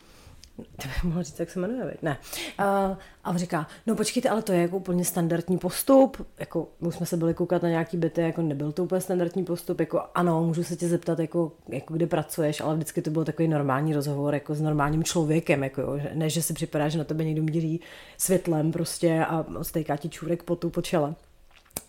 To 0.83 0.89
bych 0.89 1.05
mohla 1.05 1.23
říct, 1.23 1.41
jak 1.41 1.51
se 1.51 1.61
jmenuje, 1.61 1.97
ne. 2.03 2.19
Uh, 2.59 2.97
a 3.25 3.31
on 3.31 3.37
říká, 3.37 3.67
no 3.87 3.97
počkejte, 3.97 4.29
ale 4.29 4.43
to 4.43 4.53
je 4.53 4.63
jako 4.63 4.77
úplně 4.77 5.05
standardní 5.05 5.59
postup, 5.59 6.27
jako 6.39 6.69
my 6.81 6.93
jsme 6.93 7.07
se 7.07 7.17
byli 7.17 7.35
koukat 7.35 7.63
na 7.63 7.69
nějaký 7.69 7.97
byty, 7.97 8.21
jako 8.21 8.43
nebyl 8.43 8.73
to 8.73 8.85
úplně 8.85 9.01
standardní 9.01 9.45
postup, 9.45 9.81
jako 9.81 10.03
ano, 10.15 10.45
můžu 10.45 10.65
se 10.65 10.77
tě 10.77 10.89
zeptat, 10.89 11.19
jako, 11.19 11.53
jako 11.69 11.95
kde 11.95 12.07
pracuješ, 12.07 12.61
ale 12.61 12.75
vždycky 12.75 13.03
to 13.03 13.11
byl 13.11 13.25
takový 13.25 13.49
normální 13.49 13.95
rozhovor, 13.95 14.35
jako 14.35 14.55
s 14.55 14.61
normálním 14.61 15.05
člověkem, 15.05 15.65
jako 15.65 15.81
jo, 15.81 16.01
ne, 16.15 16.31
že 16.31 16.43
si 16.43 16.55
připadá, 16.55 16.89
že 16.89 16.99
na 16.99 17.05
tebe 17.05 17.25
někdo 17.25 17.43
míří 17.43 17.81
světlem 18.19 18.73
prostě 18.73 19.25
a 19.25 19.47
stejká 19.63 19.97
ti 19.97 20.09
čůrek 20.09 20.43
potu 20.43 20.71
po 20.71 20.83
čele. 20.83 21.15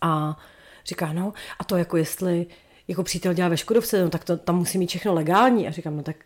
A 0.00 0.38
říká, 0.86 1.12
no, 1.12 1.32
a 1.58 1.64
to 1.64 1.76
jako 1.76 1.96
jestli 1.96 2.46
jako 2.88 3.02
přítel 3.02 3.34
dělá 3.34 3.48
ve 3.48 3.56
Škodovce, 3.56 4.04
no 4.04 4.10
tak 4.10 4.24
to 4.24 4.36
tam 4.36 4.56
musí 4.56 4.78
mít 4.78 4.86
všechno 4.86 5.14
legální. 5.14 5.68
A 5.68 5.70
říkám, 5.70 5.96
no 5.96 6.02
tak 6.02 6.16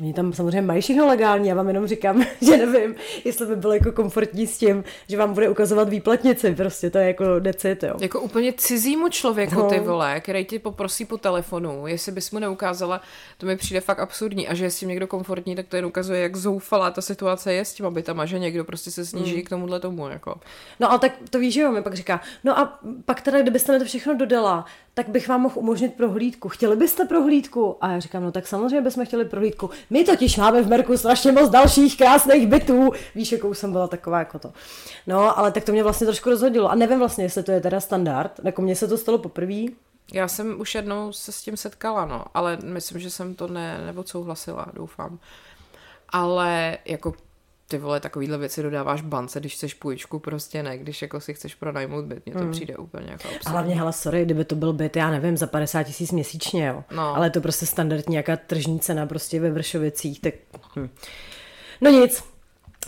Oni 0.00 0.14
tam 0.14 0.32
samozřejmě 0.32 0.62
mají 0.62 0.80
všechno 0.80 1.06
legální, 1.06 1.48
já 1.48 1.54
vám 1.54 1.68
jenom 1.68 1.86
říkám, 1.86 2.24
že 2.40 2.56
nevím, 2.56 2.94
jestli 3.24 3.46
by 3.46 3.56
bylo 3.56 3.72
jako 3.72 3.92
komfortní 3.92 4.46
s 4.46 4.58
tím, 4.58 4.84
že 5.08 5.16
vám 5.16 5.34
bude 5.34 5.48
ukazovat 5.48 5.88
výplatnici, 5.88 6.54
prostě 6.54 6.90
to 6.90 6.98
je 6.98 7.06
jako 7.06 7.38
decit, 7.38 7.82
jo. 7.82 7.94
Jako 8.00 8.20
úplně 8.20 8.52
cizímu 8.52 9.08
člověku, 9.08 9.54
no. 9.54 9.68
ty 9.68 9.80
vole, 9.80 10.20
který 10.20 10.44
ti 10.44 10.58
poprosí 10.58 11.04
po 11.04 11.18
telefonu, 11.18 11.86
jestli 11.86 12.12
bys 12.12 12.30
mu 12.30 12.38
neukázala, 12.38 13.00
to 13.38 13.46
mi 13.46 13.56
přijde 13.56 13.80
fakt 13.80 13.98
absurdní 13.98 14.48
a 14.48 14.54
že 14.54 14.64
je 14.64 14.70
s 14.70 14.78
tím 14.78 14.88
někdo 14.88 15.06
komfortní, 15.06 15.56
tak 15.56 15.66
to 15.66 15.76
jen 15.76 15.86
ukazuje, 15.86 16.20
jak 16.20 16.36
zoufalá 16.36 16.90
ta 16.90 17.02
situace 17.02 17.52
je 17.52 17.64
s 17.64 17.74
tím 17.74 18.02
tam 18.02 18.20
a 18.20 18.26
že 18.26 18.38
někdo 18.38 18.64
prostě 18.64 18.90
se 18.90 19.06
sníží 19.06 19.36
mm. 19.36 19.42
k 19.42 19.48
tomuhle 19.48 19.80
tomu, 19.80 20.08
jako. 20.08 20.40
No 20.80 20.90
ale 20.90 20.98
tak 20.98 21.12
to 21.30 21.38
víš, 21.38 21.54
že 21.54 21.60
jo, 21.60 21.72
mi 21.72 21.82
pak 21.82 21.94
říká, 21.94 22.20
no 22.44 22.58
a 22.58 22.78
pak 23.04 23.20
teda, 23.20 23.42
kdybyste 23.42 23.72
mi 23.72 23.78
to 23.78 23.84
všechno 23.84 24.14
dodala, 24.14 24.64
tak 24.98 25.08
bych 25.08 25.28
vám 25.28 25.40
mohl 25.40 25.58
umožnit 25.58 25.94
prohlídku. 25.94 26.48
Chtěli 26.48 26.76
byste 26.76 27.04
prohlídku? 27.04 27.76
A 27.80 27.90
já 27.90 28.00
říkám, 28.00 28.22
no 28.22 28.32
tak 28.32 28.46
samozřejmě 28.46 28.80
bychom 28.80 29.06
chtěli 29.06 29.24
prohlídku. 29.24 29.70
My 29.90 30.04
totiž 30.04 30.36
máme 30.36 30.62
v 30.62 30.68
Merku 30.68 30.96
strašně 30.96 31.32
moc 31.32 31.50
dalších 31.50 31.98
krásných 31.98 32.46
bytů. 32.46 32.90
Víš, 33.14 33.32
jakou 33.32 33.54
jsem 33.54 33.72
byla 33.72 33.88
taková 33.88 34.18
jako 34.18 34.38
to. 34.38 34.52
No, 35.06 35.38
ale 35.38 35.52
tak 35.52 35.64
to 35.64 35.72
mě 35.72 35.82
vlastně 35.82 36.06
trošku 36.06 36.30
rozhodilo. 36.30 36.70
A 36.70 36.74
nevím 36.74 36.98
vlastně, 36.98 37.24
jestli 37.24 37.42
to 37.42 37.52
je 37.52 37.60
teda 37.60 37.80
standard. 37.80 38.40
Jako 38.44 38.62
mně 38.62 38.76
se 38.76 38.88
to 38.88 38.98
stalo 38.98 39.18
poprvé. 39.18 39.62
Já 40.12 40.28
jsem 40.28 40.60
už 40.60 40.74
jednou 40.74 41.12
se 41.12 41.32
s 41.32 41.42
tím 41.42 41.56
setkala, 41.56 42.04
no, 42.04 42.24
ale 42.34 42.58
myslím, 42.64 43.00
že 43.00 43.10
jsem 43.10 43.34
to 43.34 43.48
ne, 43.48 43.80
neodsouhlasila, 43.86 44.66
doufám. 44.74 45.18
Ale 46.08 46.78
jako 46.84 47.14
ty 47.68 47.78
vole, 47.78 48.00
takovýhle 48.00 48.38
věci 48.38 48.62
dodáváš 48.62 49.02
bance, 49.02 49.40
když 49.40 49.54
chceš 49.54 49.74
půjčku, 49.74 50.18
prostě 50.18 50.62
ne, 50.62 50.78
když 50.78 51.02
jako 51.02 51.20
si 51.20 51.34
chceš 51.34 51.54
pronajmout 51.54 52.04
byt, 52.04 52.26
mně 52.26 52.34
to 52.34 52.44
mm. 52.44 52.50
přijde 52.50 52.76
úplně 52.76 53.06
jako 53.10 53.28
absurdní. 53.28 53.46
A 53.46 53.50
hlavně, 53.50 53.74
hele, 53.74 53.92
sorry, 53.92 54.24
kdyby 54.24 54.44
to 54.44 54.54
byl 54.54 54.72
byt, 54.72 54.96
já 54.96 55.10
nevím, 55.10 55.36
za 55.36 55.46
50 55.46 55.82
tisíc 55.82 56.12
měsíčně, 56.12 56.66
jo. 56.66 56.84
No. 56.90 57.16
Ale 57.16 57.26
je 57.26 57.30
to 57.30 57.40
prostě 57.40 57.66
standardní 57.66 58.12
nějaká 58.12 58.36
tržní 58.36 58.80
cena 58.80 59.06
prostě 59.06 59.40
ve 59.40 59.50
Vršovicích, 59.50 60.20
tak... 60.20 60.34
Hm. 60.76 60.88
No 61.80 61.90
nic, 61.90 62.24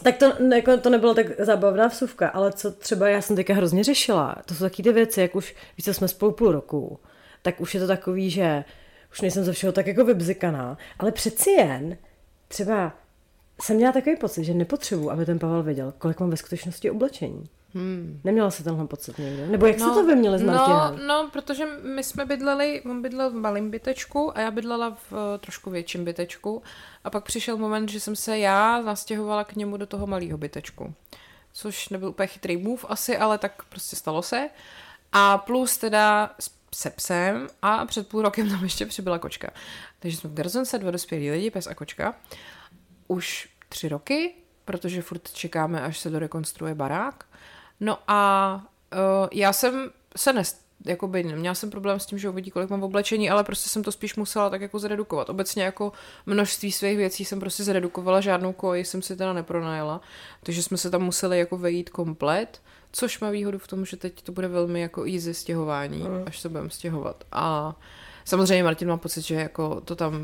tak 0.03 0.16
to, 0.16 0.33
jako, 0.55 0.76
to 0.76 0.91
nebylo 0.91 1.14
tak 1.14 1.26
zábavná 1.39 1.87
vsuvka, 1.87 2.28
ale 2.28 2.53
co 2.53 2.72
třeba 2.72 3.09
já 3.09 3.22
jsem 3.22 3.37
teďka 3.37 3.55
hrozně 3.55 3.85
řešila, 3.85 4.37
to 4.47 4.55
jsou 4.55 4.64
taky 4.64 4.83
ty 4.83 4.93
věci, 4.93 5.20
jak 5.20 5.37
už, 5.37 5.55
víš 5.76 5.85
co, 5.85 5.95
jsme 5.95 6.09
spolu 6.09 6.33
půl 6.33 6.53
roku, 6.53 7.01
tak 7.43 7.61
už 7.61 7.74
je 7.74 7.81
to 7.81 7.87
takový, 7.87 8.31
že 8.31 8.64
už 9.12 9.20
nejsem 9.20 9.45
ze 9.45 9.53
všeho 9.53 9.72
tak 9.72 9.87
jako 9.87 10.05
vybzikaná, 10.05 10.78
ale 10.99 11.12
přeci 11.12 11.51
jen 11.51 11.97
třeba 12.49 12.93
jsem 13.62 13.76
měla 13.76 13.92
takový 13.92 14.16
pocit, 14.16 14.44
že 14.44 14.54
nepotřebuji, 14.54 15.11
aby 15.11 15.26
ten 15.26 15.38
Pavel 15.38 15.62
věděl, 15.62 15.92
kolik 15.98 16.20
mám 16.20 16.30
ve 16.30 16.36
skutečnosti 16.36 16.90
oblečení. 16.90 17.48
Hmm. 17.74 18.20
Neměla 18.24 18.50
se 18.50 18.64
tenhle 18.64 18.86
pocit 18.86 19.18
někdo? 19.18 19.46
Nebo 19.46 19.66
jak 19.66 19.78
no, 19.78 19.88
se 19.88 19.94
to 19.94 20.06
vy 20.06 20.16
měli 20.16 20.38
s 20.38 20.42
Martinem? 20.42 20.78
No, 20.78 21.06
no, 21.06 21.28
protože 21.32 21.66
my 21.66 22.04
jsme 22.04 22.24
bydleli, 22.24 22.82
on 22.82 23.02
bydlel 23.02 23.30
v 23.30 23.34
malém 23.34 23.70
bytečku 23.70 24.36
a 24.36 24.40
já 24.40 24.50
bydlela 24.50 24.90
v 24.90 25.12
uh, 25.12 25.18
trošku 25.40 25.70
větším 25.70 26.04
bytečku. 26.04 26.62
A 27.04 27.11
pak 27.11 27.24
přišel 27.24 27.56
moment, 27.56 27.88
že 27.88 28.00
jsem 28.00 28.16
se 28.16 28.38
já 28.38 28.82
nastěhovala 28.82 29.44
k 29.44 29.56
němu 29.56 29.76
do 29.76 29.86
toho 29.86 30.06
malého 30.06 30.38
bytečku. 30.38 30.94
Což 31.52 31.88
nebyl 31.88 32.08
úplně 32.08 32.26
chytrý 32.26 32.56
move 32.56 32.82
asi, 32.88 33.18
ale 33.18 33.38
tak 33.38 33.64
prostě 33.68 33.96
stalo 33.96 34.22
se. 34.22 34.48
A 35.12 35.38
plus 35.38 35.76
teda 35.76 36.34
se 36.74 36.90
psem 36.90 37.48
a 37.62 37.86
před 37.86 38.08
půl 38.08 38.22
rokem 38.22 38.50
tam 38.50 38.62
ještě 38.62 38.86
přibyla 38.86 39.18
kočka. 39.18 39.50
Takže 39.98 40.16
jsme 40.16 40.30
v 40.30 40.34
garzonce, 40.34 40.78
dva 40.78 40.90
dospělí 40.90 41.30
lidi, 41.30 41.50
pes 41.50 41.66
a 41.66 41.74
kočka 41.74 42.14
už 43.11 43.48
tři 43.70 43.88
roky, 43.88 44.34
protože 44.64 45.02
furt 45.02 45.32
čekáme, 45.32 45.80
až 45.80 45.98
se 45.98 46.10
dorekonstruuje 46.10 46.74
barák. 46.74 47.24
No 47.80 47.98
a 48.08 48.54
uh, 48.92 49.28
já 49.32 49.52
jsem 49.52 49.90
se 50.16 50.32
nest, 50.32 50.66
jakoby 50.86 51.24
neměla 51.24 51.54
jsem 51.54 51.70
problém 51.70 52.00
s 52.00 52.06
tím, 52.06 52.18
že 52.18 52.28
uvidí, 52.28 52.50
kolik 52.50 52.70
mám 52.70 52.80
v 52.80 52.84
oblečení, 52.84 53.30
ale 53.30 53.44
prostě 53.44 53.68
jsem 53.68 53.82
to 53.82 53.92
spíš 53.92 54.16
musela 54.16 54.50
tak 54.50 54.60
jako 54.60 54.78
zredukovat. 54.78 55.30
Obecně 55.30 55.62
jako 55.62 55.92
množství 56.26 56.72
svých 56.72 56.96
věcí 56.96 57.24
jsem 57.24 57.40
prostě 57.40 57.64
zredukovala, 57.64 58.20
žádnou 58.20 58.52
koji 58.52 58.84
jsem 58.84 59.02
si 59.02 59.16
teda 59.16 59.32
nepronajela, 59.32 60.00
takže 60.42 60.62
jsme 60.62 60.76
se 60.76 60.90
tam 60.90 61.02
museli 61.02 61.38
jako 61.38 61.58
vejít 61.58 61.90
komplet, 61.90 62.62
což 62.92 63.20
má 63.20 63.30
výhodu 63.30 63.58
v 63.58 63.68
tom, 63.68 63.84
že 63.84 63.96
teď 63.96 64.22
to 64.22 64.32
bude 64.32 64.48
velmi 64.48 64.80
jako 64.80 65.04
easy 65.04 65.34
stěhování, 65.34 65.98
mm. 65.98 66.24
až 66.26 66.40
se 66.40 66.48
budeme 66.48 66.70
stěhovat. 66.70 67.24
A 67.32 67.76
Samozřejmě 68.24 68.64
Martin 68.64 68.88
má 68.88 68.96
pocit, 68.96 69.20
že 69.20 69.34
jako 69.34 69.80
to 69.80 69.96
tam 69.96 70.14
uh, 70.14 70.22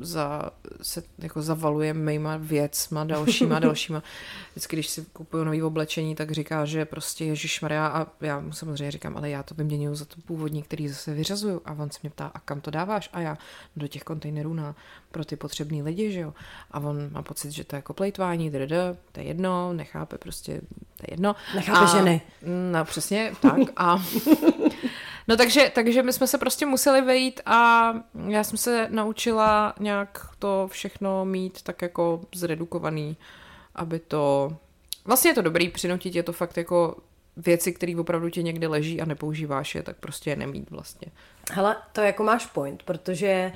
za, 0.00 0.50
se 0.82 1.02
jako 1.18 1.42
zavaluje 1.42 1.94
mýma 1.94 2.36
věcma, 2.36 3.04
dalšíma, 3.04 3.58
dalšíma. 3.58 4.02
Vždycky, 4.52 4.76
když 4.76 4.88
si 4.88 5.06
kupuju 5.12 5.44
nový 5.44 5.62
oblečení, 5.62 6.14
tak 6.14 6.30
říká, 6.30 6.64
že 6.64 6.84
prostě 6.84 7.24
Ježíš 7.24 7.60
Maria 7.60 7.86
a 7.86 8.06
já 8.20 8.40
mu 8.40 8.52
samozřejmě 8.52 8.90
říkám, 8.90 9.16
ale 9.16 9.30
já 9.30 9.42
to 9.42 9.54
vyměňuju 9.54 9.94
za 9.94 10.04
to 10.04 10.16
původní, 10.26 10.62
který 10.62 10.88
zase 10.88 11.14
vyřazuju. 11.14 11.62
A 11.64 11.72
on 11.72 11.90
se 11.90 11.98
mě 12.02 12.10
ptá, 12.10 12.30
a 12.34 12.38
kam 12.38 12.60
to 12.60 12.70
dáváš? 12.70 13.10
A 13.12 13.20
já 13.20 13.38
do 13.76 13.88
těch 13.88 14.02
kontejnerů 14.02 14.54
na, 14.54 14.74
pro 15.10 15.24
ty 15.24 15.36
potřební 15.36 15.82
lidi, 15.82 16.12
že 16.12 16.20
jo. 16.20 16.34
A 16.70 16.80
on 16.80 17.12
má 17.12 17.22
pocit, 17.22 17.50
že 17.50 17.64
to 17.64 17.76
je 17.76 17.78
jako 17.78 17.94
plejtvání, 17.94 18.50
drd, 18.50 18.70
to 19.12 19.20
je 19.20 19.26
jedno, 19.26 19.72
nechápe 19.72 20.18
prostě, 20.18 20.60
to 20.96 21.04
je 21.08 21.10
jedno. 21.10 21.36
Nechápe 21.54 21.84
a, 21.84 21.96
ženy. 21.96 22.20
No 22.72 22.84
přesně, 22.84 23.32
tak. 23.40 23.58
A 23.76 24.04
No 25.28 25.36
takže, 25.36 25.70
takže 25.74 26.02
my 26.02 26.12
jsme 26.12 26.26
se 26.26 26.38
prostě 26.38 26.66
museli 26.66 27.00
vejít 27.00 27.40
a 27.46 27.92
já 28.28 28.44
jsem 28.44 28.58
se 28.58 28.86
naučila 28.90 29.74
nějak 29.80 30.26
to 30.38 30.68
všechno 30.72 31.24
mít 31.24 31.62
tak 31.62 31.82
jako 31.82 32.20
zredukovaný, 32.34 33.16
aby 33.74 33.98
to... 33.98 34.56
Vlastně 35.04 35.30
je 35.30 35.34
to 35.34 35.42
dobrý 35.42 35.68
přinutit, 35.68 36.14
je 36.14 36.22
to 36.22 36.32
fakt 36.32 36.56
jako 36.56 36.96
věci, 37.36 37.72
které 37.72 37.96
opravdu 37.98 38.30
ti 38.30 38.42
někde 38.42 38.68
leží 38.68 39.00
a 39.00 39.04
nepoužíváš 39.04 39.74
je, 39.74 39.82
tak 39.82 39.96
prostě 39.96 40.30
je 40.30 40.36
nemít 40.36 40.70
vlastně. 40.70 41.08
Hele, 41.50 41.76
to 41.92 42.00
jako 42.00 42.22
máš 42.22 42.46
point, 42.46 42.82
protože 42.82 43.52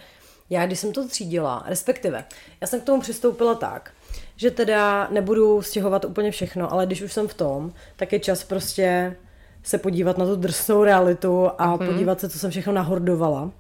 já, 0.51 0.67
když 0.67 0.79
jsem 0.79 0.93
to 0.93 1.09
třídila, 1.09 1.62
respektive, 1.67 2.25
já 2.61 2.67
jsem 2.67 2.81
k 2.81 2.85
tomu 2.85 3.01
přistoupila 3.01 3.55
tak, 3.55 3.93
že 4.37 4.51
teda 4.51 5.09
nebudu 5.11 5.62
stěhovat 5.62 6.05
úplně 6.05 6.31
všechno, 6.31 6.73
ale 6.73 6.87
když 6.87 7.03
už 7.03 7.12
jsem 7.12 7.29
v 7.29 7.35
tom, 7.35 7.73
tak 7.97 8.12
je 8.12 8.21
čas 8.21 8.45
prostě 8.45 9.17
se 9.65 9.79
podívat 9.79 10.19
na 10.19 10.27
tu 10.27 10.37
drsnou 10.37 10.85
realitu 10.85 11.51
a 11.59 11.67
hmm. 11.67 11.87
podívat 11.87 12.21
se, 12.21 12.29
co 12.29 12.39
jsem 12.39 12.51
všechno 12.51 12.73
nahordovala. 12.73 13.51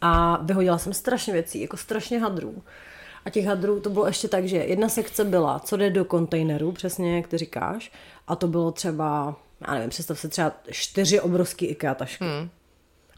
A 0.00 0.38
vyhodila 0.42 0.78
jsem 0.78 0.92
strašně 0.92 1.32
věcí, 1.32 1.60
jako 1.60 1.76
strašně 1.76 2.18
hadrů. 2.18 2.62
A 3.24 3.30
těch 3.30 3.46
hadrů 3.46 3.80
to 3.80 3.90
bylo 3.90 4.06
ještě 4.06 4.28
tak, 4.28 4.48
že 4.48 4.56
jedna 4.56 4.88
sekce 4.88 5.24
byla, 5.24 5.58
co 5.58 5.76
jde 5.76 5.90
do 5.90 6.04
kontejneru, 6.04 6.72
přesně 6.72 7.16
jak 7.16 7.26
ty 7.26 7.38
říkáš, 7.38 7.92
a 8.28 8.36
to 8.36 8.48
bylo 8.48 8.72
třeba, 8.72 9.36
já 9.68 9.74
nevím, 9.74 9.90
představ 9.90 10.18
se 10.18 10.28
třeba 10.28 10.52
čtyři 10.70 11.20
obrovský 11.20 11.66
IKEA 11.66 11.94
tašky. 11.94 12.24
Hmm. 12.24 12.48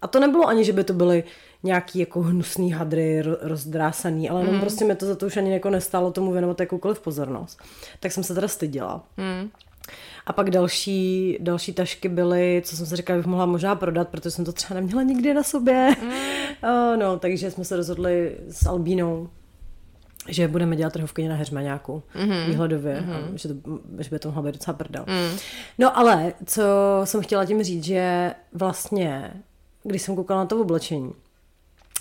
A 0.03 0.07
to 0.07 0.21
nebylo 0.21 0.49
ani, 0.49 0.65
že 0.65 0.73
by 0.73 0.85
to 0.85 0.93
byly 0.93 1.25
nějaký 1.63 1.99
jako 1.99 2.23
hnusný 2.23 2.73
hadry 2.73 3.23
rozdrásaný, 3.41 4.31
ale 4.31 4.43
mm. 4.43 4.61
prostě 4.61 4.85
mi 4.85 4.97
to 4.97 5.07
za 5.07 5.17
to 5.17 5.27
už 5.27 5.37
ani 5.37 5.53
jako 5.53 5.71
nestálo 5.71 6.13
tomu 6.13 6.33
věnovat 6.33 6.61
jakoukoliv 6.61 7.01
pozornost. 7.01 7.59
Tak 8.01 8.13
jsem 8.13 8.25
se 8.25 8.35
teda 8.35 8.49
styděla. 8.49 9.05
Mm. 9.17 9.51
A 10.27 10.33
pak 10.33 10.51
další, 10.51 11.39
další 11.41 11.73
tašky 11.73 12.09
byly, 12.09 12.63
co 12.65 12.77
jsem 12.77 12.87
si 12.87 12.97
říkala, 12.97 13.17
bych 13.17 13.27
mohla 13.27 13.47
možná 13.47 13.75
prodat, 13.75 14.09
protože 14.09 14.31
jsem 14.31 14.45
to 14.45 14.53
třeba 14.53 14.81
neměla 14.81 15.03
nikdy 15.03 15.35
na 15.35 15.43
sobě. 15.43 15.97
Mm. 16.03 16.09
Uh, 16.09 16.97
no, 16.97 17.19
takže 17.19 17.51
jsme 17.51 17.65
se 17.65 17.77
rozhodli 17.77 18.37
s 18.49 18.67
Albínou, 18.67 19.29
že 20.29 20.49
budeme 20.49 20.77
dělat 20.77 20.93
trhovky 20.93 21.29
na 21.29 21.35
Heřmaňáku 21.35 22.03
mm-hmm. 22.15 22.47
výhledově, 22.47 23.01
mm-hmm. 23.01 23.35
že, 23.35 23.49
to, 23.49 23.55
že 23.99 24.11
by 24.11 24.19
to 24.19 24.29
mohla 24.29 24.43
být 24.43 24.55
docela 24.55 24.77
prdel. 24.77 25.05
Mm. 25.09 25.39
No 25.79 25.99
ale, 25.99 26.33
co 26.47 26.63
jsem 27.05 27.23
chtěla 27.23 27.45
tím 27.45 27.63
říct, 27.63 27.85
že 27.85 28.35
vlastně, 28.53 29.33
když 29.83 30.03
jsem 30.03 30.17
koukala 30.17 30.41
na 30.41 30.47
to 30.47 30.61
oblečení, 30.61 31.13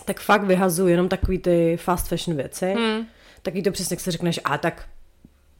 tak 0.05 0.19
fakt 0.19 0.43
vyhazuju 0.43 0.87
jenom 0.87 1.09
takový 1.09 1.39
ty 1.39 1.77
fast 1.77 2.07
fashion 2.07 2.37
věci. 2.37 2.75
Mm. 2.75 3.05
Taky 3.41 3.61
to 3.61 3.71
přesně, 3.71 3.93
jak 3.93 3.99
si 3.99 4.11
řekneš, 4.11 4.39
a 4.43 4.57
tak 4.57 4.85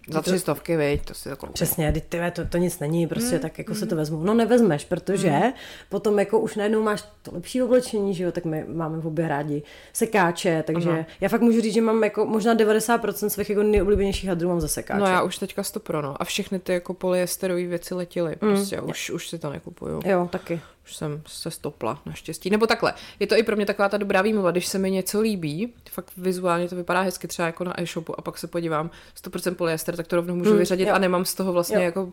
za 0.09 0.21
tři 0.21 0.39
stovky, 0.39 0.77
viď, 0.77 1.05
to 1.05 1.13
si 1.13 1.29
koupím. 1.29 1.53
Přesně, 1.53 1.91
ty, 1.91 2.19
to, 2.33 2.45
to 2.45 2.57
nic 2.57 2.79
není, 2.79 3.07
prostě 3.07 3.35
mm. 3.35 3.41
tak 3.41 3.57
jako 3.57 3.73
mm. 3.73 3.79
se 3.79 3.85
to 3.85 3.95
vezmu. 3.95 4.23
No 4.23 4.33
nevezmeš, 4.33 4.85
protože 4.85 5.29
mm. 5.29 5.53
potom 5.89 6.19
jako 6.19 6.39
už 6.39 6.55
najednou 6.55 6.83
máš 6.83 7.03
to 7.21 7.31
lepší 7.33 7.63
oblečení, 7.63 8.13
že 8.13 8.23
jo, 8.23 8.31
tak 8.31 8.45
my 8.45 8.65
máme 8.67 8.97
v 8.97 9.07
obě 9.07 9.27
rádi 9.27 9.63
sekáče, 9.93 10.63
takže 10.67 10.89
Aha. 10.89 11.05
já 11.21 11.29
fakt 11.29 11.41
můžu 11.41 11.61
říct, 11.61 11.73
že 11.73 11.81
mám 11.81 12.03
jako 12.03 12.25
možná 12.25 12.55
90% 12.55 13.27
svých 13.27 13.49
jako 13.49 13.63
nejoblíbenějších 13.63 14.29
hadrů 14.29 14.49
mám 14.49 14.61
za 14.61 14.67
sekáče. 14.67 14.99
No 14.99 15.05
já 15.05 15.21
už 15.21 15.37
teďka 15.37 15.63
stopro, 15.63 16.01
no. 16.01 16.21
A 16.21 16.25
všechny 16.25 16.59
ty 16.59 16.73
jako 16.73 16.93
polyesterové 16.93 17.65
věci 17.65 17.93
letěly, 17.93 18.35
mm. 18.41 18.49
prostě 18.49 18.81
mm. 18.81 18.89
už, 18.89 19.09
už 19.09 19.29
si 19.29 19.39
to 19.39 19.49
nekupuju. 19.49 20.01
Jo, 20.05 20.29
taky 20.31 20.61
už 20.85 20.95
jsem 20.95 21.21
se 21.27 21.51
stopla, 21.51 22.01
naštěstí. 22.05 22.49
Nebo 22.49 22.67
takhle, 22.67 22.93
je 23.19 23.27
to 23.27 23.37
i 23.37 23.43
pro 23.43 23.55
mě 23.55 23.65
taková 23.65 23.89
ta 23.89 23.97
dobrá 23.97 24.21
výmluva, 24.21 24.51
když 24.51 24.67
se 24.67 24.77
mi 24.77 24.91
něco 24.91 25.21
líbí, 25.21 25.73
fakt 25.91 26.11
vizuálně 26.17 26.69
to 26.69 26.75
vypadá 26.75 27.01
hezky 27.01 27.27
třeba 27.27 27.45
jako 27.45 27.63
na 27.63 27.81
e-shopu 27.81 28.19
a 28.19 28.21
pak 28.21 28.37
se 28.37 28.47
podívám 28.47 28.89
100% 29.23 29.55
polyester, 29.55 29.95
tak 29.95 30.07
to 30.07 30.15
rovnou 30.15 30.35
můžu 30.35 30.51
mm, 30.51 30.57
vyřadit 30.57 30.87
jo. 30.87 30.93
a 30.93 30.99
nemám 30.99 31.25
z 31.25 31.33
toho 31.33 31.53
vlastně 31.53 31.75
jo. 31.75 31.81
jako 31.81 32.11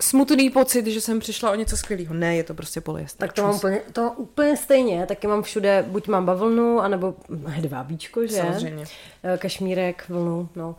smutný 0.00 0.50
pocit, 0.50 0.86
že 0.86 1.00
jsem 1.00 1.20
přišla 1.20 1.50
o 1.50 1.54
něco 1.54 1.76
skvělého. 1.76 2.14
Ne, 2.14 2.36
je 2.36 2.44
to 2.44 2.54
prostě 2.54 2.80
polyester. 2.80 3.28
Tak 3.28 3.36
to 3.36 3.42
mám 3.42 3.54
úplně, 3.54 3.80
to 3.92 4.12
úplně 4.16 4.56
stejně, 4.56 5.06
taky 5.06 5.26
mám 5.26 5.42
všude, 5.42 5.84
buď 5.88 6.08
mám 6.08 6.26
bavlnu, 6.26 6.80
anebo 6.80 7.14
hedvábíčko, 7.46 8.26
že? 8.26 8.36
Samozřejmě. 8.36 8.84
Eh, 9.22 9.38
kašmírek, 9.38 10.04
vlnu, 10.08 10.48
no. 10.56 10.76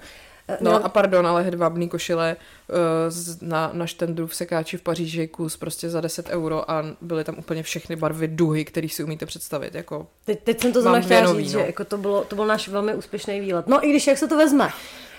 No, 0.62 0.72
no 0.72 0.86
a 0.86 0.90
pardon, 0.90 1.28
ale 1.28 1.44
hedvábný 1.44 1.90
košile 1.90 2.36
uh, 2.70 3.50
na, 3.50 3.70
na 3.74 3.88
štendru 3.88 4.28
v 4.28 4.36
sekáči 4.36 4.78
v 4.78 4.82
Paříži 4.82 5.28
kus 5.28 5.58
prostě 5.58 5.90
za 5.90 6.02
10 6.02 6.30
euro 6.30 6.72
a 6.72 6.86
byly 7.02 7.24
tam 7.24 7.36
úplně 7.38 7.64
všechny 7.64 7.96
barvy 7.96 8.28
duhy, 8.28 8.66
které 8.66 8.90
si 8.90 9.04
umíte 9.04 9.26
představit. 9.26 9.76
Jako, 9.76 10.08
teď, 10.26 10.44
teď 10.44 10.62
jsem 10.62 10.74
to 10.74 10.82
zrovna 10.82 11.02
chtěla 11.02 11.34
říct, 11.38 11.54
no. 11.54 11.60
že 11.60 11.66
jako 11.66 11.86
to, 11.86 11.98
bylo, 11.98 12.24
to 12.24 12.36
byl 12.36 12.46
náš 12.46 12.68
velmi 12.68 12.96
úspěšný 12.96 13.40
výlet. 13.40 13.68
No 13.68 13.86
i 13.86 13.90
když 13.90 14.08
jak 14.08 14.18
se 14.18 14.28
to 14.28 14.38
vezme. 14.38 14.70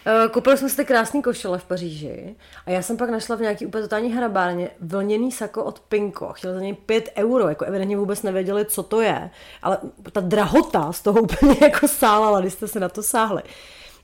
Uh, 0.07 0.30
koupili 0.30 0.59
jsme 0.59 0.68
si 0.68 0.76
ty 0.76 0.85
krásné 0.85 1.22
košile 1.22 1.59
v 1.59 1.64
Paříži 1.64 2.37
a 2.66 2.70
já 2.70 2.83
jsem 2.83 2.97
pak 2.97 3.11
našla 3.11 3.37
v 3.37 3.41
nějaký 3.41 3.66
úplně 3.66 3.83
totální 3.83 4.12
hrabárně 4.12 4.70
vlněný 4.80 5.33
sako 5.33 5.64
od 5.64 5.80
Pinko. 5.80 6.33
Chtěla 6.33 6.55
za 6.55 6.61
něj 6.61 6.74
5 6.74 7.12
euro, 7.16 7.49
jako 7.49 7.64
evidentně 7.64 7.97
vůbec 7.97 8.22
nevěděli, 8.22 8.64
co 8.64 8.83
to 8.83 9.01
je, 9.01 9.30
ale 9.62 9.78
ta 10.12 10.20
drahota 10.20 10.93
z 10.93 11.03
toho 11.03 11.20
úplně 11.22 11.57
jako 11.61 11.89
sálala, 11.89 12.41
když 12.41 12.53
jste 12.53 12.68
se 12.68 12.80
na 12.80 12.89
to 12.89 13.03
sáhli. 13.03 13.43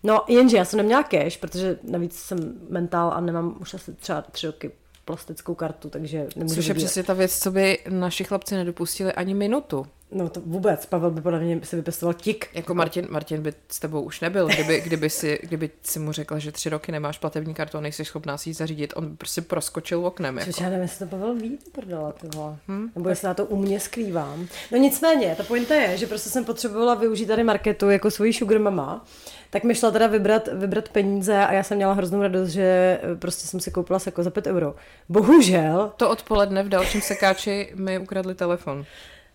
No, 0.03 0.25
jenže 0.29 0.57
já 0.57 0.65
jsem 0.65 0.77
neměla 0.77 1.03
cash, 1.03 1.37
protože 1.37 1.79
navíc 1.83 2.17
jsem 2.17 2.39
mentál 2.69 3.13
a 3.15 3.21
nemám 3.21 3.57
už 3.61 3.75
asi 3.75 3.95
třeba 3.95 4.23
tři 4.23 4.47
roky 4.47 4.71
plastickou 5.05 5.55
kartu, 5.55 5.91
takže 5.91 6.27
nemůžu 6.37 6.55
Což 6.55 6.67
je 6.67 6.75
přesně 6.75 7.03
ta 7.03 7.15
věc, 7.15 7.39
co 7.39 7.51
by 7.51 7.79
naši 7.89 8.25
chlapci 8.25 8.55
nedopustili 8.55 9.13
ani 9.13 9.35
minutu. 9.35 9.87
No 10.13 10.29
to 10.29 10.41
vůbec, 10.41 10.87
Pavel 10.87 11.11
by 11.11 11.21
podle 11.21 11.41
mě 11.41 11.61
si 11.65 11.77
vypěstoval 11.77 12.15
tik. 12.15 12.49
Jako 12.55 12.75
Martin, 12.75 13.07
Martin 13.11 13.43
by 13.43 13.53
s 13.69 13.81
tebou 13.81 14.03
už 14.03 14.21
nebyl, 14.21 14.47
kdyby, 14.47 14.81
kdyby, 14.81 15.11
si, 15.11 15.39
kdyby 15.43 15.71
si 15.83 15.99
mu 15.99 16.13
řekla, 16.13 16.39
že 16.39 16.53
tři 16.53 16.69
roky 16.69 16.93
nemáš 16.93 17.19
platební 17.19 17.55
kartu 17.55 17.79
a 17.79 17.81
nejsi 17.81 18.05
schopná 18.05 18.39
si 18.39 18.51
ji 18.51 18.55
zařídit, 18.55 18.93
on 18.97 19.09
by 19.09 19.17
prostě 19.17 19.41
proskočil 19.43 20.07
oknem. 20.07 20.39
Jako. 20.39 20.51
já 20.61 20.69
nevím, 20.69 20.83
jestli 20.83 21.07
to 21.07 21.11
Pavel 21.11 21.35
ví, 21.35 21.59
prdela, 21.73 22.13
ty 22.13 22.29
hmm? 22.69 22.91
Nebo 22.95 23.09
jestli 23.09 23.29
já 23.29 23.35
to 23.35 23.45
u 23.45 23.57
mě 23.57 23.81
skrývám. 23.81 24.47
No 24.73 24.79
nicméně, 24.79 25.35
ta 25.37 25.43
pointa 25.43 25.75
je, 25.75 25.97
že 25.97 26.07
prostě 26.07 26.31
jsem 26.31 26.45
potřebovala 26.45 26.95
využít 26.95 27.27
tady 27.27 27.45
marketu 27.45 27.91
jako 27.91 28.11
svoji 28.11 28.33
sugar 28.33 28.59
mama, 28.59 29.05
tak 29.51 29.65
mi 29.65 29.75
šla 29.75 29.91
teda 29.91 30.07
vybrat, 30.07 30.49
vybrat 30.53 30.89
peníze 30.89 31.37
a 31.47 31.53
já 31.53 31.63
jsem 31.63 31.77
měla 31.77 31.93
hroznou 31.93 32.23
radost, 32.23 32.49
že 32.49 33.01
prostě 33.19 33.47
jsem 33.47 33.61
si 33.61 33.71
koupila 33.71 33.99
seko 33.99 34.23
za 34.23 34.31
5 34.31 34.47
euro. 34.47 34.75
Bohužel. 35.09 35.93
To 35.97 36.11
odpoledne 36.11 36.63
v 36.63 36.69
dalším 36.69 37.01
sekáči 37.01 37.73
mi 37.75 37.99
ukradli 37.99 38.35
telefon. 38.35 38.85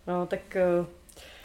No, 0.06 0.26
tak... 0.26 0.40
Uh... 0.80 0.86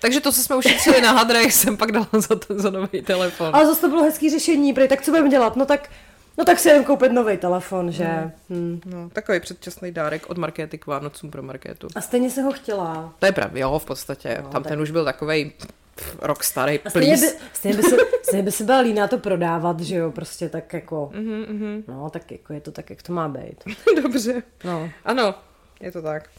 Takže 0.02 0.22
to, 0.22 0.32
co 0.32 0.44
jsme 0.44 0.56
ušetřili 0.56 1.02
na 1.02 1.12
hadrech, 1.12 1.54
jsem 1.54 1.78
pak 1.78 1.92
dala 1.92 2.08
za, 2.14 2.36
ten, 2.36 2.60
za 2.60 2.70
nový 2.70 3.02
telefon. 3.02 3.50
Ale 3.54 3.66
zase 3.66 3.82
to 3.82 3.90
bylo 3.90 4.04
hezký 4.04 4.30
řešení, 4.30 4.74
prej, 4.74 4.88
tak 4.88 5.02
co 5.02 5.12
budeme 5.12 5.30
dělat? 5.30 5.56
No 5.56 5.66
tak 5.66 5.90
No 6.40 6.46
tak 6.46 6.60
si 6.60 6.70
jen 6.70 6.84
koupit 6.84 7.12
nový 7.12 7.38
telefon, 7.38 7.92
že? 7.92 8.04
Hmm. 8.06 8.32
Hmm. 8.50 8.82
No, 8.86 9.10
takový 9.10 9.40
předčasný 9.40 9.92
dárek 9.92 10.30
od 10.30 10.38
markety 10.38 10.78
k 10.78 10.88
Vánocům 10.88 11.32
pro 11.32 11.44
marketu. 11.44 11.88
A 11.96 12.02
stejně 12.02 12.30
se 12.30 12.42
ho 12.42 12.52
chtěla. 12.52 13.14
To 13.20 13.26
je 13.26 13.32
pravda, 13.32 13.60
jo, 13.60 13.80
v 13.80 13.86
podstatě. 13.86 14.38
No, 14.44 14.50
Tam 14.50 14.64
tak... 14.64 14.70
ten 14.70 14.82
už 14.82 14.92
byl 14.92 15.06
takový 15.06 15.52
rok 16.20 16.44
starý, 16.44 16.80
stejně 16.88 17.18
by, 17.18 17.28
stejně, 17.54 17.78
by 17.78 17.84
se, 17.84 17.98
stejně 18.24 18.44
by 18.44 18.52
se 18.52 18.64
byla 18.64 18.80
líná 18.80 19.08
to 19.08 19.18
prodávat, 19.18 19.80
že 19.80 19.96
jo, 19.96 20.12
prostě 20.12 20.50
tak 20.50 20.74
jako, 20.74 21.12
mm-hmm. 21.14 21.84
no 21.88 22.10
tak 22.10 22.32
jako 22.32 22.54
je 22.54 22.62
to 22.62 22.72
tak, 22.72 22.90
jak 22.90 23.04
to 23.04 23.14
má 23.14 23.30
být. 23.30 23.64
Dobře. 24.04 24.44
No. 24.64 24.90
Ano, 25.06 25.36
je 25.82 25.92
to 25.92 26.02
tak. 26.02 26.30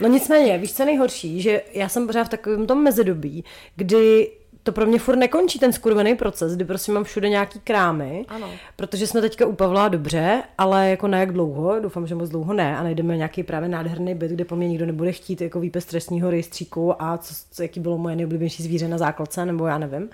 No 0.00 0.08
nicméně, 0.08 0.58
víš, 0.58 0.74
co 0.74 0.84
nejhorší, 0.84 1.42
že 1.42 1.62
já 1.72 1.88
jsem 1.88 2.06
pořád 2.06 2.24
v 2.24 2.28
takovém 2.28 2.66
tom 2.66 2.82
mezidobí, 2.82 3.44
kdy 3.76 4.30
to 4.62 4.72
pro 4.72 4.86
mě 4.86 4.98
furt 4.98 5.16
nekončí 5.16 5.58
ten 5.58 5.72
skurvený 5.72 6.14
proces, 6.14 6.56
kdy 6.56 6.64
prostě 6.64 6.92
mám 6.92 7.04
všude 7.04 7.28
nějaký 7.28 7.60
krámy, 7.60 8.24
ano. 8.28 8.50
protože 8.76 9.06
jsme 9.06 9.20
teďka 9.20 9.46
u 9.46 9.52
Pavla 9.52 9.88
dobře, 9.88 10.42
ale 10.58 10.90
jako 10.90 11.08
na 11.08 11.18
jak 11.18 11.32
dlouho, 11.32 11.80
doufám, 11.80 12.06
že 12.06 12.14
moc 12.14 12.30
dlouho 12.30 12.52
ne 12.52 12.76
a 12.76 12.82
najdeme 12.82 13.16
nějaký 13.16 13.42
právě 13.42 13.68
nádherný 13.68 14.14
byt, 14.14 14.30
kde 14.30 14.44
po 14.44 14.56
mně 14.56 14.68
nikdo 14.68 14.86
nebude 14.86 15.12
chtít 15.12 15.40
jako 15.40 15.60
výpis 15.60 15.84
trestního 15.84 16.30
rejstříku 16.30 17.02
a 17.02 17.18
co, 17.18 17.34
co, 17.50 17.62
jaký 17.62 17.80
bylo 17.80 17.98
moje 17.98 18.16
nejoblíbenější 18.16 18.62
zvíře 18.62 18.88
na 18.88 18.98
základce, 18.98 19.46
nebo 19.46 19.66
já 19.66 19.78
nevím. 19.78 20.10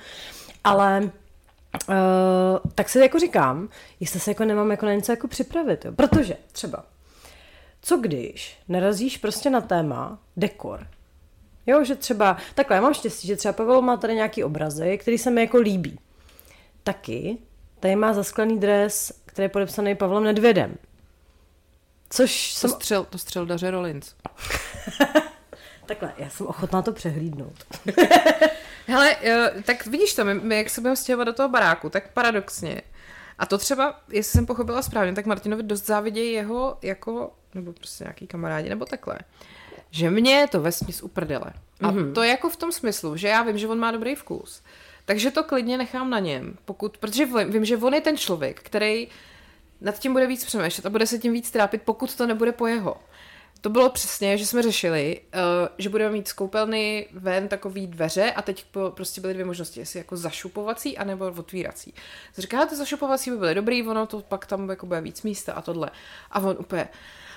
Ale 0.65 1.11
Uh, 1.89 1.95
tak 2.75 2.89
si 2.89 2.99
jako 2.99 3.19
říkám, 3.19 3.69
jestli 4.01 4.21
se 4.21 4.31
jako 4.31 4.45
nemám 4.45 4.71
jako 4.71 4.87
na 4.87 4.95
něco 4.95 5.13
jako 5.13 5.29
připravit, 5.29 5.85
jo. 5.85 5.93
protože 5.93 6.37
třeba, 6.53 6.85
co 7.83 7.97
když 7.97 8.59
narazíš 8.69 9.19
prostě 9.19 9.51
na 9.51 9.61
téma 9.61 10.19
dekor, 10.37 10.87
Jo, 11.69 11.85
že 11.85 11.95
třeba, 11.95 12.37
takhle, 12.55 12.77
já 12.77 12.83
mám 12.83 12.95
štěstí, 12.95 13.29
že 13.29 13.37
třeba 13.37 13.53
Pavel 13.53 13.83
má 13.83 13.97
tady 13.97 14.15
nějaký 14.15 14.45
obrazy, 14.45 14.99
který 14.99 15.19
se 15.19 15.31
mi 15.31 15.41
jako 15.41 15.59
líbí. 15.59 15.99
Taky 16.83 17.39
tady 17.81 17.97
má 17.97 18.13
zasklený 18.13 18.59
dres, 18.59 19.13
který 19.27 19.45
je 19.45 19.49
podepsaný 19.49 19.95
Pavlem 19.95 20.25
Nedvědem. 20.25 20.77
Což 22.11 22.55
to 22.55 22.61
jsem... 22.61 22.71
Střel, 22.71 23.05
to 23.05 23.19
střel 23.19 23.47
Daře 23.47 23.71
Rollins. 23.71 24.15
Takhle, 25.87 26.13
já 26.19 26.31
jsem 26.31 26.47
ochotná 26.47 26.83
to 26.83 26.93
přehlídnout. 26.93 27.65
Hele, 28.87 29.17
eh, 29.23 29.63
tak 29.63 29.87
vidíš 29.87 30.15
to, 30.15 30.25
my, 30.25 30.35
my 30.35 30.57
jak 30.57 30.71
se 30.71 30.81
budeme 30.81 30.97
stěhovat 30.97 31.27
do 31.27 31.33
toho 31.33 31.49
baráku, 31.49 31.91
tak 31.91 32.13
paradoxně. 32.13 32.83
A 33.39 33.47
to 33.47 33.59
třeba, 33.59 34.01
jestli 34.11 34.33
jsem 34.33 34.47
pochopila 34.47 34.83
správně, 34.83 35.13
tak 35.13 35.27
Martinovi 35.27 35.63
dost 35.63 35.87
závidějí 35.87 36.33
jeho 36.33 36.79
jako, 36.83 37.33
nebo 37.55 37.73
prostě 37.73 38.05
nějaký 38.05 38.27
kamarádi, 38.27 38.69
nebo 38.69 38.85
takhle. 38.85 39.19
Že 39.91 40.11
mě 40.11 40.35
je 40.35 40.47
to 40.47 40.61
vesměs 40.61 41.03
uprdele. 41.03 41.53
A 41.81 41.93
mm-hmm. 41.93 42.13
to 42.13 42.23
je 42.23 42.31
jako 42.31 42.51
v 42.51 42.57
tom 42.57 42.73
smyslu, 42.73 43.17
že 43.17 43.29
já 43.29 43.43
vím, 43.43 43.59
že 43.59 43.69
on 43.69 43.79
má 43.79 43.91
dobrý 43.91 44.15
vkus. 44.15 44.63
Takže 45.05 45.31
to 45.31 45.45
klidně 45.45 45.79
nechám 45.79 46.11
na 46.11 46.19
něm. 46.19 46.59
Pokud, 46.65 46.99
protože 46.99 47.27
vím, 47.49 47.65
že 47.65 47.77
on 47.77 47.95
je 47.95 48.01
ten 48.01 48.17
člověk, 48.17 48.61
který 48.63 49.09
nad 49.81 49.99
tím 49.99 50.13
bude 50.13 50.27
víc 50.27 50.45
přemýšlet 50.45 50.87
a 50.87 50.91
bude 50.91 51.07
se 51.07 51.19
tím 51.19 51.33
víc 51.33 51.51
trápit, 51.51 51.83
pokud 51.83 52.15
to 52.15 52.27
nebude 52.27 52.53
po 52.53 52.67
jeho. 52.67 52.97
To 53.61 53.71
bylo 53.71 53.91
přesně, 53.91 54.39
že 54.39 54.47
jsme 54.47 54.63
řešili, 54.63 55.21
uh, 55.35 55.41
že 55.79 55.89
budeme 55.89 56.13
mít 56.13 56.29
z 56.29 56.33
koupelny 56.33 57.07
ven 57.13 57.49
takový 57.49 57.87
dveře 57.87 58.33
a 58.33 58.43
teď 58.43 58.65
po, 58.71 58.93
prostě 58.97 59.21
byly 59.21 59.35
dvě 59.35 59.47
možnosti, 59.47 59.81
jestli 59.81 59.99
jako 59.99 60.17
zašupovací 60.17 60.99
anebo 60.99 61.27
otvírací. 61.27 61.95
Říká, 62.39 62.67
ty 62.67 62.77
zašupovací 62.77 63.31
by 63.31 63.37
byly 63.37 63.55
dobrý, 63.55 63.89
ono 63.89 64.07
to 64.07 64.21
pak 64.21 64.47
tam 64.47 64.71
jako 64.71 64.87
bude 64.87 65.01
víc 65.01 65.23
místa 65.23 65.53
a 65.53 65.63
tohle. 65.63 65.91
A 66.31 66.41
on 66.41 66.57
úplně, 66.59 66.89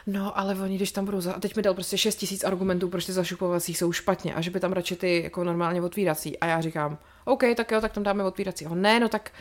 no 0.07 0.39
ale 0.39 0.55
oni, 0.55 0.75
když 0.75 0.91
tam 0.91 1.05
budou, 1.05 1.21
za... 1.21 1.33
a 1.33 1.39
teď 1.39 1.55
mi 1.55 1.61
dal 1.61 1.73
prostě 1.73 1.97
6 1.97 2.15
tisíc 2.15 2.43
argumentů, 2.43 2.89
proč 2.89 3.05
ty 3.05 3.13
zašupovací 3.13 3.73
jsou 3.73 3.91
špatně 3.91 4.33
a 4.33 4.41
že 4.41 4.51
by 4.51 4.59
tam 4.59 4.73
radši 4.73 4.95
ty 4.95 5.23
jako 5.23 5.43
normálně 5.43 5.81
otvírací. 5.81 6.39
A 6.39 6.45
já 6.45 6.61
říkám, 6.61 6.97
OK, 7.25 7.43
tak 7.55 7.71
jo, 7.71 7.81
tak 7.81 7.91
tam 7.91 8.03
dáme 8.03 8.23
otvírací. 8.23 8.65
A 8.65 8.69
on, 8.69 8.81
ne, 8.81 8.99
no 8.99 9.09
tak 9.09 9.31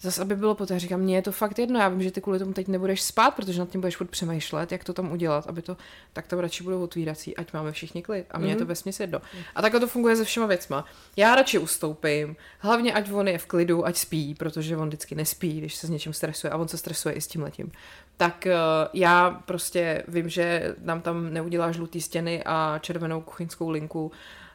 zase, 0.00 0.22
aby 0.22 0.36
bylo 0.36 0.54
poté, 0.54 0.78
říkám, 0.78 1.00
mně 1.00 1.16
je 1.16 1.22
to 1.22 1.32
fakt 1.32 1.58
jedno, 1.58 1.80
já 1.80 1.88
vím, 1.88 2.02
že 2.02 2.10
ty 2.10 2.20
kvůli 2.20 2.38
tomu 2.38 2.52
teď 2.52 2.68
nebudeš 2.68 3.02
spát, 3.02 3.30
protože 3.30 3.58
nad 3.58 3.68
tím 3.68 3.80
budeš 3.80 3.96
furt 3.96 4.10
přemýšlet, 4.10 4.72
jak 4.72 4.84
to 4.84 4.92
tam 4.92 5.12
udělat, 5.12 5.46
aby 5.46 5.62
to, 5.62 5.76
tak 6.12 6.26
tam 6.26 6.38
radši 6.38 6.64
budou 6.64 6.82
otvírací, 6.82 7.36
ať 7.36 7.52
máme 7.52 7.72
všichni 7.72 8.02
klid. 8.02 8.26
A 8.30 8.38
mně 8.38 8.46
mm-hmm. 8.46 8.50
je 8.50 8.56
to 8.56 8.64
mhm. 8.64 8.68
vesměs 8.68 9.00
jedno. 9.00 9.20
A 9.54 9.62
takhle 9.62 9.80
to 9.80 9.86
funguje 9.86 10.16
se 10.16 10.24
všema 10.24 10.46
věcma. 10.46 10.84
Já 11.16 11.34
radši 11.34 11.58
ustoupím, 11.58 12.36
hlavně 12.58 12.92
ať 12.92 13.10
on 13.12 13.28
je 13.28 13.38
v 13.38 13.46
klidu, 13.46 13.86
ať 13.86 13.96
spí, 13.96 14.34
protože 14.34 14.76
on 14.76 14.88
vždycky 14.88 15.14
nespí, 15.14 15.58
když 15.58 15.74
se 15.74 15.86
s 15.86 15.90
něčím 15.90 16.12
stresuje 16.12 16.50
a 16.50 16.56
on 16.56 16.68
se 16.68 16.78
stresuje 16.78 17.14
i 17.14 17.20
s 17.20 17.26
tím 17.26 17.42
letím. 17.42 17.72
Tak 18.18 18.46
uh, 18.46 18.52
já 18.92 19.30
prostě 19.30 20.04
vím, 20.08 20.28
že 20.28 20.74
nám 20.82 21.00
tam 21.00 21.32
neudělá 21.32 21.72
žlutý 21.72 22.00
stěny 22.00 22.42
a 22.46 22.78
červenou 22.82 23.20
kuchyňskou 23.20 23.70
linku, 23.70 24.12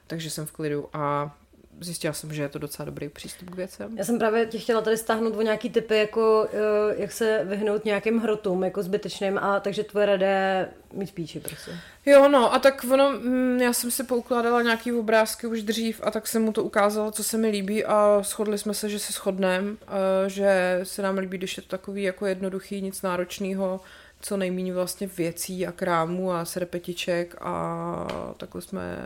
takže 0.07 0.30
jsem 0.30 0.45
v 0.45 0.51
klidu. 0.51 0.89
A 0.93 1.36
zjistila 1.82 2.13
jsem, 2.13 2.34
že 2.34 2.41
je 2.41 2.49
to 2.49 2.59
docela 2.59 2.86
dobrý 2.86 3.09
přístup 3.09 3.49
k 3.49 3.55
věcem. 3.55 3.97
Já 3.97 4.03
jsem 4.03 4.19
právě 4.19 4.45
tě 4.45 4.59
chtěla 4.59 4.82
tady 4.82 4.97
stáhnout 4.97 5.36
o 5.36 5.41
nějaký 5.41 5.69
typy, 5.69 5.97
jako 5.97 6.47
eh, 6.53 7.01
jak 7.01 7.11
se 7.11 7.41
vyhnout 7.45 7.86
nějakým 7.86 8.19
hrotům, 8.19 8.63
jako 8.63 8.84
zbytečným, 8.84 9.38
a 9.38 9.59
takže 9.59 9.84
tvoje 9.84 10.05
rada 10.05 10.28
je 10.28 10.69
mít 10.93 11.11
píči, 11.11 11.39
prostě. 11.39 11.71
Jo, 12.05 12.30
no, 12.30 12.53
a 12.53 12.59
tak 12.59 12.86
ono, 12.91 13.11
mm, 13.11 13.59
já 13.61 13.74
jsem 13.74 13.91
si 13.91 14.03
poukládala 14.03 14.61
nějaký 14.61 14.93
obrázky 14.93 15.47
už 15.47 15.63
dřív 15.63 16.01
a 16.03 16.11
tak 16.11 16.28
jsem 16.28 16.43
mu 16.43 16.51
to 16.51 16.63
ukázala, 16.63 17.11
co 17.11 17.24
se 17.24 17.38
mi 17.38 17.49
líbí 17.49 17.86
a 17.86 18.21
shodli 18.24 18.57
jsme 18.57 18.74
se, 18.74 18.89
že 18.89 18.99
se 18.99 19.13
shodneme, 19.13 19.71
eh, 19.82 20.30
že 20.30 20.80
se 20.84 21.01
nám 21.01 21.17
líbí, 21.17 21.38
když 21.38 21.57
je 21.57 21.63
to 21.63 21.69
takový 21.69 22.03
jako 22.03 22.26
jednoduchý, 22.26 22.82
nic 22.82 23.01
náročného, 23.01 23.82
co 24.21 24.38
nejméně 24.38 24.74
vlastně 24.74 25.07
věcí 25.07 25.67
a 25.67 25.71
krámů 25.71 26.32
a 26.32 26.45
serpetiček 26.45 27.36
a 27.41 28.34
takhle 28.38 28.61
jsme 28.61 28.97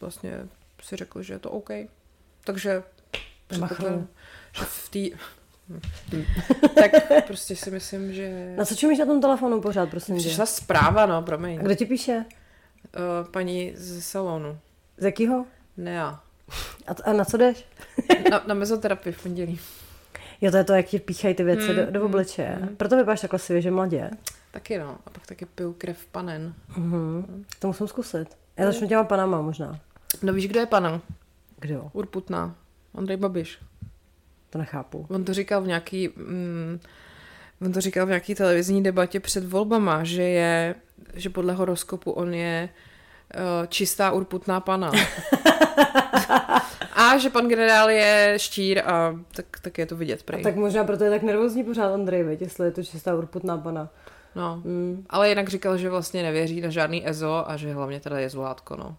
vlastně 0.00 0.48
si 0.82 0.96
řekli, 0.96 1.24
že 1.24 1.34
je 1.34 1.38
to 1.38 1.50
OK. 1.50 1.70
Takže 2.44 2.82
předpokládám, 3.46 4.08
že 4.52 4.64
v 4.64 4.88
té... 4.88 5.16
tak 6.74 6.92
prostě 7.26 7.56
si 7.56 7.70
myslím, 7.70 8.12
že... 8.12 8.54
Na 8.56 8.64
co 8.64 8.76
čumíš 8.76 8.98
na 8.98 9.06
tom 9.06 9.20
telefonu 9.20 9.60
pořád, 9.60 9.90
prosím 9.90 10.16
Přišla 10.16 10.46
zpráva, 10.46 11.06
no, 11.06 11.22
promiň. 11.22 11.58
A 11.60 11.62
kdo 11.62 11.74
ti 11.74 11.86
píše? 11.86 12.24
Uh, 12.96 13.30
paní 13.30 13.72
z 13.76 14.04
salonu. 14.04 14.58
Z 14.96 15.04
jakýho? 15.04 15.46
Nea. 15.76 16.20
A, 16.86 17.10
a 17.10 17.12
na 17.12 17.24
co 17.24 17.36
jdeš? 17.36 17.66
na, 18.30 18.42
na 18.46 18.54
mezoterapii 18.54 19.12
v 19.12 19.22
pondělí. 19.22 19.60
Jo, 20.40 20.50
to 20.50 20.56
je 20.56 20.64
to, 20.64 20.72
jak 20.72 20.86
ti 20.86 20.98
píchají 20.98 21.34
ty 21.34 21.44
věci 21.44 21.68
mm, 21.68 21.76
do, 21.76 21.90
do 21.90 22.00
hmm, 22.00 22.06
obličeje. 22.06 22.58
Mm. 22.60 22.76
Proto 22.76 22.96
vypadáš 22.96 23.20
takhle 23.20 23.38
svěže 23.38 23.70
mladě. 23.70 24.10
Taky 24.50 24.78
no. 24.78 24.98
A 25.06 25.10
pak 25.10 25.26
taky 25.26 25.46
piju 25.46 25.72
krev 25.72 26.06
panen. 26.12 26.54
Mm-hmm. 26.78 27.44
To 27.58 27.66
musím 27.66 27.88
zkusit. 27.88 28.28
Já 28.56 28.66
začnu 28.66 28.88
těma 28.88 29.04
panama 29.04 29.40
možná. 29.40 29.80
No 30.22 30.32
víš, 30.32 30.48
kdo 30.48 30.60
je 30.60 30.66
panem? 30.66 31.00
Kdo? 31.60 31.90
Urputná. 31.92 32.56
Andrej 32.94 33.16
Babiš. 33.16 33.58
To 34.50 34.58
nechápu. 34.58 35.06
On 35.10 35.24
to 35.24 35.34
říkal 35.34 35.62
v 35.62 35.66
nějaký... 35.66 36.08
Mm, 36.16 36.80
on 37.62 37.72
to 37.72 37.80
říkal 37.80 38.06
v 38.06 38.08
nějaký 38.08 38.34
televizní 38.34 38.82
debatě 38.82 39.20
před 39.20 39.44
volbama, 39.44 40.04
že 40.04 40.22
je, 40.22 40.74
že 41.14 41.30
podle 41.30 41.52
horoskopu 41.52 42.10
on 42.10 42.34
je 42.34 42.68
uh, 43.34 43.66
čistá 43.66 44.10
urputná 44.10 44.60
pana. 44.60 44.92
a 46.92 47.18
že 47.18 47.30
pan 47.30 47.48
generál 47.48 47.90
je 47.90 48.34
štír 48.36 48.82
a 48.86 49.14
tak, 49.36 49.46
tak 49.62 49.78
je 49.78 49.86
to 49.86 49.96
vidět 49.96 50.22
prej. 50.22 50.40
A 50.40 50.44
tak 50.44 50.56
možná 50.56 50.84
proto 50.84 51.04
je 51.04 51.10
tak 51.10 51.22
nervózní 51.22 51.64
pořád 51.64 51.94
Andrej, 51.94 52.22
veď, 52.22 52.40
jestli 52.40 52.66
je 52.66 52.70
to 52.70 52.82
čistá 52.82 53.14
urputná 53.14 53.58
pana. 53.58 53.88
No, 54.34 54.62
mm. 54.64 55.06
ale 55.10 55.28
jinak 55.28 55.48
říkal, 55.48 55.76
že 55.76 55.90
vlastně 55.90 56.22
nevěří 56.22 56.60
na 56.60 56.70
žádný 56.70 57.08
EZO 57.08 57.50
a 57.50 57.56
že 57.56 57.74
hlavně 57.74 58.00
teda 58.00 58.18
je 58.18 58.30
zvládko, 58.30 58.76
no. 58.76 58.96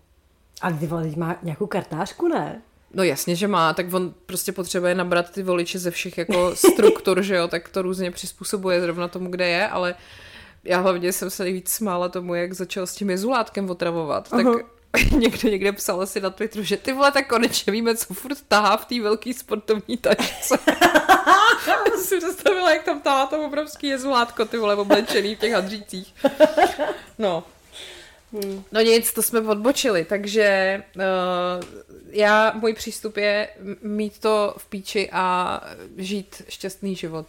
A 0.62 0.72
ty 0.72 0.88
vole, 0.88 1.04
teď 1.04 1.16
má 1.16 1.36
nějakou 1.44 1.68
kartářku, 1.68 2.28
ne? 2.28 2.62
No 2.94 3.04
jasně, 3.04 3.36
že 3.36 3.48
má, 3.48 3.74
tak 3.74 3.94
on 3.94 4.14
prostě 4.26 4.52
potřebuje 4.52 4.96
nabrat 4.96 5.32
ty 5.32 5.44
voliče 5.44 5.80
ze 5.80 5.92
všech 5.92 6.18
jako 6.18 6.56
struktur, 6.56 7.22
že 7.22 7.36
jo, 7.36 7.48
tak 7.48 7.70
to 7.70 7.82
různě 7.82 8.12
přizpůsobuje 8.12 8.82
zrovna 8.82 9.08
tomu, 9.08 9.30
kde 9.30 9.48
je, 9.48 9.68
ale 9.68 9.96
já 10.64 10.80
hlavně 10.80 11.14
jsem 11.14 11.30
se 11.30 11.44
nejvíc 11.44 11.70
smála 11.70 12.10
tomu, 12.10 12.36
jak 12.36 12.54
začal 12.54 12.88
s 12.88 12.96
tím 12.96 13.10
jezulátkem 13.10 13.70
otravovat, 13.70 14.30
tak 14.30 14.46
uh-huh. 14.46 14.64
někdo 15.18 15.50
někde 15.50 15.72
psal 15.72 16.08
si 16.08 16.22
na 16.22 16.30
Twitteru, 16.30 16.64
že 16.64 16.78
ty 16.78 16.94
vole, 16.94 17.12
tak 17.12 17.28
konečně 17.28 17.72
víme, 17.74 17.96
co 17.96 18.14
furt 18.14 18.38
tahá 18.48 18.78
v 18.78 18.86
té 18.86 19.02
velké 19.02 19.34
sportovní 19.34 19.98
tačce. 19.98 20.58
Já 21.68 21.98
si 21.98 22.18
představila, 22.18 22.74
jak 22.74 22.84
tam 22.84 23.02
tahá 23.02 23.26
to 23.26 23.46
obrovský 23.46 23.88
jezulátko, 23.88 24.46
ty 24.46 24.58
vole, 24.58 24.76
oblečený 24.76 25.36
v 25.36 25.40
těch 25.40 25.54
hadřících. 25.54 26.14
No, 27.18 27.44
Hmm. 28.44 28.64
No 28.72 28.82
nic, 28.82 29.14
to 29.14 29.22
jsme 29.22 29.40
odbočili, 29.40 30.06
takže 30.06 30.84
uh, 30.96 31.04
já, 32.10 32.54
můj 32.56 32.74
přístup 32.74 33.18
je 33.18 33.50
mít 33.82 34.20
to 34.20 34.56
v 34.58 34.68
píči 34.68 35.10
a 35.12 35.62
žít 35.98 36.42
šťastný 36.50 36.96
život. 36.96 37.28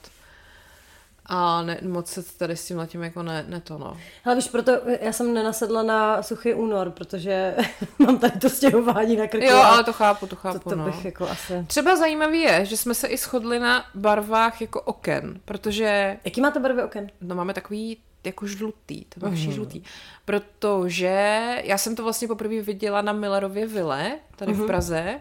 A 1.28 1.62
ne, 1.62 1.78
moc 1.82 2.10
se 2.10 2.22
tady 2.22 2.56
s 2.56 2.66
tím 2.66 2.78
letím 2.78 3.02
jako 3.02 3.22
ne, 3.22 3.44
ne 3.48 3.60
to, 3.60 3.78
no. 3.78 3.96
Ale 4.24 4.34
víš, 4.34 4.48
proto 4.48 4.72
já 5.00 5.12
jsem 5.12 5.34
nenasedla 5.34 5.82
na 5.82 6.22
suchý 6.22 6.54
únor, 6.54 6.90
protože 6.90 7.56
mám 7.98 8.18
tady 8.18 8.38
to 8.38 8.50
stěhování 8.50 9.16
na 9.16 9.26
krku. 9.26 9.46
Jo, 9.46 9.56
ale 9.56 9.84
to 9.84 9.92
chápu, 9.92 10.26
to 10.26 10.36
chápu, 10.36 10.58
to, 10.58 10.70
to 10.70 10.76
no. 10.76 10.84
bych 10.84 11.04
jako 11.04 11.28
asi... 11.28 11.64
Třeba 11.66 11.96
zajímavý 11.96 12.40
je, 12.40 12.64
že 12.64 12.76
jsme 12.76 12.94
se 12.94 13.06
i 13.06 13.16
shodli 13.16 13.58
na 13.58 13.84
barvách 13.94 14.60
jako 14.60 14.80
oken, 14.80 15.40
protože... 15.44 16.18
Jaký 16.24 16.40
máte 16.40 16.60
barvy 16.60 16.82
oken? 16.82 17.10
No 17.20 17.34
máme 17.34 17.54
takový 17.54 17.98
jako 18.26 18.46
žlutý, 18.46 19.04
to 19.04 19.28
mm. 19.28 19.36
žlutý. 19.36 19.82
Protože 20.24 21.16
já 21.64 21.78
jsem 21.78 21.96
to 21.96 22.02
vlastně 22.02 22.28
poprvé 22.28 22.62
viděla 22.62 23.02
na 23.02 23.12
Millerově 23.12 23.66
vile, 23.66 24.18
tady 24.36 24.52
mm. 24.52 24.56
v 24.56 24.60
mhm. 24.60 24.66
Praze, 24.66 25.20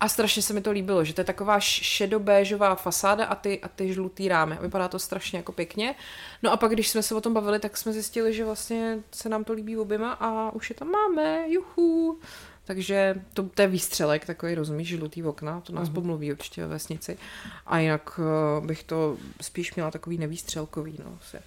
a 0.00 0.08
strašně 0.08 0.42
se 0.42 0.52
mi 0.52 0.60
to 0.60 0.70
líbilo, 0.70 1.04
že 1.04 1.14
to 1.14 1.20
je 1.20 1.24
taková 1.24 1.60
šedobéžová 1.60 2.74
fasáda 2.74 3.24
a 3.24 3.34
ty, 3.34 3.60
a 3.60 3.68
ty 3.68 3.92
žlutý 3.92 4.28
rámy. 4.28 4.58
Vypadá 4.60 4.88
to 4.88 4.98
strašně 4.98 5.36
jako 5.36 5.52
pěkně. 5.52 5.94
No 6.42 6.52
a 6.52 6.56
pak, 6.56 6.72
když 6.72 6.88
jsme 6.88 7.02
se 7.02 7.14
o 7.14 7.20
tom 7.20 7.34
bavili, 7.34 7.58
tak 7.58 7.76
jsme 7.76 7.92
zjistili, 7.92 8.34
že 8.34 8.44
vlastně 8.44 8.98
se 9.12 9.28
nám 9.28 9.44
to 9.44 9.52
líbí 9.52 9.76
oběma 9.76 10.12
a 10.12 10.50
už 10.50 10.70
je 10.70 10.76
tam 10.76 10.90
máme, 10.90 11.44
juhu. 11.48 12.18
Takže 12.64 13.22
to, 13.34 13.42
to 13.42 13.62
je 13.62 13.68
výstřelek, 13.68 14.26
takový, 14.26 14.54
rozumíš, 14.54 14.88
žlutý 14.88 15.22
okna, 15.22 15.60
to 15.60 15.72
nás 15.72 15.88
uh-huh. 15.88 15.94
pomluví 15.94 16.32
určitě 16.32 16.62
ve 16.62 16.68
vesnici. 16.68 17.18
A 17.66 17.78
jinak 17.78 18.18
uh, 18.58 18.66
bych 18.66 18.82
to 18.82 19.16
spíš 19.40 19.74
měla 19.74 19.90
takový 19.90 20.18
nevýstřelkový, 20.18 20.98
no, 21.04 21.18
se 21.30 21.42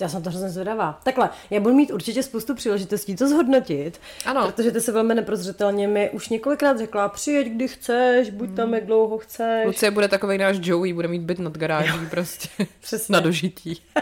já 0.00 0.08
jsem 0.08 0.22
to 0.22 0.30
hrozně 0.30 0.48
zvědavá. 0.48 1.00
Takhle, 1.02 1.30
já 1.50 1.60
budu 1.60 1.74
mít 1.74 1.90
určitě 1.90 2.22
spoustu 2.22 2.54
příležitostí 2.54 3.16
to 3.16 3.28
zhodnotit. 3.28 4.00
Ano. 4.26 4.46
Protože 4.46 4.70
ty 4.70 4.80
se 4.80 4.92
velmi 4.92 5.14
neprozřetelně 5.14 5.88
mi 5.88 6.10
už 6.10 6.28
několikrát 6.28 6.78
řekla, 6.78 7.08
přijeď 7.08 7.48
kdy 7.48 7.68
chceš, 7.68 8.30
buď 8.30 8.54
tam, 8.56 8.74
jak 8.74 8.86
dlouho 8.86 9.18
chceš. 9.18 9.66
Lucie 9.66 9.90
bude 9.90 10.08
takový 10.08 10.38
náš 10.38 10.56
Joey, 10.62 10.92
bude 10.92 11.08
mít 11.08 11.22
byt 11.22 11.38
nad 11.38 11.58
garáží 11.58 11.88
jo. 11.88 12.10
prostě. 12.10 12.48
Přesně. 12.80 13.12
Na 13.12 13.20
dožití. 13.20 13.82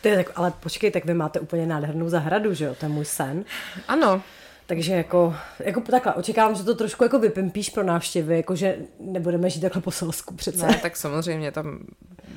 Ty, 0.00 0.14
tak, 0.16 0.30
ale 0.34 0.52
počkej, 0.60 0.90
tak 0.90 1.04
vy 1.04 1.14
máte 1.14 1.40
úplně 1.40 1.66
nádhernou 1.66 2.08
zahradu, 2.08 2.54
že 2.54 2.64
jo? 2.64 2.74
To 2.80 2.86
je 2.86 2.90
můj 2.90 3.04
sen. 3.04 3.44
Ano. 3.88 4.22
Takže 4.70 4.92
jako, 4.94 5.34
jako 5.58 5.80
takhle, 5.80 6.14
očekávám, 6.14 6.54
že 6.54 6.64
to 6.64 6.74
trošku 6.74 7.04
jako 7.04 7.18
vypimpíš 7.18 7.70
pro 7.70 7.82
návštěvy, 7.82 8.36
jako 8.36 8.56
že 8.56 8.76
nebudeme 9.00 9.50
žít 9.50 9.60
takhle 9.60 9.82
po 9.82 9.90
selsku 9.90 10.34
přece. 10.34 10.66
Ne, 10.66 10.78
tak 10.82 10.96
samozřejmě 10.96 11.52
tam 11.52 11.78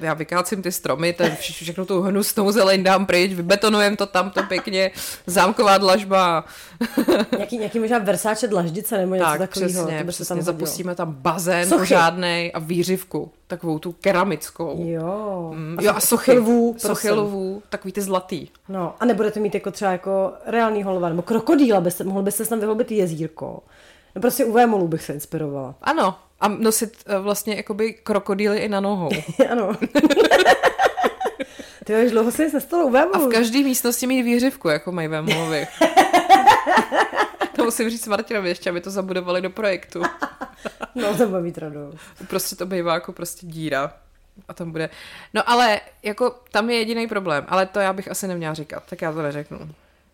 já 0.02 0.14
vykácím 0.14 0.62
ty 0.62 0.72
stromy, 0.72 1.14
ten 1.14 1.32
vš- 1.32 1.54
všechno 1.54 1.86
tu 1.86 2.02
hnusnou 2.02 2.52
zeleň 2.52 2.84
dám 2.84 3.06
pryč, 3.06 3.34
vybetonujem 3.34 3.98
to 3.98 4.06
tam 4.06 4.32
to 4.32 4.44
pěkně, 4.44 4.92
zámková 5.28 5.78
dlažba. 5.78 6.46
Nějaký, 7.38 7.58
nějaký 7.58 7.80
možná 7.80 8.00
Versace 8.00 8.48
dlaždice 8.48 8.98
nebo 8.98 9.16
něco 9.16 9.26
tak, 9.26 9.40
takového. 9.40 9.70
přesně, 9.72 10.04
to 10.04 10.12
přesně, 10.12 10.26
tam 10.26 10.42
zapustíme 10.42 10.96
tam 10.96 11.14
bazén 11.14 11.70
pořádnej 11.70 12.52
a 12.54 12.60
výřivku, 12.60 13.32
takovou 13.48 13.80
tu 13.80 13.92
keramickou. 13.92 14.76
Jo. 14.86 15.52
Mm, 15.56 15.78
jo, 15.82 15.92
a 15.96 16.00
sochy, 16.00 16.32
lvů, 16.32 16.76
sochy 16.78 17.08
prosím. 17.08 17.24
lvů, 17.24 17.64
takový 17.70 17.92
ty 17.92 18.02
zlatý. 18.02 18.48
No, 18.70 18.96
a 19.00 19.06
nebudete 19.06 19.40
mít 19.40 19.54
jako 19.54 19.72
třeba 19.72 19.92
jako 19.92 20.34
reálný 20.46 20.84
holova, 20.84 21.10
nebo 21.10 21.22
krokodýla, 21.22 21.82
byste, 21.82 22.04
mohl 22.04 22.22
byste 22.22 22.46
tam 22.46 22.60
vyhlobit 22.60 22.92
jezírko. 22.92 23.60
No 24.16 24.22
prostě 24.22 24.46
u 24.46 24.52
vémolů 24.52 24.88
bych 24.88 25.04
se 25.04 25.14
inspirovala. 25.14 25.76
Ano, 25.82 26.16
a 26.42 26.48
nosit 26.48 26.94
eh, 27.06 27.20
vlastně 27.20 27.56
jakoby 27.56 27.94
krokodýly 27.94 28.58
i 28.58 28.70
na 28.70 28.80
nohou. 28.80 29.10
ano. 29.52 29.72
Ty 31.86 32.06
už 32.06 32.12
dlouho 32.12 32.32
se 32.32 32.50
nestalo 32.54 32.86
u 32.86 32.88
A 32.88 32.92
vémolů. 32.92 33.30
v 33.30 33.34
každé 33.34 33.60
místnosti 33.60 34.08
mít 34.08 34.24
výřivku, 34.24 34.70
jako 34.70 34.92
mají 34.92 35.08
Vémolovi. 35.08 35.68
to 37.56 37.64
musím 37.64 37.90
říct 37.90 38.08
Martinovi 38.08 38.50
ještě, 38.50 38.70
aby 38.70 38.82
to 38.82 38.90
zabudovali 38.92 39.42
do 39.42 39.50
projektu. 39.50 40.02
No, 40.96 41.18
to 41.18 41.28
bude 41.28 41.42
mít 41.42 41.58
radost. 41.58 41.98
Prostě 42.28 42.56
to 42.56 42.66
bývá 42.66 42.94
jako 42.94 43.14
prostě 43.14 43.48
díra. 43.48 43.94
A 44.48 44.54
tam 44.54 44.72
bude. 44.72 44.90
No 45.34 45.50
ale 45.50 45.82
jako 46.04 46.36
tam 46.52 46.70
je 46.70 46.78
jediný 46.78 47.08
problém, 47.08 47.46
ale 47.48 47.66
to 47.66 47.80
já 47.80 47.94
bych 47.94 48.12
asi 48.12 48.28
neměla 48.28 48.54
říkat, 48.54 48.84
tak 48.90 49.02
já 49.02 49.14
to 49.14 49.22
neřeknu. 49.22 49.70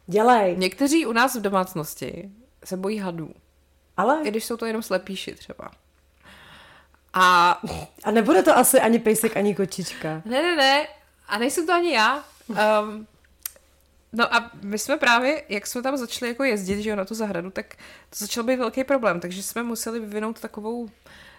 Dělej. 0.08 0.58
Někteří 0.58 1.06
u 1.06 1.12
nás 1.12 1.36
v 1.36 1.42
domácnosti 1.42 2.30
se 2.66 2.78
bojí 2.78 2.98
hadů, 2.98 3.34
Ale, 3.98 4.20
i 4.24 4.32
když 4.32 4.46
jsou 4.46 4.58
to 4.58 4.66
jenom 4.66 4.84
slepíši 4.84 5.36
třeba. 5.36 5.72
A 7.14 7.60
a 8.04 8.12
nebude 8.12 8.44
to 8.44 8.58
asi 8.58 8.80
ani 8.80 9.00
pejsek, 9.00 9.38
ani 9.38 9.56
kočička. 9.56 10.22
Ne, 10.26 10.42
ne, 10.42 10.56
ne. 10.56 10.88
A 11.28 11.38
nejsem 11.38 11.66
to 11.66 11.74
ani 11.74 11.94
já. 11.94 12.24
Um, 12.48 13.08
no 14.14 14.36
a 14.36 14.52
my 14.62 14.80
jsme 14.80 14.98
právě, 14.98 15.44
jak 15.50 15.68
jsme 15.68 15.82
tam 15.82 15.98
začali 15.98 16.32
jako 16.32 16.44
jezdit, 16.44 16.82
že 16.82 16.90
jo, 16.90 16.96
na 16.96 17.06
tu 17.06 17.16
zahradu, 17.16 17.50
tak 17.50 17.76
to 18.10 18.16
začal 18.16 18.44
být 18.44 18.56
velký 18.56 18.84
problém, 18.84 19.20
takže 19.20 19.44
jsme 19.44 19.64
museli 19.64 20.00
vyvinout 20.00 20.40
takovou, 20.40 20.90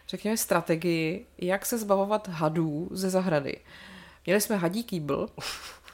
řekněme, 0.08 0.36
strategii, 0.36 1.26
jak 1.38 1.66
se 1.66 1.78
zbavovat 1.78 2.28
hadů 2.28 2.88
ze 2.90 3.10
zahrady. 3.10 3.56
Měli 4.26 4.40
jsme 4.40 4.56
hadí 4.56 4.84
kýbl 4.84 5.28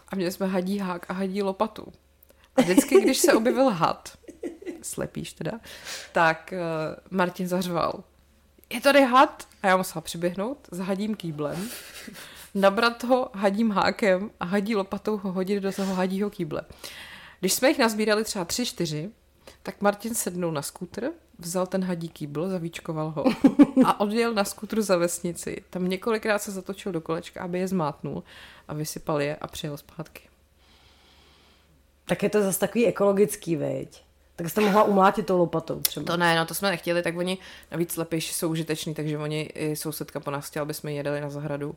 a 0.09 0.17
měli 0.17 0.33
jsme 0.33 0.47
hadí 0.47 0.79
hák 0.79 1.11
a 1.11 1.13
hadí 1.13 1.43
lopatu. 1.43 1.93
A 2.57 2.61
vždycky, 2.63 3.01
když 3.01 3.19
se 3.19 3.33
objevil 3.33 3.71
had, 3.71 4.19
slepíš 4.83 5.33
teda, 5.33 5.61
tak 6.13 6.53
uh, 6.53 7.19
Martin 7.19 7.49
zařval, 7.49 8.05
je 8.71 8.81
tady 8.81 9.03
had? 9.03 9.49
A 9.63 9.67
já 9.67 9.77
musela 9.77 10.01
přiběhnout 10.01 10.69
s 10.71 10.79
hadím 10.79 11.15
kýblem, 11.15 11.69
nabrat 12.57 13.05
ho 13.05 13.31
hadím 13.35 13.71
hákem 13.71 14.31
a 14.41 14.45
hadí 14.45 14.77
lopatou 14.77 15.17
ho 15.17 15.33
hodit 15.33 15.61
do 15.61 15.73
toho 15.73 15.95
hadího 15.95 16.31
kýble. 16.31 16.63
Když 17.41 17.53
jsme 17.53 17.69
jich 17.69 17.79
nazbírali 17.79 18.25
třeba 18.25 18.45
tři, 18.45 18.67
čtyři, 18.67 19.11
tak 19.63 19.81
Martin 19.81 20.15
sednul 20.15 20.53
na 20.53 20.63
skútr, 20.63 21.13
vzal 21.39 21.67
ten 21.67 21.85
hadí 21.85 22.09
kýbl, 22.09 22.49
zavíčkoval 22.49 23.11
ho 23.11 23.25
a 23.85 24.01
odjel 24.01 24.35
na 24.35 24.45
skútru 24.45 24.83
za 24.83 24.97
vesnici. 24.97 25.65
Tam 25.71 25.89
několikrát 25.89 26.39
se 26.39 26.51
zatočil 26.51 26.93
do 26.93 27.01
kolečka, 27.01 27.43
aby 27.43 27.59
je 27.59 27.69
zmátnul 27.69 28.23
a 28.69 28.75
vysypal 28.75 29.23
je 29.23 29.37
a 29.37 29.47
přijel 29.47 29.77
zpátky. 29.77 30.23
Tak 32.05 32.23
je 32.23 32.31
to 32.31 32.43
zase 32.43 32.59
takový 32.59 32.87
ekologický, 32.87 33.57
veď. 33.57 34.05
Tak 34.37 34.51
jste 34.51 34.61
mohla 34.61 34.83
umlátit 34.83 35.27
tou 35.27 35.39
lopatou 35.39 35.81
třeba. 35.81 36.07
To 36.07 36.17
ne, 36.17 36.37
no 36.37 36.47
to 36.47 36.55
jsme 36.55 36.71
nechtěli, 36.71 37.03
tak 37.03 37.17
oni 37.17 37.39
navíc 37.73 37.97
lepějši 37.97 38.35
jsou 38.35 38.49
užiteční, 38.49 38.95
takže 38.95 39.19
oni 39.19 39.43
i 39.43 39.77
sousedka 39.77 40.21
po 40.21 40.31
nás 40.31 40.47
chtěla, 40.47 40.63
aby 40.63 40.75
jsme 40.75 40.93
jedeli 40.93 41.21
na 41.21 41.31
zahradu. 41.31 41.75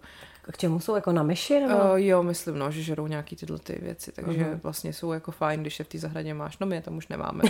K 0.51 0.57
čemu 0.57 0.80
jsou 0.80 0.95
jako 0.95 1.12
na 1.12 1.24
myši? 1.24 1.60
Nebo? 1.60 1.76
Uh, 1.76 1.95
jo, 1.95 2.24
myslím, 2.24 2.60
no, 2.60 2.72
že 2.72 2.84
žerou 2.84 3.07
nějaký 3.07 3.36
tyhle 3.36 3.60
ty 3.60 3.80
věci, 3.82 4.12
takže 4.12 4.43
uh-huh. 4.43 4.60
vlastně 4.64 4.93
jsou 4.93 5.12
jako 5.12 5.32
fajn, 5.32 5.62
když 5.62 5.80
je 5.80 5.86
v 5.86 5.88
té 5.88 5.97
zahradě 5.97 6.34
máš. 6.34 6.57
No 6.60 6.68
my 6.68 6.76
je 6.76 6.82
tam 6.82 6.97
už 6.97 7.07
nemáme. 7.07 7.43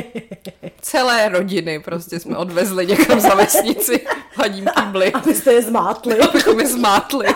Celé 0.80 1.28
rodiny 1.28 1.80
prostě 1.80 2.20
jsme 2.20 2.36
odvezli 2.36 2.86
někam 2.86 3.20
za 3.20 3.34
vesnici 3.34 4.06
hadím 4.34 4.66
kýbly, 4.80 5.12
Abyste 5.12 5.52
je 5.52 5.62
zmátli. 5.62 6.18
abychom 6.28 6.60
je 6.60 6.66
zmátli. 6.66 7.26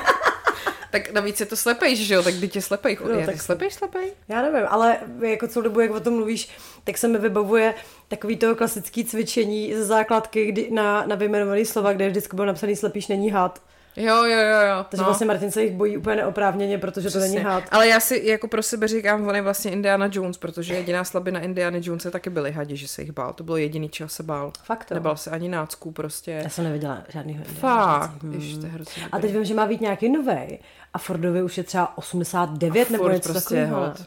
Tak 0.95 1.13
navíc 1.13 1.41
je 1.41 1.47
to 1.47 1.57
slepej, 1.57 1.97
že 1.97 2.15
jo, 2.15 2.23
tak 2.23 2.35
dítě 2.35 2.63
slepej. 2.63 2.99
No, 3.13 3.27
tak- 3.27 3.43
slepej, 3.43 3.71
slepej? 3.71 4.13
Já 4.29 4.43
nevím, 4.43 4.67
ale 4.69 4.99
jako 5.21 5.49
celou 5.49 5.63
dobu, 5.63 5.81
jak 5.81 5.91
o 5.91 6.01
tom 6.01 6.15
mluvíš, 6.15 6.49
tak 6.85 6.99
se 6.99 7.09
mi 7.09 7.19
vybavuje 7.19 7.75
takový 8.09 8.37
toho 8.37 8.55
klasický 8.55 9.05
cvičení 9.05 9.75
ze 9.75 9.85
základky 9.85 10.47
kdy 10.47 10.71
na, 10.71 11.07
na 11.07 11.17
vyjmenovaný 11.17 11.65
slova, 11.65 11.93
kde 11.93 12.09
vždycky 12.09 12.37
bylo 12.37 12.47
napsaný 12.47 12.77
slepíš 12.77 13.09
není 13.09 13.31
had. 13.31 13.63
Jo, 13.97 14.25
jo, 14.25 14.39
jo, 14.39 14.61
jo. 14.69 14.85
Takže 14.89 15.03
no. 15.03 15.05
vlastně 15.05 15.27
Martin 15.27 15.51
se 15.51 15.63
jich 15.63 15.73
bojí 15.73 15.97
úplně 15.97 16.17
neoprávněně, 16.17 16.79
protože 16.79 17.11
to 17.11 17.19
není 17.19 17.35
Přesně. 17.35 17.51
had. 17.51 17.65
Ale 17.71 17.89
já 17.89 18.01
si 18.01 18.23
jako 18.25 18.49
pro 18.49 18.63
sebe 18.63 18.89
říkám, 18.89 19.27
on 19.29 19.35
je 19.35 19.43
vlastně 19.43 19.71
Indiana 19.71 20.09
Jones, 20.13 20.39
protože 20.39 20.75
jediná 20.75 21.05
slabina 21.05 21.41
Indiana 21.41 21.79
Jonese 21.81 22.11
taky 22.11 22.31
byly 22.31 22.53
hadi, 22.53 22.77
že 22.77 22.89
se 22.89 23.03
jich 23.03 23.13
bál. 23.13 23.33
To 23.33 23.45
bylo 23.45 23.57
jediný, 23.57 23.89
čeho 23.89 24.09
se 24.09 24.23
bál. 24.23 24.53
Fakt 24.65 24.85
to. 24.85 24.95
Nebal 24.95 25.17
se 25.17 25.31
ani 25.31 25.49
nácků 25.49 25.93
prostě. 25.93 26.31
Já 26.31 26.49
jsem 26.49 26.65
neviděla 26.65 27.03
žádný 27.09 27.41
Fakt. 27.45 28.25
Ježiš, 28.33 28.57
to 28.57 28.67
je 28.67 28.73
hrozně 28.73 29.03
A 29.13 29.19
teď 29.19 29.33
vím, 29.33 29.45
že 29.45 29.55
má 29.55 29.67
být 29.67 29.81
nějaký 29.81 30.09
novej. 30.09 30.59
A 30.95 30.99
Fordovi 30.99 31.43
už 31.43 31.59
je 31.59 31.65
třeba 31.65 31.99
89 31.99 32.91
nebo 32.91 33.05
furt 33.05 33.13
něco 33.13 33.33
prostě 33.33 33.55
je 33.55 33.67
takového. 33.67 33.87
hot. 33.87 34.07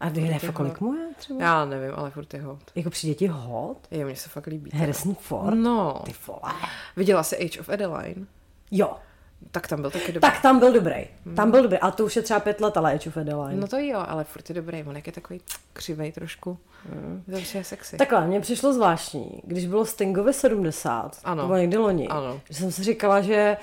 A 0.00 0.08
vy 0.08 0.20
ne, 0.20 0.38
kolik 0.52 0.80
mu 0.80 0.94
je 0.94 1.06
třeba? 1.16 1.42
Já 1.42 1.64
nevím, 1.64 1.90
ale 1.94 2.10
furt 2.10 2.34
je 2.34 2.42
hot. 2.42 2.58
Jako 2.74 2.90
přijde 2.90 3.14
ti 3.14 3.26
hot? 3.26 3.78
Je, 3.90 4.04
mně 4.04 4.16
se 4.16 4.28
fakt 4.28 4.46
líbí. 4.46 4.70
Harrison 4.74 5.14
Ford? 5.14 5.56
No. 5.56 6.02
Ty 6.04 6.14
vole. 6.26 6.52
Viděla 6.96 7.22
jsi 7.22 7.36
Age 7.44 7.60
of 7.60 7.68
Adeline? 7.68 8.26
Jo, 8.70 8.96
Tak 9.50 9.68
tam 9.68 9.80
byl 9.80 9.90
taky 9.90 10.12
dobrý. 10.12 10.20
tak 10.20 10.42
tam 10.42 10.58
byl 10.58 10.72
dobrý. 10.72 11.06
Tam 11.36 11.50
byl 11.50 11.62
dobrý. 11.62 11.78
A 11.78 11.90
to 11.90 12.04
už 12.04 12.16
je 12.16 12.22
třeba 12.22 12.40
pět 12.40 12.60
let, 12.60 12.76
ale 12.76 12.92
Age 12.94 13.08
of 13.10 13.16
Adeline. 13.16 13.60
No 13.60 13.68
to 13.68 13.78
jo, 13.78 14.04
ale 14.08 14.24
furt 14.24 14.48
je 14.48 14.54
dobrý. 14.54 14.84
On 14.86 14.96
je 14.96 15.12
takový 15.12 15.40
křivej 15.72 16.12
trošku. 16.12 16.58
To 17.30 17.36
je 17.58 17.64
sexy. 17.64 17.96
Takhle, 17.96 18.26
mně 18.26 18.40
přišlo 18.40 18.72
zvláštní, 18.72 19.40
když 19.44 19.66
bylo 19.66 19.84
Stingovi 19.86 20.32
70, 20.32 21.20
Ano. 21.24 21.42
to 21.42 21.46
bylo 21.46 21.58
někdy 21.58 21.76
loni, 21.76 22.08
Ano. 22.08 22.40
že 22.50 22.54
jsem 22.58 22.72
si 22.72 22.84
říkala, 22.84 23.20
že 23.20 23.56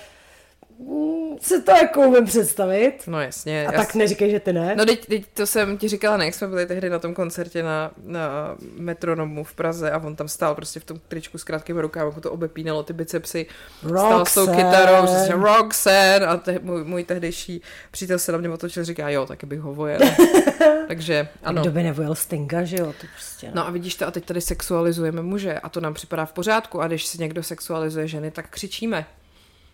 si 1.42 1.62
to 1.62 1.72
jako 1.72 2.02
umím 2.02 2.26
představit. 2.26 3.04
No 3.08 3.22
jasně. 3.22 3.68
A 3.68 3.72
jas- 3.72 3.86
tak 3.86 3.96
neříkej, 3.96 4.32
že 4.32 4.40
ty 4.40 4.54
ne. 4.54 4.76
No 4.76 4.86
teď, 4.86 5.06
teď 5.06 5.26
to 5.34 5.46
jsem 5.46 5.78
ti 5.78 5.88
říkala, 5.88 6.18
ne, 6.18 6.26
jak 6.26 6.34
jsme 6.34 6.48
byli 6.48 6.66
tehdy 6.66 6.90
na 6.90 7.00
tom 7.00 7.14
koncertě 7.14 7.64
na, 7.64 7.92
na 8.04 8.56
metronomu 8.78 9.44
v 9.44 9.54
Praze 9.54 9.92
a 9.92 9.98
on 9.98 10.16
tam 10.16 10.28
stál 10.28 10.56
prostě 10.56 10.80
v 10.80 10.84
tom 10.84 11.00
tričku 11.08 11.38
s 11.38 11.44
krátkým 11.44 11.78
rukávem, 11.78 12.08
jako 12.10 12.22
to 12.22 12.32
obepínalo 12.32 12.84
ty 12.84 12.94
bicepsy, 12.94 13.46
stál 13.88 14.26
s 14.26 14.34
tou 14.34 14.48
kytarou, 14.48 15.08
že 15.28 15.34
Roxanne 15.34 16.26
a 16.28 16.38
te, 16.38 16.60
můj, 16.62 16.84
můj 16.84 17.04
tehdejší 17.04 17.62
přítel 17.92 18.20
se 18.20 18.32
na 18.32 18.38
mě 18.38 18.50
otočil, 18.50 18.84
říká, 18.84 19.10
jo, 19.10 19.26
taky 19.26 19.46
bych 19.46 19.60
ho 19.60 19.74
vojel. 19.74 20.00
Takže 20.88 21.28
ano. 21.44 21.62
Kdo 21.62 21.72
by 21.72 21.84
nevojel 21.84 22.16
Stinga, 22.16 22.64
že 22.64 22.78
jo, 22.78 22.86
to 22.86 23.08
prostě 23.16 23.48
ne. 23.48 23.54
No 23.56 23.68
a 23.68 23.70
vidíš 23.72 23.96
to, 23.96 24.08
a 24.08 24.12
teď 24.12 24.26
tady 24.26 24.42
sexualizujeme 24.42 25.22
muže 25.22 25.60
a 25.60 25.70
to 25.70 25.82
nám 25.82 25.94
připadá 25.94 26.26
v 26.26 26.34
pořádku 26.34 26.82
a 26.82 26.88
když 26.88 27.06
si 27.06 27.18
někdo 27.18 27.44
sexualizuje 27.44 28.08
ženy, 28.08 28.32
tak 28.32 28.50
křičíme. 28.50 29.06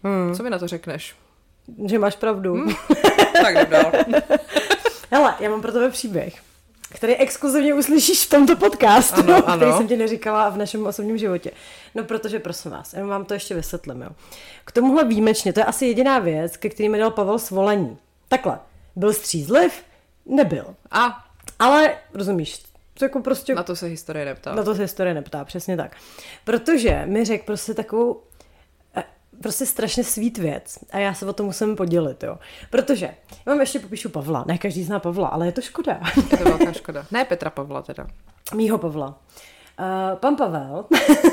Hmm. 0.08 0.36
Co 0.36 0.43
mi 0.43 0.49
na 0.49 0.60
to 0.60 0.68
řekneš? 0.68 1.16
Že 1.86 1.99
máš 1.99 2.16
pravdu. 2.16 2.55
Hm? 2.55 2.74
tak 3.41 3.55
jdem 3.55 3.70
dál. 3.70 3.91
Hele, 5.12 5.36
já 5.39 5.49
mám 5.49 5.62
pro 5.62 5.72
tebe 5.72 5.89
příběh, 5.89 6.34
který 6.95 7.16
exkluzivně 7.16 7.74
uslyšíš 7.74 8.26
v 8.26 8.30
tomto 8.30 8.55
podcastu, 8.55 9.20
Ano, 9.22 9.41
který 9.41 9.62
ano. 9.66 9.78
jsem 9.78 9.88
ti 9.88 9.97
neříkala 9.97 10.49
v 10.49 10.58
našem 10.58 10.86
osobním 10.88 11.18
životě. 11.18 11.51
No 11.95 12.03
protože 12.03 12.39
prosím 12.39 12.72
vás, 12.72 12.93
jenom 12.93 13.10
vám 13.10 13.26
to 13.26 13.34
ještě 13.34 13.55
vysvětlím, 13.55 14.01
jo. 14.01 14.10
K 14.66 14.72
tomuhle 14.72 15.03
výjimečně, 15.05 15.53
to 15.53 15.60
je 15.60 15.64
asi 15.66 15.86
jediná 15.86 16.20
věc, 16.20 16.58
ke 16.58 16.70
který 16.70 16.89
mi 16.89 16.97
dal 16.97 17.12
Pavel 17.12 17.39
svolení. 17.39 17.97
Takhle, 18.28 18.60
byl 18.95 19.14
střízliv? 19.14 19.84
Nebyl. 20.26 20.66
A 20.91 21.24
Ale, 21.60 21.95
rozumíš, 22.14 22.64
to 22.93 23.05
jako 23.05 23.20
prostě 23.20 23.55
na 23.55 23.64
to 23.64 23.76
se 23.76 23.86
historie 23.86 24.26
neptá. 24.26 24.55
na 24.55 24.64
to 24.64 24.76
se 24.76 24.82
historie 24.82 25.14
neptá, 25.14 25.45
přesně 25.45 25.78
tak. 25.78 25.95
Protože 26.43 27.03
mi 27.05 27.26
řekl 27.26 27.45
prostě 27.45 27.74
takovou 27.74 28.22
prostě 29.41 29.65
strašně 29.65 30.03
svít 30.03 30.38
věc 30.38 30.79
a 30.91 30.97
já 30.97 31.13
se 31.13 31.25
o 31.25 31.33
to 31.33 31.43
musím 31.43 31.75
podělit, 31.75 32.23
jo. 32.23 32.38
Protože, 32.69 33.05
já 33.45 33.51
vám 33.51 33.59
ještě 33.59 33.79
popíšu 33.79 34.09
Pavla, 34.09 34.45
ne 34.47 34.57
každý 34.57 34.83
zná 34.83 34.99
Pavla, 34.99 35.27
ale 35.27 35.45
je 35.45 35.51
to 35.51 35.61
škoda. 35.61 35.99
Je 36.31 36.38
to 36.38 36.43
velká 36.43 36.71
škoda. 36.71 37.05
Ne 37.11 37.25
Petra 37.25 37.49
Pavla 37.49 37.81
teda. 37.81 38.07
Mýho 38.55 38.77
Pavla. 38.77 39.19
Uh, 39.79 40.19
pan 40.19 40.35
Pavel 40.35 40.85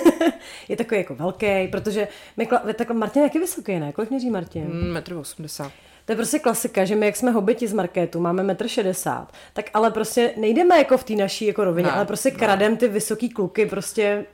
je 0.69 0.77
takový 0.77 1.01
jako 1.01 1.15
velký, 1.15 1.69
protože 1.69 2.09
my, 2.37 2.49
takhle, 2.75 2.97
Martin 2.97 3.23
je 3.23 3.27
jaký 3.27 3.39
vysoký, 3.39 3.79
ne? 3.79 3.93
Kolik 3.93 4.11
měří 4.11 4.31
Martin? 4.31 4.65
Mm, 4.65 4.93
metr 4.93 5.15
80. 5.15 5.73
To 6.07 6.13
je 6.13 6.17
prostě 6.17 6.39
klasika, 6.39 6.85
že 6.85 6.97
my, 6.97 7.07
jak 7.07 7.17
jsme 7.17 7.31
hobiti 7.31 7.69
z 7.69 7.73
marketu, 7.73 8.21
máme 8.21 8.43
1,60 8.55 9.21
m, 9.21 9.27
tak 9.53 9.71
ale 9.75 9.91
prostě 9.91 10.35
nejdeme 10.37 10.79
jako 10.79 10.99
v 10.99 11.05
té 11.05 11.13
naší 11.15 11.47
jako 11.47 11.65
rovině, 11.65 11.87
Ne, 11.87 11.93
ale 11.93 12.05
prostě 12.05 12.31
kradem 12.31 12.77
ty 12.77 12.89
vysoký 12.89 13.29
kluky 13.29 13.67
prostě 13.67 14.25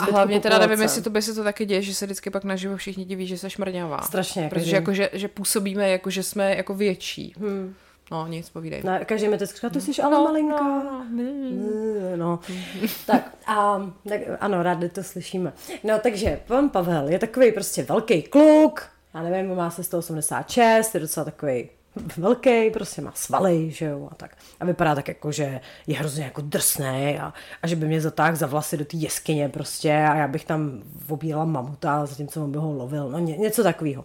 A 0.00 0.04
hlavně 0.04 0.40
teda 0.40 0.58
nevím, 0.58 0.82
jestli 0.82 1.02
to 1.02 1.10
by 1.10 1.22
se 1.22 1.34
to 1.34 1.44
taky 1.44 1.66
děje, 1.66 1.82
že 1.82 1.94
se 1.94 2.06
vždycky 2.06 2.30
pak 2.30 2.44
naživo 2.44 2.76
všichni 2.76 3.04
diví, 3.04 3.26
že 3.26 3.38
se 3.38 3.50
šmrňavá. 3.50 4.02
Strašně, 4.02 4.42
jako 4.42 4.54
Protože 4.54 4.70
že- 4.70 4.76
jako, 4.76 4.92
že, 4.92 5.10
že 5.12 5.28
působíme 5.28 5.90
jako, 5.90 6.10
že 6.10 6.22
jsme 6.22 6.56
jako 6.56 6.74
větší. 6.74 7.34
Hmm. 7.38 7.74
No, 8.10 8.26
nic, 8.26 8.50
povídej. 8.50 8.82
Ne, 8.84 9.04
každý 9.04 9.28
mi 9.28 9.38
teď 9.38 9.50
říká, 9.54 9.68
ty 9.70 9.80
jsi 9.80 10.02
ale 10.02 10.18
malinká. 10.24 10.62
No, 10.62 11.04
No, 11.10 12.16
no. 12.16 12.38
tak 13.06 13.30
a 13.46 13.82
tak, 14.08 14.20
ano, 14.40 14.62
rádi 14.62 14.88
to 14.88 15.02
slyšíme. 15.02 15.52
No 15.84 15.98
takže 16.02 16.40
pan 16.46 16.68
Pavel 16.68 17.08
je 17.08 17.18
takový 17.18 17.52
prostě 17.52 17.82
velký 17.82 18.22
kluk, 18.22 18.82
já 19.18 19.30
nevím, 19.30 19.54
má 19.54 19.70
se 19.70 19.84
186, 19.84 20.94
je 20.94 21.00
docela 21.00 21.24
takový 21.24 21.68
velký, 22.16 22.70
prostě 22.70 23.02
má 23.02 23.12
svaly, 23.14 23.70
že 23.70 23.84
jo, 23.84 24.08
a 24.12 24.14
tak. 24.14 24.36
A 24.60 24.64
vypadá 24.64 24.94
tak 24.94 25.08
jako, 25.08 25.32
že 25.32 25.60
je 25.86 25.96
hrozně 25.96 26.24
jako 26.24 26.40
drsný 26.40 27.18
a, 27.20 27.32
a 27.62 27.66
že 27.66 27.76
by 27.76 27.86
mě 27.86 28.00
zatáhl 28.00 28.36
za 28.36 28.46
vlasy 28.46 28.76
do 28.76 28.84
té 28.84 28.96
jeskyně 28.96 29.48
prostě 29.48 29.92
a 29.92 30.16
já 30.16 30.28
bych 30.28 30.44
tam 30.44 30.82
obíjela 31.08 31.44
mamuta, 31.44 32.06
zatímco 32.06 32.44
on 32.44 32.52
by 32.52 32.58
ho 32.58 32.72
lovil, 32.72 33.10
no 33.10 33.18
ně, 33.18 33.36
něco 33.36 33.62
takového. 33.62 34.04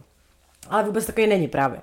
Ale 0.69 0.83
vůbec 0.83 1.05
takový 1.05 1.27
není 1.27 1.47
právě. 1.47 1.81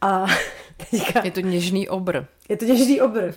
A 0.00 0.26
teďka, 0.90 1.24
Je 1.24 1.30
to 1.30 1.40
něžný 1.40 1.88
obr. 1.88 2.24
je 2.48 2.56
to 2.56 2.64
něžný 2.64 3.00
obr. 3.00 3.32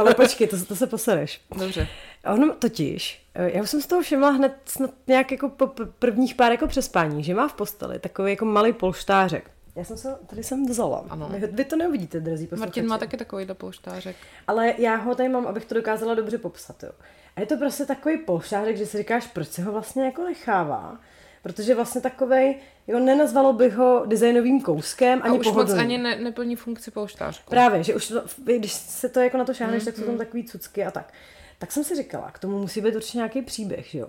Ale 0.00 0.14
počkej, 0.14 0.46
to, 0.46 0.64
to 0.64 0.76
se 0.76 0.86
posereš. 0.86 1.40
Dobře. 1.58 1.88
On 2.32 2.54
totiž, 2.58 3.25
já 3.42 3.62
už 3.62 3.70
jsem 3.70 3.80
z 3.80 3.86
toho 3.86 4.02
všimla 4.02 4.30
hned 4.30 4.52
snad 4.64 4.90
nějak 5.06 5.30
jako 5.30 5.48
po 5.48 5.66
prvních 5.98 6.34
pár 6.34 6.52
jako 6.52 6.66
přespání, 6.66 7.24
že 7.24 7.34
má 7.34 7.48
v 7.48 7.54
posteli 7.54 7.98
takový 7.98 8.30
jako 8.30 8.44
malý 8.44 8.72
polštářek. 8.72 9.50
Já 9.76 9.84
jsem 9.84 9.96
se, 9.96 10.16
tady 10.26 10.44
jsem 10.44 10.66
vzala. 10.66 11.04
Ano. 11.08 11.30
Vy, 11.50 11.64
to 11.64 11.76
neuvidíte, 11.76 12.20
drazí 12.20 12.46
posluchači. 12.46 12.68
Martin 12.68 12.86
má 12.86 12.98
taky 12.98 13.16
takovýhle 13.16 13.54
polštářek. 13.54 14.16
Ale 14.46 14.74
já 14.78 14.96
ho 14.96 15.14
tady 15.14 15.28
mám, 15.28 15.46
abych 15.46 15.64
to 15.64 15.74
dokázala 15.74 16.14
dobře 16.14 16.38
popsat. 16.38 16.82
Jo. 16.82 16.90
A 17.36 17.40
je 17.40 17.46
to 17.46 17.56
prostě 17.56 17.86
takový 17.86 18.18
polštářek, 18.18 18.76
že 18.76 18.86
si 18.86 18.98
říkáš, 18.98 19.26
proč 19.26 19.48
se 19.48 19.62
ho 19.62 19.72
vlastně 19.72 20.04
jako 20.04 20.24
nechává. 20.24 20.98
Protože 21.42 21.74
vlastně 21.74 22.00
takovej, 22.00 22.58
jo, 22.86 22.98
nenazvalo 22.98 23.52
bych 23.52 23.74
ho 23.74 24.02
designovým 24.06 24.60
kouskem, 24.60 25.20
A 25.22 25.24
ani 25.24 25.38
už 25.38 25.46
moc 25.46 25.54
pohodlným. 25.54 25.80
ani 25.80 25.98
ne, 25.98 26.16
neplní 26.16 26.56
funkci 26.56 26.90
polštářku. 26.90 27.50
Právě, 27.50 27.82
že 27.82 27.94
už 27.94 28.08
to, 28.08 28.22
když 28.44 28.72
se 28.72 29.08
to 29.08 29.20
jako 29.20 29.36
na 29.36 29.44
to 29.44 29.54
šáhneš, 29.54 29.84
tak 29.84 29.96
jsou 29.96 30.02
tam 30.02 30.18
takový 30.18 30.44
cucky 30.44 30.84
a 30.84 30.90
tak. 30.90 31.12
Tak 31.58 31.72
jsem 31.72 31.84
si 31.84 31.96
říkala, 31.96 32.30
k 32.30 32.38
tomu 32.38 32.58
musí 32.58 32.80
být 32.80 32.96
určitě 32.96 33.18
nějaký 33.18 33.42
příběh, 33.42 33.86
že 33.86 33.98
jo. 33.98 34.08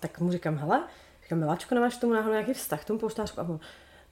Tak 0.00 0.20
mu 0.20 0.32
říkám, 0.32 0.56
hele, 0.56 0.84
říkám, 1.22 1.38
miláčko, 1.38 1.74
nemáš 1.74 1.96
k 1.96 2.00
tomu 2.00 2.12
náhodou 2.12 2.32
nějaký 2.32 2.52
vztah 2.54 2.82
k 2.82 2.84
tomu 2.84 2.98
polštářku? 2.98 3.40
A 3.40 3.42
on, 3.42 3.60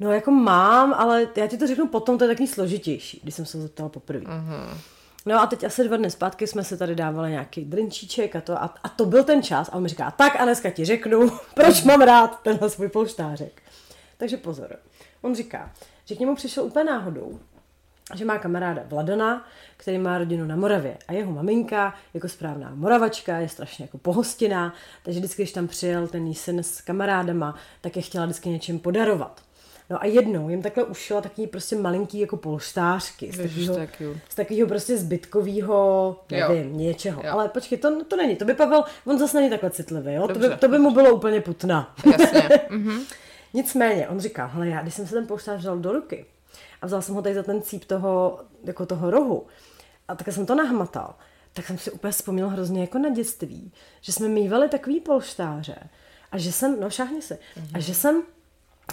no 0.00 0.12
jako 0.12 0.30
mám, 0.30 0.94
ale 0.94 1.28
já 1.36 1.46
ti 1.46 1.58
to 1.58 1.66
řeknu 1.66 1.88
potom, 1.88 2.18
to 2.18 2.24
je 2.24 2.28
takový 2.28 2.46
složitější, 2.46 3.20
když 3.22 3.34
jsem 3.34 3.46
se 3.46 3.58
ho 3.58 3.62
zeptala 3.62 3.88
poprvé. 3.88 4.34
Mhm. 4.34 4.78
No 5.26 5.40
a 5.40 5.46
teď 5.46 5.64
asi 5.64 5.84
dva 5.84 5.96
dny 5.96 6.10
zpátky 6.10 6.46
jsme 6.46 6.64
se 6.64 6.76
tady 6.76 6.94
dávali 6.94 7.30
nějaký 7.30 7.64
drinčíček 7.64 8.36
a 8.36 8.40
to, 8.40 8.62
a, 8.62 8.74
a 8.82 8.88
to 8.88 9.06
byl 9.06 9.24
ten 9.24 9.42
čas 9.42 9.68
a 9.68 9.72
on 9.72 9.82
mi 9.82 9.88
říká, 9.88 10.10
tak 10.10 10.40
a 10.40 10.44
dneska 10.44 10.70
ti 10.70 10.84
řeknu, 10.84 11.30
proč 11.54 11.82
mám 11.82 12.00
rád 12.00 12.42
tenhle 12.42 12.70
svůj 12.70 12.88
polštářek. 12.88 13.62
Takže 14.16 14.36
pozor, 14.36 14.76
on 15.22 15.34
říká, 15.34 15.72
že 16.04 16.14
k 16.14 16.18
němu 16.18 16.36
přišel 16.36 16.64
úplně 16.64 16.84
náhodou, 16.84 17.40
že 18.16 18.24
má 18.24 18.38
kamaráda 18.38 18.82
Vladana, 18.86 19.46
který 19.76 19.98
má 19.98 20.18
rodinu 20.18 20.46
na 20.46 20.56
Moravě 20.56 20.96
a 21.08 21.12
jeho 21.12 21.32
maminka 21.32 21.94
jako 22.14 22.28
správná 22.28 22.72
moravačka 22.74 23.38
je 23.38 23.48
strašně 23.48 23.84
jako 23.84 23.98
pohostinná, 23.98 24.74
takže 25.02 25.20
vždycky, 25.20 25.42
když 25.42 25.52
tam 25.52 25.68
přijel 25.68 26.08
ten 26.08 26.26
jí 26.26 26.34
syn 26.34 26.58
s 26.58 26.80
kamarádama, 26.80 27.54
tak 27.80 27.96
je 27.96 28.02
chtěla 28.02 28.24
vždycky 28.24 28.48
něčem 28.48 28.78
podarovat. 28.78 29.40
No 29.90 30.02
a 30.02 30.06
jednou 30.06 30.48
jim 30.48 30.62
takhle 30.62 30.84
ušila 30.84 31.20
takový 31.20 31.46
prostě 31.46 31.76
malinký 31.76 32.20
jako 32.20 32.36
polštářky 32.36 33.32
z 33.32 33.36
takového, 33.36 33.74
cute. 33.74 34.20
z 34.28 34.34
takového 34.34 34.68
prostě 34.68 34.96
zbytkového, 34.96 36.20
nevím, 36.30 36.78
něčeho. 36.78 37.22
Jo. 37.24 37.32
Ale 37.32 37.48
počkej, 37.48 37.78
to, 37.78 38.04
to 38.04 38.16
není, 38.16 38.36
to 38.36 38.44
by 38.44 38.54
Pavel, 38.54 38.84
on 39.06 39.18
zase 39.18 39.36
není 39.36 39.50
takhle 39.50 39.70
citlivý, 39.70 40.12
jo? 40.12 40.28
To, 40.28 40.34
by, 40.34 40.40
Dobře. 40.40 40.56
to 40.56 40.68
by 40.68 40.78
mu 40.78 40.90
bylo 40.90 41.14
úplně 41.14 41.40
putna. 41.40 41.94
Jasně. 42.12 42.48
Mhm. 42.70 43.00
Nicméně, 43.54 44.08
on 44.08 44.20
říká, 44.20 44.46
hele, 44.46 44.68
já 44.68 44.82
když 44.82 44.94
jsem 44.94 45.06
se 45.06 45.14
ten 45.14 45.26
polštář 45.26 45.60
vzal 45.60 45.78
do 45.78 45.92
ruky 45.92 46.26
a 46.82 46.86
vzal 46.86 47.02
jsem 47.02 47.14
ho 47.14 47.22
tady 47.22 47.34
za 47.34 47.42
ten 47.42 47.62
cíp 47.62 47.84
toho, 47.84 48.40
jako 48.64 48.86
toho 48.86 49.10
rohu 49.10 49.46
a 50.08 50.14
tak 50.14 50.34
jsem 50.34 50.46
to 50.46 50.54
nahmatal, 50.54 51.14
tak 51.52 51.66
jsem 51.66 51.78
si 51.78 51.90
úplně 51.90 52.12
vzpomněl 52.12 52.48
hrozně 52.48 52.80
jako 52.80 52.98
na 52.98 53.08
dětství, 53.08 53.72
že 54.00 54.12
jsme 54.12 54.28
mývali 54.28 54.68
takový 54.68 55.00
polštáře 55.00 55.76
a 56.32 56.38
že 56.38 56.52
jsem, 56.52 56.80
no 56.80 56.90
šáhni 56.90 57.22
se, 57.22 57.38
a 57.74 57.80
že 57.80 57.94
jsem 57.94 58.22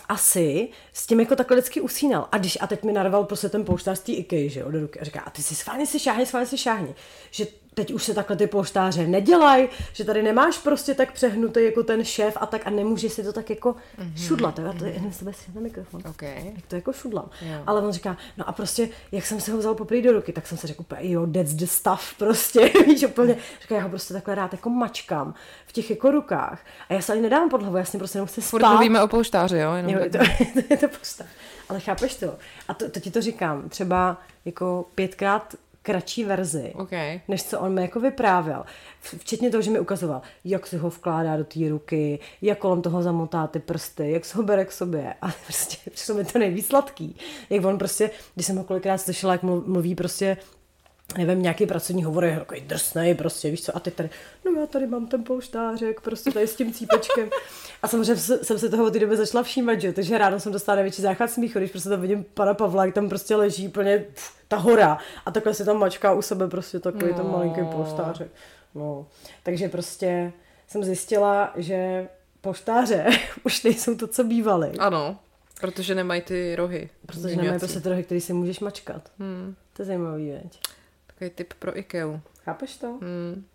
asi 0.10 0.70
s 0.94 1.08
tím 1.08 1.20
jako 1.20 1.36
takhle 1.36 1.58
vždycky 1.58 1.82
usínal. 1.82 2.28
A 2.32 2.38
když, 2.38 2.58
a 2.62 2.68
teď 2.68 2.84
mi 2.84 2.92
narval 2.92 3.24
prostě 3.24 3.50
ten 3.50 3.66
polštář 3.66 3.98
z 3.98 4.02
té 4.02 4.12
IKEA, 4.12 4.50
že 4.50 4.60
jo, 4.60 4.72
do 4.72 4.80
ruky. 4.80 5.00
A 5.00 5.04
říká, 5.04 5.22
a 5.22 5.30
ty 5.30 5.44
si 5.44 5.56
schválně 5.56 5.86
si 5.86 6.00
šáhni, 6.00 6.26
schválně 6.26 6.48
si 6.48 6.58
šáhni. 6.58 6.96
Že 7.32 7.48
teď 7.78 7.94
už 7.94 8.04
se 8.04 8.14
takhle 8.14 8.36
ty 8.36 8.48
polštáře 8.48 9.08
nedělají, 9.08 9.70
že 9.94 10.04
tady 10.04 10.24
nemáš 10.24 10.58
prostě 10.58 10.94
tak 10.94 11.12
přehnutý 11.12 11.64
jako 11.64 11.84
ten 11.84 12.04
šéf 12.04 12.38
a 12.42 12.46
tak 12.46 12.68
a 12.68 12.70
nemůžeš 12.70 13.14
si 13.14 13.24
to 13.24 13.34
tak 13.34 13.50
jako 13.50 13.76
mm-hmm. 14.00 14.28
šudlat. 14.28 14.60
A 14.60 14.74
to 14.74 14.86
tebe 15.20 15.34
si 15.34 15.52
na 15.56 15.62
mikrofon. 15.62 16.02
OK. 16.10 16.22
Jak 16.22 16.66
to 16.68 16.76
jako 16.76 16.94
šudlám. 16.94 17.30
Jo. 17.42 17.64
Ale 17.68 17.82
on 17.82 17.92
říká, 17.92 18.18
no 18.38 18.50
a 18.50 18.52
prostě, 18.52 18.90
jak 19.12 19.26
jsem 19.26 19.42
si 19.42 19.52
ho 19.52 19.58
vzal 19.58 19.76
poprvé 19.76 20.02
do 20.02 20.12
ruky, 20.12 20.34
tak 20.34 20.48
jsem 20.48 20.58
si 20.58 20.68
řekl 20.68 20.86
jo, 21.00 21.28
that's 21.28 21.54
the 21.54 21.66
stuff 21.66 22.14
prostě, 22.18 22.72
víš, 22.86 23.04
úplně. 23.04 23.38
Říká, 23.62 23.76
já 23.76 23.84
ho 23.84 23.90
prostě 23.90 24.14
takhle 24.14 24.36
rád 24.36 24.52
jako 24.52 24.70
mačkám 24.70 25.34
v 25.68 25.72
těch 25.72 25.90
jako 25.90 26.12
rukách. 26.12 26.66
A 26.90 26.94
já 26.94 27.02
se 27.02 27.14
ani 27.14 27.22
nedám 27.22 27.50
pod 27.50 27.62
hlavu, 27.62 27.78
já 27.78 27.86
s 27.86 27.94
ním 27.94 28.00
prostě 28.00 28.18
jenom 28.18 28.28
chci 28.28 28.42
Furt 28.42 28.62
spát. 28.62 28.70
mluvíme 28.70 29.04
o 29.04 29.08
polštáři, 29.08 29.58
jo? 29.58 29.74
Jenom 29.74 29.94
Jo, 29.94 30.00
je 30.04 30.10
to, 30.10 30.18
je 30.70 30.78
to 30.78 30.88
postav. 31.00 31.28
Ale 31.70 31.80
chápeš 31.80 32.16
to? 32.16 32.36
A 32.68 32.74
to, 32.74 32.90
to 32.90 33.00
ti 33.00 33.12
to 33.12 33.22
říkám, 33.22 33.70
třeba 33.70 34.22
jako 34.46 34.86
pětkrát 34.96 35.56
kratší 35.88 36.24
verzi, 36.24 36.74
OK. 36.76 36.92
než 37.28 37.44
co 37.44 37.60
on 37.60 37.74
mi 37.74 37.82
jako 37.82 38.00
vyprávěl. 38.00 38.64
Včetně 39.02 39.50
toho, 39.50 39.62
že 39.62 39.72
mi 39.72 39.80
ukazoval, 39.80 40.22
jak 40.46 40.68
si 40.68 40.78
ho 40.78 40.90
vkládá 40.90 41.38
do 41.38 41.44
té 41.44 41.70
ruky, 41.70 42.20
jak 42.42 42.58
kolem 42.58 42.82
toho 42.82 43.02
zamotá 43.02 43.48
ty 43.48 43.60
prsty, 43.60 44.12
jak 44.12 44.26
se 44.26 44.38
ho 44.38 44.44
bere 44.44 44.66
k 44.66 44.72
sobě. 44.72 45.14
A 45.22 45.28
prostě 45.46 45.90
přišlo 45.92 46.16
mi 46.16 46.26
to 46.26 46.40
nejvíc 46.40 46.68
sladký. 46.68 47.16
Jak 47.50 47.66
on 47.66 47.78
prostě, 47.78 48.10
když 48.36 48.46
jsem 48.46 48.58
ho 48.58 48.64
kolikrát 48.64 48.98
slyšela, 48.98 49.34
jak 49.34 49.44
mluv- 49.44 49.68
mluví 49.68 49.96
prostě 49.96 50.38
nevím, 51.18 51.42
nějaký 51.42 51.66
pracovní 51.66 52.04
hovor 52.04 52.26
je 52.26 52.40
takový 52.40 52.62
drsnej, 52.62 53.16
prostě, 53.16 53.50
víš 53.52 53.64
co, 53.64 53.76
a 53.78 53.80
teď 53.80 53.94
tady, 53.94 54.10
no 54.46 54.62
já 54.62 54.68
tady 54.68 54.88
mám 54.88 55.08
ten 55.08 55.24
polštářek, 55.24 56.02
prostě 56.02 56.32
tady 56.32 56.48
s 56.48 56.56
tím 56.56 56.74
cípečkem. 56.74 57.30
A 57.82 57.88
samozřejmě 57.88 58.16
se- 58.16 58.44
jsem 58.46 58.60
se 58.60 58.70
toho 58.70 58.86
od 58.86 58.94
té 58.94 59.00
doby 59.00 59.18
začala 59.18 59.44
všímat, 59.44 59.82
že? 59.82 59.94
takže 59.94 60.18
ráno 60.18 60.40
jsem 60.40 60.52
dostala 60.52 60.76
největší 60.76 61.02
záchvat 61.02 61.32
smíchu, 61.32 61.60
když 61.60 61.72
prostě 61.72 61.90
tam 61.90 62.02
vidím 62.02 62.26
pana 62.34 62.54
Pavla, 62.54 62.86
jak 62.86 62.94
tam 62.94 63.10
prostě 63.10 63.36
leží 63.36 63.68
úplně 63.68 64.06
pff, 64.14 64.32
ta 64.48 64.58
hora 64.58 64.98
a 65.26 65.32
takhle 65.32 65.54
se 65.54 65.66
tam 65.66 65.78
mačká 65.78 66.14
u 66.14 66.22
sebe 66.22 66.48
prostě 66.48 66.80
takový 66.80 67.14
ten 67.14 67.26
No. 67.26 67.32
malinký 67.32 67.62
polštářek. 67.72 68.28
No, 68.76 69.08
takže 69.44 69.70
prostě 69.70 70.34
jsem 70.68 70.84
zjistila, 70.84 71.54
že 71.56 72.08
polštáře 72.42 73.06
už 73.44 73.64
nejsou 73.64 73.96
to, 73.96 74.08
co 74.08 74.24
bývaly. 74.24 74.72
Ano, 74.80 75.18
protože 75.62 75.96
nemají 75.96 76.22
ty 76.22 76.56
rohy. 76.56 76.90
Protože 77.06 77.36
nemají 77.36 77.60
prostě 77.60 77.80
trhy, 77.80 78.04
který 78.04 78.22
si 78.22 78.34
můžeš 78.34 78.60
mačkat. 78.60 79.12
Hmm. 79.20 79.56
To 79.74 79.82
je 79.82 79.86
zajímavý, 79.86 80.26
věď. 80.26 80.60
Takový 81.20 81.30
tip 81.36 81.54
pro 81.54 81.78
IKEA. 81.78 82.20
Chápeš 82.44 82.78
to? 82.78 82.88
Hmm. 82.88 83.46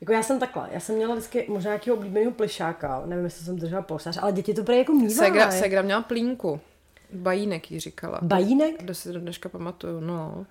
Jako 0.00 0.12
já 0.12 0.22
jsem 0.22 0.38
takhle, 0.38 0.68
já 0.72 0.80
jsem 0.80 0.96
měla 0.96 1.14
vždycky 1.14 1.46
možná 1.48 1.68
nějakého 1.68 1.96
oblíbeného 1.96 2.32
plišáka, 2.32 3.02
nevím, 3.06 3.24
jestli 3.24 3.44
jsem 3.44 3.56
držela 3.58 3.82
polštář, 3.82 4.18
ale 4.22 4.32
děti 4.32 4.54
to 4.54 4.64
prý 4.64 4.78
jako 4.78 4.92
mývají. 4.92 5.14
Segra, 5.14 5.50
Segra 5.50 5.82
měla 5.82 6.02
plínku. 6.02 6.60
Bajínek 7.12 7.70
jí 7.70 7.80
říkala. 7.80 8.18
Bajínek? 8.22 8.82
Kdo 8.82 8.94
si 8.94 9.12
to 9.12 9.18
dneška 9.18 9.48
pamatuju, 9.48 10.00
no. 10.00 10.46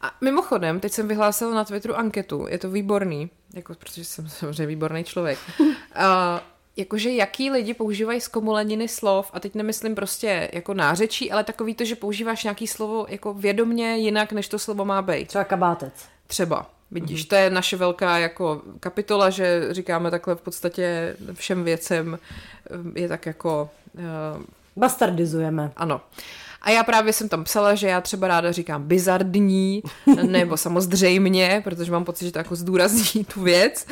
A 0.00 0.14
mimochodem, 0.20 0.80
teď 0.80 0.92
jsem 0.92 1.08
vyhlásila 1.08 1.54
na 1.54 1.64
Twitteru 1.64 1.94
anketu, 1.94 2.46
je 2.48 2.58
to 2.58 2.70
výborný, 2.70 3.30
jako, 3.54 3.74
protože 3.74 4.04
jsem 4.04 4.28
samozřejmě 4.28 4.66
výborný 4.66 5.04
člověk. 5.04 5.38
A, 5.94 6.42
jakože 6.78 7.10
jaký 7.10 7.50
lidi 7.50 7.74
používají 7.74 8.20
zkomoleniny 8.20 8.88
slov, 8.88 9.30
a 9.32 9.40
teď 9.40 9.54
nemyslím 9.54 9.94
prostě 9.94 10.50
jako 10.52 10.74
nářečí, 10.74 11.32
ale 11.32 11.44
takový 11.44 11.74
to, 11.74 11.84
že 11.84 11.96
používáš 11.96 12.44
nějaký 12.44 12.66
slovo 12.66 13.06
jako 13.08 13.34
vědomně 13.34 13.96
jinak, 13.96 14.32
než 14.32 14.48
to 14.48 14.58
slovo 14.58 14.84
má 14.84 15.02
být. 15.02 15.28
Třeba 15.28 15.44
kabátec. 15.44 15.92
Třeba. 16.26 16.70
Vidíš, 16.90 17.24
to 17.24 17.34
je 17.34 17.50
naše 17.50 17.76
velká 17.76 18.18
jako 18.18 18.62
kapitola, 18.80 19.30
že 19.30 19.68
říkáme 19.70 20.10
takhle 20.10 20.34
v 20.34 20.40
podstatě 20.40 21.16
všem 21.32 21.64
věcem 21.64 22.18
je 22.94 23.08
tak 23.08 23.26
jako 23.26 23.70
uh, 23.94 24.42
Bastardizujeme. 24.76 25.72
ano. 25.76 26.00
A 26.62 26.70
já 26.70 26.84
právě 26.84 27.12
jsem 27.12 27.28
tam 27.28 27.44
psala, 27.44 27.74
že 27.74 27.88
já 27.88 28.00
třeba 28.00 28.28
ráda 28.28 28.52
říkám 28.52 28.82
bizardní, 28.82 29.82
nebo 30.22 30.56
samozřejmě, 30.56 31.60
protože 31.64 31.92
mám 31.92 32.04
pocit, 32.04 32.24
že 32.24 32.32
to 32.32 32.38
jako 32.38 32.56
zdůrazní 32.56 33.24
tu 33.24 33.42
věc. 33.42 33.86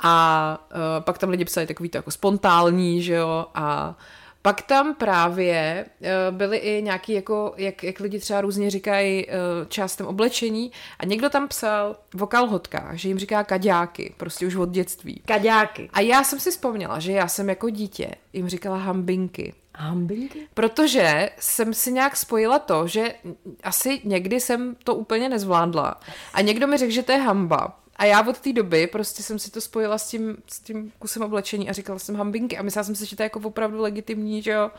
A 0.00 0.66
uh, 0.74 1.04
pak 1.04 1.18
tam 1.18 1.30
lidi 1.30 1.44
psali 1.44 1.66
takový 1.66 1.88
to 1.88 1.98
jako 1.98 2.10
spontánní, 2.10 3.02
že 3.02 3.14
jo, 3.14 3.46
a 3.54 3.98
pak 4.42 4.62
tam 4.62 4.94
právě 4.94 5.86
uh, 6.00 6.36
byly 6.36 6.56
i 6.56 6.82
nějaký, 6.82 7.12
jako, 7.12 7.54
jak, 7.56 7.84
jak 7.84 8.00
lidi 8.00 8.18
třeba 8.18 8.40
různě 8.40 8.70
říkají 8.70 9.26
uh, 9.26 9.32
částem 9.68 10.06
oblečení 10.06 10.72
a 10.98 11.04
někdo 11.04 11.30
tam 11.30 11.48
psal 11.48 11.96
o 12.20 12.26
kalhotkách, 12.26 12.94
že 12.94 13.08
jim 13.08 13.18
říká 13.18 13.44
kaďáky, 13.44 14.14
prostě 14.16 14.46
už 14.46 14.54
od 14.54 14.68
dětství. 14.68 15.22
Kaďáky. 15.26 15.90
A 15.92 16.00
já 16.00 16.24
jsem 16.24 16.40
si 16.40 16.50
vzpomněla, 16.50 16.98
že 16.98 17.12
já 17.12 17.28
jsem 17.28 17.48
jako 17.48 17.70
dítě 17.70 18.10
jim 18.32 18.48
říkala 18.48 18.76
hambinky. 18.76 19.54
Hambinky? 19.74 20.48
Protože 20.54 21.30
jsem 21.38 21.74
si 21.74 21.92
nějak 21.92 22.16
spojila 22.16 22.58
to, 22.58 22.86
že 22.86 23.14
asi 23.62 24.00
někdy 24.04 24.40
jsem 24.40 24.76
to 24.84 24.94
úplně 24.94 25.28
nezvládla. 25.28 26.00
A 26.32 26.40
někdo 26.40 26.66
mi 26.66 26.76
řekl, 26.76 26.92
že 26.92 27.02
to 27.02 27.12
je 27.12 27.18
hamba. 27.18 27.78
A 27.96 28.04
já 28.04 28.28
od 28.28 28.38
té 28.38 28.52
doby 28.52 28.86
prostě 28.86 29.22
jsem 29.22 29.38
si 29.38 29.50
to 29.50 29.60
spojila 29.60 29.98
s 29.98 30.08
tím, 30.08 30.36
s 30.46 30.60
tím 30.60 30.92
kusem 30.98 31.22
oblečení 31.22 31.70
a 31.70 31.72
říkala 31.72 31.98
jsem 31.98 32.16
hambinky 32.16 32.58
a 32.58 32.62
myslela 32.62 32.84
jsem 32.84 32.94
si, 32.94 33.06
že 33.06 33.16
to 33.16 33.22
je 33.22 33.24
jako 33.24 33.40
opravdu 33.40 33.80
legitimní, 33.80 34.42
že 34.42 34.50
jo, 34.50 34.70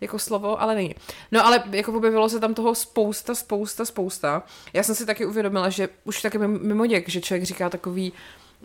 jako 0.00 0.18
slovo, 0.18 0.62
ale 0.62 0.74
není. 0.74 0.94
No 1.32 1.46
ale 1.46 1.62
jako 1.70 1.92
objevilo 1.92 2.28
se 2.28 2.40
tam 2.40 2.54
toho 2.54 2.74
spousta, 2.74 3.34
spousta, 3.34 3.84
spousta. 3.84 4.42
Já 4.72 4.82
jsem 4.82 4.94
si 4.94 5.06
taky 5.06 5.26
uvědomila, 5.26 5.68
že 5.68 5.88
už 6.04 6.22
taky 6.22 6.38
mimo 6.38 6.86
děk, 6.86 7.08
že 7.08 7.20
člověk 7.20 7.44
říká 7.44 7.70
takový 7.70 8.12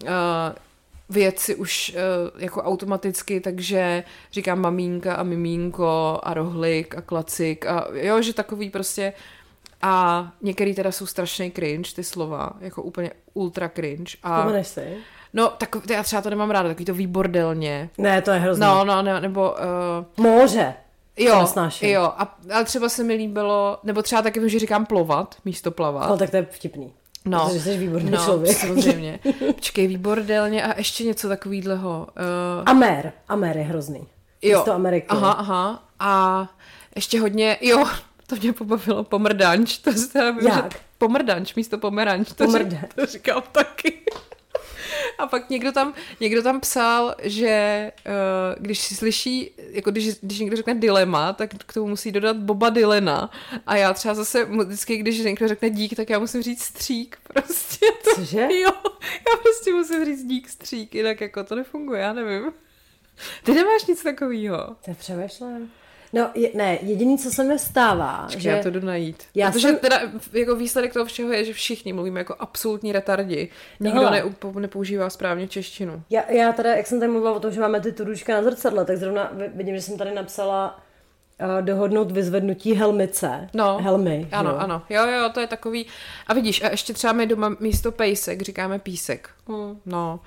uh, 0.04 0.10
věci 1.10 1.56
už 1.56 1.96
uh, 1.96 2.42
jako 2.42 2.64
automaticky, 2.64 3.40
takže 3.40 4.04
říkám 4.32 4.60
mamínka 4.60 5.14
a 5.14 5.24
mimínko 5.24 6.20
a 6.24 6.34
rohlik 6.34 6.96
a 6.96 7.02
klacik 7.02 7.66
a 7.66 7.88
jo, 7.94 8.22
že 8.22 8.34
takový 8.34 8.70
prostě 8.70 9.14
a 9.82 10.28
některý 10.42 10.76
teda 10.76 10.92
jsou 10.92 11.06
strašný 11.06 11.52
cringe, 11.52 11.94
ty 11.96 12.04
slova, 12.04 12.50
jako 12.60 12.84
úplně 12.84 13.12
ultra 13.34 13.70
cringe. 13.70 14.18
A, 14.24 14.38
Vzpomeneš 14.38 14.68
si? 14.68 14.98
no, 15.34 15.50
tak 15.58 15.76
já 15.90 16.04
třeba 16.04 16.22
to 16.22 16.30
nemám 16.30 16.52
ráda, 16.52 16.70
takový 16.70 16.86
to 16.86 16.94
výbordelně. 16.94 17.90
Ne, 17.98 18.22
to 18.22 18.32
je 18.32 18.40
hrozné. 18.40 18.66
No, 18.66 18.86
no, 18.86 19.02
ne, 19.02 19.22
nebo... 19.22 19.56
Uh, 20.18 20.26
Moře. 20.26 20.74
Jo, 21.18 21.48
jo, 21.82 22.02
a, 22.02 22.38
ale 22.54 22.66
třeba 22.66 22.90
se 22.90 23.04
mi 23.04 23.14
líbilo, 23.14 23.80
nebo 23.84 24.02
třeba 24.02 24.22
taky 24.22 24.50
že 24.50 24.60
říkám 24.60 24.86
plovat, 24.86 25.36
místo 25.46 25.72
plavat. 25.72 26.10
Ale 26.10 26.18
tak 26.18 26.30
to 26.30 26.38
je 26.38 26.48
vtipný. 26.52 26.94
No, 27.30 27.46
Protože 27.48 27.62
jsi 27.62 27.78
výborný 27.78 28.12
no, 28.12 28.18
člověk. 28.26 28.58
samozřejmě. 28.58 29.20
Počkej, 29.56 29.88
výbordelně 29.88 30.64
a 30.64 30.78
ještě 30.78 31.04
něco 31.04 31.28
takovýhleho. 31.28 32.08
Uh, 32.58 32.64
Amer. 32.66 33.12
Amer 33.28 33.58
je 33.58 33.64
hrozný. 33.64 34.08
jo. 34.42 34.58
Místo 34.60 34.74
Ameriky. 34.74 35.08
Aha, 35.10 35.32
aha. 35.32 35.84
A 36.00 36.48
ještě 36.96 37.20
hodně, 37.22 37.58
jo, 37.62 37.86
to 38.28 38.36
mě 38.36 38.54
pobavilo, 38.54 39.04
pomrdanč. 39.04 39.78
To 39.78 39.92
se 39.94 40.08
teda 40.14 40.26
Jak? 40.26 40.74
Že 40.74 40.80
pomrdanč 40.98 41.56
místo 41.56 41.78
pomeranč. 41.78 42.28
To, 42.34 42.44
Pomrdanč. 42.44 42.72
Řík, 42.82 42.94
to 42.94 43.06
říkal 43.06 43.44
taky. 43.52 44.02
A 45.18 45.28
pak 45.28 45.50
někdo 45.50 45.72
tam, 45.72 45.94
někdo 46.20 46.44
tam 46.44 46.60
psal, 46.60 47.16
že 47.24 47.92
uh, 48.06 48.64
když 48.64 48.80
si 48.80 48.96
slyší, 48.96 49.52
jako 49.72 49.92
když, 49.92 50.20
když 50.22 50.40
někdo 50.40 50.58
řekne 50.58 50.76
dilema, 50.76 51.34
tak 51.34 51.50
k 51.66 51.74
tomu 51.74 51.88
musí 51.88 52.12
dodat 52.12 52.38
Boba 52.38 52.70
Dylena. 52.70 53.32
A 53.68 53.76
já 53.76 53.94
třeba 53.94 54.14
zase 54.14 54.46
vždycky, 54.46 54.98
když 54.98 55.20
někdo 55.20 55.48
řekne 55.48 55.70
dík, 55.70 55.96
tak 55.96 56.10
já 56.10 56.20
musím 56.20 56.42
říct 56.42 56.64
střík. 56.64 57.18
Prostě 57.24 57.86
to, 58.04 58.10
Cože? 58.16 58.42
Jo, 58.42 58.72
já 59.30 59.38
prostě 59.44 59.74
musím 59.74 60.06
říct 60.06 60.24
dík, 60.24 60.50
střík, 60.50 60.96
jinak 60.96 61.22
jako 61.22 61.44
to 61.44 61.56
nefunguje, 61.56 62.02
já 62.02 62.14
nevím. 62.14 62.52
Ty 63.44 63.54
nemáš 63.54 63.86
nic 63.86 64.04
takového. 64.04 64.58
To 64.58 64.92
je 64.92 64.96
přemýšlem. 64.96 65.72
No, 66.14 66.30
je, 66.34 66.50
ne, 66.56 66.78
jediný, 66.82 67.18
co 67.18 67.32
se 67.32 67.44
mi 67.44 67.60
stává, 67.60 68.28
že... 68.30 68.40
že... 68.40 68.50
Já 68.50 68.64
to 68.64 68.70
jdu 68.70 68.80
najít. 68.86 69.24
Já 69.36 69.52
Protože 69.52 69.68
jsem- 69.68 69.78
teda 69.78 70.00
jako 70.34 70.56
výsledek 70.56 70.94
toho 70.94 71.06
všeho 71.06 71.32
je, 71.32 71.46
že 71.46 71.54
všichni 71.54 71.94
mluvíme 71.94 72.20
jako 72.20 72.36
absolutní 72.40 72.92
retardi. 72.92 73.50
No 73.80 73.86
Nikdo 73.90 74.10
ne, 74.10 74.24
nepoužívá 74.60 75.10
správně 75.10 75.48
češtinu. 75.48 76.04
Já, 76.10 76.32
já 76.32 76.52
teda, 76.54 76.76
jak 76.76 76.88
jsem 76.88 77.00
tady 77.00 77.12
mluvila 77.12 77.34
o 77.34 77.40
tom, 77.40 77.52
že 77.52 77.62
máme 77.62 77.82
ty 77.82 77.92
turučka 77.92 78.34
na 78.34 78.44
zrcadle, 78.44 78.86
tak 78.86 78.98
zrovna 78.98 79.30
vi- 79.34 79.52
vidím, 79.56 79.76
že 79.76 79.82
jsem 79.82 79.98
tady 79.98 80.16
napsala 80.16 80.80
uh, 81.42 81.62
dohodnout 81.66 82.12
vyzvednutí 82.12 82.74
helmice. 82.74 83.50
No, 83.54 83.78
Helmy. 83.82 84.28
Ano, 84.32 84.50
jo. 84.50 84.58
ano. 84.58 84.82
Jo, 84.90 85.08
jo, 85.08 85.30
to 85.34 85.40
je 85.40 85.48
takový. 85.48 85.86
A 86.28 86.34
vidíš, 86.34 86.64
a 86.64 86.70
ještě 86.70 86.94
třeba 86.94 87.14
my 87.14 87.28
doma 87.28 87.56
místo 87.60 87.92
pejsek 87.92 88.42
říkáme 88.42 88.80
písek. 88.80 89.30
Hmm. 89.48 89.80
No. 89.86 90.20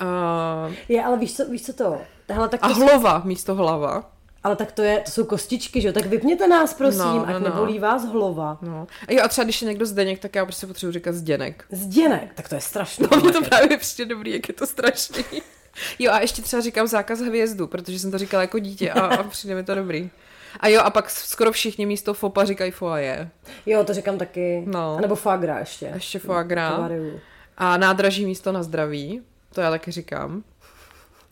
Uh, 0.00 0.74
Je, 0.88 1.04
ale 1.04 1.18
víš 1.18 1.36
co, 1.36 1.44
víš 1.48 1.66
co 1.66 1.72
to? 1.72 1.98
Hele, 2.28 2.48
tak 2.48 2.60
a 2.62 2.66
hlova 2.66 3.22
místo 3.24 3.54
hlava. 3.54 4.10
Ale 4.46 4.56
tak 4.56 4.72
to, 4.72 4.82
je, 4.82 5.00
to 5.00 5.10
jsou 5.10 5.24
kostičky, 5.24 5.80
že 5.80 5.88
jo? 5.88 5.92
Tak 5.94 6.06
vypněte 6.06 6.48
nás, 6.48 6.74
prosím, 6.74 6.98
No, 6.98 7.14
no, 7.16 7.26
ať 7.28 7.32
no. 7.32 7.40
nebolí 7.40 7.78
vás 7.78 8.04
hlava. 8.04 8.58
No. 8.62 8.86
A 9.08 9.12
jo, 9.12 9.20
a 9.24 9.28
třeba 9.28 9.44
když 9.44 9.62
je 9.62 9.68
někdo 9.68 9.86
zdeněk, 9.86 10.18
tak 10.18 10.34
já 10.34 10.44
prostě 10.44 10.66
potřebuji 10.66 10.92
říkat 10.92 11.14
zděnek. 11.14 11.64
Zděnek, 11.70 12.34
tak 12.34 12.48
to 12.48 12.54
je 12.54 12.60
strašné. 12.60 13.08
No, 13.12 13.20
mě 13.20 13.32
to 13.32 13.42
právě 13.44 13.78
přijde 13.78 14.08
dobrý, 14.14 14.32
jak 14.32 14.48
je 14.48 14.54
to 14.54 14.66
strašný. 14.66 15.24
Jo, 15.98 16.12
a 16.12 16.20
ještě 16.20 16.42
třeba 16.42 16.62
říkám 16.62 16.86
zákaz 16.86 17.20
hvězdu, 17.20 17.66
protože 17.66 17.98
jsem 17.98 18.10
to 18.10 18.18
říkala 18.18 18.40
jako 18.42 18.58
dítě 18.58 18.90
a, 18.90 19.00
a 19.00 19.22
přijde 19.22 19.54
mi 19.54 19.64
to 19.64 19.74
dobrý. 19.74 20.10
A 20.60 20.68
jo, 20.68 20.80
a 20.80 20.90
pak 20.90 21.10
skoro 21.10 21.52
všichni 21.52 21.86
místo 21.86 22.14
fopa 22.14 22.44
říkají 22.44 22.70
foaje. 22.70 23.30
Jo, 23.66 23.84
to 23.84 23.94
říkám 23.94 24.18
taky. 24.18 24.62
No. 24.66 24.96
A 24.96 25.00
nebo 25.00 25.14
fagra 25.14 25.58
ještě. 25.58 25.90
Ještě 25.94 26.20
variuju. 26.78 27.20
A 27.58 27.76
nádraží 27.76 28.26
místo 28.26 28.52
na 28.52 28.62
zdraví. 28.62 29.22
To 29.54 29.60
já 29.60 29.70
taky 29.70 29.90
říkám. 29.90 30.42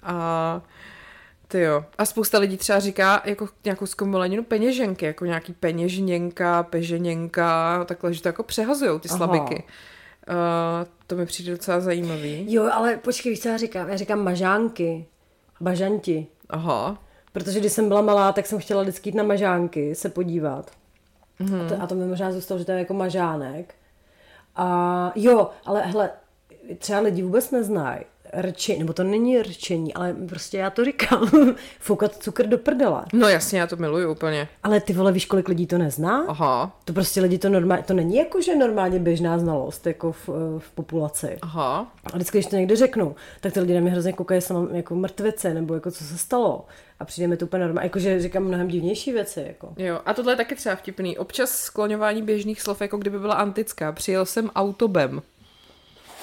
A 0.03 0.61
ty 1.55 1.61
jo. 1.61 1.85
A 1.99 2.05
spousta 2.05 2.39
lidí 2.39 2.57
třeba 2.57 2.79
říká 2.79 3.23
jako 3.25 3.49
nějakou 3.65 3.87
zkomoleninu 3.87 4.45
peněženky, 4.45 5.05
jako 5.05 5.25
nějaký 5.25 5.53
peněžněnka, 5.53 6.63
peženěnka, 6.63 7.85
takhle, 7.85 8.15
že 8.15 8.23
to 8.23 8.29
jako 8.29 8.43
přehazujou 8.43 8.99
ty 8.99 9.09
Aha. 9.09 9.17
slabiky. 9.17 9.65
Uh, 10.29 10.35
to 11.07 11.17
mi 11.17 11.27
přijde 11.27 11.53
docela 11.53 11.81
zajímavý. 11.81 12.53
Jo, 12.53 12.71
ale 12.73 12.97
počkej, 12.97 13.31
víš, 13.31 13.43
co 13.43 13.49
já 13.49 13.57
říkám? 13.57 13.89
Já 13.89 13.97
říkám 13.97 14.25
mažánky. 14.25 15.07
Bažanti. 15.61 16.27
Aha. 16.51 16.99
Protože 17.33 17.61
když 17.61 17.73
jsem 17.73 17.89
byla 17.89 18.03
malá, 18.03 18.33
tak 18.33 18.47
jsem 18.47 18.59
chtěla 18.59 18.83
vždycky 18.83 19.09
jít 19.09 19.17
na 19.17 19.23
mažánky, 19.23 19.95
se 19.95 20.09
podívat. 20.09 20.71
Mm-hmm. 21.41 21.67
A, 21.67 21.69
to, 21.69 21.83
a 21.83 21.87
to 21.87 21.95
mi 21.95 22.07
možná 22.07 22.33
zůstalo, 22.33 22.59
že 22.59 22.65
to 22.65 22.73
je 22.73 22.79
jako 22.79 22.95
mažánek. 22.95 23.75
A 24.57 25.13
jo, 25.15 25.51
ale 25.65 25.83
hele, 25.83 26.11
třeba 26.79 27.01
lidi 27.01 27.23
vůbec 27.23 27.51
neznají 27.51 28.05
rčení, 28.41 28.79
nebo 28.79 28.93
to 28.93 29.05
není 29.05 29.43
rčení, 29.43 29.95
ale 29.95 30.15
prostě 30.29 30.59
já 30.59 30.71
to 30.71 30.85
říkám, 30.85 31.31
foukat 31.81 32.17
cukr 32.17 32.47
do 32.47 32.59
prdele. 32.59 33.05
No 33.13 33.29
jasně, 33.29 33.61
já 33.61 33.67
to 33.67 33.77
miluju 33.77 34.13
úplně. 34.13 34.49
Ale 34.63 34.81
ty 34.81 34.93
vole, 34.93 35.13
víš, 35.13 35.27
kolik 35.27 35.49
lidí 35.49 35.67
to 35.67 35.79
nezná? 35.79 36.25
Aha. 36.29 36.79
To 36.85 36.93
prostě 36.93 37.21
lidi 37.21 37.39
to 37.39 37.49
normálně, 37.49 37.83
to 37.83 37.95
není 37.95 38.17
jako, 38.17 38.43
že 38.43 38.57
normálně 38.57 38.99
běžná 38.99 39.39
znalost, 39.39 39.87
jako 39.87 40.13
v, 40.13 40.29
v 40.59 40.71
populaci. 40.75 41.39
Aha. 41.43 41.93
A 42.05 42.17
vždycky, 42.17 42.39
když 42.39 42.47
to 42.47 42.57
někdo 42.57 42.77
řeknu, 42.77 43.17
tak 43.41 43.53
ty 43.53 43.61
lidi 43.61 43.75
na 43.75 43.81
mě 43.81 43.91
hrozně 43.91 44.13
koukají, 44.13 44.37
jestli 44.37 44.55
mám 44.55 44.75
jako 44.75 44.95
mrtvice, 44.95 45.55
nebo 45.55 45.75
jako 45.75 45.91
co 45.91 46.05
se 46.05 46.19
stalo. 46.19 46.65
A 47.01 47.05
přijde 47.05 47.29
mi 47.29 47.37
to 47.37 47.45
úplně 47.45 47.65
normálně, 47.65 47.87
jakože 47.87 48.21
říkám 48.21 48.45
mnohem 48.45 48.69
divnější 48.69 49.13
věci. 49.13 49.45
Jako. 49.47 49.75
Jo, 49.77 50.01
a 50.07 50.15
tohle 50.15 50.33
je 50.33 50.37
taky 50.37 50.55
třeba 50.55 50.77
vtipný. 50.77 51.19
Občas 51.19 51.51
skloňování 51.51 52.23
běžných 52.23 52.63
slov, 52.63 52.81
jako 52.81 52.97
kdyby 52.97 53.19
byla 53.19 53.35
antická. 53.35 53.93
Přijel 53.93 54.27
jsem 54.27 54.51
autobem. 54.55 55.23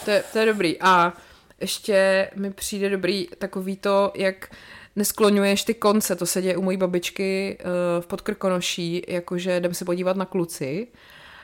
To 0.06 0.12
je, 0.12 0.24
to 0.34 0.40
je 0.40 0.46
dobrý. 0.46 0.82
A 0.82 1.14
ještě 1.62 2.30
mi 2.36 2.52
přijde 2.52 2.90
dobrý 2.90 3.28
takový 3.38 3.78
to, 3.78 4.12
jak 4.16 4.56
neskloňuješ 4.96 5.64
ty 5.64 5.74
konce. 5.74 6.16
To 6.16 6.26
se 6.26 6.42
děje 6.42 6.58
u 6.58 6.62
mojí 6.62 6.78
babičky 6.78 7.58
uh, 7.60 8.04
v 8.04 8.08
Podkrkonoší, 8.08 9.04
jakože 9.08 9.58
jdem 9.58 9.74
se 9.74 9.86
podívat 9.86 10.18
na 10.18 10.26
kluci. 10.26 10.88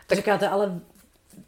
Tak 0.08 0.18
říkáte, 0.18 0.48
ale 0.48 0.80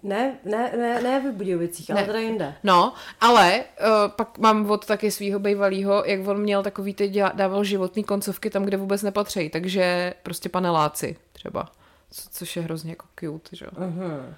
ne, 0.04 0.38
ne, 0.46 0.72
ne, 0.78 1.02
ne 1.02 1.20
v 1.20 1.34
Budějovicích, 1.34 1.92
ale 1.92 2.02
Ne. 2.02 2.08
teda 2.08 2.20
jinde. 2.20 2.56
No, 2.64 2.94
ale 3.22 3.64
uh, 3.82 3.88
pak 4.08 4.38
mám 4.38 4.72
od 4.72 4.86
taky 4.86 5.12
svého 5.12 5.40
bývalého, 5.40 6.06
jak 6.06 6.28
on 6.28 6.38
měl 6.42 6.64
takový, 6.64 6.94
ty 6.94 7.08
děla, 7.08 7.32
dával 7.36 7.64
životní 7.64 8.04
koncovky 8.04 8.50
tam, 8.50 8.64
kde 8.66 8.78
vůbec 8.78 9.02
nepatří, 9.02 9.50
takže 9.50 10.14
prostě 10.24 10.50
paneláci 10.50 11.18
třeba, 11.34 11.72
co, 12.12 12.30
což 12.32 12.56
je 12.56 12.62
hrozně 12.62 12.92
jako 12.92 13.06
cute, 13.20 13.56
že 13.56 13.66
jo. 13.66 13.72
Uh-huh. 13.76 14.34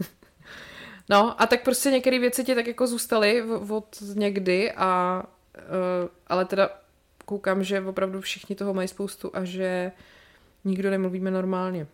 No 1.10 1.42
a 1.42 1.46
tak 1.46 1.64
prostě 1.64 1.90
některé 1.90 2.18
věci 2.18 2.44
ti 2.44 2.54
tak 2.54 2.66
jako 2.66 2.86
zůstaly 2.86 3.42
od 3.68 4.02
někdy 4.14 4.72
a 4.72 5.22
uh, 5.58 6.08
ale 6.26 6.44
teda 6.44 6.70
koukám, 7.24 7.64
že 7.64 7.80
opravdu 7.80 8.20
všichni 8.20 8.56
toho 8.56 8.74
mají 8.74 8.88
spoustu 8.88 9.30
a 9.34 9.44
že 9.44 9.92
nikdo 10.64 10.90
nemluvíme 10.90 11.30
normálně. 11.30 11.86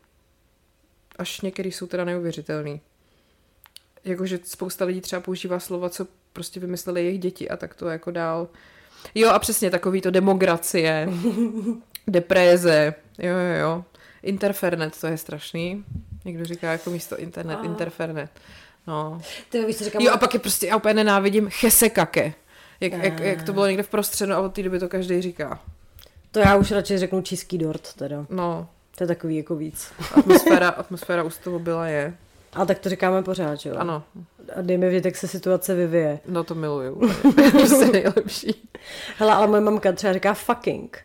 Až 1.16 1.40
některý 1.40 1.72
jsou 1.72 1.86
teda 1.86 2.04
neuvěřitelný. 2.04 2.80
Jakože 4.04 4.38
spousta 4.42 4.84
lidí 4.84 5.00
třeba 5.00 5.20
používá 5.20 5.60
slova, 5.60 5.90
co 5.90 6.06
prostě 6.32 6.60
vymysleli 6.60 7.04
jejich 7.04 7.20
děti 7.20 7.48
a 7.48 7.56
tak 7.56 7.74
to 7.74 7.88
jako 7.88 8.10
dál. 8.10 8.48
Jo 9.14 9.30
a 9.30 9.38
přesně 9.38 9.70
takový 9.70 10.00
to 10.00 10.10
demokracie, 10.10 11.08
depréze, 12.06 12.94
jo 13.18 13.34
jo 13.36 13.60
jo. 13.60 13.84
Interfernet, 14.22 15.00
to 15.00 15.06
je 15.06 15.18
strašný. 15.18 15.84
Někdo 16.24 16.44
říká 16.44 16.72
jako 16.72 16.90
místo 16.90 17.18
internet, 17.18 17.56
A. 17.56 17.64
interfernet. 17.64 18.30
No. 18.86 19.20
Ty 19.50 19.64
víš, 19.66 19.76
co 19.76 19.84
říkám, 19.84 20.02
Jo 20.02 20.12
a 20.12 20.16
pak 20.16 20.34
je 20.34 20.40
prostě, 20.40 20.66
já 20.66 20.76
úplně 20.76 20.94
nenávidím 20.94 21.50
chesekake. 21.50 22.16
Jak, 22.80 22.92
jak, 22.92 23.20
Ne. 23.20 23.26
jak 23.26 23.42
to 23.42 23.52
bylo 23.52 23.66
někde 23.66 23.82
v 23.82 23.88
prostředu 23.88 24.32
a 24.32 24.38
od 24.40 24.54
té 24.54 24.62
doby 24.62 24.78
to 24.78 24.88
každý 24.88 25.22
říká. 25.22 25.60
to 26.30 26.38
já 26.38 26.56
už 26.56 26.70
radši 26.70 26.98
řeknu 26.98 27.22
číský 27.22 27.58
dort, 27.58 27.94
teda. 27.94 28.26
No, 28.30 28.68
To 28.98 29.04
je 29.04 29.08
takový 29.08 29.36
jako 29.36 29.56
víc. 29.56 29.92
atmosféra, 30.14 30.68
atmosféra 30.68 31.22
už 31.22 31.34
z 31.34 31.38
toho 31.38 31.58
byla 31.58 31.86
je. 31.86 32.14
Ale 32.54 32.66
tak 32.66 32.78
to 32.78 32.88
říkáme 32.88 33.22
pořád, 33.22 33.54
že 33.54 33.68
jo? 33.68 33.76
Ano, 33.78 34.02
A 34.56 34.60
dejme 34.62 34.88
vědět, 34.88 35.04
jak 35.04 35.16
se 35.16 35.28
situace 35.28 35.74
vyvíje. 35.74 36.20
no 36.28 36.44
to 36.44 36.54
miluju. 36.54 36.94
úplně. 37.24 37.50
prostě 37.50 37.86
nejlepší. 37.86 38.68
Hele, 39.18 39.32
ale 39.32 39.46
moje 39.46 39.60
mamka 39.60 39.92
třeba 39.92 40.12
říká 40.12 40.34
fucking. 40.34 40.98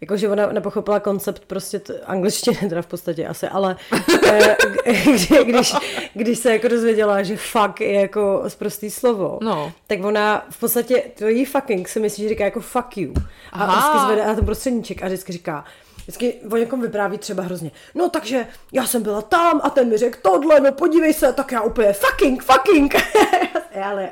Jakože 0.00 0.28
ona 0.28 0.46
nepochopila 0.46 1.00
koncept 1.00 1.42
prostě 1.46 1.78
t- 1.78 2.00
angličtiny, 2.06 2.56
teda 2.68 2.82
v 2.82 2.86
podstatě 2.86 3.26
asi, 3.26 3.48
ale 3.48 3.76
eh, 4.26 4.56
kdy, 5.04 5.44
když, 5.44 5.74
když 6.14 6.38
se 6.38 6.52
jako 6.52 6.68
dozvěděla, 6.68 7.22
že 7.22 7.36
fuck 7.36 7.80
je 7.80 7.92
jako 8.00 8.44
zprostý 8.48 8.90
slovo, 8.90 9.38
No. 9.42 9.72
tak 9.86 10.04
ona 10.04 10.46
v 10.50 10.60
podstatě, 10.60 11.02
to 11.18 11.28
jí 11.28 11.44
fucking 11.44 11.88
si 11.88 12.00
myslí, 12.00 12.22
že 12.22 12.28
říká 12.28 12.44
jako 12.44 12.60
fuck 12.60 12.96
you. 12.96 13.12
A 13.52 13.62
Aha. 13.64 13.72
vždycky 13.72 13.98
zvede 14.06 14.26
na 14.28 14.34
ten 14.34 14.44
prostředníček 14.44 15.02
a 15.02 15.06
vždycky 15.06 15.32
říká, 15.32 15.64
vždycky 16.06 16.34
o 16.52 16.56
někom 16.56 16.80
vypráví 16.80 17.18
třeba 17.18 17.42
hrozně, 17.42 17.70
no 17.94 18.08
takže 18.08 18.46
já 18.72 18.86
jsem 18.86 19.02
byla 19.02 19.22
tam 19.22 19.60
a 19.64 19.70
ten 19.70 19.88
mi 19.88 19.96
řekl 19.96 20.18
tohle, 20.22 20.60
no 20.60 20.72
podívej 20.72 21.14
se, 21.14 21.32
tak 21.32 21.52
já 21.52 21.60
úplně 21.62 21.92
fucking, 21.92 22.42
fucking. 22.42 22.94
ale, 23.84 24.10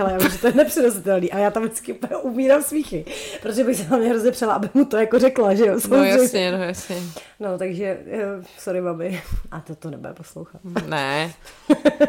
ale 0.00 0.12
já 0.12 0.18
vím, 0.18 0.30
že 0.30 0.38
to 0.38 0.46
je 0.46 0.52
nepřenositelný 0.52 1.32
a 1.32 1.38
já 1.38 1.50
tam 1.50 1.62
vždycky 1.62 1.92
úplně 1.92 2.16
umírám 2.16 2.62
smíchy, 2.62 3.04
protože 3.42 3.64
bych 3.64 3.76
se 3.76 3.88
na 3.90 3.96
mě 3.96 4.08
hrozně 4.08 4.30
přela, 4.30 4.54
aby 4.54 4.68
mu 4.74 4.84
to 4.84 4.96
jako 4.96 5.18
řekla, 5.18 5.54
že 5.54 5.66
jo, 5.66 5.78
No 5.88 6.04
jasně, 6.04 6.52
no 6.52 6.64
jasně. 6.64 6.96
No, 7.40 7.58
takže, 7.58 7.98
eh, 8.10 8.44
sorry, 8.58 8.80
mami. 8.80 9.22
A 9.50 9.60
to 9.60 9.74
to 9.74 9.90
nebude 9.90 10.14
poslouchat. 10.14 10.60
Ne. 10.86 11.32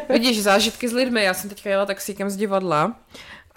Vidíš, 0.08 0.42
zážitky 0.42 0.88
s 0.88 0.92
lidmi. 0.92 1.24
Já 1.24 1.34
jsem 1.34 1.50
teďka 1.50 1.70
jela 1.70 1.86
taxíkem 1.86 2.30
z 2.30 2.36
divadla 2.36 2.96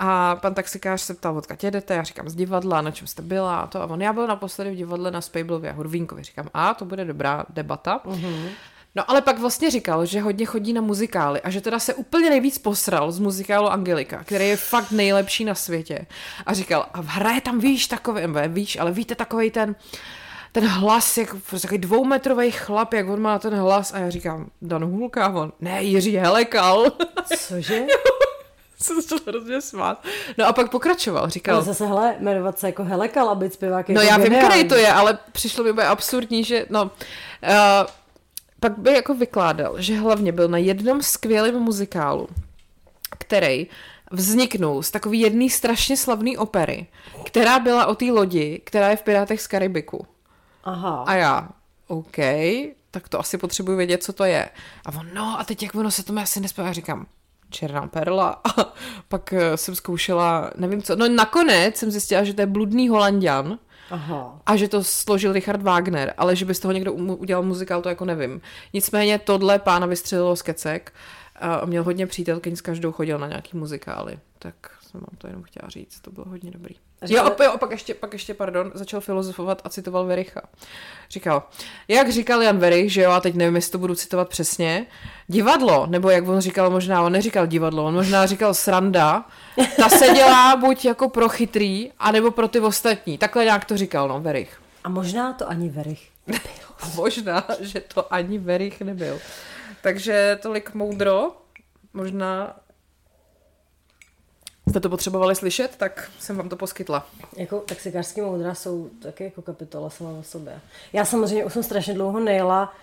A 0.04 0.36
pan 0.36 0.54
taxikář 0.54 1.02
se 1.02 1.14
ptal, 1.14 1.38
odkud 1.38 1.64
jedete, 1.64 1.94
já 1.94 2.04
říkám 2.04 2.30
z 2.30 2.36
divadla, 2.36 2.82
na 2.82 2.92
čem 2.92 3.08
jste 3.08 3.22
byla 3.22 3.60
a 3.60 3.68
to. 3.68 3.82
A 3.82 3.86
on, 3.86 4.02
já 4.02 4.14
byl 4.14 4.28
naposledy 4.28 4.72
v 4.72 4.76
divadle 4.76 5.12
na 5.12 5.22
Spejblově 5.22 5.70
a 5.70 5.74
Hurvínkovi. 5.74 6.24
Říkám, 6.24 6.50
a 6.54 6.74
to 6.74 6.86
bude 6.86 7.06
dobrá 7.06 7.46
debata. 7.50 8.02
Uh-huh. 8.06 8.50
No 8.96 9.12
ale 9.12 9.22
pak 9.22 9.40
vlastně 9.40 9.72
říkal, 9.72 10.06
že 10.06 10.22
hodně 10.22 10.46
chodí 10.46 10.74
na 10.74 10.82
muzikály 10.82 11.42
a 11.42 11.50
že 11.50 11.62
teda 11.62 11.80
se 11.80 11.94
úplně 11.94 12.30
nejvíc 12.30 12.58
posral 12.58 13.12
z 13.12 13.20
muzikálu 13.20 13.68
Angelika, 13.68 14.24
který 14.24 14.48
je 14.48 14.58
fakt 14.58 14.92
nejlepší 14.92 15.46
na 15.46 15.56
světě. 15.56 16.06
A 16.46 16.54
říkal, 16.54 16.86
a 16.94 17.02
hraje 17.02 17.42
tam, 17.42 17.60
víš, 17.60 17.88
takový, 17.88 18.22
víš, 18.48 18.78
ale 18.80 18.92
víte, 18.92 19.16
takový 19.16 19.52
ten, 19.52 19.76
ten 20.52 20.68
hlas, 20.68 21.18
jak 21.18 21.36
prostě 21.36 21.68
takový 21.68 21.78
dvoumetrový 21.78 22.52
chlap, 22.52 22.94
jak 22.94 23.10
on 23.10 23.22
má 23.22 23.40
ten 23.40 23.54
hlas 23.54 23.94
a 23.94 24.00
já 24.00 24.10
říkám, 24.10 24.50
Dan 24.62 24.86
Hulka, 24.86 25.30
on, 25.30 25.54
ne, 25.60 25.84
Jiří 25.84 26.16
Helekal. 26.16 26.86
Cože? 27.38 27.86
se 28.82 29.16
hrozně 29.28 29.62
smát. 29.62 30.06
No 30.38 30.48
a 30.48 30.54
pak 30.54 30.72
pokračoval, 30.72 31.30
říkal. 31.30 31.56
Ale 31.56 31.64
zase, 31.64 31.86
hele, 31.86 32.16
jmenovat 32.20 32.60
se 32.60 32.68
jako 32.68 32.84
Helekal 32.84 33.30
a 33.30 33.36
být 33.36 33.54
zpěvák 33.54 33.90
No 33.90 34.02
jako 34.02 34.14
já 34.14 34.30
vím, 34.30 34.40
který 34.48 34.68
to 34.68 34.76
je, 34.76 34.94
ale 34.94 35.18
přišlo 35.32 35.64
mi 35.64 35.74
bude 35.74 35.86
absurdní, 35.86 36.44
že 36.44 36.66
no... 36.70 36.84
Uh, 36.84 36.90
pak 38.60 38.78
by 38.78 38.94
jako 38.94 39.14
vykládal, 39.14 39.82
že 39.82 40.00
hlavně 40.00 40.32
byl 40.32 40.48
na 40.48 40.58
jednom 40.58 41.02
skvělém 41.02 41.60
muzikálu, 41.60 42.28
který 43.18 43.68
vzniknul 44.12 44.84
z 44.84 44.92
takový 44.92 45.20
jedný 45.20 45.50
strašně 45.50 45.98
slavný 45.98 46.38
opery, 46.38 46.88
která 47.26 47.60
byla 47.60 47.86
o 47.86 47.96
té 47.96 48.06
lodi, 48.06 48.62
která 48.64 48.90
je 48.90 48.96
v 48.96 49.04
Pirátech 49.04 49.42
z 49.42 49.48
Karibiku. 49.48 50.08
Aha. 50.64 51.04
A 51.08 51.16
já, 51.16 51.50
OK, 51.88 52.18
tak 52.92 53.10
to 53.10 53.20
asi 53.20 53.38
potřebuji 53.38 53.78
vědět, 53.78 54.04
co 54.04 54.14
to 54.14 54.24
je. 54.24 54.50
A 54.86 55.00
on, 55.00 55.10
no 55.14 55.40
a 55.40 55.44
teď 55.44 55.64
jak 55.64 55.76
ono 55.76 55.92
se 55.92 56.04
tomu 56.04 56.20
asi 56.20 56.40
nespěvá, 56.40 56.68
já 56.68 56.74
říkám, 56.74 57.06
Černá 57.52 57.88
perla. 57.88 58.30
A 58.58 58.74
pak 59.08 59.34
eh, 59.34 59.58
jsem 59.58 59.76
zkoušela, 59.76 60.52
nevím 60.58 60.82
co, 60.82 60.96
no 60.96 61.10
nakonec 61.10 61.78
jsem 61.78 61.92
zjistila, 61.92 62.24
že 62.24 62.34
to 62.34 62.42
je 62.42 62.46
bludný 62.48 62.90
holanděn, 62.90 63.60
Aha. 63.92 64.40
a 64.46 64.56
že 64.56 64.68
to 64.68 64.84
složil 64.84 65.34
Richard 65.34 65.62
Wagner, 65.62 66.14
ale 66.18 66.36
že 66.36 66.46
by 66.46 66.56
z 66.56 66.60
toho 66.60 66.72
někdo 66.72 66.94
udělal 66.94 67.44
muzikál, 67.44 67.82
to 67.82 67.90
jako 67.90 68.06
nevím. 68.06 68.42
Nicméně 68.74 69.20
tohle 69.20 69.60
pána 69.60 69.88
vystřelilo 69.88 70.36
z 70.36 70.42
kecek 70.42 70.94
a 71.36 71.66
měl 71.66 71.84
hodně 71.84 72.08
přítelkyň, 72.08 72.56
s 72.56 72.62
každou 72.62 72.92
chodil 72.92 73.20
na 73.20 73.28
nějaký 73.28 73.58
muzikály. 73.58 74.20
Tak 74.40 74.56
jsem 74.92 75.00
vám 75.00 75.18
to 75.18 75.28
jenom 75.28 75.44
chtěla 75.44 75.70
říct, 75.70 76.00
to 76.00 76.12
bylo 76.12 76.26
hodně 76.30 76.52
dobrý. 76.52 76.76
Jo, 77.08 77.24
a, 77.24 77.44
jo, 77.44 77.58
pak 77.58 77.72
ještě, 77.72 77.94
pak 77.94 78.14
ještě, 78.14 78.34
pardon, 78.34 78.72
začal 78.76 79.02
filozofovat 79.02 79.62
a 79.64 79.70
citoval 79.70 80.06
Vericha. 80.06 80.42
Říkal, 81.10 81.44
jak 81.88 82.12
říkal 82.12 82.42
Jan 82.42 82.58
Verich, 82.58 82.94
že 82.94 83.02
jo, 83.02 83.12
a 83.12 83.20
teď 83.20 83.36
nevím, 83.36 83.56
jestli 83.56 83.72
to 83.72 83.78
budu 83.78 83.96
citovat 83.96 84.30
přesně, 84.30 84.86
divadlo, 85.28 85.86
nebo 85.86 86.10
jak 86.10 86.28
on 86.28 86.40
říkal 86.40 86.70
možná, 86.70 87.02
on 87.02 87.12
neříkal 87.12 87.48
divadlo, 87.48 87.86
on 87.86 87.94
možná 87.94 88.26
říkal 88.26 88.54
sranda, 88.54 89.26
ta 89.78 89.90
se 89.90 90.10
dělá 90.14 90.56
buď 90.56 90.86
jako 90.86 91.10
pro 91.10 91.30
chytrý, 91.30 91.92
anebo 92.00 92.32
pro 92.32 92.48
ty 92.48 92.60
ostatní. 92.60 93.18
Takhle 93.18 93.44
nějak 93.44 93.66
to 93.66 93.78
říkal, 93.78 94.08
no, 94.08 94.22
Verich. 94.22 94.62
A 94.84 94.90
možná 94.90 95.34
to 95.34 95.50
ani 95.50 95.70
Verich. 95.70 96.10
A 96.80 96.88
možná, 96.96 97.48
že 97.60 97.80
to 97.80 98.14
ani 98.14 98.38
Verich 98.38 98.82
nebyl. 98.82 99.20
Takže 99.82 100.40
tolik 100.42 100.74
moudro, 100.74 101.32
možná 101.94 102.56
jste 104.70 104.80
to 104.80 104.90
potřebovali 104.90 105.36
slyšet, 105.36 105.76
tak 105.78 106.12
jsem 106.20 106.38
vám 106.38 106.50
to 106.50 106.56
poskytla. 106.56 107.08
Jako 107.38 107.60
taxikářský 107.60 108.22
moudra 108.22 108.56
jsou 108.56 108.90
taky 109.02 109.24
jako 109.24 109.42
kapitola 109.42 109.90
sama 109.90 110.10
o 110.10 110.24
sobě. 110.24 110.60
Já 110.94 111.06
samozřejmě 111.06 111.46
už 111.46 111.54
jsem 111.54 111.64
strašně 111.64 111.94
dlouho 111.94 112.20
nejela 112.20 112.74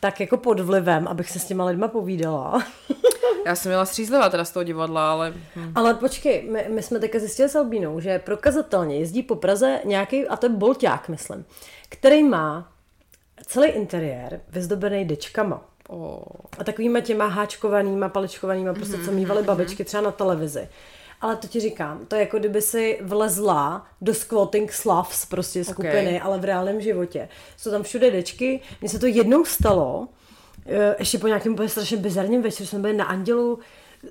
tak 0.00 0.20
jako 0.20 0.36
pod 0.36 0.60
vlivem, 0.60 1.08
abych 1.08 1.30
se 1.30 1.38
s 1.38 1.44
těma 1.44 1.64
lidma 1.64 1.88
povídala. 1.88 2.64
Já 3.46 3.54
jsem 3.54 3.70
měla 3.70 3.84
střízlivá 3.84 4.28
teda 4.28 4.44
z 4.44 4.50
toho 4.50 4.64
divadla, 4.64 5.12
ale... 5.12 5.34
Hm. 5.56 5.72
Ale 5.74 5.94
počkej, 5.94 6.48
my, 6.50 6.66
my 6.68 6.82
jsme 6.82 6.98
teďka 6.98 7.18
zjistili 7.18 7.48
s 7.48 7.56
Albínou, 7.56 8.00
že 8.00 8.18
prokazatelně 8.18 8.98
jezdí 8.98 9.22
po 9.22 9.36
Praze 9.36 9.80
nějaký, 9.84 10.28
a 10.28 10.36
to 10.36 10.46
je 10.46 10.50
bolťák, 10.50 11.08
myslím, 11.08 11.44
který 11.88 12.22
má 12.22 12.72
celý 13.46 13.68
interiér 13.68 14.40
vyzdobený 14.48 15.04
dečkama. 15.04 15.64
O, 15.88 16.22
A 16.58 16.64
takovýma 16.64 17.00
těma 17.00 17.26
háčkovanýma, 17.26 18.08
paličkovanýma, 18.08 18.74
prostě 18.74 18.98
co 19.04 19.12
mývaly 19.12 19.42
babičky 19.42 19.84
třeba 19.84 20.02
na 20.02 20.10
televizi. 20.10 20.68
Ale 21.22 21.36
to 21.36 21.46
ti 21.46 21.60
říkám, 21.60 22.06
to 22.06 22.16
je 22.16 22.20
jako 22.20 22.38
kdyby 22.38 22.62
si 22.62 22.98
vlezla 23.02 23.86
do 24.00 24.14
Squatting 24.14 24.72
Slavs 24.72 25.26
prostě 25.26 25.64
skupiny, 25.64 26.06
okay. 26.06 26.20
ale 26.20 26.38
v 26.38 26.44
reálném 26.44 26.80
životě. 26.80 27.28
Jsou 27.56 27.70
tam 27.70 27.82
všude 27.82 28.10
dečky. 28.10 28.60
Mně 28.80 28.90
se 28.90 28.98
to 28.98 29.06
jednou 29.06 29.44
stalo, 29.44 30.08
eh, 30.66 30.96
ještě 30.98 31.18
po 31.18 31.26
nějakém 31.26 31.52
úplně 31.52 31.68
strašně 31.68 31.96
bizarním 31.96 32.42
večeru, 32.42 32.66
jsme 32.66 32.78
byli 32.78 32.92
na 32.92 33.04
Andělu 33.04 33.58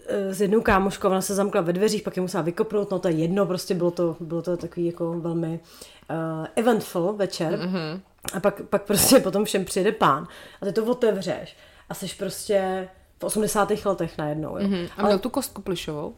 eh, 0.07 0.33
s 0.33 0.41
jednou 0.41 0.61
kámoškou, 0.61 1.07
ona 1.07 1.21
se 1.21 1.35
zamkla 1.35 1.61
ve 1.61 1.73
dveřích, 1.73 2.01
pak 2.01 2.15
je 2.15 2.21
musela 2.21 2.43
vykopnout, 2.43 2.91
no 2.91 2.99
to 2.99 3.07
je 3.07 3.13
jedno, 3.13 3.45
prostě 3.45 3.73
bylo 3.73 3.91
to, 3.91 4.15
bylo 4.19 4.41
to 4.41 4.57
takový 4.57 4.85
jako 4.85 5.13
velmi 5.19 5.59
uh, 6.09 6.45
eventful 6.55 7.13
večer. 7.13 7.53
Mm-hmm. 7.53 7.99
A 8.33 8.39
pak, 8.39 8.61
pak 8.61 8.83
prostě 8.83 9.19
potom 9.23 9.45
všem 9.45 9.65
přijde 9.65 9.91
pán 9.91 10.27
a 10.61 10.65
ty 10.65 10.71
to 10.71 10.85
otevřeš 10.85 11.55
a 11.89 11.93
jsi 11.93 12.07
prostě 12.17 12.89
v 13.19 13.23
80. 13.23 13.71
letech 13.85 14.17
najednou. 14.17 14.57
Jo. 14.57 14.67
Mm-hmm. 14.67 14.89
a 14.97 15.05
měl 15.05 15.19
tu 15.19 15.29
kostku 15.29 15.61
plišovou? 15.61 16.13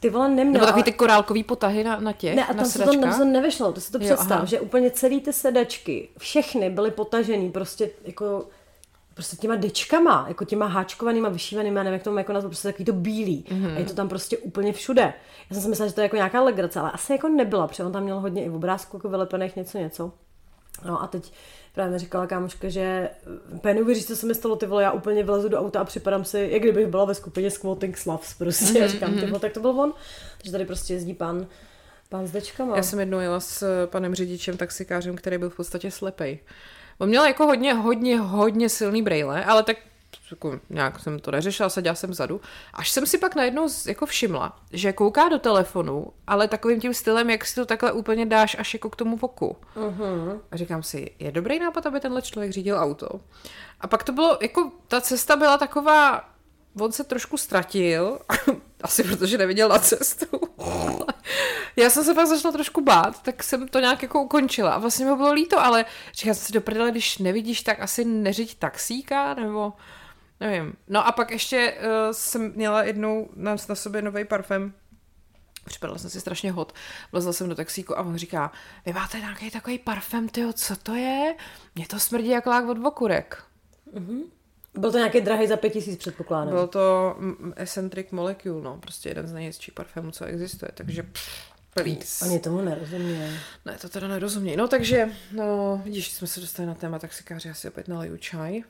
Ty 0.00 0.10
vole 0.10 0.28
neměl. 0.28 0.52
Nebo 0.52 0.66
takový 0.66 0.82
ty 0.82 0.92
korálkový 0.92 1.44
potahy 1.44 1.84
na, 1.84 2.00
na 2.00 2.12
těch, 2.12 2.36
ne, 2.36 2.46
a 2.46 2.52
na 2.52 2.54
tam 2.54 2.66
se, 2.66 2.78
to, 2.78 3.00
tam 3.00 3.12
se 3.12 3.18
to 3.18 3.24
nevyšlo, 3.24 3.72
to 3.72 3.80
si 3.80 3.92
to 3.92 3.98
Jo, 3.98 4.04
představ, 4.04 4.36
aha. 4.36 4.44
že 4.44 4.60
úplně 4.60 4.90
celý 4.90 5.20
ty 5.20 5.32
sedačky, 5.32 6.08
všechny 6.18 6.70
byly 6.70 6.90
potažený 6.90 7.50
prostě 7.50 7.90
jako 8.04 8.46
prostě 9.14 9.36
těma 9.36 9.56
dečkama, 9.56 10.24
jako 10.28 10.44
těma 10.44 10.66
háčkovanýma, 10.66 11.28
vyšívanýma, 11.28 11.82
nevím, 11.82 11.92
jak 11.92 12.02
to 12.02 12.10
mám 12.10 12.18
jako 12.18 12.32
nazvat, 12.32 12.50
prostě 12.50 12.68
takový 12.68 12.84
to 12.84 12.92
bílý. 12.92 13.44
Mhm. 13.50 13.66
Mm-hmm. 13.66 13.76
A 13.76 13.78
je 13.78 13.84
to 13.84 13.94
tam 13.94 14.08
prostě 14.08 14.38
úplně 14.38 14.72
všude. 14.72 15.14
Já 15.50 15.54
jsem 15.54 15.62
si 15.62 15.68
myslela, 15.68 15.88
že 15.88 15.94
to 15.94 16.00
je 16.00 16.02
jako 16.02 16.16
nějaká 16.16 16.42
legrace, 16.42 16.80
ale 16.80 16.90
asi 16.90 17.12
jako 17.12 17.28
nebyla, 17.28 17.68
protože 17.68 17.84
on 17.84 17.92
tam 17.92 18.02
měl 18.02 18.20
hodně 18.20 18.44
i 18.44 18.48
v 18.48 18.54
obrázku 18.54 18.96
jako 18.96 19.08
vylepených 19.08 19.56
něco, 19.56 19.78
něco. 19.78 20.12
No 20.84 21.02
a 21.02 21.06
teď 21.06 21.32
právě 21.78 21.92
mi 21.92 21.98
říkala 21.98 22.26
kámoška, 22.26 22.68
že 22.68 23.08
úplně 23.52 23.74
neuvěříš, 23.74 24.06
co 24.06 24.16
se 24.16 24.26
mi 24.26 24.34
stalo, 24.34 24.56
ty 24.56 24.66
vole, 24.66 24.82
já 24.82 24.92
úplně 24.92 25.22
vylezu 25.22 25.48
do 25.48 25.58
auta 25.58 25.80
a 25.80 25.84
připadám 25.84 26.24
si, 26.24 26.48
jak 26.52 26.62
kdybych 26.62 26.86
byla 26.86 27.04
ve 27.04 27.14
skupině 27.14 27.50
Squatting 27.50 27.98
Slavs, 27.98 28.34
prostě. 28.34 28.64
Mhm, 28.64 28.82
Mm-hmm. 28.82 28.88
Říkám, 28.88 29.14
ty 29.14 29.26
vole, 29.26 29.40
tak 29.40 29.52
to 29.52 29.60
byl 29.60 29.70
on. 29.70 29.92
Takže 30.38 30.52
tady 30.52 30.64
prostě 30.64 30.94
jezdí 30.94 31.14
pán, 31.14 31.46
pán 32.08 32.26
s 32.26 32.30
dečkama. 32.30 32.76
Já 32.76 32.82
jsem 32.82 33.00
jednou 33.00 33.20
jela 33.20 33.40
s 33.40 33.86
panem 33.86 34.14
řidičem, 34.14 34.56
taxikářem, 34.56 35.16
který 35.16 35.38
byl 35.38 35.50
v 35.50 35.56
podstatě 35.56 35.90
slepej. 35.90 36.38
On 36.98 37.08
měl 37.08 37.24
jako 37.24 37.46
hodně, 37.46 37.74
hodně, 37.74 38.18
hodně 38.18 38.68
silný 38.68 39.02
brejle, 39.02 39.44
ale 39.44 39.62
tak 39.62 39.76
jako 40.30 40.60
nějak 40.70 41.00
jsem 41.00 41.18
to 41.18 41.30
neřešila, 41.30 41.68
seděla 41.68 41.94
jsem 41.94 42.10
vzadu. 42.10 42.40
Až 42.74 42.90
jsem 42.90 43.06
si 43.06 43.18
pak 43.18 43.34
najednou 43.34 43.68
jako 43.86 44.06
všimla, 44.06 44.58
že 44.72 44.92
kouká 44.92 45.28
do 45.28 45.38
telefonu, 45.38 46.06
ale 46.26 46.48
takovým 46.48 46.80
tím 46.80 46.94
stylem, 46.94 47.30
jak 47.30 47.46
si 47.46 47.54
to 47.54 47.66
takhle 47.66 47.92
úplně 47.92 48.26
dáš 48.26 48.56
až 48.58 48.74
jako 48.74 48.90
k 48.90 48.96
tomu 48.96 49.16
voku. 49.16 49.56
Uh-huh. 49.76 50.40
A 50.50 50.56
říkám 50.56 50.82
si, 50.82 51.10
je 51.18 51.32
dobrý 51.32 51.58
nápad, 51.58 51.86
aby 51.86 52.00
tenhle 52.00 52.22
člověk 52.22 52.52
řídil 52.52 52.78
auto. 52.78 53.08
A 53.80 53.86
pak 53.86 54.04
to 54.04 54.12
bylo, 54.12 54.38
jako 54.42 54.72
ta 54.88 55.00
cesta 55.00 55.36
byla 55.36 55.58
taková, 55.58 56.24
on 56.80 56.92
se 56.92 57.04
trošku 57.04 57.36
ztratil, 57.36 58.18
asi 58.82 59.04
protože 59.04 59.38
neviděl 59.38 59.68
na 59.68 59.78
cestu. 59.78 60.26
Já 61.76 61.90
jsem 61.90 62.04
se 62.04 62.14
pak 62.14 62.26
začala 62.26 62.52
trošku 62.52 62.80
bát, 62.80 63.22
tak 63.22 63.42
jsem 63.42 63.68
to 63.68 63.80
nějak 63.80 64.02
jako 64.02 64.22
ukončila. 64.22 64.70
A 64.70 64.78
vlastně 64.78 65.06
mi 65.06 65.16
bylo 65.16 65.32
líto, 65.32 65.60
ale 65.60 65.84
říkám 66.14 66.34
jsem 66.34 66.46
si 66.46 66.52
do 66.52 66.60
prdele, 66.60 66.90
když 66.90 67.18
nevidíš, 67.18 67.62
tak 67.62 67.80
asi 67.80 68.04
neřiď 68.04 68.58
taxíka, 68.58 69.34
nebo 69.34 69.72
nevím. 70.40 70.74
No 70.88 71.06
a 71.06 71.12
pak 71.12 71.30
ještě 71.30 71.74
uh, 71.78 72.12
jsem 72.12 72.52
měla 72.54 72.82
jednou 72.82 73.28
na, 73.34 73.56
na 73.68 73.74
sobě 73.74 74.02
nový 74.02 74.24
parfém, 74.24 74.72
Připadala 75.68 75.98
jsem 75.98 76.10
si 76.10 76.20
strašně 76.20 76.52
hot. 76.52 76.72
Vlezla 77.12 77.32
jsem 77.32 77.48
do 77.48 77.54
taxíku 77.54 77.98
a 77.98 78.02
on 78.02 78.16
říká, 78.16 78.52
vy 78.86 78.92
máte 78.92 79.18
nějaký 79.18 79.50
takový 79.50 79.78
parfém, 79.78 80.28
tyjo, 80.28 80.52
co 80.52 80.76
to 80.76 80.94
je? 80.94 81.34
Mně 81.74 81.86
to 81.86 82.00
smrdí 82.00 82.28
jak 82.28 82.46
lák 82.46 82.68
od 82.68 82.78
vokurek. 82.78 83.42
Byl 84.74 84.92
to 84.92 84.98
nějaký 84.98 85.20
drahý 85.20 85.46
za 85.46 85.56
pět 85.56 85.70
tisíc, 85.70 85.98
předpokládám. 85.98 86.48
Byl 86.48 86.66
to 86.66 87.16
mm, 87.18 87.52
Eccentric 87.56 88.10
Molecule, 88.10 88.62
no, 88.62 88.76
prostě 88.76 89.08
jeden 89.08 89.26
z 89.26 89.32
nejhezčích 89.32 89.74
parfémů, 89.74 90.10
co 90.10 90.24
existuje, 90.24 90.70
takže 90.74 91.02
pff, 91.02 91.52
please. 91.74 92.24
Oni 92.24 92.38
tomu 92.38 92.60
nerozumějí. 92.60 93.38
Ne, 93.64 93.78
to 93.80 93.88
teda 93.88 94.08
nerozumějí. 94.08 94.56
No 94.56 94.68
takže, 94.68 95.08
no, 95.32 95.80
vidíš, 95.84 96.12
jsme 96.12 96.26
se 96.26 96.40
dostali 96.40 96.66
na 96.66 96.74
téma 96.74 96.98
taxikáři, 96.98 97.48
já 97.48 97.54
si 97.54 97.68
opět 97.68 97.88
naliju 97.88 98.16
čaj. 98.16 98.62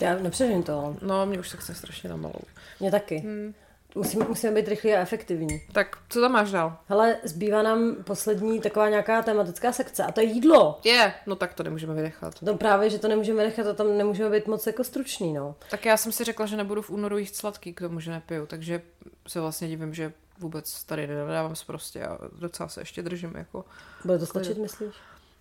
Já 0.00 0.18
nepřežím 0.18 0.62
to. 0.62 0.96
No, 1.02 1.26
mě 1.26 1.38
už 1.38 1.48
se 1.48 1.56
chce 1.56 1.74
strašně 1.74 2.10
na 2.10 2.16
malou. 2.16 2.40
Mě 2.80 2.90
taky. 2.90 3.16
Hmm. 3.16 3.54
Musíme, 3.94 4.24
musíme 4.28 4.52
být 4.52 4.68
rychlí 4.68 4.94
a 4.94 5.00
efektivní. 5.00 5.62
Tak, 5.72 5.98
co 6.08 6.20
tam 6.20 6.32
máš 6.32 6.50
dál? 6.50 6.76
Hele, 6.88 7.16
zbývá 7.24 7.62
nám 7.62 7.96
poslední 8.04 8.60
taková 8.60 8.88
nějaká 8.88 9.22
tematická 9.22 9.72
sekce 9.72 10.04
a 10.04 10.12
to 10.12 10.20
je 10.20 10.26
jídlo. 10.26 10.80
Je, 10.84 10.92
yeah. 10.92 11.14
no 11.26 11.36
tak 11.36 11.54
to 11.54 11.62
nemůžeme 11.62 11.94
vynechat. 11.94 12.34
No 12.42 12.56
právě, 12.56 12.90
že 12.90 12.98
to 12.98 13.08
nemůžeme 13.08 13.44
nechat 13.44 13.66
a 13.66 13.74
tam 13.74 13.98
nemůžeme 13.98 14.30
být 14.30 14.46
moc 14.46 14.66
jako 14.66 14.84
stručný, 14.84 15.32
no. 15.32 15.54
Tak 15.70 15.84
já 15.84 15.96
jsem 15.96 16.12
si 16.12 16.24
řekla, 16.24 16.46
že 16.46 16.56
nebudu 16.56 16.82
v 16.82 16.90
únoru 16.90 17.18
jíst 17.18 17.36
sladký 17.36 17.74
k 17.74 17.80
tomu, 17.80 18.00
že 18.00 18.10
nepiju, 18.10 18.46
takže 18.46 18.82
se 19.28 19.40
vlastně 19.40 19.68
divím, 19.68 19.94
že 19.94 20.12
vůbec 20.38 20.84
tady 20.84 21.06
nedávám 21.06 21.54
prostě 21.66 22.04
a 22.04 22.18
docela 22.38 22.68
se 22.68 22.80
ještě 22.80 23.02
držím 23.02 23.32
jako. 23.36 23.64
Bude 24.04 24.18
to 24.18 24.26
stačit, 24.26 24.58
myslíš? 24.58 24.94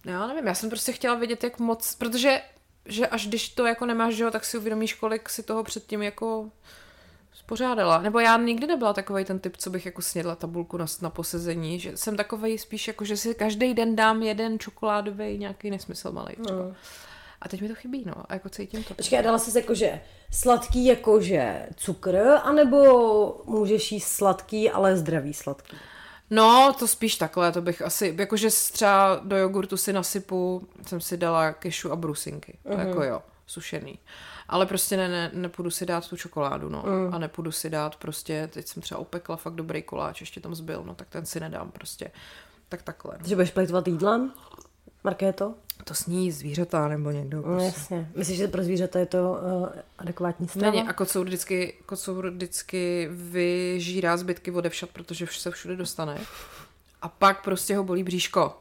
Já 0.06 0.28
nevím, 0.28 0.48
já 0.48 0.54
jsem 0.54 0.70
prostě 0.70 0.92
chtěla 0.92 1.16
vědět, 1.16 1.44
jak 1.44 1.60
moc, 1.60 1.96
protože 1.96 2.42
že 2.86 3.08
až 3.08 3.28
když 3.28 3.50
to 3.50 3.66
jako 3.66 3.86
nemáš, 3.86 4.14
že 4.14 4.24
jo, 4.24 4.32
tak 4.32 4.46
si 4.46 4.58
uvědomíš, 4.58 4.94
kolik 4.94 5.30
si 5.30 5.44
toho 5.44 5.64
předtím 5.64 6.02
jako 6.02 6.50
spořádala. 7.34 8.02
Nebo 8.02 8.20
já 8.20 8.38
nikdy 8.38 8.68
nebyla 8.68 8.94
takový 8.94 9.26
ten 9.26 9.40
typ, 9.40 9.58
co 9.58 9.70
bych 9.70 9.86
jako 9.86 10.02
snědla 10.02 10.36
tabulku 10.36 10.78
na, 10.78 10.86
na 11.02 11.10
posezení, 11.10 11.80
že 11.80 11.98
jsem 11.98 12.18
takový 12.18 12.58
spíš 12.58 12.88
jako, 12.88 13.06
že 13.06 13.18
si 13.18 13.36
každý 13.36 13.74
den 13.74 13.96
dám 13.96 14.24
jeden 14.24 14.60
čokoládový 14.60 15.38
nějaký 15.38 15.70
nesmysl 15.70 16.12
malý 16.12 16.36
třeba. 16.44 16.60
No. 16.60 16.76
A 17.42 17.48
teď 17.50 17.62
mi 17.62 17.68
to 17.68 17.76
chybí, 17.76 18.04
no. 18.06 18.14
A 18.30 18.34
jako 18.34 18.50
cítím 18.50 18.84
to. 18.84 18.94
Počkej, 18.94 19.24
dala 19.24 19.40
jsi 19.40 19.58
jakože 19.58 20.02
sladký 20.32 20.86
jakože 20.86 21.70
cukr, 21.76 22.18
anebo 22.44 23.44
můžeš 23.46 23.92
jíst 23.92 24.08
sladký, 24.08 24.70
ale 24.72 24.98
zdravý 24.98 25.34
sladký? 25.34 25.78
No, 26.30 26.74
to 26.80 26.88
spíš 26.88 27.16
takhle, 27.16 27.52
to 27.52 27.62
bych 27.62 27.82
asi, 27.82 28.16
jakože 28.20 28.50
třeba 28.50 29.20
do 29.24 29.38
jogurtu 29.38 29.78
si 29.78 29.94
nasypu, 29.94 30.68
jsem 30.88 31.02
si 31.02 31.18
dala 31.18 31.54
kešu 31.54 31.92
a 31.92 31.96
brusinky, 31.96 32.58
to 32.64 32.70
Mhm. 32.78 32.88
jako 32.88 33.04
jo, 33.04 33.22
sušený. 33.48 34.00
Ale 34.48 34.66
prostě 34.66 34.98
ne, 34.98 35.08
ne, 35.08 35.32
nepůjdu 35.34 35.72
si 35.72 35.86
dát 35.86 36.08
tu 36.08 36.18
čokoládu, 36.18 36.70
no. 36.70 36.84
Mhm. 36.88 37.16
A 37.16 37.18
nepůjdu 37.18 37.52
si 37.52 37.70
dát 37.70 37.96
prostě, 37.96 38.50
teď 38.54 38.68
jsem 38.68 38.82
třeba 38.84 39.00
opekla 39.00 39.36
fakt 39.36 39.54
dobrý 39.56 39.84
koláč, 39.84 40.20
ještě 40.22 40.40
tam 40.42 40.56
zbyl, 40.56 40.84
no 40.86 40.96
tak 40.96 41.10
ten 41.10 41.26
si 41.26 41.40
nedám 41.40 41.72
prostě. 41.72 42.12
Tak 42.70 42.82
takhle. 42.82 43.12
No. 43.14 43.18
Takže 43.18 43.36
budeš 43.36 43.52
plejtovat 43.52 43.88
jídlem? 43.88 44.34
Markéto? 45.04 45.54
To 45.84 45.94
sní 45.94 46.32
zvířata 46.32 46.88
nebo 46.88 47.12
někdo. 47.12 47.38
No, 47.38 47.44
Prostě. 47.44 47.66
jasně. 47.66 48.12
Myslíš, 48.16 48.38
že 48.38 48.48
pro 48.48 48.64
zvířata 48.64 49.00
je 49.00 49.06
to 49.06 49.38
uh, 49.62 49.70
adekvátní 49.98 50.48
strava? 50.48 50.72
Není, 50.72 50.88
a 50.88 50.94
kocour 50.94 51.26
vždycky, 51.26 51.74
kocour 51.86 52.30
vždycky 52.30 53.08
vyžírá 53.12 54.18
zbytky 54.18 54.52
vodevšat, 54.52 54.90
protože 54.90 55.28
se 55.32 55.52
všude 55.52 55.76
dostane. 55.76 56.18
A 57.02 57.08
pak 57.10 57.44
prostě 57.44 57.78
ho 57.78 57.84
bolí 57.84 58.04
bříško. 58.04 58.54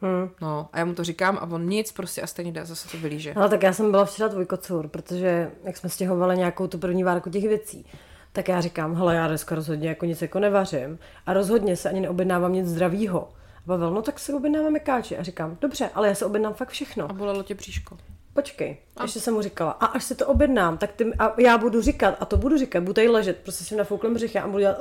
Hmm. 0.00 0.30
No, 0.40 0.68
a 0.72 0.78
já 0.78 0.84
mu 0.84 0.94
to 0.94 1.04
říkám 1.04 1.38
a 1.38 1.42
on 1.42 1.66
nic 1.68 1.92
prostě 1.92 2.22
a 2.22 2.26
stejně 2.26 2.52
jde, 2.52 2.66
zase 2.66 2.88
to 2.88 2.98
vylíže. 2.98 3.32
Ale 3.34 3.48
tak 3.48 3.62
já 3.62 3.72
jsem 3.72 3.90
byla 3.90 4.04
včera 4.04 4.28
tvůj 4.28 4.46
kocur, 4.46 4.88
protože 4.88 5.50
jak 5.64 5.76
jsme 5.76 5.88
stěhovali 5.88 6.36
nějakou 6.36 6.66
tu 6.66 6.78
první 6.78 7.04
várku 7.04 7.30
těch 7.30 7.44
věcí, 7.44 7.86
tak 8.32 8.48
já 8.48 8.60
říkám, 8.60 8.94
hele, 8.94 9.14
já 9.14 9.28
dneska 9.28 9.54
rozhodně 9.54 9.88
jako 9.88 10.04
nic 10.06 10.22
jako 10.22 10.38
nevařím 10.38 10.98
a 11.26 11.32
rozhodně 11.32 11.76
se 11.76 11.88
ani 11.88 12.00
neobjednávám 12.00 12.52
nic 12.52 12.66
zdravýho. 12.66 13.28
A 13.68 13.70
Pavel, 13.70 13.90
no 13.90 14.02
tak 14.02 14.18
si 14.18 14.32
objednáme 14.32 14.70
mekáči. 14.70 15.16
A 15.16 15.22
říkám, 15.22 15.56
dobře, 15.60 15.90
ale 15.94 16.08
já 16.08 16.14
se 16.14 16.26
objednám 16.26 16.54
fakt 16.54 16.68
všechno. 16.68 17.10
A 17.10 17.12
bolelo 17.12 17.42
tě 17.42 17.54
bříško. 17.54 17.98
Počkej, 18.32 18.76
a. 18.96 19.02
ještě 19.02 19.20
jsem 19.20 19.34
mu 19.34 19.42
říkala, 19.42 19.70
a 19.70 19.86
až 19.86 20.04
se 20.04 20.14
to 20.14 20.26
objednám, 20.26 20.78
tak 20.78 20.92
ty, 20.92 21.04
a 21.18 21.40
já 21.40 21.58
budu 21.58 21.82
říkat, 21.82 22.16
a 22.20 22.24
to 22.24 22.36
budu 22.36 22.58
říkat, 22.58 22.80
budu 22.80 22.92
tady 22.92 23.08
ležet, 23.08 23.36
prostě 23.36 23.64
si 23.64 23.76
nafouknem 23.76 24.14
břicha 24.14 24.42
a 24.42 24.46
budu 24.46 24.58
dělat, 24.58 24.76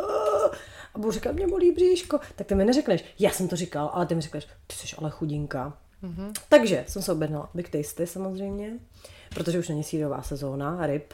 a 0.96 1.00
budu 1.00 1.12
říkat, 1.12 1.36
mě 1.36 1.48
bolí 1.48 1.72
bříško, 1.72 2.20
tak 2.36 2.48
ty 2.48 2.56
mi 2.56 2.66
neřekneš, 2.66 3.06
já 3.20 3.32
jsem 3.32 3.48
to 3.48 3.56
říkal, 3.56 3.90
ale 3.94 4.06
ty 4.06 4.16
mi 4.16 4.22
řekneš, 4.22 4.48
ty 4.68 4.76
jsi 4.76 4.96
ale 4.98 5.10
chudinka. 5.10 5.78
Mm-hmm. 6.04 6.32
Takže 6.50 6.86
jsem 6.88 7.02
se 7.02 7.12
objednala 7.12 7.50
Big 7.54 7.70
Tasty 7.70 8.08
samozřejmě, 8.08 8.74
protože 9.30 9.60
už 9.60 9.70
není 9.70 9.84
sírová 9.84 10.22
sezóna, 10.22 10.88
ryb. 10.88 11.14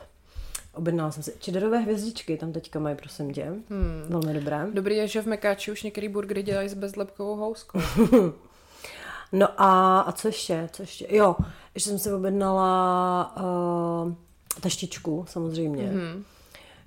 Objednala 0.73 1.11
jsem 1.11 1.23
si 1.23 1.33
čederové 1.39 1.77
hvězdičky, 1.77 2.37
tam 2.37 2.51
teďka 2.51 2.79
mají, 2.79 2.95
prosím 2.95 3.33
tě, 3.33 3.43
hmm. 3.43 4.05
velmi 4.09 4.33
dobré. 4.33 4.67
Dobrý 4.73 4.95
je, 4.95 5.07
že 5.07 5.21
v 5.21 5.25
Mekáči 5.25 5.71
už 5.71 5.83
některý 5.83 6.09
burgery 6.09 6.43
dělají 6.43 6.69
s 6.69 6.73
bezlepkovou 6.73 7.35
houskou. 7.35 7.79
No 9.35 9.47
a, 9.61 9.99
a 9.99 10.11
co 10.11 10.27
ještě, 10.27 10.69
co 10.71 10.83
ještě? 10.83 11.07
Jo, 11.09 11.35
ještě 11.75 11.89
jsem 11.89 11.99
si 11.99 12.13
objednala 12.13 13.35
uh, 13.37 14.13
taštičku, 14.61 15.25
samozřejmě. 15.27 15.83
Mm-hmm. 15.83 16.23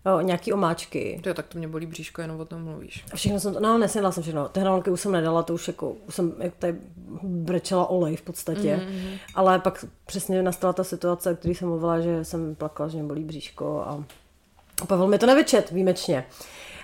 Jo, 0.06 0.20
nějaký 0.20 0.52
omáčky. 0.52 1.20
To 1.24 1.34
tak 1.34 1.46
to 1.46 1.58
mě 1.58 1.68
bolí 1.68 1.86
bříško, 1.86 2.22
jenom 2.22 2.40
o 2.40 2.44
tom 2.44 2.64
mluvíš. 2.64 3.04
A 3.12 3.16
všechno 3.16 3.40
jsem 3.40 3.54
to, 3.54 3.60
no 3.60 3.78
nesnědla 3.78 4.12
jsem 4.12 4.22
všechno. 4.22 4.48
Ty 4.48 4.60
hranolky 4.60 4.90
už 4.90 5.00
jsem 5.00 5.12
nedala, 5.12 5.42
to 5.42 5.54
už 5.54 5.68
jako, 5.68 5.90
už 5.90 6.14
jsem 6.14 6.32
jak 6.38 6.54
tady 6.54 6.78
brečela 7.22 7.90
olej 7.90 8.16
v 8.16 8.22
podstatě. 8.22 8.80
Mm-hmm. 8.82 9.18
Ale 9.34 9.58
pak 9.58 9.84
přesně 10.06 10.42
nastala 10.42 10.72
ta 10.72 10.84
situace, 10.84 11.30
o 11.32 11.36
které 11.36 11.54
jsem 11.54 11.68
mluvila, 11.68 12.00
že 12.00 12.24
jsem 12.24 12.54
plakala, 12.54 12.88
že 12.88 12.96
mě 12.96 13.06
bolí 13.06 13.24
bříško 13.24 13.80
a, 13.80 14.04
a 14.82 14.86
Pavel 14.86 15.06
mi 15.06 15.18
to 15.18 15.26
nevyčet 15.26 15.70
výjimečně. 15.70 16.26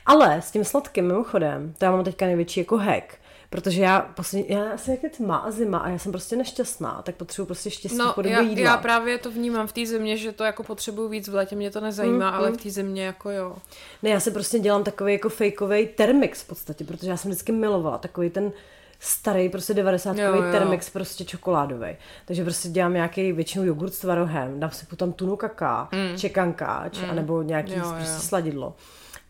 Ale 0.06 0.42
s 0.42 0.50
tím 0.50 0.64
sladkým 0.64 1.06
mimochodem, 1.06 1.74
to 1.78 1.84
já 1.84 1.90
mám 1.90 2.04
teďka 2.04 2.26
největší 2.26 2.60
jako 2.60 2.76
hack, 2.76 3.18
Protože 3.52 3.82
já, 3.82 4.00
poslední, 4.00 4.46
já 4.48 4.72
asi 4.72 4.90
jak 4.90 5.02
je 5.02 5.10
tma 5.10 5.36
a 5.36 5.50
zima 5.50 5.78
a 5.78 5.88
já 5.88 5.98
jsem 5.98 6.12
prostě 6.12 6.36
nešťastná, 6.36 7.02
tak 7.02 7.14
potřebuji 7.14 7.46
prostě 7.46 7.70
štěstí 7.70 7.98
No, 7.98 8.12
v 8.12 8.14
podobě 8.14 8.32
já, 8.32 8.40
jídla. 8.40 8.64
já 8.64 8.76
právě 8.76 9.18
to 9.18 9.30
vnímám 9.30 9.66
v 9.66 9.72
té 9.72 9.86
zimě, 9.86 10.16
že 10.16 10.32
to 10.32 10.44
jako 10.44 10.62
potřebuju 10.62 11.08
víc, 11.08 11.28
v 11.28 11.34
létě 11.34 11.56
mě 11.56 11.70
to 11.70 11.80
nezajímá, 11.80 12.30
mm, 12.30 12.36
ale 12.36 12.50
v 12.50 12.56
té 12.56 12.70
zimě 12.70 13.04
jako 13.04 13.30
jo. 13.30 13.56
Ne, 14.02 14.10
já 14.10 14.20
si 14.20 14.30
prostě 14.30 14.58
dělám 14.58 14.84
takový 14.84 15.12
jako 15.12 15.28
fejkový 15.28 15.86
termix 15.86 16.42
v 16.42 16.46
podstatě, 16.46 16.84
protože 16.84 17.10
já 17.10 17.16
jsem 17.16 17.30
vždycky 17.30 17.52
milovala 17.52 17.98
takový 17.98 18.30
ten 18.30 18.52
starý 19.00 19.48
prostě 19.48 19.74
90 19.74 20.16
Jo, 20.18 20.34
jo. 20.34 20.42
termix 20.52 20.90
prostě 20.90 21.24
čokoládový. 21.24 21.96
Takže 22.26 22.44
prostě 22.44 22.68
dělám 22.68 22.94
nějaký 22.94 23.32
většinou 23.32 23.64
jogurt 23.64 23.94
s 23.94 23.98
tvarohem, 23.98 24.60
dám 24.60 24.70
si 24.70 24.86
tam 24.96 25.12
tunu 25.12 25.36
kaká, 25.36 25.88
mm. 25.92 26.18
čekankáč, 26.18 26.98
mm. 26.98 27.10
anebo 27.10 27.42
nějaký 27.42 27.72
Jo, 27.72 27.78
prostě 27.96 28.12
jo. 28.14 28.20
sladidlo. 28.20 28.74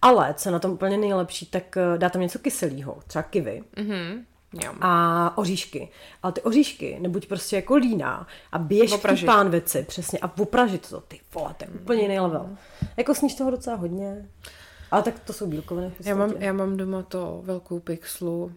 Ale 0.03 0.35
co 0.35 0.49
je 0.49 0.53
na 0.53 0.59
tom 0.59 0.71
úplně 0.71 0.97
nejlepší, 0.97 1.47
tak 1.47 1.77
eh, 1.77 1.99
dá 1.99 2.09
tam 2.09 2.23
něco 2.23 2.39
kyselého, 2.39 2.99
třeba 3.07 3.23
kivy 3.23 3.63
Mhm. 3.79 4.25
Jo. 4.65 4.73
a 4.81 5.33
oříšky. 5.39 5.89
Ale 6.23 6.33
ty 6.33 6.41
oříšky, 6.43 6.99
nebuď 7.01 7.29
prostě 7.29 7.57
jako 7.57 7.75
líná 7.75 8.27
a 8.53 8.59
běž 8.59 8.91
v 8.91 8.93
té 8.93 8.99
Opražit. 8.99 9.27
pánvici, 9.27 9.83
přesně, 9.89 10.19
a 10.19 10.33
opražit 10.39 10.89
to, 10.89 11.01
ty 11.01 11.21
vole, 11.35 11.55
to 11.59 11.65
je 11.65 11.71
úplně 11.71 12.03
jiný 12.03 12.21
level. 12.21 12.57
Jako 12.97 13.15
sníš 13.15 13.35
toho 13.35 13.51
docela 13.51 13.77
hodně, 13.77 14.29
ale 14.91 15.03
tak 15.03 15.19
to 15.21 15.33
jsou 15.33 15.47
bílkoviny. 15.47 15.93
Já 16.05 16.15
mám, 16.15 16.33
já 16.39 16.53
mám 16.53 16.77
doma 16.77 17.03
to 17.03 17.41
velkou 17.45 17.81
pixlu, 17.81 18.45
uh, 18.45 18.53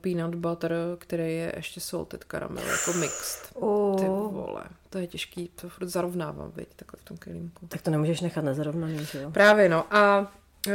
peanut 0.00 0.34
butter, 0.34 0.72
který 0.98 1.22
je 1.36 1.52
ještě 1.56 1.80
salted 1.80 2.24
caramel, 2.30 2.64
jako 2.68 2.92
mixed. 2.92 3.48
O, 3.54 3.96
Ty 3.98 4.04
vole, 4.04 4.64
to 4.90 4.98
je 4.98 5.06
těžký, 5.06 5.50
to 5.60 5.68
furt 5.68 5.86
zarovnávám, 5.88 6.52
viď, 6.56 6.68
takhle 6.76 6.98
v 7.00 7.04
tom 7.04 7.16
kelímku. 7.16 7.66
tak 7.66 7.82
to 7.82 7.90
nemůžeš 7.90 8.20
nechat 8.20 8.44
nezarovnaný, 8.44 9.04
že 9.04 9.20
jo? 9.22 9.30
Právě 9.30 9.68
no 9.68 9.84
a 9.96 10.32
Uh, 10.66 10.72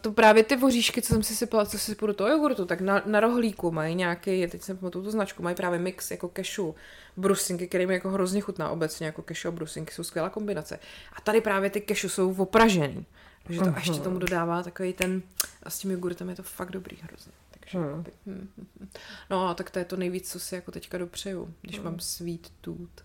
to 0.00 0.12
právě 0.12 0.44
ty 0.44 0.56
voříšky, 0.56 1.02
co 1.02 1.12
jsem 1.12 1.22
si 1.22 1.36
sypala, 1.36 1.66
co 1.66 1.78
si 1.78 1.84
sypu 1.84 2.06
do 2.06 2.14
toho 2.14 2.30
jogurtu, 2.30 2.64
tak 2.64 2.80
na, 2.80 3.02
na 3.06 3.20
rohlíku 3.20 3.70
mají 3.70 3.94
nějaký, 3.94 4.46
teď 4.46 4.62
jsem 4.62 4.76
pamatuju 4.76 5.04
tu 5.04 5.10
značku, 5.10 5.42
mají 5.42 5.56
právě 5.56 5.78
mix 5.78 6.10
jako 6.10 6.28
kešu, 6.28 6.74
brusinky, 7.16 7.68
který 7.68 7.86
mi 7.86 7.94
jako 7.94 8.10
hrozně 8.10 8.40
chutná 8.40 8.70
obecně, 8.70 9.06
jako 9.06 9.22
kešu 9.22 9.48
a 9.48 9.50
brusinky 9.50 9.94
jsou 9.94 10.02
skvělá 10.02 10.30
kombinace. 10.30 10.78
A 11.12 11.20
tady 11.20 11.40
právě 11.40 11.70
ty 11.70 11.80
kešu 11.80 12.08
jsou 12.08 12.34
opražený. 12.34 13.06
Takže 13.42 13.60
to 13.60 13.66
uh-huh. 13.66 13.76
ještě 13.76 14.00
tomu 14.00 14.18
dodává 14.18 14.62
takový 14.62 14.92
ten, 14.92 15.22
a 15.62 15.70
s 15.70 15.78
tím 15.78 15.90
jogurtem 15.90 16.28
je 16.28 16.36
to 16.36 16.42
fakt 16.42 16.70
dobrý 16.70 16.96
hrozně. 17.02 17.32
Takže, 17.50 17.78
Hmm. 17.78 18.04
hm, 18.26 18.48
hm, 18.58 18.66
hm. 18.80 18.88
No 19.30 19.48
a 19.48 19.54
tak 19.54 19.70
to 19.70 19.78
je 19.78 19.84
to 19.84 19.96
nejvíc, 19.96 20.32
co 20.32 20.40
si 20.40 20.54
jako 20.54 20.70
teďka 20.70 20.98
dopřeju, 20.98 21.54
když 21.62 21.76
Hmm. 21.76 21.84
mám 21.84 22.00
sweet 22.00 22.50
tooth. 22.60 23.04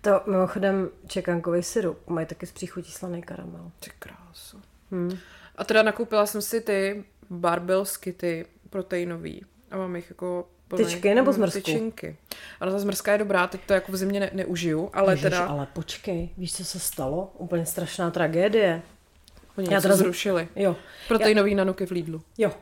To 0.00 0.20
mimochodem 0.26 0.88
čekankový 1.06 1.62
syrup, 1.62 2.08
mají 2.08 2.26
taky 2.26 2.46
s 2.46 2.52
příchutí 2.52 2.92
slaný 2.92 3.22
karamel. 3.22 3.70
Ty 3.80 3.90
krásu. 3.98 4.62
Hmm. 4.90 5.18
A 5.56 5.64
teda 5.64 5.82
nakoupila 5.82 6.26
jsem 6.26 6.42
si 6.42 6.60
ty 6.60 7.04
barbelsky, 7.30 8.12
ty 8.12 8.46
proteinový. 8.70 9.44
A 9.70 9.76
mám 9.76 9.96
jich 9.96 10.10
jako... 10.10 10.48
plný- 10.70 10.76
Tyčky 10.84 11.14
nebo 11.14 11.32
zmrzku? 11.32 11.60
Tyčinky. 11.60 12.16
Ale 12.60 12.72
ta 12.72 12.78
zmrzka 12.78 13.12
je 13.12 13.18
dobrá, 13.18 13.46
teď 13.46 13.60
to 13.66 13.72
jako 13.72 13.92
v 13.92 13.96
zimě 13.96 14.20
ne, 14.20 14.30
neužiju, 14.32 14.90
ale 14.92 15.12
Ježiš, 15.12 15.22
teda 15.22 15.46
ale 15.46 15.66
počkej, 15.72 16.28
víš, 16.38 16.56
co 16.56 16.64
se 16.64 16.78
stalo? 16.78 17.32
Úplně 17.38 17.66
strašná 17.66 18.10
tragédie. 18.10 18.82
oni 19.58 19.66
já 19.70 19.70
něco 19.70 19.82
teda 19.82 19.96
zrušili. 19.96 20.48
Jo, 20.56 20.76
Proteinový 21.08 21.54
nanuky 21.54 21.86
v 21.86 21.90
Lidlu. 21.90 22.22
jo. 22.38 22.52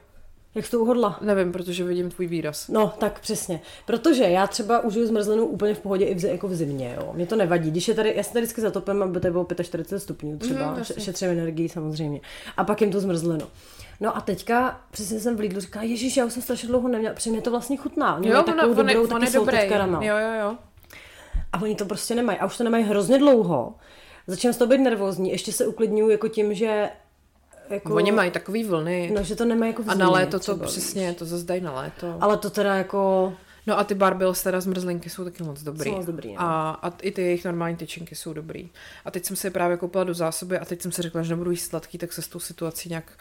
Jak 0.54 0.64
jsi 0.64 0.70
to 0.70 0.80
uhodla? 0.80 1.18
Nevím, 1.20 1.52
protože 1.52 1.84
vidím 1.84 2.10
tvůj 2.10 2.26
výraz. 2.26 2.68
No, 2.68 2.92
tak 2.98 3.20
přesně. 3.20 3.60
Protože 3.86 4.24
já 4.24 4.46
třeba 4.46 4.80
užiju 4.80 5.06
zmrzlinu 5.06 5.44
úplně 5.46 5.74
v 5.74 5.80
pohodě 5.80 6.04
i 6.04 6.14
v, 6.14 6.24
jako 6.24 6.48
v 6.48 6.54
zimě, 6.54 6.96
jo. 7.00 7.10
Mě 7.14 7.26
to 7.26 7.36
nevadí. 7.36 7.70
Když 7.70 7.88
je 7.88 7.94
tady, 7.94 8.12
já 8.16 8.22
se 8.22 8.32
tady 8.32 8.40
vždycky 8.44 8.60
zatopím, 8.60 9.02
aby 9.02 9.20
to 9.20 9.30
bylo 9.30 9.46
45 9.62 10.00
stupňů 10.00 10.38
třeba, 10.38 10.60
Mhm, 10.60 10.70
mm, 10.72 10.78
jasně. 10.78 11.02
šetřím 11.02 11.30
energii 11.30 11.68
samozřejmě. 11.68 12.20
A 12.56 12.64
pak 12.64 12.80
jim 12.80 12.92
tu 12.92 13.00
zmrzlinu. 13.00 13.46
No 14.00 14.16
a 14.16 14.20
teďka 14.20 14.80
přesně 14.90 15.20
jsem 15.20 15.36
v 15.36 15.40
Lidlu 15.40 15.60
říkala, 15.60 15.82
ježíš, 15.84 16.16
já 16.16 16.24
už 16.24 16.32
jsem 16.32 16.42
strašně 16.42 16.68
dlouho 16.68 16.88
neměla, 16.88 17.14
protože 17.14 17.30
mě 17.30 17.42
to 17.42 17.50
vlastně 17.50 17.76
chutná. 17.76 18.18
Mě 18.18 18.30
Jo, 18.30 18.42
takovou 18.42 18.70
on, 18.70 18.76
dobrou 18.76 19.02
on, 19.02 19.08
taky 19.08 19.38
on 19.38 19.46
dobrý. 19.46 19.58
Jo, 20.06 20.16
jo, 20.16 20.40
jo. 20.40 20.56
A 21.52 21.62
oni 21.62 21.74
to 21.74 21.84
prostě 21.84 22.14
nemají. 22.14 22.38
A 22.38 22.46
už 22.46 22.56
to 22.56 22.64
nemají 22.64 22.84
hrozně 22.84 23.18
dlouho. 23.18 23.74
Začínám 24.26 24.54
z 24.54 24.56
toho 24.56 24.68
být 24.68 24.78
nervózní. 24.78 25.30
Ještě 25.30 25.52
se 25.52 25.66
uklidňuji 25.66 26.10
jako 26.10 26.28
tím, 26.28 26.54
že 26.54 26.90
jako, 27.70 27.94
Oni 27.94 28.12
mají 28.12 28.30
takový 28.30 28.64
vlny. 28.64 29.10
No, 29.14 29.22
že 29.22 29.36
to 29.36 29.44
nemají 29.44 29.72
jako 29.72 29.82
v 29.82 29.90
a 29.90 29.94
na 29.94 30.10
léto 30.10 30.30
to 30.30 30.38
třeba, 30.38 30.66
přesně, 30.66 31.08
víš. 31.08 31.18
to 31.18 31.24
zase 31.24 31.44
dají 31.44 31.60
na 31.60 31.72
léto. 31.72 32.18
Ale 32.20 32.36
to 32.36 32.50
teda 32.50 32.74
jako... 32.74 33.32
No 33.66 33.78
a 33.78 33.84
ty 33.84 33.94
barbils, 33.94 34.42
teda 34.42 34.60
zmrzlinky 34.60 35.10
jsou 35.10 35.24
taky 35.24 35.42
moc 35.42 35.62
dobrý. 35.62 35.90
Jsou 35.90 35.96
moc 35.96 36.06
dobrý, 36.06 36.34
no. 36.34 36.40
a, 36.40 36.70
a 36.70 36.92
i 37.02 37.10
ty 37.10 37.22
jejich 37.22 37.44
normální 37.44 37.76
tyčinky 37.76 38.14
jsou 38.14 38.32
dobrý. 38.32 38.70
A 39.04 39.10
teď 39.10 39.24
jsem 39.24 39.36
si 39.36 39.46
je 39.46 39.50
právě 39.50 39.76
koupila 39.76 40.04
do 40.04 40.14
zásoby 40.14 40.58
a 40.58 40.64
teď 40.64 40.82
jsem 40.82 40.92
si 40.92 41.02
řekla, 41.02 41.22
že 41.22 41.30
nebudu 41.30 41.50
jíst 41.50 41.68
sladký, 41.68 41.98
tak 41.98 42.12
se 42.12 42.22
s 42.22 42.28
tou 42.28 42.40
situací 42.40 42.88
nějak 42.88 43.12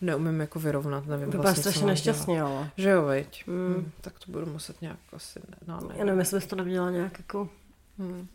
neumím 0.00 0.40
jako 0.40 0.58
vyrovnat, 0.58 1.06
nevím 1.06 1.26
Vypadáš 1.26 1.44
vlastně, 1.44 1.62
strašně 1.62 1.86
nešťastně, 1.86 2.38
jo. 2.38 2.66
Že 2.76 2.90
jo, 2.90 3.02
veď. 3.02 3.46
Mm. 3.46 3.90
Tak 4.00 4.18
to 4.18 4.32
budu 4.32 4.46
muset 4.46 4.82
nějak 4.82 4.98
asi, 5.12 5.40
ne, 5.50 5.56
no, 5.66 5.88
ne. 5.88 5.94
Já 5.98 6.04
nevím, 6.04 6.20
jestli 6.20 6.36
bys 6.36 6.46
to 6.46 6.56
neměla 6.56 6.90
nějak 6.90 7.18
jako... 7.18 7.48
Hmm. 7.98 8.28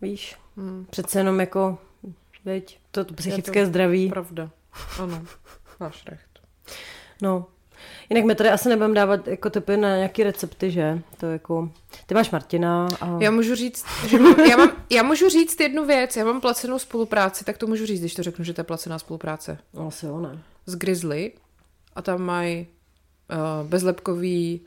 Víš? 0.00 0.36
Hmm. 0.56 0.86
Přece 0.90 1.20
jenom 1.20 1.40
jako... 1.40 1.78
Veď, 2.44 2.78
to, 3.04 3.04
to 3.04 3.14
psychické 3.14 3.58
Je 3.58 3.64
to 3.64 3.70
zdraví. 3.70 4.08
Pravda. 4.08 4.50
Ano, 5.00 5.22
máš 5.80 6.04
recht. 6.06 6.40
No, 7.22 7.46
Jinak 8.10 8.24
my 8.24 8.34
tady 8.34 8.50
asi 8.50 8.68
nebudeme 8.68 8.94
dávat 8.94 9.28
jako 9.28 9.50
typy 9.50 9.76
na 9.76 9.96
nějaký 9.96 10.22
recepty, 10.22 10.70
že? 10.70 11.02
To 11.16 11.26
jako... 11.26 11.70
Ty 12.06 12.14
máš 12.14 12.30
Martina 12.30 12.88
a... 13.00 13.18
Já 13.20 13.30
můžu 13.30 13.54
říct, 13.54 13.84
že 14.06 14.18
mám, 14.18 14.40
já, 14.40 14.56
mám, 14.56 14.72
já 14.90 15.02
můžu 15.02 15.28
říct 15.28 15.60
jednu 15.60 15.86
věc, 15.86 16.16
já 16.16 16.24
mám 16.24 16.40
placenou 16.40 16.78
spolupráci, 16.78 17.44
tak 17.44 17.58
to 17.58 17.66
můžu 17.66 17.86
říct, 17.86 18.00
když 18.00 18.14
to 18.14 18.22
řeknu, 18.22 18.44
že 18.44 18.52
to 18.52 18.60
je 18.60 18.64
placená 18.64 18.98
spolupráce. 18.98 19.58
No, 19.74 19.86
asi 19.86 20.06
jo, 20.06 20.20
ne. 20.20 20.38
Z 20.66 20.76
Grizzly 20.76 21.32
a 21.94 22.02
tam 22.02 22.22
mají 22.22 22.66
uh, 23.30 23.68
bezlepkový 23.68 24.60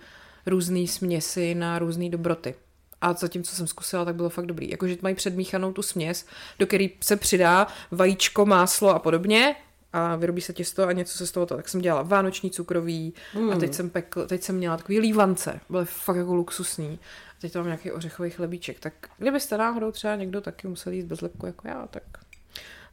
různý 0.46 0.88
směsi 0.88 1.56
na 1.56 1.80
různé 1.80 2.10
dobroty. 2.10 2.56
A 3.02 3.14
zatím, 3.14 3.44
co 3.44 3.56
jsem 3.56 3.68
zkusila, 3.68 4.06
tak 4.06 4.16
bylo 4.16 4.30
fakt 4.30 4.46
dobrý. 4.46 4.70
Jakože 4.70 4.98
mají 5.02 5.16
předmíchanou 5.16 5.72
tu 5.72 5.82
směs, 5.82 6.26
do 6.60 6.68
které 6.68 6.88
se 7.02 7.16
přidá 7.16 7.68
vajíčko, 7.92 8.46
máslo 8.46 8.90
a 8.90 9.00
podobně 9.00 9.56
a 9.94 10.16
vyrobí 10.16 10.42
se 10.42 10.54
těsto 10.54 10.88
a 10.88 10.92
něco 10.92 11.18
se 11.18 11.28
z 11.28 11.32
toho 11.32 11.46
to. 11.46 11.56
Tak 11.56 11.70
jsem 11.70 11.82
dělala 11.82 12.02
vánoční 12.02 12.52
cukrový 12.52 13.14
mm. 13.36 13.50
a 13.50 13.56
teď 13.56 13.74
jsem, 13.74 13.90
pekl, 13.90 14.28
teď 14.28 14.44
jsem 14.44 14.56
měla 14.56 14.78
takový 14.78 15.00
lívance, 15.00 15.60
byly 15.70 15.86
fakt 15.86 16.16
jako 16.16 16.36
luxusní. 16.36 17.00
A 17.32 17.42
teď 17.42 17.54
tam 17.54 17.62
mám 17.62 17.68
nějaký 17.68 17.92
ořechový 17.92 18.30
chlebíček. 18.30 18.80
Tak 18.80 18.94
kdybyste 19.18 19.58
náhodou 19.58 19.92
třeba 19.92 20.16
někdo 20.16 20.42
taky 20.42 20.68
musel 20.68 20.94
jíst 20.94 21.06
bez 21.06 21.22
lepku 21.22 21.46
jako 21.46 21.68
já, 21.68 21.88
tak 21.88 22.04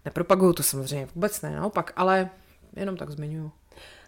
nepropaguju 0.04 0.52
to 0.52 0.62
samozřejmě, 0.62 1.08
vůbec 1.14 1.42
ne, 1.42 1.56
naopak, 1.56 1.92
ale 1.96 2.30
jenom 2.76 2.96
tak 2.96 3.10
zmiňuju. 3.10 3.52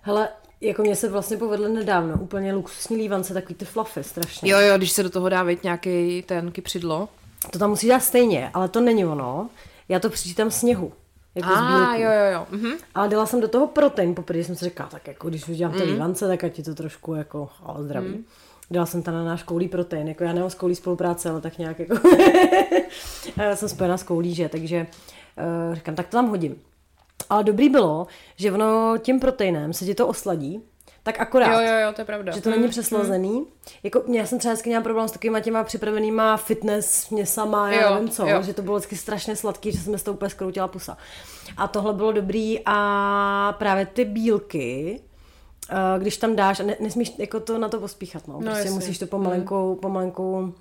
Hele, 0.02 0.28
jako 0.60 0.82
mě 0.82 0.96
se 0.96 1.08
vlastně 1.08 1.36
povedly 1.36 1.72
nedávno 1.72 2.14
úplně 2.20 2.52
luxusní 2.52 2.96
lívance, 2.96 3.34
takový 3.34 3.54
ty 3.54 3.64
fluffy 3.64 4.04
strašně. 4.04 4.52
Jo, 4.52 4.58
jo, 4.58 4.76
když 4.78 4.90
se 4.92 5.02
do 5.02 5.10
toho 5.10 5.28
dá 5.28 5.42
vět 5.42 5.62
nějaký 5.64 6.22
ten 6.26 6.50
kypřidlo. 6.52 7.08
To 7.50 7.58
tam 7.58 7.70
musí 7.70 7.88
dát 7.88 8.00
stejně, 8.00 8.50
ale 8.54 8.68
to 8.68 8.80
není 8.80 9.04
ono. 9.06 9.50
Já 9.88 10.00
to 10.00 10.10
přičítám 10.10 10.50
sněhu. 10.50 10.92
Jako 11.34 11.48
A, 11.48 11.94
jo, 11.96 12.10
jo, 12.10 12.32
jo. 12.32 12.46
Mhm. 12.50 12.72
A 12.94 13.06
dala 13.06 13.26
jsem 13.26 13.40
do 13.40 13.48
toho 13.48 13.66
protein, 13.66 14.14
poprvé 14.14 14.44
jsem 14.44 14.56
si 14.56 14.64
říkala, 14.64 14.88
tak 14.88 15.06
jako 15.08 15.28
když 15.28 15.48
už 15.48 15.56
dělám 15.56 15.72
ty 15.74 15.78
Mhm. 15.82 15.92
lívance, 15.92 16.28
tak 16.28 16.44
ať 16.44 16.52
ti 16.52 16.62
to 16.62 16.74
trošku 16.74 17.14
jako, 17.14 17.48
ale 17.62 17.84
zdraví. 17.84 18.24
Dala 18.70 18.86
jsem 18.86 19.02
tam 19.02 19.14
na 19.14 19.24
náš 19.24 19.42
koulí 19.42 19.68
protein, 19.68 20.08
jako 20.08 20.24
já 20.24 20.32
nemám 20.32 20.50
s 20.50 20.54
koulí 20.54 20.74
spolupráce, 20.74 21.30
ale 21.30 21.40
tak 21.40 21.58
nějak 21.58 21.78
jako, 21.78 21.94
já 23.36 23.56
jsem 23.56 23.68
spojená 23.68 23.96
s 23.96 24.02
koulí, 24.02 24.34
že, 24.34 24.48
takže 24.48 24.86
uh, 25.68 25.74
říkám, 25.74 25.94
tak 25.94 26.06
to 26.06 26.12
tam 26.16 26.28
hodím. 26.28 26.56
Ale 27.30 27.44
dobrý 27.44 27.68
bylo, 27.68 28.06
že 28.36 28.52
ono 28.52 28.98
tím 28.98 29.20
proteinem 29.20 29.72
se 29.72 29.84
ti 29.84 29.94
to 29.94 30.06
osladí, 30.08 30.62
tak 31.02 31.20
akorát. 31.20 31.52
Jo, 31.52 31.72
jo, 31.72 31.78
jo, 31.86 31.92
to 31.92 32.00
je 32.00 32.04
pravda. 32.04 32.32
Že 32.32 32.40
to 32.40 32.50
není 32.50 32.68
přeslazený. 32.68 33.46
Jako, 33.82 34.02
já 34.12 34.26
jsem 34.26 34.38
třeba 34.38 34.52
vždycky 34.52 34.70
měla 34.70 34.82
problém 34.82 35.08
s 35.08 35.12
takovýma 35.12 35.40
těma 35.40 35.64
připravenýma 35.64 36.36
fitness 36.36 37.10
měsama, 37.10 37.70
já 37.72 37.82
Jo, 37.88 37.94
nevím 37.94 38.08
co, 38.10 38.26
jo. 38.26 38.42
že 38.42 38.54
to 38.54 38.62
bylo 38.62 38.76
vždycky 38.76 38.96
strašně 38.96 39.36
sladký, 39.36 39.72
že 39.72 39.78
jsem 39.78 39.98
z 39.98 40.02
toho 40.02 40.14
úplně 40.14 40.30
skroutila 40.30 40.68
pusa. 40.68 40.96
A 41.56 41.68
tohle 41.68 41.92
bylo 41.94 42.12
dobrý 42.12 42.60
a 42.66 43.54
právě 43.58 43.86
ty 43.86 44.04
bílky, 44.04 45.00
eh, 45.70 45.98
když 45.98 46.16
tam 46.16 46.36
dáš, 46.36 46.60
a 46.60 46.62
ne, 46.62 46.76
nesmíš 46.80 47.12
jako 47.18 47.40
to 47.40 47.58
na 47.58 47.68
to 47.68 47.80
pospíchat, 47.80 48.28
no. 48.28 48.34
No, 48.34 48.40
prostě 48.40 48.58
jasně. 48.58 48.70
musíš 48.70 48.98
to 48.98 49.06
pomalenkou, 49.06 49.74
pomalenkou 49.74 50.52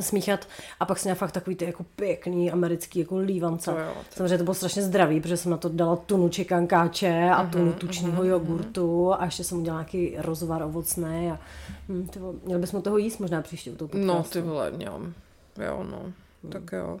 smíchat 0.00 0.48
a 0.80 0.86
pak 0.86 0.98
jsem 0.98 1.08
měla 1.08 1.14
fakt 1.18 1.32
takový 1.32 1.56
ty 1.56 1.64
jako 1.64 1.84
pěkný 1.96 2.52
americký 2.52 2.98
jako 2.98 3.18
lívance. 3.18 3.70
To 3.70 3.78
jo, 3.78 3.92
to- 4.08 4.16
Samozřejmě 4.16 4.38
to 4.38 4.44
bylo 4.44 4.54
strašně 4.54 4.82
zdravý, 4.82 5.20
protože 5.20 5.36
jsem 5.36 5.50
na 5.50 5.56
to 5.56 5.68
dala 5.68 5.96
tunu 5.96 6.28
čekankáče 6.28 7.30
a 7.34 7.42
Mhm, 7.42 7.50
tunu 7.52 7.72
tučního 7.72 8.24
jogurtu 8.24 9.12
a 9.14 9.24
ještě 9.24 9.44
jsem 9.44 9.58
udělala 9.58 9.80
nějaký 9.82 10.14
rozvar 10.18 10.62
ovocný 10.62 11.30
a 11.30 11.38
hm, 11.88 12.06
ty 12.12 12.18
vole, 12.18 12.34
měli 12.44 12.60
bychom 12.60 12.82
toho 12.82 12.98
jíst 12.98 13.18
možná 13.18 13.42
příště 13.42 13.70
u 13.70 13.76
toho 13.76 13.90
No, 13.94 14.14
podcastu. 14.14 14.32
ty 14.32 14.40
vole, 14.40 14.72
jo. 14.78 15.00
Jo, 15.66 15.86
no. 15.90 15.98
Hmm. 16.42 16.52
Tak 16.52 16.62
jo. 16.72 17.00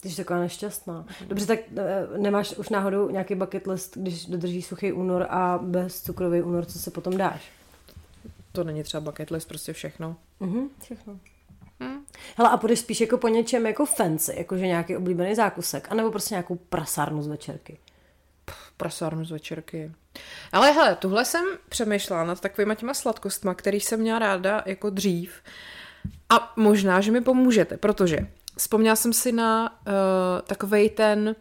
Ty 0.00 0.10
jsi 0.10 0.16
taková 0.16 0.38
nešťastná. 0.40 1.06
Dobře, 1.28 1.46
tak 1.46 1.58
eh, 1.76 2.06
nemáš 2.18 2.56
už 2.56 2.68
náhodou 2.68 3.10
nějaký 3.10 3.34
bucket 3.34 3.66
list, 3.66 3.96
když 3.96 4.26
dodržíš 4.26 4.66
suchý 4.66 4.92
únor 4.92 5.26
a 5.30 5.58
bez 5.62 6.02
cukrový 6.02 6.42
únor, 6.42 6.64
co 6.64 6.78
se 6.78 6.90
potom 6.90 7.16
dáš? 7.16 7.50
To 8.52 8.64
není 8.64 8.82
třeba 8.82 9.00
bucket 9.00 9.30
list, 9.30 9.48
prostě 9.48 9.72
všechno. 9.72 10.16
Mhm, 10.40 10.68
všechno. 10.82 11.18
Hm. 11.82 12.04
Hele, 12.36 12.50
a 12.50 12.56
půjdeš 12.56 12.78
spíš 12.78 13.00
jako 13.00 13.18
po 13.18 13.28
něčem 13.28 13.66
jako 13.66 13.86
fancy, 13.86 14.34
jakože 14.36 14.66
nějaký 14.66 14.96
oblíbený 14.96 15.34
zákusek, 15.34 15.88
anebo 15.90 16.10
prostě 16.10 16.34
nějakou 16.34 16.56
prasárnu 16.56 17.22
z 17.22 17.28
večerky. 17.28 17.78
prasárnu 18.76 19.24
z 19.24 19.30
večerky. 19.30 19.92
Ale 20.52 20.72
hele, 20.72 20.96
tuhle 20.96 21.24
jsem 21.24 21.44
přemýšlela 21.68 22.24
nad 22.24 22.40
takovýma 22.40 22.74
těma 22.74 22.94
sladkostma, 22.94 23.54
který 23.54 23.80
jsem 23.80 24.00
měla 24.00 24.18
ráda 24.18 24.62
jako 24.66 24.90
dřív. 24.90 25.32
A 26.30 26.52
možná, 26.56 27.00
že 27.00 27.12
mi 27.12 27.20
pomůžete, 27.20 27.76
protože 27.76 28.18
vzpomněla 28.56 28.96
jsem 28.96 29.12
si 29.12 29.32
na 29.32 29.70
uh, 29.86 29.92
takovej 30.46 30.90
ten 30.90 31.36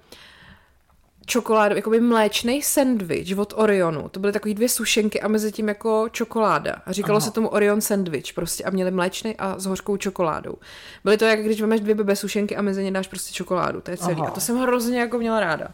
čokoládu, 1.31 1.75
jakoby 1.75 1.99
mléčný 1.99 2.61
sandwich 2.61 3.37
od 3.37 3.53
Orionu. 3.57 4.09
To 4.09 4.19
byly 4.19 4.33
takový 4.33 4.53
dvě 4.53 4.69
sušenky 4.69 5.21
a 5.21 5.27
mezi 5.27 5.51
tím 5.51 5.67
jako 5.67 6.09
čokoláda. 6.11 6.75
A 6.85 6.91
říkalo 6.91 7.17
Aha. 7.17 7.25
se 7.25 7.31
tomu 7.31 7.47
Orion 7.47 7.81
sandwich 7.81 8.33
prostě 8.33 8.63
a 8.63 8.69
měli 8.69 8.91
mléčný 8.91 9.35
a 9.37 9.59
s 9.59 9.65
hořkou 9.65 9.97
čokoládou. 9.97 10.55
Byly 11.03 11.17
to 11.17 11.25
jak 11.25 11.43
když 11.43 11.61
vemeš 11.61 11.79
dvě 11.81 11.95
bebe 11.95 12.15
sušenky 12.15 12.55
a 12.57 12.61
mezi 12.61 12.83
ně 12.83 12.91
dáš 12.91 13.07
prostě 13.07 13.33
čokoládu. 13.33 13.81
To 13.81 13.91
je 13.91 13.97
celý. 13.97 14.15
Aha. 14.21 14.27
A 14.27 14.31
to 14.31 14.39
jsem 14.41 14.57
hrozně 14.57 14.99
jako 14.99 15.17
měla 15.17 15.39
ráda. 15.39 15.67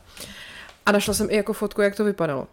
A 0.86 0.92
našla 0.92 1.14
jsem 1.14 1.28
i 1.30 1.36
jako 1.36 1.54
fotku, 1.54 1.82
jak 1.82 1.96
to 1.96 2.04
vypadalo. 2.04 2.48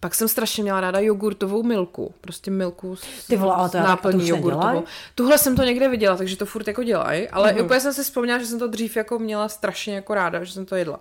Pak 0.00 0.14
jsem 0.14 0.28
strašně 0.28 0.62
měla 0.62 0.80
ráda 0.80 0.98
jogurtovou 0.98 1.62
milku. 1.62 2.14
Prostě 2.20 2.50
milku 2.50 2.96
s, 2.96 3.26
Ty 3.26 3.36
vole, 3.36 3.54
ale 3.54 3.68
to 3.68 3.78
s 3.78 3.80
náplní 3.80 4.28
jogurtovou. 4.28 4.84
Tuhle 5.14 5.38
jsem 5.38 5.56
to 5.56 5.62
někde 5.62 5.88
viděla, 5.88 6.16
takže 6.16 6.36
to 6.36 6.46
furt 6.46 6.68
jako 6.68 6.82
dělají, 6.82 7.28
ale 7.28 7.52
Mhm. 7.52 7.60
mm-hmm. 7.60 7.64
úplně 7.64 7.80
jsem 7.80 7.92
si 7.92 8.02
vzpomněla, 8.02 8.38
že 8.38 8.46
jsem 8.46 8.58
to 8.58 8.66
dřív 8.68 8.96
jako 8.96 9.18
měla 9.18 9.48
strašně 9.48 9.94
jako 9.94 10.14
ráda, 10.14 10.44
že 10.44 10.52
jsem 10.52 10.66
to 10.66 10.76
jedla. 10.76 11.00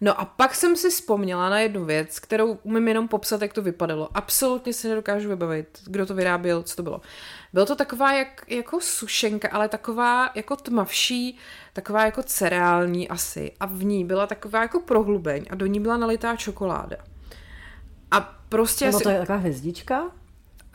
No 0.00 0.20
a 0.20 0.24
pak 0.24 0.54
jsem 0.54 0.76
si 0.76 0.90
vzpomněla 0.90 1.48
na 1.48 1.60
jednu 1.60 1.84
věc, 1.84 2.18
kterou 2.18 2.58
umím 2.62 2.88
jenom 2.88 3.08
popsat, 3.08 3.42
jak 3.42 3.52
to 3.52 3.62
vypadalo. 3.62 4.08
Absolutně 4.14 4.72
si 4.72 4.88
nedokážu 4.88 5.28
vybavit, 5.28 5.78
kdo 5.86 6.06
to 6.06 6.14
vyráběl, 6.14 6.62
co 6.62 6.76
to 6.76 6.82
bylo. 6.82 7.00
Bylo 7.52 7.66
to 7.66 7.76
taková 7.76 8.12
jak, 8.12 8.44
jako 8.48 8.80
sušenka, 8.80 9.48
ale 9.52 9.68
taková 9.68 10.30
jako 10.34 10.56
tmavší, 10.56 11.38
taková 11.72 12.04
jako 12.04 12.22
cereální 12.22 13.08
asi. 13.08 13.52
A 13.60 13.66
v 13.66 13.84
ní 13.84 14.04
byla 14.04 14.26
taková 14.26 14.62
jako 14.62 14.80
prohlubeň 14.80 15.46
a 15.50 15.54
do 15.54 15.66
ní 15.66 15.80
byla 15.80 15.96
nalitá 15.96 16.36
čokoláda. 16.36 16.96
A 18.10 18.20
prostě 18.48 18.84
Nebo 18.84 18.96
asi... 18.96 19.04
to 19.04 19.10
je 19.10 19.18
taková 19.18 19.38
hvězdička? 19.38 20.10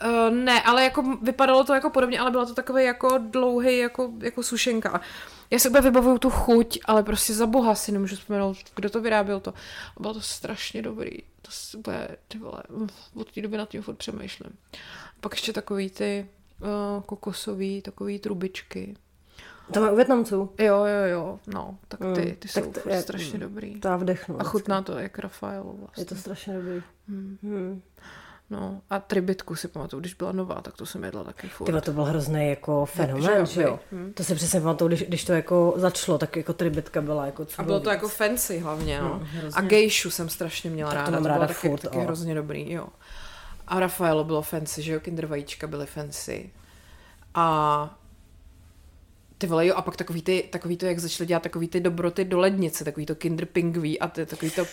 Uh, 0.04 0.34
ne, 0.34 0.62
ale 0.62 0.84
jako 0.84 1.02
vypadalo 1.22 1.64
to 1.64 1.74
jako 1.74 1.90
podobně, 1.90 2.18
ale 2.20 2.30
byla 2.30 2.46
to 2.46 2.54
takový 2.54 2.84
jako 2.84 3.18
dlouhý 3.18 3.78
jako, 3.78 4.10
jako 4.20 4.42
sušenka. 4.42 5.00
Já 5.50 5.58
si 5.58 5.68
úplně 5.68 5.82
vybavuju 5.82 6.18
tu 6.18 6.30
chuť, 6.30 6.78
ale 6.84 7.02
prostě 7.02 7.34
za 7.34 7.46
boha 7.46 7.74
si 7.74 7.92
nemůžu 7.92 8.16
vzpomenout, 8.16 8.56
kdo 8.76 8.90
to 8.90 9.00
vyráběl 9.00 9.40
to. 9.40 9.50
A 9.96 10.00
bylo 10.00 10.14
to 10.14 10.20
strašně 10.20 10.82
dobrý. 10.82 11.18
To 11.42 11.50
si 11.50 11.76
úplně, 11.76 12.08
ty 12.28 12.38
vole, 12.38 12.62
od 13.14 13.32
té 13.32 13.42
doby 13.42 13.56
na 13.56 13.66
tím 13.66 13.82
furt 13.82 13.94
přemýšlím. 13.94 14.52
Pak 15.20 15.32
ještě 15.32 15.52
takový 15.52 15.90
ty 15.90 16.26
uh, 16.96 17.02
kokosový, 17.02 17.82
takový 17.82 18.18
trubičky. 18.18 18.96
To 19.72 19.80
má 19.80 19.90
u 19.90 19.96
Větnamců. 19.96 20.36
Jo, 20.58 20.76
jo, 20.84 21.04
jo, 21.10 21.38
no, 21.46 21.78
tak 21.88 22.00
ty, 22.00 22.06
Mm, 22.06 22.14
ty 22.14 22.36
tak 22.36 22.50
jsou 22.50 22.72
to 22.72 22.80
furt 22.80 22.92
je- 22.92 23.02
strašně 23.02 23.38
dobrý. 23.38 23.80
To 23.80 23.88
já 23.88 23.96
vdechnu. 23.96 24.40
A 24.40 24.44
chutná 24.44 24.82
to 24.82 24.98
jak 24.98 25.18
Rafaelo 25.18 25.72
Je 25.72 25.78
vlastně. 25.78 26.04
to 26.04 26.14
strašně 26.14 26.54
dobrý. 26.54 26.82
Hmm. 27.08 27.38
Hmm. 27.42 27.82
No, 28.50 28.80
a 28.90 28.98
tribitku 28.98 29.56
si 29.56 29.68
pamatuju, 29.68 30.00
když 30.00 30.14
byla 30.14 30.32
nová, 30.32 30.54
tak 30.60 30.76
to 30.76 30.86
jsem 30.86 31.04
jedla 31.04 31.24
taky 31.24 31.48
furt. 31.48 31.66
Tyhle, 31.66 31.80
to 31.80 31.92
byl 31.92 32.04
hrozný 32.04 32.48
jako 32.48 32.86
Že 32.94 33.02
jo, 33.02 33.06
fenomén, 33.06 33.46
že 33.46 33.62
jo? 33.62 33.78
hm. 33.92 34.12
To 34.14 34.24
si 34.24 34.34
přesně 34.34 34.60
pamatuju, 34.60 34.88
když, 34.88 35.02
když 35.02 35.24
to 35.24 35.32
jako 35.32 35.74
začalo, 35.76 36.18
tak 36.18 36.36
jako 36.36 36.52
tribitka 36.52 37.02
byla 37.02 37.26
jako 37.26 37.44
co 37.44 37.60
A 37.60 37.64
bylo 37.64 37.80
to 37.80 37.90
víc. 37.90 37.94
jako 37.94 38.08
fancy 38.08 38.58
hlavně, 38.58 39.00
no. 39.00 39.08
No, 39.08 39.20
hrozně. 39.24 39.58
a 39.58 39.60
gejšu 39.60 40.10
jsem 40.10 40.28
strašně 40.28 40.70
měla 40.70 40.90
Tak 40.90 40.98
to 40.98 41.04
ráda, 41.04 41.10
mám 41.16 41.22
to, 41.22 41.28
ráda 41.28 41.38
bylo 41.46 41.48
taky, 41.54 41.68
furt, 41.68 41.80
taky 41.80 41.96
ale. 41.96 42.04
hrozně 42.04 42.34
dobrý, 42.34 42.72
jo. 42.72 42.86
A 43.66 43.80
Rafaelo 43.80 44.24
bylo 44.24 44.42
fancy, 44.42 44.82
že 44.82 44.92
jo, 44.92 45.00
Kinder 45.00 45.26
vajíčka 45.26 45.66
byly 45.66 45.86
fancy. 45.86 46.50
A 47.34 47.98
ty 49.38 49.46
vole, 49.46 49.66
jo, 49.66 49.74
a 49.76 49.82
pak 49.82 49.96
takový, 49.96 50.22
ty, 50.22 50.48
takový 50.52 50.76
to, 50.76 50.86
jak 50.86 50.98
začali 50.98 51.26
dělat 51.26 51.42
takový 51.42 51.68
ty 51.68 51.80
dobroty 51.80 52.24
do 52.24 52.38
lednice, 52.38 52.84
takový 52.84 53.06
to 53.06 53.14
Kinder 53.14 53.46
Pingví 53.46 54.00
a 54.00 54.08
ty, 54.08 54.26
takový 54.26 54.50
to... 54.50 54.64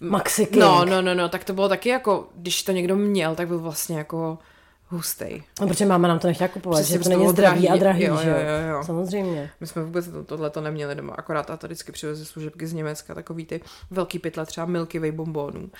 Maxi 0.00 0.46
King. 0.46 0.62
No, 0.62 0.84
no, 0.84 1.02
no, 1.02 1.14
no, 1.14 1.28
tak 1.28 1.44
to 1.44 1.52
bylo 1.52 1.68
taky 1.68 1.88
jako, 1.88 2.28
když 2.34 2.62
to 2.62 2.72
někdo 2.72 2.96
měl, 2.96 3.34
tak 3.34 3.48
byl 3.48 3.58
vlastně 3.58 3.98
jako 3.98 4.38
hustej. 4.90 5.42
No, 5.60 5.68
protože 5.68 5.86
máma 5.86 6.08
nám 6.08 6.18
to 6.18 6.26
nechtěla 6.26 6.48
kupovat, 6.48 6.78
Přesně, 6.78 6.98
že 6.98 7.04
to 7.04 7.08
není 7.10 7.28
zdravý 7.28 7.68
a 7.68 7.76
drahý. 7.76 8.04
Jo, 8.04 8.18
že 8.22 8.28
jo, 8.28 8.36
jo, 8.36 8.76
jo. 8.76 8.84
Samozřejmě. 8.84 9.50
My 9.60 9.66
jsme 9.66 9.84
vůbec 9.84 10.08
to, 10.08 10.24
tohle 10.24 10.50
to 10.50 10.60
neměli 10.60 10.94
doma, 10.94 11.14
akorát 11.14 11.46
táta 11.46 11.66
vždycky 11.66 11.92
přiveze 11.92 12.24
služebky 12.24 12.66
z 12.66 12.72
Německa, 12.72 13.14
takový 13.14 13.46
ty 13.46 13.60
velký 13.90 14.18
pytle, 14.18 14.46
třeba 14.46 14.66
Milky 14.66 14.98
Way 14.98 15.12
bonbonů. 15.12 15.70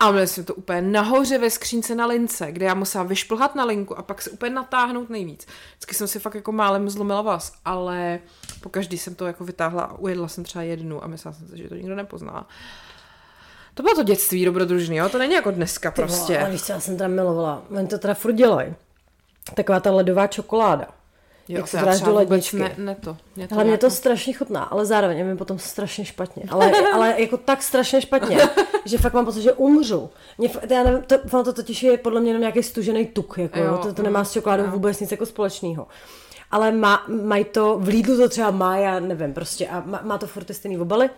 A 0.00 0.10
měli 0.10 0.26
jsme 0.26 0.42
to 0.42 0.54
úplně 0.54 0.82
nahoře 0.82 1.38
ve 1.38 1.50
skřínce 1.50 1.94
na 1.94 2.06
lince, 2.06 2.52
kde 2.52 2.66
já 2.66 2.74
musela 2.74 3.04
vyšplhat 3.04 3.54
na 3.54 3.64
linku 3.64 3.98
a 3.98 4.02
pak 4.02 4.22
se 4.22 4.30
úplně 4.30 4.50
natáhnout 4.50 5.10
nejvíc. 5.10 5.46
Vždycky 5.70 5.94
jsem 5.94 6.08
si 6.08 6.18
fakt 6.18 6.34
jako 6.34 6.52
málem 6.52 6.90
zlomila 6.90 7.22
vás, 7.22 7.52
ale 7.64 8.18
po 8.60 8.68
každý 8.68 8.98
jsem 8.98 9.14
to 9.14 9.26
jako 9.26 9.44
vytáhla 9.44 9.82
a 9.82 9.98
ujedla 9.98 10.28
jsem 10.28 10.44
třeba 10.44 10.62
jednu 10.62 11.04
a 11.04 11.06
myslela 11.06 11.32
jsem 11.34 11.48
si, 11.48 11.58
že 11.58 11.68
to 11.68 11.74
nikdo 11.74 11.94
nepozná. 11.94 12.46
To 13.74 13.82
bylo 13.82 13.94
to 13.94 14.02
dětství 14.02 14.44
dobrodružný, 14.44 14.96
jo? 14.96 15.08
To 15.08 15.18
není 15.18 15.34
jako 15.34 15.50
dneska 15.50 15.90
Ty 15.90 16.00
vole, 16.00 16.08
prostě. 16.08 16.38
Ale 16.38 16.50
víš 16.50 16.62
co, 16.62 16.72
já 16.72 16.80
jsem 16.80 16.96
teda 16.96 17.08
milovala. 17.08 17.62
Oni 17.70 17.88
to 17.88 17.98
teda 17.98 18.14
furt 18.14 18.32
dělají. 18.32 18.74
Taková 19.54 19.80
ta 19.80 19.90
ledová 19.90 20.26
čokoláda. 20.26 20.86
Jo, 21.48 21.56
jak 21.56 21.68
se 21.68 21.76
dáš 21.76 22.00
do 22.00 22.14
ledničky. 22.14 22.56
Ne, 22.56 22.74
ne 22.78 22.94
to. 22.94 23.16
Mě 23.36 23.48
to 23.48 23.54
Ale 23.54 23.64
mě 23.64 23.78
to 23.78 23.90
strašně 23.90 24.34
chutná, 24.34 24.62
ale 24.62 24.86
zároveň 24.86 25.18
je 25.18 25.24
mi 25.24 25.36
potom 25.36 25.58
strašně 25.58 26.04
špatně. 26.04 26.42
Ale, 26.50 26.72
ale 26.94 27.14
jako 27.18 27.36
tak 27.36 27.62
strašně 27.62 28.00
špatně, 28.00 28.38
že 28.84 28.98
fakt 28.98 29.12
mám 29.12 29.24
pocit, 29.24 29.42
že 29.42 29.52
umřu. 29.52 30.10
Mě, 30.38 30.50
já 30.70 30.82
nevím, 30.82 31.02
to, 31.02 31.16
ono 31.32 31.44
to 31.44 31.52
totiž 31.52 31.82
je 31.82 31.98
podle 31.98 32.20
mě 32.20 32.30
jenom 32.30 32.40
nějaký 32.40 32.62
stužený 32.62 33.06
tuk, 33.06 33.38
jako, 33.38 33.58
Jo, 33.58 33.64
jo, 33.64 33.78
to, 33.78 33.92
to 33.92 34.02
nemá 34.02 34.24
s 34.24 34.28
mm, 34.28 34.32
čokoládou 34.32 34.64
jo. 34.64 34.70
vůbec 34.70 35.00
nic 35.00 35.10
jako 35.10 35.26
společného. 35.26 35.86
Ale 36.50 36.72
má, 36.72 37.04
mají 37.08 37.44
to, 37.44 37.78
v 37.78 37.88
Lidlu 37.88 38.16
to 38.16 38.28
třeba 38.28 38.50
má, 38.50 38.76
já 38.76 39.00
nevím, 39.00 39.34
prostě, 39.34 39.68
a 39.68 39.82
má, 39.86 40.00
má 40.04 40.18
to 40.18 40.26
furt 40.26 40.44
ty 40.44 40.54
stejný 40.54 40.78
obaly. 40.78 41.10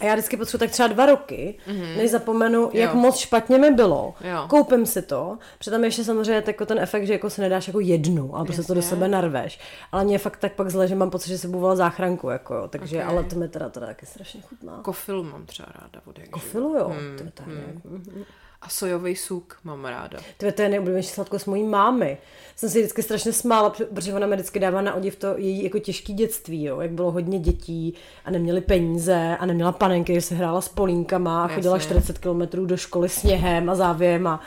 A 0.00 0.04
já 0.04 0.14
vždycky 0.14 0.36
potřebuji 0.36 0.58
tak 0.58 0.70
třeba 0.70 0.88
dva 0.88 1.06
roky, 1.06 1.54
mm-hmm. 1.68 1.96
než 1.96 2.10
zapomenu, 2.10 2.70
jak 2.72 2.90
Jo. 2.94 2.96
moc 3.00 3.16
špatně 3.16 3.58
mi 3.58 3.70
bylo. 3.70 4.14
Jo. 4.20 4.46
Koupím 4.48 4.86
si 4.86 5.02
to, 5.02 5.38
přitom 5.58 5.84
ještě 5.84 6.04
samozřejmě 6.04 6.42
jako 6.46 6.66
ten 6.66 6.78
efekt, 6.78 7.06
že 7.06 7.12
jako 7.12 7.30
se 7.30 7.42
nedáš 7.42 7.66
jako 7.66 7.80
jednu, 7.80 8.36
ale 8.36 8.44
prostě 8.44 8.62
to 8.62 8.74
do 8.74 8.82
sebe 8.82 9.08
narveš. 9.08 9.60
Ale 9.92 10.04
mě 10.04 10.18
fakt 10.18 10.36
tak 10.36 10.52
pak 10.52 10.70
zle, 10.70 10.88
že 10.88 10.94
mám 10.94 11.10
pocit, 11.10 11.28
že 11.28 11.38
se 11.38 11.48
buvala 11.48 11.76
záchranku, 11.76 12.28
jako. 12.28 12.68
Takže, 12.68 12.98
Ok. 13.04 13.08
ale 13.08 13.24
to 13.24 13.36
mi 13.36 13.48
teda, 13.48 13.68
teda 13.68 13.86
taky 13.86 14.06
strašně 14.06 14.40
chutná. 14.40 14.80
Kofilu 14.82 15.22
mám 15.22 15.46
třeba 15.46 15.68
ráda 15.80 16.00
od 16.06 16.18
jak 16.18 16.28
Kofilu, 16.30 16.74
jo. 16.76 16.88
Hmm, 16.88 17.16
To 17.18 17.24
je 17.24 17.30
tak, 17.34 17.46
hmm. 17.46 18.24
A 18.62 18.68
sojový 18.68 19.16
suk 19.16 19.56
mám 19.64 19.84
ráda. 19.84 20.18
Tyhle, 20.36 20.52
to 20.52 20.62
je 20.62 20.68
nejoblíbenější 20.68 21.08
sladkost 21.08 21.46
mojí 21.46 21.62
mámy. 21.62 22.18
Jsem 22.56 22.70
si 22.70 22.78
vždycky 22.78 23.02
strašně 23.02 23.32
smála, 23.32 23.70
protože- 23.70 23.84
protože 23.84 24.14
ona 24.14 24.26
mi 24.26 24.36
vždycky 24.36 24.58
dává 24.58 24.80
na 24.82 24.94
odiv 24.94 25.16
to 25.16 25.34
její 25.36 25.64
jako 25.64 25.78
těžký 25.78 26.14
dětství, 26.14 26.64
jo? 26.64 26.80
jak 26.80 26.90
bylo 26.90 27.10
hodně 27.10 27.38
dětí 27.38 27.94
a 28.24 28.30
neměli 28.30 28.60
peníze 28.60 29.36
a 29.40 29.46
neměla 29.46 29.72
panenky, 29.72 30.14
že 30.14 30.20
se 30.20 30.34
hrála 30.34 30.60
s 30.60 30.68
polínkama 30.68 31.44
a 31.44 31.48
chodila 31.48 31.76
Jasně. 31.76 31.86
40 32.00 32.18
km 32.18 32.66
do 32.66 32.76
školy 32.76 33.08
sněhem 33.08 33.70
a 33.70 33.74
závěm 33.74 34.26
a 34.26 34.40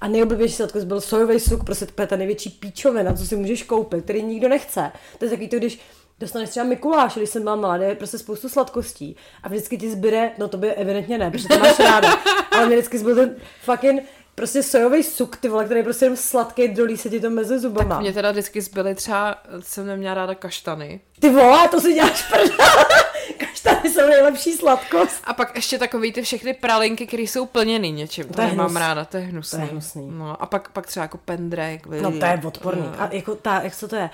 a 0.00 0.08
nejoblíbenější 0.08 0.54
sladkost 0.54 0.86
byl 0.86 1.00
sojový 1.00 1.40
suk, 1.40 1.64
prostě 1.64 1.86
to 1.86 2.02
je 2.02 2.06
ta 2.06 2.16
největší 2.16 2.50
píčovina, 2.50 3.12
co 3.14 3.26
si 3.26 3.36
můžeš 3.36 3.62
koupit, 3.62 4.04
který 4.04 4.22
nikdo 4.22 4.48
nechce. 4.48 4.92
To 5.18 5.24
je 5.24 5.30
takový 5.30 5.48
to, 5.48 5.56
když 5.56 5.80
dostaneš 6.20 6.50
třeba 6.50 6.66
Mikuláš, 6.66 7.16
když 7.16 7.30
jsem 7.30 7.42
byla 7.42 7.56
mladá, 7.56 7.84
je 7.84 7.94
prostě 7.94 8.18
spoustu 8.18 8.48
sladkostí 8.48 9.16
a 9.42 9.48
vždycky 9.48 9.78
ti 9.78 9.90
zbyde, 9.90 10.30
no 10.38 10.48
to 10.48 10.56
by 10.56 10.72
evidentně 10.72 11.18
ne, 11.18 11.30
protože 11.30 11.48
to 11.48 11.58
máš 11.58 11.78
ráda, 11.78 12.18
ale 12.50 12.66
mě 12.66 12.76
vždycky 12.76 12.98
zbyl 12.98 13.14
ten 13.14 13.36
fucking 13.62 14.02
prostě 14.34 14.62
sojový 14.62 15.02
suk, 15.02 15.36
ty 15.36 15.48
vole, 15.48 15.64
který 15.64 15.80
je 15.80 15.84
prostě 15.84 16.04
jenom 16.04 16.16
sladký, 16.16 16.68
dolí 16.68 16.96
se 16.96 17.10
ti 17.10 17.20
to 17.20 17.30
mezi 17.30 17.58
zubama. 17.58 18.00
Mě 18.00 18.12
teda 18.12 18.30
vždycky 18.30 18.60
zbyly 18.60 18.94
třeba, 18.94 19.36
jsem 19.60 19.86
neměla 19.86 20.14
ráda 20.14 20.34
kaštany. 20.34 21.00
Ty 21.20 21.30
vole, 21.30 21.68
to 21.68 21.80
si 21.80 21.92
děláš 21.94 22.22
prdel. 22.28 22.56
Kaštany 23.38 23.90
jsou 23.90 24.06
nejlepší 24.08 24.52
sladkost. 24.52 25.22
A 25.24 25.34
pak 25.34 25.56
ještě 25.56 25.78
takový 25.78 26.12
ty 26.12 26.22
všechny 26.22 26.54
pralinky, 26.54 27.06
které 27.06 27.22
jsou 27.22 27.46
plněný 27.46 27.92
něčím. 27.92 28.24
To, 28.28 28.32
To 28.34 28.42
nemám 28.42 28.70
hnus. 28.70 28.80
ráda, 28.80 29.04
to 29.04 29.16
je 29.16 29.22
hnusný. 29.22 29.58
To 29.58 29.64
je 29.64 29.70
hnusný. 29.70 30.08
No, 30.10 30.42
a 30.42 30.46
pak, 30.46 30.68
pak 30.70 30.86
třeba 30.86 31.04
jako 31.04 31.18
pendrek. 31.18 31.86
No 31.86 32.10
to 32.12 32.26
je 32.26 32.40
odporný. 32.44 32.88
A 32.98 33.08
jako 33.12 33.34
ta, 33.34 33.60
jak 33.60 33.74
se 33.74 33.88
to 33.88 33.96
je, 33.96 34.10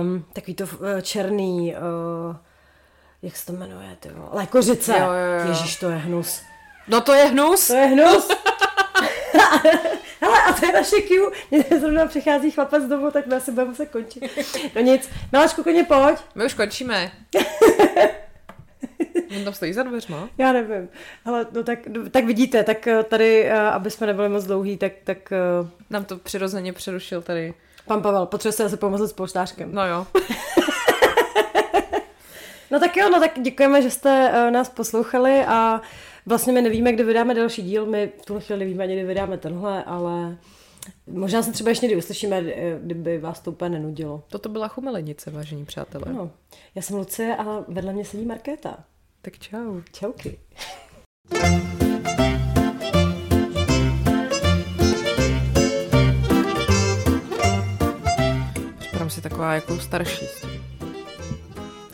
um, 0.00 0.24
takový 0.32 0.54
to 0.54 0.64
uh, 0.64 0.70
černý, 1.02 1.74
uh, 1.74 2.36
jak 3.22 3.36
se 3.36 3.46
to 3.46 3.52
jmenuje, 3.52 3.96
ty 4.00 4.10
lékořice. 4.32 4.92
Jo, 4.92 5.06
jo, 5.06 5.40
jo. 5.42 5.48
Ježíš, 5.48 5.76
to 5.76 5.90
je 5.90 5.96
hnus. 5.96 6.42
No 6.88 7.00
to 7.00 7.12
je 7.12 7.24
hnus. 7.24 7.66
To 7.66 7.74
je 7.74 7.86
hnus. 7.86 8.28
Hele, 10.20 10.42
a 10.42 10.52
to 10.52 10.66
je 10.66 10.72
naše 10.72 10.96
Q. 10.96 11.30
Mně 11.50 11.64
zrovna 11.80 12.06
přichází 12.06 12.50
chlapec 12.50 12.84
domů, 12.84 13.10
tak 13.10 13.26
my 13.26 13.36
asi 13.36 13.50
budeme 13.50 13.70
muset 13.70 13.86
končit. 13.86 14.22
No 14.74 14.80
nic. 14.80 15.08
Miláčku, 15.32 15.62
koně 15.62 15.84
pojď. 15.84 16.18
My 16.34 16.44
už 16.44 16.54
končíme. 16.54 17.12
On 19.36 19.44
tam 19.44 19.54
stojí 19.54 19.72
za 19.72 19.82
dveřma. 19.82 20.28
Já 20.38 20.52
nevím. 20.52 20.88
Ale 21.24 21.46
no 21.52 21.62
tak, 21.62 21.78
tak 22.10 22.24
vidíte, 22.24 22.64
tak 22.64 22.86
eh, 22.86 23.02
tady, 23.02 23.44
eh, 23.44 23.58
aby 23.58 23.90
jsme 23.90 24.06
nebyli 24.06 24.28
moc 24.28 24.44
dlouhý, 24.44 24.76
tak, 24.76 24.92
tak 25.04 25.32
eh, 25.32 25.36
Nám 25.90 26.04
to 26.04 26.16
přirozeně 26.16 26.72
přerušil 26.72 27.22
tady. 27.22 27.54
Pan 27.86 28.02
Pavel, 28.02 28.26
potřebuje 28.26 28.52
se 28.52 28.64
asi 28.64 28.76
pomozit 28.76 29.08
s 29.08 29.12
polštářkem. 29.12 29.74
No 29.74 29.86
jo. 29.86 30.06
No 32.70 32.80
tak 32.80 32.96
jo, 32.96 33.08
no 33.10 33.20
tak 33.20 33.40
děkujeme, 33.42 33.82
že 33.82 33.90
jste 33.90 34.30
uh, 34.30 34.50
nás 34.50 34.68
poslouchali 34.68 35.44
a 35.44 35.80
vlastně 36.26 36.52
my 36.52 36.62
nevíme, 36.62 36.92
kdy 36.92 37.04
vydáme 37.04 37.34
další 37.34 37.62
díl, 37.62 37.86
my 37.86 38.12
v 38.22 38.26
tuhle 38.26 38.42
chvíli 38.42 38.58
nevíme 38.58 38.84
ani, 38.84 38.94
kdy 38.94 39.04
vydáme 39.04 39.38
tenhle, 39.38 39.84
ale 39.84 40.36
možná 41.06 41.42
se 41.42 41.52
třeba 41.52 41.70
ještě 41.70 41.86
někdy 41.86 41.98
uslyšíme, 41.98 42.36
eh, 42.36 42.78
kdyby 42.82 43.18
vás 43.18 43.40
to 43.40 43.50
úplně 43.50 43.70
nenudilo. 43.70 44.22
Toto 44.28 44.48
byla 44.48 44.68
chumelenice, 44.68 45.30
vážení 45.30 45.64
přátelé. 45.64 46.12
No, 46.12 46.30
já 46.74 46.82
jsem 46.82 46.96
Lucie 46.96 47.36
a 47.36 47.64
vedle 47.68 47.92
mě 47.92 48.04
sedí 48.04 48.24
Markéta. 48.24 48.76
Tak 49.22 49.38
čau. 49.38 49.80
Čauky. 49.92 50.38
Připadám 51.28 51.75
si 59.16 59.22
taková 59.22 59.54
jako 59.54 59.80
starší. 59.80 60.26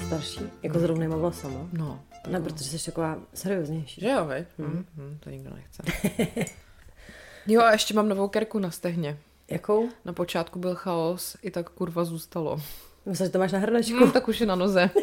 Starší, 0.06 0.40
jako 0.62 0.78
s 0.78 0.84
rovnýma 0.84 1.16
vlasama. 1.16 1.68
No. 1.72 2.00
Ne, 2.26 2.40
protože 2.40 2.78
jsi 2.78 2.86
taková 2.86 3.18
serióznější. 3.34 4.00
Že 4.00 4.08
jo, 4.08 4.24
veď? 4.24 4.48
Hmm. 4.58 4.86
Hmm, 4.96 5.18
to 5.20 5.30
nikdo 5.30 5.50
nechce. 5.54 5.82
jo 7.46 7.62
a 7.62 7.72
ještě 7.72 7.94
mám 7.94 8.08
novou 8.08 8.28
kerku 8.28 8.58
na 8.58 8.70
stehně. 8.70 9.18
Jakou? 9.48 9.88
Na 10.04 10.12
počátku 10.12 10.58
byl 10.58 10.74
chaos, 10.74 11.36
i 11.42 11.50
tak 11.50 11.70
kurva 11.70 12.04
zůstalo. 12.04 12.62
Myslím, 13.06 13.26
že 13.26 13.32
to 13.32 13.38
máš 13.38 13.52
na 13.52 13.58
hrnečku. 13.58 13.98
Hmm, 13.98 14.10
tak 14.12 14.28
už 14.28 14.40
je 14.40 14.46
na 14.46 14.54
noze. 14.54 14.90